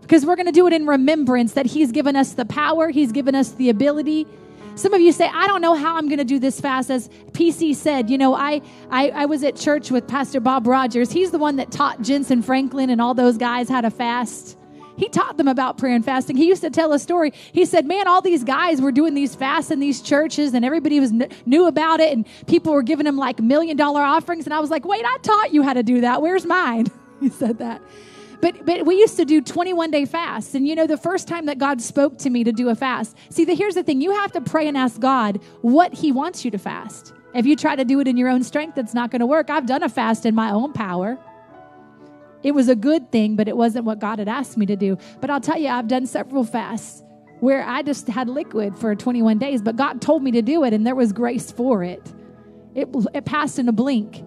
because 0.00 0.24
we're 0.24 0.36
going 0.36 0.46
to 0.46 0.52
do 0.52 0.66
it 0.66 0.72
in 0.72 0.86
remembrance 0.86 1.52
that 1.52 1.66
He's 1.66 1.92
given 1.92 2.16
us 2.16 2.32
the 2.32 2.46
power, 2.46 2.88
He's 2.88 3.12
given 3.12 3.34
us 3.34 3.52
the 3.52 3.68
ability 3.68 4.26
Some 4.74 4.94
of 4.94 5.00
you 5.02 5.12
say, 5.12 5.28
I 5.28 5.46
don't 5.46 5.60
know 5.60 5.74
how 5.74 5.96
I'm 5.96 6.08
going 6.08 6.18
to 6.18 6.24
do 6.24 6.38
this 6.38 6.58
fast. 6.60 6.90
As 6.90 7.08
PC 7.32 7.76
said, 7.76 8.08
you 8.08 8.16
know, 8.16 8.34
I, 8.34 8.62
I, 8.90 9.10
I 9.10 9.26
was 9.26 9.44
at 9.44 9.56
church 9.56 9.90
with 9.90 10.08
Pastor 10.08 10.40
Bob 10.40 10.66
Rogers. 10.66 11.12
He's 11.12 11.30
the 11.30 11.38
one 11.38 11.56
that 11.56 11.70
taught 11.70 12.00
Jentezen 12.00 12.42
Franklin 12.42 12.88
and 12.88 13.00
all 13.00 13.12
those 13.12 13.36
guys 13.36 13.68
how 13.68 13.82
to 13.82 13.90
fast. 13.90 14.56
He 14.96 15.08
taught 15.08 15.36
them 15.36 15.48
about 15.48 15.78
prayer 15.78 15.94
and 15.94 16.04
fasting. 16.04 16.36
He 16.36 16.46
used 16.46 16.62
to 16.62 16.70
tell 16.70 16.92
a 16.92 16.98
story. 16.98 17.32
He 17.52 17.64
said, 17.64 17.86
Man, 17.86 18.06
all 18.06 18.20
these 18.20 18.44
guys 18.44 18.80
were 18.80 18.92
doing 18.92 19.14
these 19.14 19.34
fasts 19.34 19.70
in 19.70 19.80
these 19.80 20.02
churches, 20.02 20.54
and 20.54 20.64
everybody 20.64 21.00
was 21.00 21.12
knew 21.46 21.66
about 21.66 22.00
it, 22.00 22.12
and 22.12 22.26
people 22.46 22.72
were 22.72 22.82
giving 22.82 23.04
them 23.04 23.16
like 23.16 23.40
million 23.40 23.76
dollar 23.76 24.02
offerings. 24.02 24.44
And 24.44 24.54
I 24.54 24.60
was 24.60 24.70
like, 24.70 24.84
Wait, 24.84 25.04
I 25.04 25.18
taught 25.22 25.52
you 25.52 25.62
how 25.62 25.72
to 25.72 25.82
do 25.82 26.02
that. 26.02 26.22
Where's 26.22 26.46
mine? 26.46 26.86
he 27.20 27.28
said 27.28 27.58
that. 27.58 27.80
But, 28.40 28.66
but 28.66 28.84
we 28.84 28.96
used 28.96 29.16
to 29.18 29.24
do 29.24 29.40
21 29.40 29.92
day 29.92 30.04
fasts. 30.04 30.54
And 30.54 30.66
you 30.66 30.74
know, 30.74 30.86
the 30.86 30.96
first 30.96 31.28
time 31.28 31.46
that 31.46 31.58
God 31.58 31.80
spoke 31.80 32.18
to 32.18 32.30
me 32.30 32.42
to 32.44 32.52
do 32.52 32.68
a 32.68 32.74
fast, 32.74 33.16
see, 33.30 33.44
the, 33.44 33.54
here's 33.54 33.76
the 33.76 33.84
thing 33.84 34.00
you 34.00 34.12
have 34.12 34.32
to 34.32 34.40
pray 34.40 34.66
and 34.66 34.76
ask 34.76 35.00
God 35.00 35.40
what 35.60 35.94
He 35.94 36.10
wants 36.10 36.44
you 36.44 36.50
to 36.50 36.58
fast. 36.58 37.14
If 37.34 37.46
you 37.46 37.56
try 37.56 37.76
to 37.76 37.84
do 37.84 38.00
it 38.00 38.08
in 38.08 38.16
your 38.16 38.28
own 38.28 38.42
strength, 38.42 38.76
it's 38.76 38.94
not 38.94 39.10
going 39.10 39.20
to 39.20 39.26
work. 39.26 39.48
I've 39.48 39.66
done 39.66 39.82
a 39.82 39.88
fast 39.88 40.26
in 40.26 40.34
my 40.34 40.50
own 40.50 40.72
power. 40.72 41.18
It 42.42 42.52
was 42.52 42.68
a 42.68 42.76
good 42.76 43.10
thing, 43.12 43.36
but 43.36 43.48
it 43.48 43.56
wasn't 43.56 43.84
what 43.84 43.98
God 43.98 44.18
had 44.18 44.28
asked 44.28 44.56
me 44.56 44.66
to 44.66 44.76
do. 44.76 44.98
But 45.20 45.30
I'll 45.30 45.40
tell 45.40 45.58
you, 45.58 45.68
I've 45.68 45.88
done 45.88 46.06
several 46.06 46.44
fasts 46.44 47.02
where 47.40 47.64
I 47.64 47.82
just 47.82 48.06
had 48.08 48.28
liquid 48.28 48.76
for 48.76 48.94
21 48.94 49.38
days, 49.38 49.62
but 49.62 49.76
God 49.76 50.00
told 50.00 50.22
me 50.22 50.30
to 50.32 50.42
do 50.42 50.64
it 50.64 50.72
and 50.72 50.86
there 50.86 50.94
was 50.94 51.12
grace 51.12 51.50
for 51.50 51.82
it. 51.82 52.00
It, 52.74 52.88
it 53.14 53.24
passed 53.24 53.58
in 53.58 53.68
a 53.68 53.72
blink. 53.72 54.24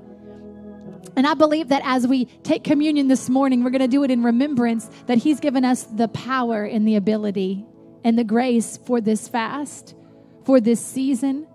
And 1.15 1.25
I 1.25 1.33
believe 1.33 1.69
that 1.69 1.81
as 1.85 2.05
we 2.05 2.25
take 2.25 2.63
communion 2.63 3.07
this 3.07 3.29
morning, 3.29 3.63
we're 3.63 3.69
going 3.69 3.81
to 3.81 3.87
do 3.87 4.03
it 4.03 4.11
in 4.11 4.23
remembrance 4.23 4.89
that 5.05 5.17
He's 5.17 5.39
given 5.39 5.63
us 5.63 5.83
the 5.83 6.09
power 6.09 6.65
and 6.65 6.87
the 6.87 6.95
ability 6.95 7.65
and 8.03 8.19
the 8.19 8.23
grace 8.23 8.77
for 8.77 8.99
this 8.99 9.27
fast, 9.27 9.95
for 10.43 10.59
this 10.59 10.79
season, 10.79 11.47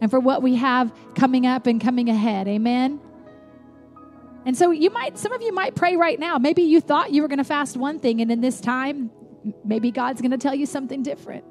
and 0.00 0.10
for 0.10 0.20
what 0.20 0.42
we 0.42 0.56
have 0.56 0.92
coming 1.14 1.46
up 1.46 1.66
and 1.66 1.80
coming 1.80 2.10
ahead. 2.10 2.46
Amen. 2.46 3.00
And 4.46 4.56
so 4.56 4.70
you 4.70 4.90
might, 4.90 5.18
some 5.18 5.32
of 5.32 5.42
you 5.42 5.52
might 5.52 5.74
pray 5.74 5.96
right 5.96 6.18
now. 6.18 6.38
Maybe 6.38 6.62
you 6.62 6.80
thought 6.80 7.12
you 7.12 7.20
were 7.20 7.28
going 7.28 7.38
to 7.38 7.44
fast 7.44 7.76
one 7.76 7.98
thing, 7.98 8.20
and 8.20 8.30
in 8.30 8.40
this 8.40 8.60
time, 8.60 9.10
maybe 9.64 9.90
God's 9.90 10.20
going 10.20 10.30
to 10.30 10.38
tell 10.38 10.54
you 10.54 10.66
something 10.66 11.02
different. 11.02 11.44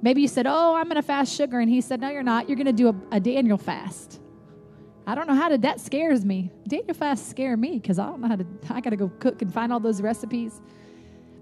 Maybe 0.00 0.22
you 0.22 0.28
said, 0.28 0.46
Oh, 0.46 0.74
I'm 0.74 0.84
going 0.84 0.96
to 0.96 1.02
fast 1.02 1.34
sugar. 1.34 1.60
And 1.60 1.70
He 1.70 1.80
said, 1.80 2.00
No, 2.00 2.08
you're 2.08 2.22
not. 2.22 2.48
You're 2.48 2.56
going 2.56 2.66
to 2.66 2.72
do 2.72 2.88
a, 2.88 3.16
a 3.16 3.20
Daniel 3.20 3.58
fast. 3.58 4.20
I 5.06 5.14
don't 5.14 5.28
know 5.28 5.34
how 5.34 5.50
to, 5.50 5.58
that 5.58 5.78
scares 5.80 6.24
me. 6.24 6.50
Daniel 6.66 6.94
fast 6.94 7.28
scare 7.30 7.56
me 7.56 7.78
because 7.78 7.98
I 7.98 8.06
don't 8.06 8.20
know 8.20 8.28
how 8.28 8.36
to, 8.36 8.46
I 8.70 8.80
got 8.80 8.90
to 8.90 8.96
go 8.96 9.08
cook 9.20 9.42
and 9.42 9.52
find 9.52 9.72
all 9.72 9.78
those 9.78 10.00
recipes. 10.00 10.60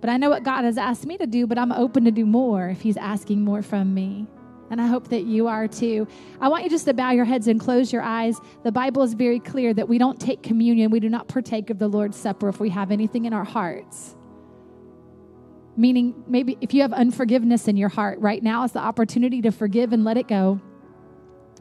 But 0.01 0.11
I 0.11 0.19
know 0.19 0.29
what 0.29 0.43
God 0.43 0.65
has 0.65 0.77
asked 0.77 1.07
me 1.07 1.17
to 1.17 1.27
do, 1.27 1.47
but 1.47 1.57
I'm 1.57 1.73
open 1.73 2.05
to 2.05 2.11
do 2.11 2.27
more 2.27 2.69
if 2.69 2.83
He's 2.83 2.97
asking 2.97 3.43
more 3.43 3.63
from 3.63 3.95
me. 3.95 4.27
And 4.71 4.81
I 4.81 4.87
hope 4.87 5.09
that 5.09 5.25
you 5.25 5.47
are 5.47 5.69
too. 5.69 6.09
I 6.41 6.49
want 6.49 6.65
you 6.65 6.71
just 6.71 6.87
to 6.87 6.95
bow 6.95 7.11
your 7.11 7.25
heads 7.25 7.49
and 7.49 7.61
close 7.61 7.93
your 7.93 8.03
eyes. 8.03 8.39
The 8.63 8.73
Bible 8.73 9.03
is 9.03 9.15
very 9.15 9.39
clear 9.39 9.75
that 9.75 9.89
we 9.89 9.99
don't 9.99 10.21
take 10.21 10.43
communion, 10.43 10.91
we 10.91 11.01
do 11.01 11.09
not 11.09 11.29
partake 11.29 11.71
of 11.71 11.79
the 11.79 11.89
Lord's 11.89 12.17
Supper 12.17 12.49
if 12.49 12.61
we 12.61 12.71
have 12.71 12.91
anything 12.91 13.25
in 13.27 13.33
our 13.33 13.45
hearts. 13.45 14.17
Meaning, 15.77 16.25
maybe 16.27 16.57
if 16.61 16.73
you 16.73 16.83
have 16.83 16.93
unforgiveness 16.93 17.69
in 17.69 17.77
your 17.77 17.89
heart, 17.89 18.21
right 18.21 18.43
now 18.43 18.65
is 18.65 18.73
the 18.73 18.79
opportunity 18.79 19.43
to 19.43 19.51
forgive 19.51 19.93
and 19.93 20.05
let 20.05 20.17
it 20.17 20.29
go. 20.29 20.61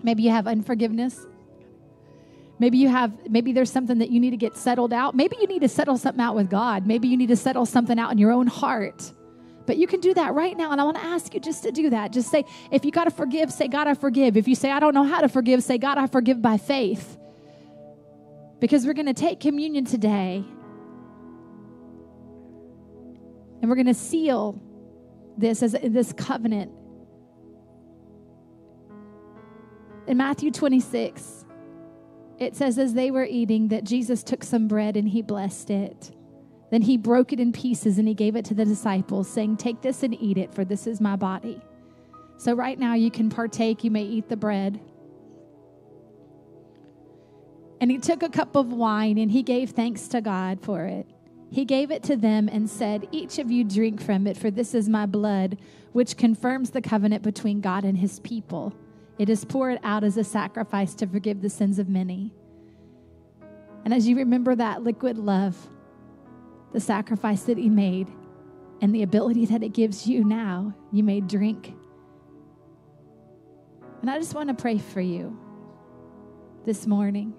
Maybe 0.04 0.24
you 0.24 0.30
have 0.30 0.48
unforgiveness 0.48 1.26
Maybe 2.60 2.78
you 2.78 2.88
have, 2.88 3.30
maybe 3.30 3.52
there's 3.52 3.72
something 3.72 3.98
that 4.00 4.10
you 4.10 4.20
need 4.20 4.30
to 4.30 4.38
get 4.38 4.56
settled 4.56 4.94
out. 4.94 5.16
Maybe 5.16 5.36
you 5.42 5.48
need 5.48 5.62
to 5.64 5.68
settle 5.68 5.98
something 5.98 6.22
out 6.22 6.36
with 6.36 6.50
God. 6.50 6.86
Maybe 6.86 7.08
you 7.08 7.18
need 7.18 7.28
to 7.28 7.36
settle 7.36 7.66
something 7.66 7.98
out 7.98 8.12
in 8.12 8.18
your 8.18 8.32
own 8.32 8.48
heart. 8.48 9.12
But 9.66 9.78
you 9.78 9.88
can 9.88 10.00
do 10.02 10.14
that 10.14 10.34
right 10.34 10.58
now. 10.58 10.72
And 10.72 10.82
I 10.82 10.84
want 10.84 10.98
to 10.98 11.04
ask 11.04 11.34
you 11.34 11.40
just 11.40 11.64
to 11.64 11.72
do 11.72 11.90
that. 11.92 12.12
Just 12.12 12.30
say, 12.30 12.46
if 12.72 12.84
you 12.84 12.92
got 12.92 13.06
to 13.06 13.12
forgive, 13.12 13.52
say, 13.52 13.68
God, 13.68 13.88
I 13.88 13.94
forgive. 13.94 14.36
If 14.36 14.48
you 14.48 14.56
say, 14.56 14.72
I 14.72 14.80
don't 14.80 14.94
know 14.94 15.04
how 15.04 15.22
to 15.22 15.30
forgive, 15.30 15.64
say, 15.64 15.78
God, 15.78 15.98
I 15.98 16.08
forgive 16.08 16.42
by 16.42 16.58
faith. 16.58 17.18
Because 18.60 18.86
we're 18.86 18.94
going 18.94 19.08
to 19.08 19.14
take 19.14 19.40
communion 19.40 19.86
today 19.86 20.44
and 23.62 23.70
we're 23.70 23.76
going 23.76 23.88
to 23.88 23.94
seal 23.94 24.62
this 25.38 25.64
as 25.64 25.72
this 25.82 26.12
covenant. 26.14 26.72
In 30.08 30.18
Matthew 30.18 30.52
26, 30.52 31.46
it 32.40 32.58
says, 32.58 32.78
as 32.78 32.94
they 32.94 33.10
were 33.10 33.24
eating, 33.24 33.70
that 33.70 33.86
Jesus 33.86 34.22
took 34.22 34.44
some 34.44 34.68
bread 34.68 34.98
and 34.98 35.08
he 35.08 35.22
blessed 35.22 35.70
it. 35.70 36.12
Then 36.74 36.82
he 36.82 36.98
broke 36.98 37.32
it 37.32 37.40
in 37.40 37.52
pieces 37.52 38.00
and 38.00 38.08
he 38.08 38.16
gave 38.16 38.36
it 38.36 38.46
to 38.46 38.56
the 38.56 38.66
disciples, 38.66 39.30
saying, 39.30 39.58
Take 39.58 39.82
this 39.82 40.02
and 40.02 40.20
eat 40.20 40.40
it, 40.40 40.56
for 40.56 40.66
this 40.66 40.88
is 40.88 41.00
my 41.00 41.16
body. 41.16 41.62
So, 42.38 42.56
right 42.56 42.80
now, 42.80 42.96
you 42.96 43.12
can 43.12 43.30
partake. 43.30 43.84
You 43.84 43.92
may 43.92 44.02
eat 44.02 44.28
the 44.28 44.36
bread. 44.36 44.80
And 47.80 47.92
he 47.92 48.00
took 48.00 48.24
a 48.24 48.30
cup 48.30 48.56
of 48.56 48.74
wine 48.74 49.20
and 49.20 49.32
he 49.32 49.44
gave 49.44 49.70
thanks 49.70 50.08
to 50.08 50.20
God 50.20 50.64
for 50.64 50.86
it. 50.86 51.06
He 51.52 51.64
gave 51.64 51.92
it 51.92 52.02
to 52.06 52.16
them 52.16 52.50
and 52.52 52.68
said, 52.68 53.08
Each 53.12 53.38
of 53.38 53.52
you 53.52 53.64
drink 53.64 54.02
from 54.02 54.26
it, 54.26 54.36
for 54.36 54.50
this 54.50 54.74
is 54.74 54.90
my 54.90 55.06
blood, 55.06 55.60
which 55.92 56.18
confirms 56.18 56.72
the 56.72 56.82
covenant 56.82 57.22
between 57.22 57.62
God 57.62 57.86
and 57.86 58.00
his 58.00 58.20
people. 58.22 58.74
It 59.20 59.30
is 59.30 59.46
poured 59.46 59.80
out 59.84 60.04
as 60.04 60.18
a 60.18 60.24
sacrifice 60.24 60.96
to 60.96 61.06
forgive 61.06 61.44
the 61.44 61.52
sins 61.52 61.78
of 61.78 61.88
many. 61.88 62.34
And 63.86 63.94
as 63.94 64.08
you 64.08 64.16
remember 64.16 64.56
that 64.56 64.82
liquid 64.82 65.20
love, 65.20 65.68
the 66.74 66.80
sacrifice 66.80 67.44
that 67.44 67.58
He 67.58 67.70
made, 67.70 68.12
and 68.82 68.94
the 68.94 69.04
ability 69.04 69.46
that 69.46 69.64
it 69.64 69.70
gives 69.70 70.06
you 70.08 70.24
now, 70.24 70.76
you 70.92 71.04
may 71.04 71.22
drink. 71.22 71.74
And 74.02 74.10
I 74.10 74.18
just 74.18 74.34
want 74.34 74.50
to 74.50 74.54
pray 74.54 74.78
for 74.78 75.00
you 75.00 75.40
this 76.66 76.86
morning. 76.86 77.34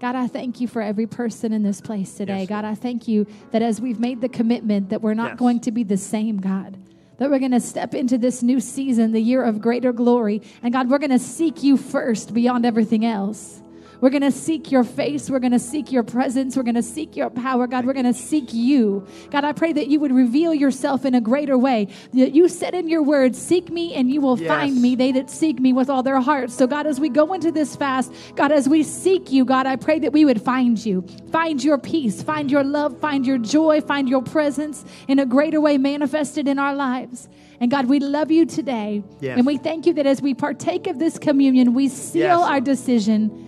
God, 0.00 0.14
I 0.14 0.28
thank 0.28 0.60
you 0.60 0.68
for 0.68 0.80
every 0.80 1.06
person 1.06 1.52
in 1.52 1.62
this 1.62 1.80
place 1.80 2.14
today. 2.14 2.40
Yes. 2.40 2.48
God, 2.48 2.64
I 2.64 2.74
thank 2.74 3.08
you 3.08 3.26
that 3.50 3.60
as 3.60 3.80
we've 3.80 4.00
made 4.00 4.20
the 4.20 4.28
commitment 4.28 4.90
that 4.90 5.02
we're 5.02 5.14
not 5.14 5.32
yes. 5.32 5.38
going 5.38 5.60
to 5.60 5.72
be 5.72 5.82
the 5.82 5.96
same, 5.96 6.40
God 6.40 6.78
that 7.18 7.30
we're 7.30 7.38
going 7.38 7.52
to 7.52 7.60
step 7.60 7.94
into 7.94 8.16
this 8.16 8.42
new 8.42 8.60
season, 8.60 9.12
the 9.12 9.20
year 9.20 9.42
of 9.42 9.60
greater 9.60 9.92
glory. 9.92 10.40
And 10.62 10.72
God, 10.72 10.88
we're 10.88 10.98
going 10.98 11.10
to 11.10 11.18
seek 11.18 11.62
you 11.62 11.76
first 11.76 12.32
beyond 12.32 12.64
everything 12.64 13.04
else. 13.04 13.60
We're 14.00 14.10
going 14.10 14.22
to 14.22 14.32
seek 14.32 14.70
your 14.70 14.84
face. 14.84 15.28
We're 15.28 15.40
going 15.40 15.52
to 15.52 15.58
seek 15.58 15.90
your 15.90 16.04
presence. 16.04 16.56
We're 16.56 16.62
going 16.62 16.76
to 16.76 16.82
seek 16.82 17.16
your 17.16 17.30
power. 17.30 17.66
God, 17.66 17.84
we're 17.84 17.94
going 17.94 18.04
to 18.04 18.14
seek 18.14 18.52
you. 18.52 19.06
God, 19.30 19.44
I 19.44 19.52
pray 19.52 19.72
that 19.72 19.88
you 19.88 19.98
would 20.00 20.12
reveal 20.12 20.54
yourself 20.54 21.04
in 21.04 21.14
a 21.14 21.20
greater 21.20 21.58
way. 21.58 21.88
That 22.12 22.34
You 22.34 22.48
said 22.48 22.74
in 22.74 22.88
your 22.88 23.02
word, 23.02 23.34
Seek 23.34 23.70
me 23.70 23.94
and 23.94 24.10
you 24.10 24.20
will 24.20 24.38
yes. 24.38 24.48
find 24.48 24.80
me, 24.80 24.94
they 24.94 25.12
that 25.12 25.30
seek 25.30 25.58
me 25.58 25.72
with 25.72 25.90
all 25.90 26.02
their 26.02 26.20
hearts. 26.20 26.54
So, 26.54 26.66
God, 26.66 26.86
as 26.86 27.00
we 27.00 27.08
go 27.08 27.32
into 27.32 27.50
this 27.50 27.74
fast, 27.74 28.12
God, 28.36 28.52
as 28.52 28.68
we 28.68 28.82
seek 28.82 29.32
you, 29.32 29.44
God, 29.44 29.66
I 29.66 29.76
pray 29.76 29.98
that 30.00 30.12
we 30.12 30.24
would 30.24 30.40
find 30.42 30.84
you, 30.84 31.04
find 31.32 31.62
your 31.62 31.78
peace, 31.78 32.22
find 32.22 32.50
your 32.50 32.64
love, 32.64 32.98
find 33.00 33.26
your 33.26 33.38
joy, 33.38 33.80
find 33.80 34.08
your 34.08 34.22
presence 34.22 34.84
in 35.08 35.18
a 35.18 35.26
greater 35.26 35.60
way 35.60 35.76
manifested 35.78 36.46
in 36.46 36.58
our 36.58 36.74
lives. 36.74 37.28
And 37.60 37.70
God, 37.70 37.86
we 37.86 37.98
love 37.98 38.30
you 38.30 38.46
today. 38.46 39.02
Yes. 39.20 39.36
And 39.36 39.46
we 39.46 39.56
thank 39.56 39.86
you 39.86 39.94
that 39.94 40.06
as 40.06 40.22
we 40.22 40.34
partake 40.34 40.86
of 40.86 41.00
this 41.00 41.18
communion, 41.18 41.74
we 41.74 41.88
seal 41.88 42.20
yes. 42.20 42.48
our 42.48 42.60
decision 42.60 43.47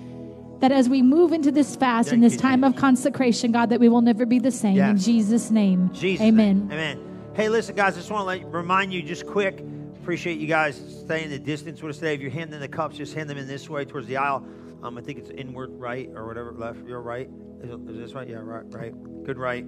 that 0.61 0.72
as 0.72 0.88
we 0.88 1.02
move 1.02 1.32
into 1.32 1.50
this 1.50 1.76
fast 1.76 2.11
Thank 2.11 2.16
in 2.16 2.20
this 2.20 2.36
time 2.36 2.64
of 2.64 2.76
consecration, 2.76 3.52
God, 3.52 3.70
that 3.70 3.80
we 3.80 3.88
will 3.88 4.02
never 4.02 4.26
be 4.26 4.38
the 4.38 4.50
same. 4.50 4.76
Yes. 4.76 4.90
In 4.90 4.98
Jesus' 4.98 5.50
name. 5.50 5.90
Jesus 5.92 6.26
Amen. 6.26 6.68
Name. 6.68 6.72
Amen. 6.72 7.11
Hey, 7.34 7.48
listen, 7.48 7.74
guys, 7.74 7.94
I 7.94 7.96
just 7.96 8.11
want 8.11 8.22
to 8.22 8.26
let, 8.26 8.52
remind 8.52 8.92
you 8.92 9.02
just 9.02 9.26
quick. 9.26 9.64
Appreciate 10.02 10.38
you 10.38 10.46
guys 10.46 10.80
staying 11.04 11.30
the 11.30 11.38
distance 11.38 11.82
with 11.82 11.90
us 11.90 11.98
today. 11.98 12.14
If 12.14 12.20
you're 12.20 12.30
handing 12.30 12.61
the 12.61 12.68
cups, 12.68 12.96
just 12.96 13.14
hand 13.14 13.30
them 13.30 13.38
in 13.38 13.46
this 13.46 13.68
way 13.68 13.84
towards 13.84 14.06
the 14.06 14.16
aisle. 14.16 14.46
Um, 14.82 14.96
I 14.96 15.00
think 15.00 15.18
it's 15.18 15.30
inward 15.30 15.70
right 15.72 16.11
or 16.14 16.26
whatever, 16.26 16.52
left, 16.52 16.86
your 16.86 17.00
right. 17.00 17.28
Is, 17.62 17.70
it, 17.70 17.80
is 17.90 17.96
this 17.98 18.12
right? 18.14 18.28
Yeah, 18.28 18.38
right, 18.42 18.64
right. 18.68 19.24
Good 19.24 19.38
right. 19.38 19.64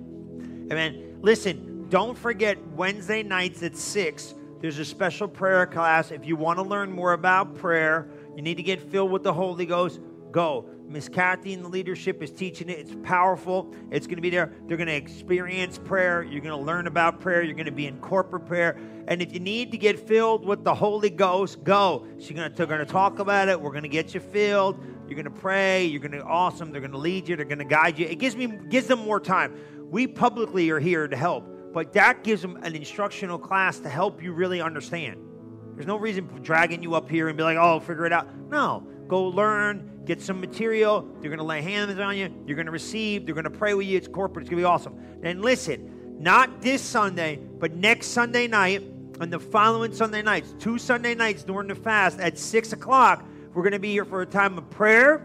Amen. 0.70 1.18
Listen, 1.20 1.86
don't 1.88 2.16
forget 2.16 2.58
Wednesday 2.68 3.22
nights 3.22 3.62
at 3.62 3.76
6, 3.76 4.34
there's 4.62 4.78
a 4.78 4.84
special 4.84 5.28
prayer 5.28 5.66
class. 5.66 6.10
If 6.10 6.24
you 6.24 6.36
want 6.36 6.58
to 6.58 6.62
learn 6.62 6.90
more 6.92 7.12
about 7.12 7.56
prayer, 7.56 8.08
you 8.36 8.42
need 8.42 8.56
to 8.56 8.62
get 8.62 8.80
filled 8.80 9.10
with 9.10 9.22
the 9.22 9.32
Holy 9.32 9.66
Ghost, 9.66 10.00
go. 10.30 10.66
Miss 10.92 11.08
Kathy 11.08 11.54
and 11.54 11.64
the 11.64 11.68
leadership 11.68 12.22
is 12.22 12.30
teaching 12.30 12.68
it. 12.68 12.78
It's 12.78 12.94
powerful. 13.02 13.74
It's 13.90 14.06
going 14.06 14.16
to 14.16 14.22
be 14.22 14.30
there. 14.30 14.52
They're 14.66 14.76
going 14.76 14.88
to 14.88 14.94
experience 14.94 15.78
prayer. 15.78 16.22
You're 16.22 16.42
going 16.42 16.58
to 16.58 16.64
learn 16.64 16.86
about 16.86 17.20
prayer. 17.20 17.42
You're 17.42 17.54
going 17.54 17.66
to 17.66 17.72
be 17.72 17.86
in 17.86 17.98
corporate 18.00 18.46
prayer. 18.46 18.78
And 19.08 19.22
if 19.22 19.32
you 19.32 19.40
need 19.40 19.72
to 19.72 19.78
get 19.78 19.98
filled 19.98 20.44
with 20.44 20.64
the 20.64 20.74
Holy 20.74 21.10
Ghost, 21.10 21.64
go. 21.64 22.06
She's 22.18 22.32
going 22.32 22.52
to, 22.52 22.66
going 22.66 22.80
to 22.80 22.86
talk 22.86 23.18
about 23.18 23.48
it. 23.48 23.60
We're 23.60 23.70
going 23.70 23.84
to 23.84 23.88
get 23.88 24.12
you 24.12 24.20
filled. 24.20 24.78
You're 25.06 25.22
going 25.22 25.24
to 25.24 25.40
pray. 25.40 25.84
You're 25.86 26.00
going 26.00 26.12
to 26.12 26.22
awesome. 26.22 26.72
They're 26.72 26.80
going 26.80 26.92
to 26.92 26.98
lead 26.98 27.28
you. 27.28 27.36
They're 27.36 27.44
going 27.44 27.58
to 27.58 27.64
guide 27.64 27.98
you. 27.98 28.06
It 28.06 28.18
gives 28.18 28.36
me 28.36 28.46
gives 28.68 28.86
them 28.86 29.00
more 29.00 29.20
time. 29.20 29.58
We 29.90 30.06
publicly 30.06 30.70
are 30.70 30.80
here 30.80 31.08
to 31.08 31.16
help, 31.16 31.46
but 31.72 31.92
that 31.94 32.24
gives 32.24 32.40
them 32.40 32.56
an 32.62 32.74
instructional 32.74 33.38
class 33.38 33.78
to 33.80 33.88
help 33.88 34.22
you 34.22 34.32
really 34.32 34.62
understand. 34.62 35.18
There's 35.74 35.86
no 35.86 35.96
reason 35.96 36.26
dragging 36.42 36.82
you 36.82 36.94
up 36.94 37.10
here 37.10 37.28
and 37.28 37.36
be 37.36 37.42
like, 37.42 37.58
"Oh, 37.58 37.80
figure 37.80 38.06
it 38.06 38.12
out." 38.12 38.28
No, 38.48 38.86
go 39.08 39.24
learn 39.24 39.92
get 40.04 40.20
some 40.20 40.40
material. 40.40 41.02
They're 41.20 41.30
going 41.30 41.38
to 41.38 41.44
lay 41.44 41.62
hands 41.62 41.98
on 41.98 42.16
you. 42.16 42.32
You're 42.46 42.56
going 42.56 42.66
to 42.66 42.72
receive. 42.72 43.24
They're 43.24 43.34
going 43.34 43.44
to 43.44 43.50
pray 43.50 43.74
with 43.74 43.86
you. 43.86 43.96
It's 43.96 44.08
corporate. 44.08 44.44
It's 44.44 44.50
going 44.50 44.62
to 44.62 44.66
be 44.66 44.70
awesome. 44.70 44.98
And 45.22 45.42
listen, 45.42 46.16
not 46.20 46.60
this 46.60 46.82
Sunday, 46.82 47.36
but 47.36 47.74
next 47.74 48.08
Sunday 48.08 48.46
night, 48.46 48.82
And 49.20 49.32
the 49.32 49.38
following 49.38 49.92
Sunday 49.92 50.22
nights, 50.22 50.54
two 50.58 50.78
Sunday 50.78 51.14
nights 51.14 51.44
during 51.44 51.68
the 51.68 51.74
fast 51.74 52.18
at 52.18 52.38
6 52.38 52.72
o'clock, 52.72 53.24
we're 53.54 53.62
going 53.62 53.72
to 53.72 53.78
be 53.78 53.92
here 53.92 54.04
for 54.04 54.22
a 54.22 54.26
time 54.26 54.58
of 54.58 54.68
prayer, 54.70 55.24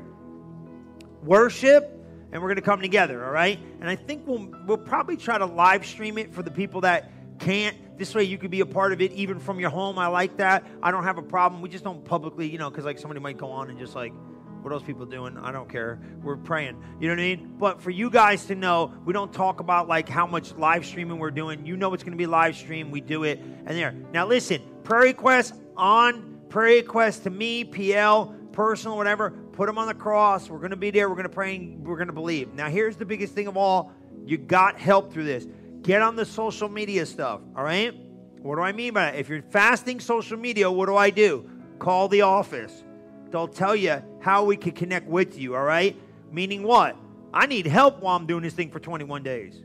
worship, 1.23 1.93
and 2.31 2.41
we're 2.41 2.49
going 2.49 2.57
to 2.57 2.61
come 2.61 2.81
together, 2.81 3.25
all 3.25 3.31
right? 3.31 3.57
And 3.79 3.89
I 3.89 3.95
think 3.95 4.27
we'll, 4.27 4.53
we'll 4.65 4.77
probably 4.77 5.17
try 5.17 5.37
to 5.37 5.45
live 5.45 5.85
stream 5.85 6.17
it 6.17 6.33
for 6.33 6.43
the 6.43 6.51
people 6.51 6.81
that 6.81 7.09
can't. 7.39 7.77
This 7.97 8.13
way 8.13 8.23
you 8.23 8.37
could 8.37 8.51
be 8.51 8.61
a 8.61 8.65
part 8.65 8.93
of 8.93 9.01
it 9.01 9.11
even 9.13 9.39
from 9.39 9.59
your 9.59 9.69
home. 9.69 9.97
I 9.97 10.07
like 10.07 10.37
that. 10.37 10.65
I 10.81 10.91
don't 10.91 11.03
have 11.03 11.17
a 11.17 11.23
problem. 11.23 11.61
We 11.61 11.69
just 11.69 11.83
don't 11.83 12.03
publicly, 12.05 12.47
you 12.47 12.57
know, 12.57 12.69
because 12.69 12.85
like 12.85 12.99
somebody 12.99 13.19
might 13.19 13.37
go 13.37 13.49
on 13.49 13.69
and 13.69 13.79
just 13.79 13.95
like, 13.95 14.13
what 14.61 14.71
those 14.71 14.83
people 14.83 15.05
doing? 15.05 15.37
I 15.37 15.51
don't 15.51 15.69
care. 15.69 15.99
We're 16.21 16.35
praying. 16.35 16.83
You 16.99 17.07
know 17.07 17.13
what 17.13 17.21
I 17.21 17.35
mean? 17.35 17.55
But 17.57 17.81
for 17.81 17.89
you 17.89 18.09
guys 18.09 18.45
to 18.47 18.55
know, 18.55 18.93
we 19.05 19.13
don't 19.13 19.31
talk 19.31 19.59
about 19.59 19.87
like 19.87 20.09
how 20.09 20.27
much 20.27 20.53
live 20.55 20.85
streaming 20.85 21.19
we're 21.19 21.31
doing. 21.31 21.65
You 21.65 21.77
know 21.77 21.93
it's 21.93 22.03
going 22.03 22.11
to 22.11 22.17
be 22.17 22.25
live 22.25 22.55
stream. 22.55 22.91
We 22.91 23.01
do 23.01 23.23
it. 23.23 23.39
And 23.39 23.69
there. 23.69 23.93
Now 24.11 24.27
listen, 24.27 24.61
prayer 24.83 25.03
requests 25.03 25.53
on 25.75 26.39
prayer 26.49 26.77
requests 26.77 27.19
to 27.19 27.29
me, 27.29 27.63
PL, 27.63 28.35
personal, 28.51 28.97
whatever. 28.97 29.31
Put 29.31 29.67
them 29.67 29.77
on 29.77 29.87
the 29.87 29.93
cross. 29.93 30.49
We're 30.49 30.59
going 30.59 30.71
to 30.71 30.75
be 30.75 30.91
there. 30.91 31.09
We're 31.09 31.15
going 31.15 31.29
to 31.29 31.33
pray. 31.33 31.55
And 31.55 31.85
we're 31.85 31.97
going 31.97 32.07
to 32.07 32.13
believe. 32.13 32.53
Now 32.53 32.69
here's 32.69 32.97
the 32.97 33.05
biggest 33.05 33.33
thing 33.33 33.47
of 33.47 33.57
all. 33.57 33.91
You 34.25 34.37
got 34.37 34.77
help 34.77 35.13
through 35.13 35.25
this. 35.25 35.47
Get 35.81 36.01
on 36.01 36.15
the 36.15 36.25
social 36.25 36.69
media 36.69 37.05
stuff. 37.05 37.41
All 37.55 37.63
right. 37.63 37.93
What 38.41 38.55
do 38.55 38.61
I 38.61 38.71
mean 38.71 38.93
by 38.93 39.11
that? 39.11 39.15
If 39.15 39.29
you're 39.29 39.41
fasting 39.41 39.99
social 39.99 40.37
media, 40.37 40.69
what 40.69 40.85
do 40.87 40.95
I 40.95 41.09
do? 41.09 41.49
Call 41.79 42.07
the 42.07 42.21
office. 42.21 42.83
They'll 43.31 43.47
tell 43.47 43.75
you 43.75 44.01
how 44.21 44.45
we 44.45 44.57
can 44.57 44.71
connect 44.71 45.07
with 45.07 45.37
you, 45.37 45.55
all 45.55 45.63
right? 45.63 45.95
Meaning 46.31 46.63
what? 46.63 46.95
I 47.33 47.45
need 47.45 47.65
help 47.67 47.99
while 48.01 48.15
I'm 48.15 48.25
doing 48.25 48.43
this 48.43 48.53
thing 48.53 48.71
for 48.71 48.79
21 48.79 49.23
days. 49.23 49.61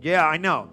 Yeah, 0.00 0.26
I 0.26 0.36
know. 0.36 0.70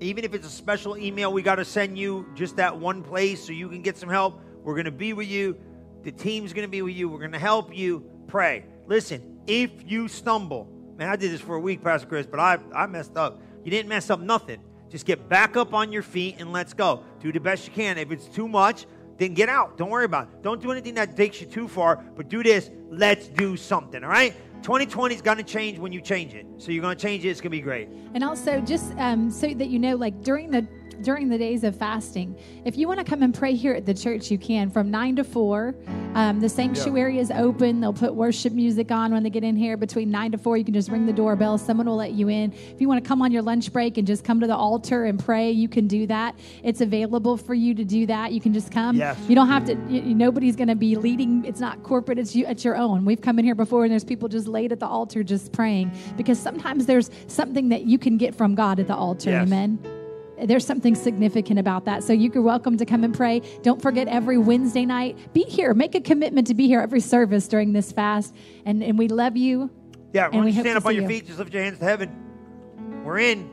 Even 0.00 0.24
if 0.24 0.34
it's 0.34 0.46
a 0.46 0.50
special 0.50 0.96
email 0.96 1.32
we 1.32 1.42
got 1.42 1.56
to 1.56 1.64
send 1.64 1.98
you 1.98 2.26
just 2.34 2.56
that 2.56 2.76
one 2.78 3.02
place 3.02 3.44
so 3.44 3.52
you 3.52 3.68
can 3.68 3.82
get 3.82 3.96
some 3.96 4.08
help, 4.08 4.40
we're 4.62 4.74
going 4.74 4.84
to 4.84 4.90
be 4.90 5.12
with 5.12 5.28
you. 5.28 5.56
The 6.02 6.12
team's 6.12 6.52
going 6.52 6.66
to 6.66 6.70
be 6.70 6.82
with 6.82 6.94
you. 6.94 7.08
We're 7.08 7.18
going 7.18 7.32
to 7.32 7.38
help 7.38 7.74
you 7.74 8.08
pray. 8.28 8.64
Listen, 8.86 9.40
if 9.46 9.70
you 9.86 10.08
stumble, 10.08 10.68
man, 10.96 11.08
I 11.08 11.16
did 11.16 11.32
this 11.32 11.40
for 11.40 11.56
a 11.56 11.60
week, 11.60 11.82
Pastor 11.82 12.06
Chris, 12.06 12.26
but 12.26 12.38
I, 12.38 12.58
I 12.74 12.86
messed 12.86 13.16
up. 13.16 13.40
You 13.68 13.70
didn't 13.70 13.90
mess 13.90 14.08
up 14.08 14.20
nothing. 14.20 14.60
Just 14.88 15.04
get 15.04 15.28
back 15.28 15.54
up 15.54 15.74
on 15.74 15.92
your 15.92 16.00
feet 16.00 16.36
and 16.38 16.54
let's 16.54 16.72
go. 16.72 17.04
Do 17.20 17.30
the 17.30 17.38
best 17.38 17.66
you 17.66 17.72
can. 17.74 17.98
If 17.98 18.10
it's 18.10 18.24
too 18.24 18.48
much, 18.48 18.86
then 19.18 19.34
get 19.34 19.50
out. 19.50 19.76
Don't 19.76 19.90
worry 19.90 20.06
about 20.06 20.28
it. 20.28 20.42
Don't 20.42 20.62
do 20.62 20.72
anything 20.72 20.94
that 20.94 21.18
takes 21.18 21.38
you 21.42 21.46
too 21.46 21.68
far, 21.68 21.96
but 22.16 22.30
do 22.30 22.42
this. 22.42 22.70
Let's 22.88 23.28
do 23.28 23.58
something, 23.58 24.02
all 24.02 24.08
right? 24.08 24.34
2020 24.62 25.14
is 25.14 25.20
going 25.20 25.36
to 25.36 25.42
change 25.42 25.78
when 25.78 25.92
you 25.92 26.00
change 26.00 26.32
it. 26.32 26.46
So 26.56 26.72
you're 26.72 26.80
going 26.80 26.96
to 26.96 27.02
change 27.02 27.26
it. 27.26 27.28
It's 27.28 27.42
going 27.42 27.50
to 27.50 27.58
be 27.58 27.60
great. 27.60 27.90
And 28.14 28.24
also, 28.24 28.58
just 28.62 28.96
um, 28.96 29.30
so 29.30 29.52
that 29.52 29.68
you 29.68 29.78
know, 29.78 29.96
like 29.96 30.22
during 30.22 30.50
the 30.50 30.66
during 31.02 31.28
the 31.28 31.38
days 31.38 31.64
of 31.64 31.76
fasting. 31.76 32.36
If 32.64 32.76
you 32.76 32.88
want 32.88 32.98
to 32.98 33.04
come 33.04 33.22
and 33.22 33.34
pray 33.34 33.54
here 33.54 33.74
at 33.74 33.86
the 33.86 33.94
church, 33.94 34.30
you 34.30 34.38
can 34.38 34.70
from 34.70 34.90
9 34.90 35.16
to 35.16 35.24
4. 35.24 35.74
Um, 36.14 36.40
the 36.40 36.48
sanctuary 36.48 37.16
yeah. 37.16 37.22
is 37.22 37.30
open. 37.30 37.80
They'll 37.80 37.92
put 37.92 38.14
worship 38.14 38.52
music 38.52 38.90
on 38.90 39.12
when 39.12 39.22
they 39.22 39.30
get 39.30 39.44
in 39.44 39.56
here. 39.56 39.76
Between 39.76 40.10
9 40.10 40.32
to 40.32 40.38
4, 40.38 40.56
you 40.56 40.64
can 40.64 40.74
just 40.74 40.90
ring 40.90 41.06
the 41.06 41.12
doorbell. 41.12 41.58
Someone 41.58 41.86
will 41.86 41.96
let 41.96 42.12
you 42.12 42.28
in. 42.28 42.52
If 42.52 42.80
you 42.80 42.88
want 42.88 43.02
to 43.02 43.08
come 43.08 43.22
on 43.22 43.30
your 43.30 43.42
lunch 43.42 43.72
break 43.72 43.98
and 43.98 44.06
just 44.06 44.24
come 44.24 44.40
to 44.40 44.46
the 44.46 44.56
altar 44.56 45.04
and 45.04 45.22
pray, 45.22 45.50
you 45.50 45.68
can 45.68 45.86
do 45.86 46.06
that. 46.06 46.38
It's 46.62 46.80
available 46.80 47.36
for 47.36 47.54
you 47.54 47.74
to 47.74 47.84
do 47.84 48.06
that. 48.06 48.32
You 48.32 48.40
can 48.40 48.52
just 48.52 48.72
come. 48.72 48.96
Yes. 48.96 49.18
You 49.28 49.34
don't 49.34 49.48
have 49.48 49.64
to, 49.66 49.74
you, 49.88 50.14
nobody's 50.14 50.56
going 50.56 50.68
to 50.68 50.74
be 50.74 50.96
leading. 50.96 51.44
It's 51.44 51.60
not 51.60 51.82
corporate, 51.82 52.18
it's, 52.18 52.34
you, 52.34 52.46
it's 52.46 52.64
your 52.64 52.76
own. 52.76 53.04
We've 53.04 53.20
come 53.20 53.38
in 53.38 53.44
here 53.44 53.54
before 53.54 53.84
and 53.84 53.92
there's 53.92 54.04
people 54.04 54.28
just 54.28 54.48
laid 54.48 54.72
at 54.72 54.80
the 54.80 54.86
altar 54.86 55.22
just 55.22 55.52
praying 55.52 55.92
because 56.16 56.38
sometimes 56.38 56.86
there's 56.86 57.10
something 57.26 57.68
that 57.68 57.84
you 57.84 57.98
can 57.98 58.16
get 58.16 58.34
from 58.34 58.54
God 58.54 58.80
at 58.80 58.86
the 58.86 58.96
altar. 58.96 59.30
Yes. 59.30 59.46
Amen 59.46 59.97
there's 60.42 60.66
something 60.66 60.94
significant 60.94 61.58
about 61.58 61.84
that. 61.86 62.04
So 62.04 62.12
you're 62.12 62.42
welcome 62.42 62.76
to 62.76 62.84
come 62.84 63.04
and 63.04 63.14
pray. 63.14 63.40
Don't 63.62 63.80
forget 63.80 64.08
every 64.08 64.38
Wednesday 64.38 64.84
night, 64.84 65.32
be 65.32 65.42
here. 65.42 65.74
Make 65.74 65.94
a 65.94 66.00
commitment 66.00 66.46
to 66.48 66.54
be 66.54 66.66
here 66.66 66.80
every 66.80 67.00
service 67.00 67.48
during 67.48 67.72
this 67.72 67.92
fast. 67.92 68.34
And, 68.64 68.82
and 68.82 68.98
we 68.98 69.08
love 69.08 69.36
you. 69.36 69.70
Yeah, 70.12 70.30
and 70.32 70.44
we 70.44 70.52
stand 70.52 70.78
up 70.78 70.86
on 70.86 70.94
your 70.94 71.02
you. 71.02 71.08
feet, 71.08 71.26
just 71.26 71.38
lift 71.38 71.52
your 71.52 71.62
hands 71.62 71.78
to 71.78 71.84
heaven. 71.84 73.02
We're 73.04 73.18
in. 73.18 73.50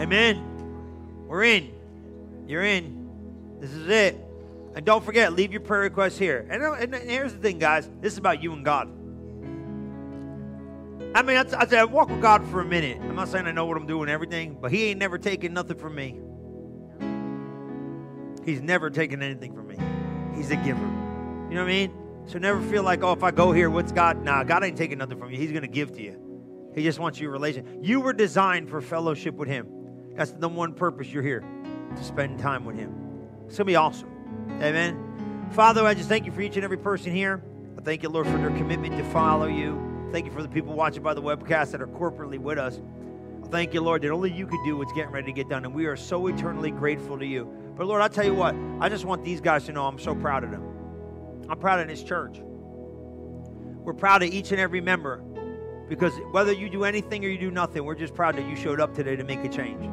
Amen. 0.00 1.26
We're 1.26 1.44
in. 1.44 1.72
You're 2.46 2.64
in. 2.64 3.58
This 3.60 3.70
is 3.70 3.88
it. 3.88 4.16
And 4.74 4.84
don't 4.84 5.04
forget, 5.04 5.32
leave 5.32 5.52
your 5.52 5.60
prayer 5.60 5.82
requests 5.82 6.18
here. 6.18 6.46
And, 6.48 6.62
and 6.62 7.10
here's 7.10 7.32
the 7.32 7.38
thing, 7.38 7.58
guys. 7.58 7.90
This 8.00 8.12
is 8.12 8.18
about 8.18 8.42
you 8.42 8.52
and 8.52 8.64
God. 8.64 8.88
I 11.14 11.22
mean, 11.22 11.36
I, 11.36 11.46
said, 11.46 11.74
I 11.74 11.84
walk 11.84 12.10
with 12.10 12.20
God 12.20 12.46
for 12.48 12.60
a 12.60 12.64
minute. 12.64 12.98
I'm 13.00 13.16
not 13.16 13.28
saying 13.28 13.46
I 13.46 13.52
know 13.52 13.66
what 13.66 13.76
I'm 13.76 13.86
doing 13.86 14.08
everything, 14.08 14.56
but 14.60 14.70
He 14.70 14.84
ain't 14.86 14.98
never 14.98 15.18
taken 15.18 15.54
nothing 15.54 15.76
from 15.76 15.94
me. 15.94 16.20
He's 18.44 18.60
never 18.62 18.88
taken 18.90 19.22
anything 19.22 19.54
from 19.54 19.66
me. 19.68 19.76
He's 20.34 20.50
a 20.50 20.56
giver. 20.56 20.80
You 20.80 21.54
know 21.54 21.62
what 21.62 21.62
I 21.62 21.66
mean? 21.66 21.92
So 22.26 22.38
never 22.38 22.60
feel 22.62 22.82
like, 22.82 23.02
oh, 23.02 23.12
if 23.12 23.22
I 23.22 23.30
go 23.30 23.52
here, 23.52 23.70
what's 23.70 23.90
God? 23.90 24.22
Nah, 24.22 24.44
God 24.44 24.62
ain't 24.62 24.76
taking 24.76 24.98
nothing 24.98 25.18
from 25.18 25.30
you. 25.30 25.38
He's 25.38 25.50
going 25.50 25.62
to 25.62 25.68
give 25.68 25.92
to 25.94 26.02
you. 26.02 26.70
He 26.74 26.82
just 26.82 26.98
wants 26.98 27.18
your 27.18 27.30
relation. 27.30 27.82
You 27.82 28.00
were 28.00 28.12
designed 28.12 28.68
for 28.68 28.80
fellowship 28.80 29.34
with 29.34 29.48
Him. 29.48 29.66
That's 30.14 30.30
the 30.30 30.38
number 30.38 30.58
one 30.58 30.74
purpose 30.74 31.08
you're 31.08 31.22
here 31.22 31.42
to 31.96 32.04
spend 32.04 32.38
time 32.38 32.64
with 32.64 32.76
Him. 32.76 32.94
It's 33.46 33.56
going 33.56 33.64
to 33.66 33.72
be 33.72 33.76
awesome. 33.76 34.10
Amen. 34.62 35.48
Father, 35.52 35.84
I 35.84 35.94
just 35.94 36.08
thank 36.08 36.26
you 36.26 36.32
for 36.32 36.42
each 36.42 36.56
and 36.56 36.64
every 36.64 36.76
person 36.76 37.12
here. 37.12 37.42
I 37.78 37.80
thank 37.80 38.02
you, 38.02 38.10
Lord, 38.10 38.26
for 38.26 38.36
their 38.36 38.50
commitment 38.50 38.96
to 38.98 39.04
follow 39.04 39.46
you. 39.46 39.97
Thank 40.10 40.24
you 40.24 40.32
for 40.32 40.42
the 40.42 40.48
people 40.48 40.72
watching 40.74 41.02
by 41.02 41.12
the 41.12 41.22
webcast 41.22 41.72
that 41.72 41.82
are 41.82 41.86
corporately 41.86 42.38
with 42.38 42.58
us. 42.58 42.80
Thank 43.50 43.74
you, 43.74 43.82
Lord, 43.82 44.02
that 44.02 44.10
only 44.10 44.32
you 44.32 44.46
could 44.46 44.60
do 44.64 44.76
what's 44.76 44.92
getting 44.92 45.10
ready 45.10 45.26
to 45.26 45.32
get 45.32 45.48
done, 45.48 45.64
and 45.64 45.74
we 45.74 45.86
are 45.86 45.96
so 45.96 46.26
eternally 46.26 46.70
grateful 46.70 47.18
to 47.18 47.26
you. 47.26 47.46
But 47.76 47.86
Lord, 47.86 48.00
I'll 48.00 48.08
tell 48.08 48.24
you 48.24 48.34
what, 48.34 48.54
I 48.80 48.88
just 48.88 49.04
want 49.04 49.22
these 49.24 49.40
guys 49.40 49.66
to 49.66 49.72
know 49.72 49.86
I'm 49.86 49.98
so 49.98 50.14
proud 50.14 50.44
of 50.44 50.50
them. 50.50 50.62
I'm 51.48 51.58
proud 51.58 51.80
of 51.80 51.88
this 51.88 52.02
church. 52.02 52.40
We're 52.40 53.94
proud 53.94 54.22
of 54.22 54.30
each 54.30 54.50
and 54.50 54.60
every 54.60 54.80
member 54.80 55.18
because 55.88 56.12
whether 56.32 56.52
you 56.52 56.68
do 56.68 56.84
anything 56.84 57.24
or 57.24 57.28
you 57.28 57.38
do 57.38 57.50
nothing, 57.50 57.84
we're 57.84 57.94
just 57.94 58.14
proud 58.14 58.36
that 58.36 58.46
you 58.46 58.56
showed 58.56 58.80
up 58.80 58.94
today 58.94 59.16
to 59.16 59.24
make 59.24 59.44
a 59.44 59.48
change. 59.48 59.88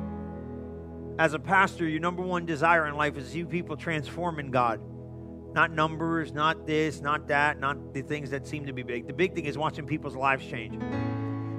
As 1.17 1.33
a 1.33 1.39
pastor, 1.39 1.87
your 1.87 2.01
number 2.01 2.21
one 2.21 2.45
desire 2.45 2.87
in 2.87 2.95
life 2.95 3.17
is 3.17 3.25
to 3.25 3.31
see 3.31 3.43
people 3.45 3.77
transform 3.77 4.39
in 4.39 4.51
God. 4.51 4.81
Not 5.55 5.71
numbers, 5.71 6.33
not 6.33 6.67
this, 6.67 6.99
not 6.99 7.29
that, 7.29 7.61
not 7.61 7.93
the 7.93 8.01
things 8.01 8.29
that 8.31 8.45
seem 8.45 8.65
to 8.65 8.73
be 8.73 8.83
big. 8.83 9.07
The 9.07 9.13
big 9.13 9.33
thing 9.33 9.45
is 9.45 9.57
watching 9.57 9.87
people's 9.87 10.17
lives 10.17 10.45
change. 10.45 10.77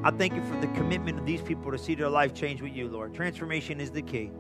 I 0.05 0.11
thank 0.11 0.35
you 0.35 0.43
for 0.43 0.55
the 0.61 0.67
commitment 0.79 1.19
of 1.19 1.25
these 1.25 1.41
people 1.41 1.73
to 1.73 1.79
see 1.79 1.95
their 1.95 2.11
life 2.11 2.35
change 2.35 2.61
with 2.61 2.75
you, 2.75 2.89
Lord. 2.89 3.15
Transformation 3.15 3.81
is 3.81 3.91
the 3.91 4.03
key. 4.03 4.31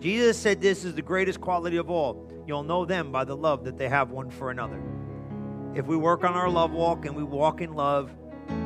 Jesus 0.00 0.36
said 0.36 0.60
this 0.60 0.84
is 0.84 0.96
the 0.96 1.02
greatest 1.02 1.40
quality 1.40 1.76
of 1.76 1.90
all. 1.90 2.28
You'll 2.44 2.64
know 2.64 2.84
them 2.84 3.12
by 3.12 3.22
the 3.22 3.36
love 3.36 3.62
that 3.66 3.78
they 3.78 3.88
have 3.88 4.10
one 4.10 4.30
for 4.30 4.50
another. 4.50 4.82
If 5.76 5.86
we 5.86 5.96
work 5.96 6.24
on 6.24 6.34
our 6.34 6.50
love 6.50 6.72
walk 6.72 7.06
and 7.06 7.14
we 7.14 7.22
walk 7.22 7.60
in 7.60 7.72
love, 7.72 8.10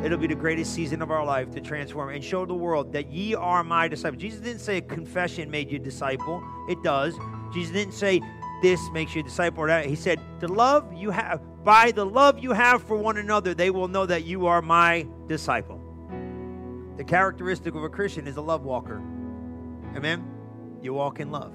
it'll 0.02 0.16
be 0.16 0.28
the 0.28 0.34
greatest 0.34 0.72
season 0.72 1.02
of 1.02 1.10
our 1.10 1.26
life 1.26 1.50
to 1.50 1.60
transform 1.60 2.08
and 2.08 2.24
show 2.24 2.46
the 2.46 2.54
world 2.54 2.90
that 2.94 3.12
ye 3.12 3.34
are 3.34 3.62
my 3.62 3.86
disciples. 3.86 4.22
Jesus 4.22 4.40
didn't 4.40 4.62
say 4.62 4.78
a 4.78 4.80
confession 4.80 5.50
made 5.50 5.70
you 5.70 5.76
a 5.76 5.82
disciple. 5.82 6.42
It 6.70 6.82
does. 6.82 7.14
Jesus 7.52 7.74
didn't 7.74 7.92
say 7.94 8.22
this 8.62 8.80
makes 8.90 9.14
you 9.14 9.20
a 9.20 9.24
disciple. 9.24 9.66
He 9.82 9.94
said, 9.94 10.20
The 10.40 10.48
love 10.48 10.92
you 10.92 11.10
have, 11.10 11.40
by 11.64 11.92
the 11.92 12.04
love 12.04 12.38
you 12.38 12.52
have 12.52 12.82
for 12.82 12.96
one 12.96 13.16
another, 13.16 13.54
they 13.54 13.70
will 13.70 13.88
know 13.88 14.06
that 14.06 14.24
you 14.24 14.46
are 14.46 14.62
my 14.62 15.06
disciple. 15.26 15.80
The 16.96 17.04
characteristic 17.04 17.74
of 17.74 17.84
a 17.84 17.88
Christian 17.88 18.26
is 18.26 18.36
a 18.36 18.40
love 18.40 18.64
walker. 18.64 18.96
Amen? 19.94 20.24
You 20.82 20.94
walk 20.94 21.20
in 21.20 21.30
love. 21.30 21.52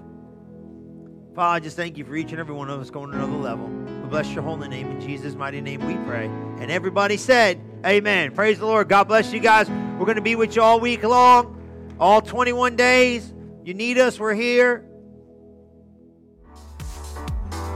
Father, 1.35 1.55
I 1.55 1.59
just 1.59 1.75
thank 1.75 1.97
you 1.97 2.05
for 2.05 2.15
each 2.15 2.31
and 2.31 2.39
every 2.39 2.53
one 2.53 2.69
of 2.69 2.79
us 2.79 2.89
going 2.89 3.09
to 3.09 3.17
another 3.17 3.33
level. 3.33 3.67
We 3.67 4.09
bless 4.09 4.31
your 4.31 4.43
holy 4.43 4.67
name. 4.67 4.91
In 4.91 5.01
Jesus' 5.01 5.33
mighty 5.33 5.61
name 5.61 5.85
we 5.85 5.95
pray. 6.05 6.27
And 6.59 6.71
everybody 6.71 7.17
said, 7.17 7.59
Amen. 7.85 8.31
Praise 8.31 8.59
the 8.59 8.65
Lord. 8.65 8.87
God 8.87 9.05
bless 9.05 9.33
you 9.33 9.39
guys. 9.39 9.69
We're 9.69 10.05
going 10.05 10.15
to 10.15 10.21
be 10.21 10.35
with 10.35 10.55
you 10.55 10.61
all 10.61 10.79
week 10.79 11.03
long, 11.03 11.95
all 11.99 12.21
21 12.21 12.75
days. 12.75 13.33
You 13.63 13.73
need 13.73 13.97
us, 13.97 14.19
we're 14.19 14.33
here. 14.33 14.85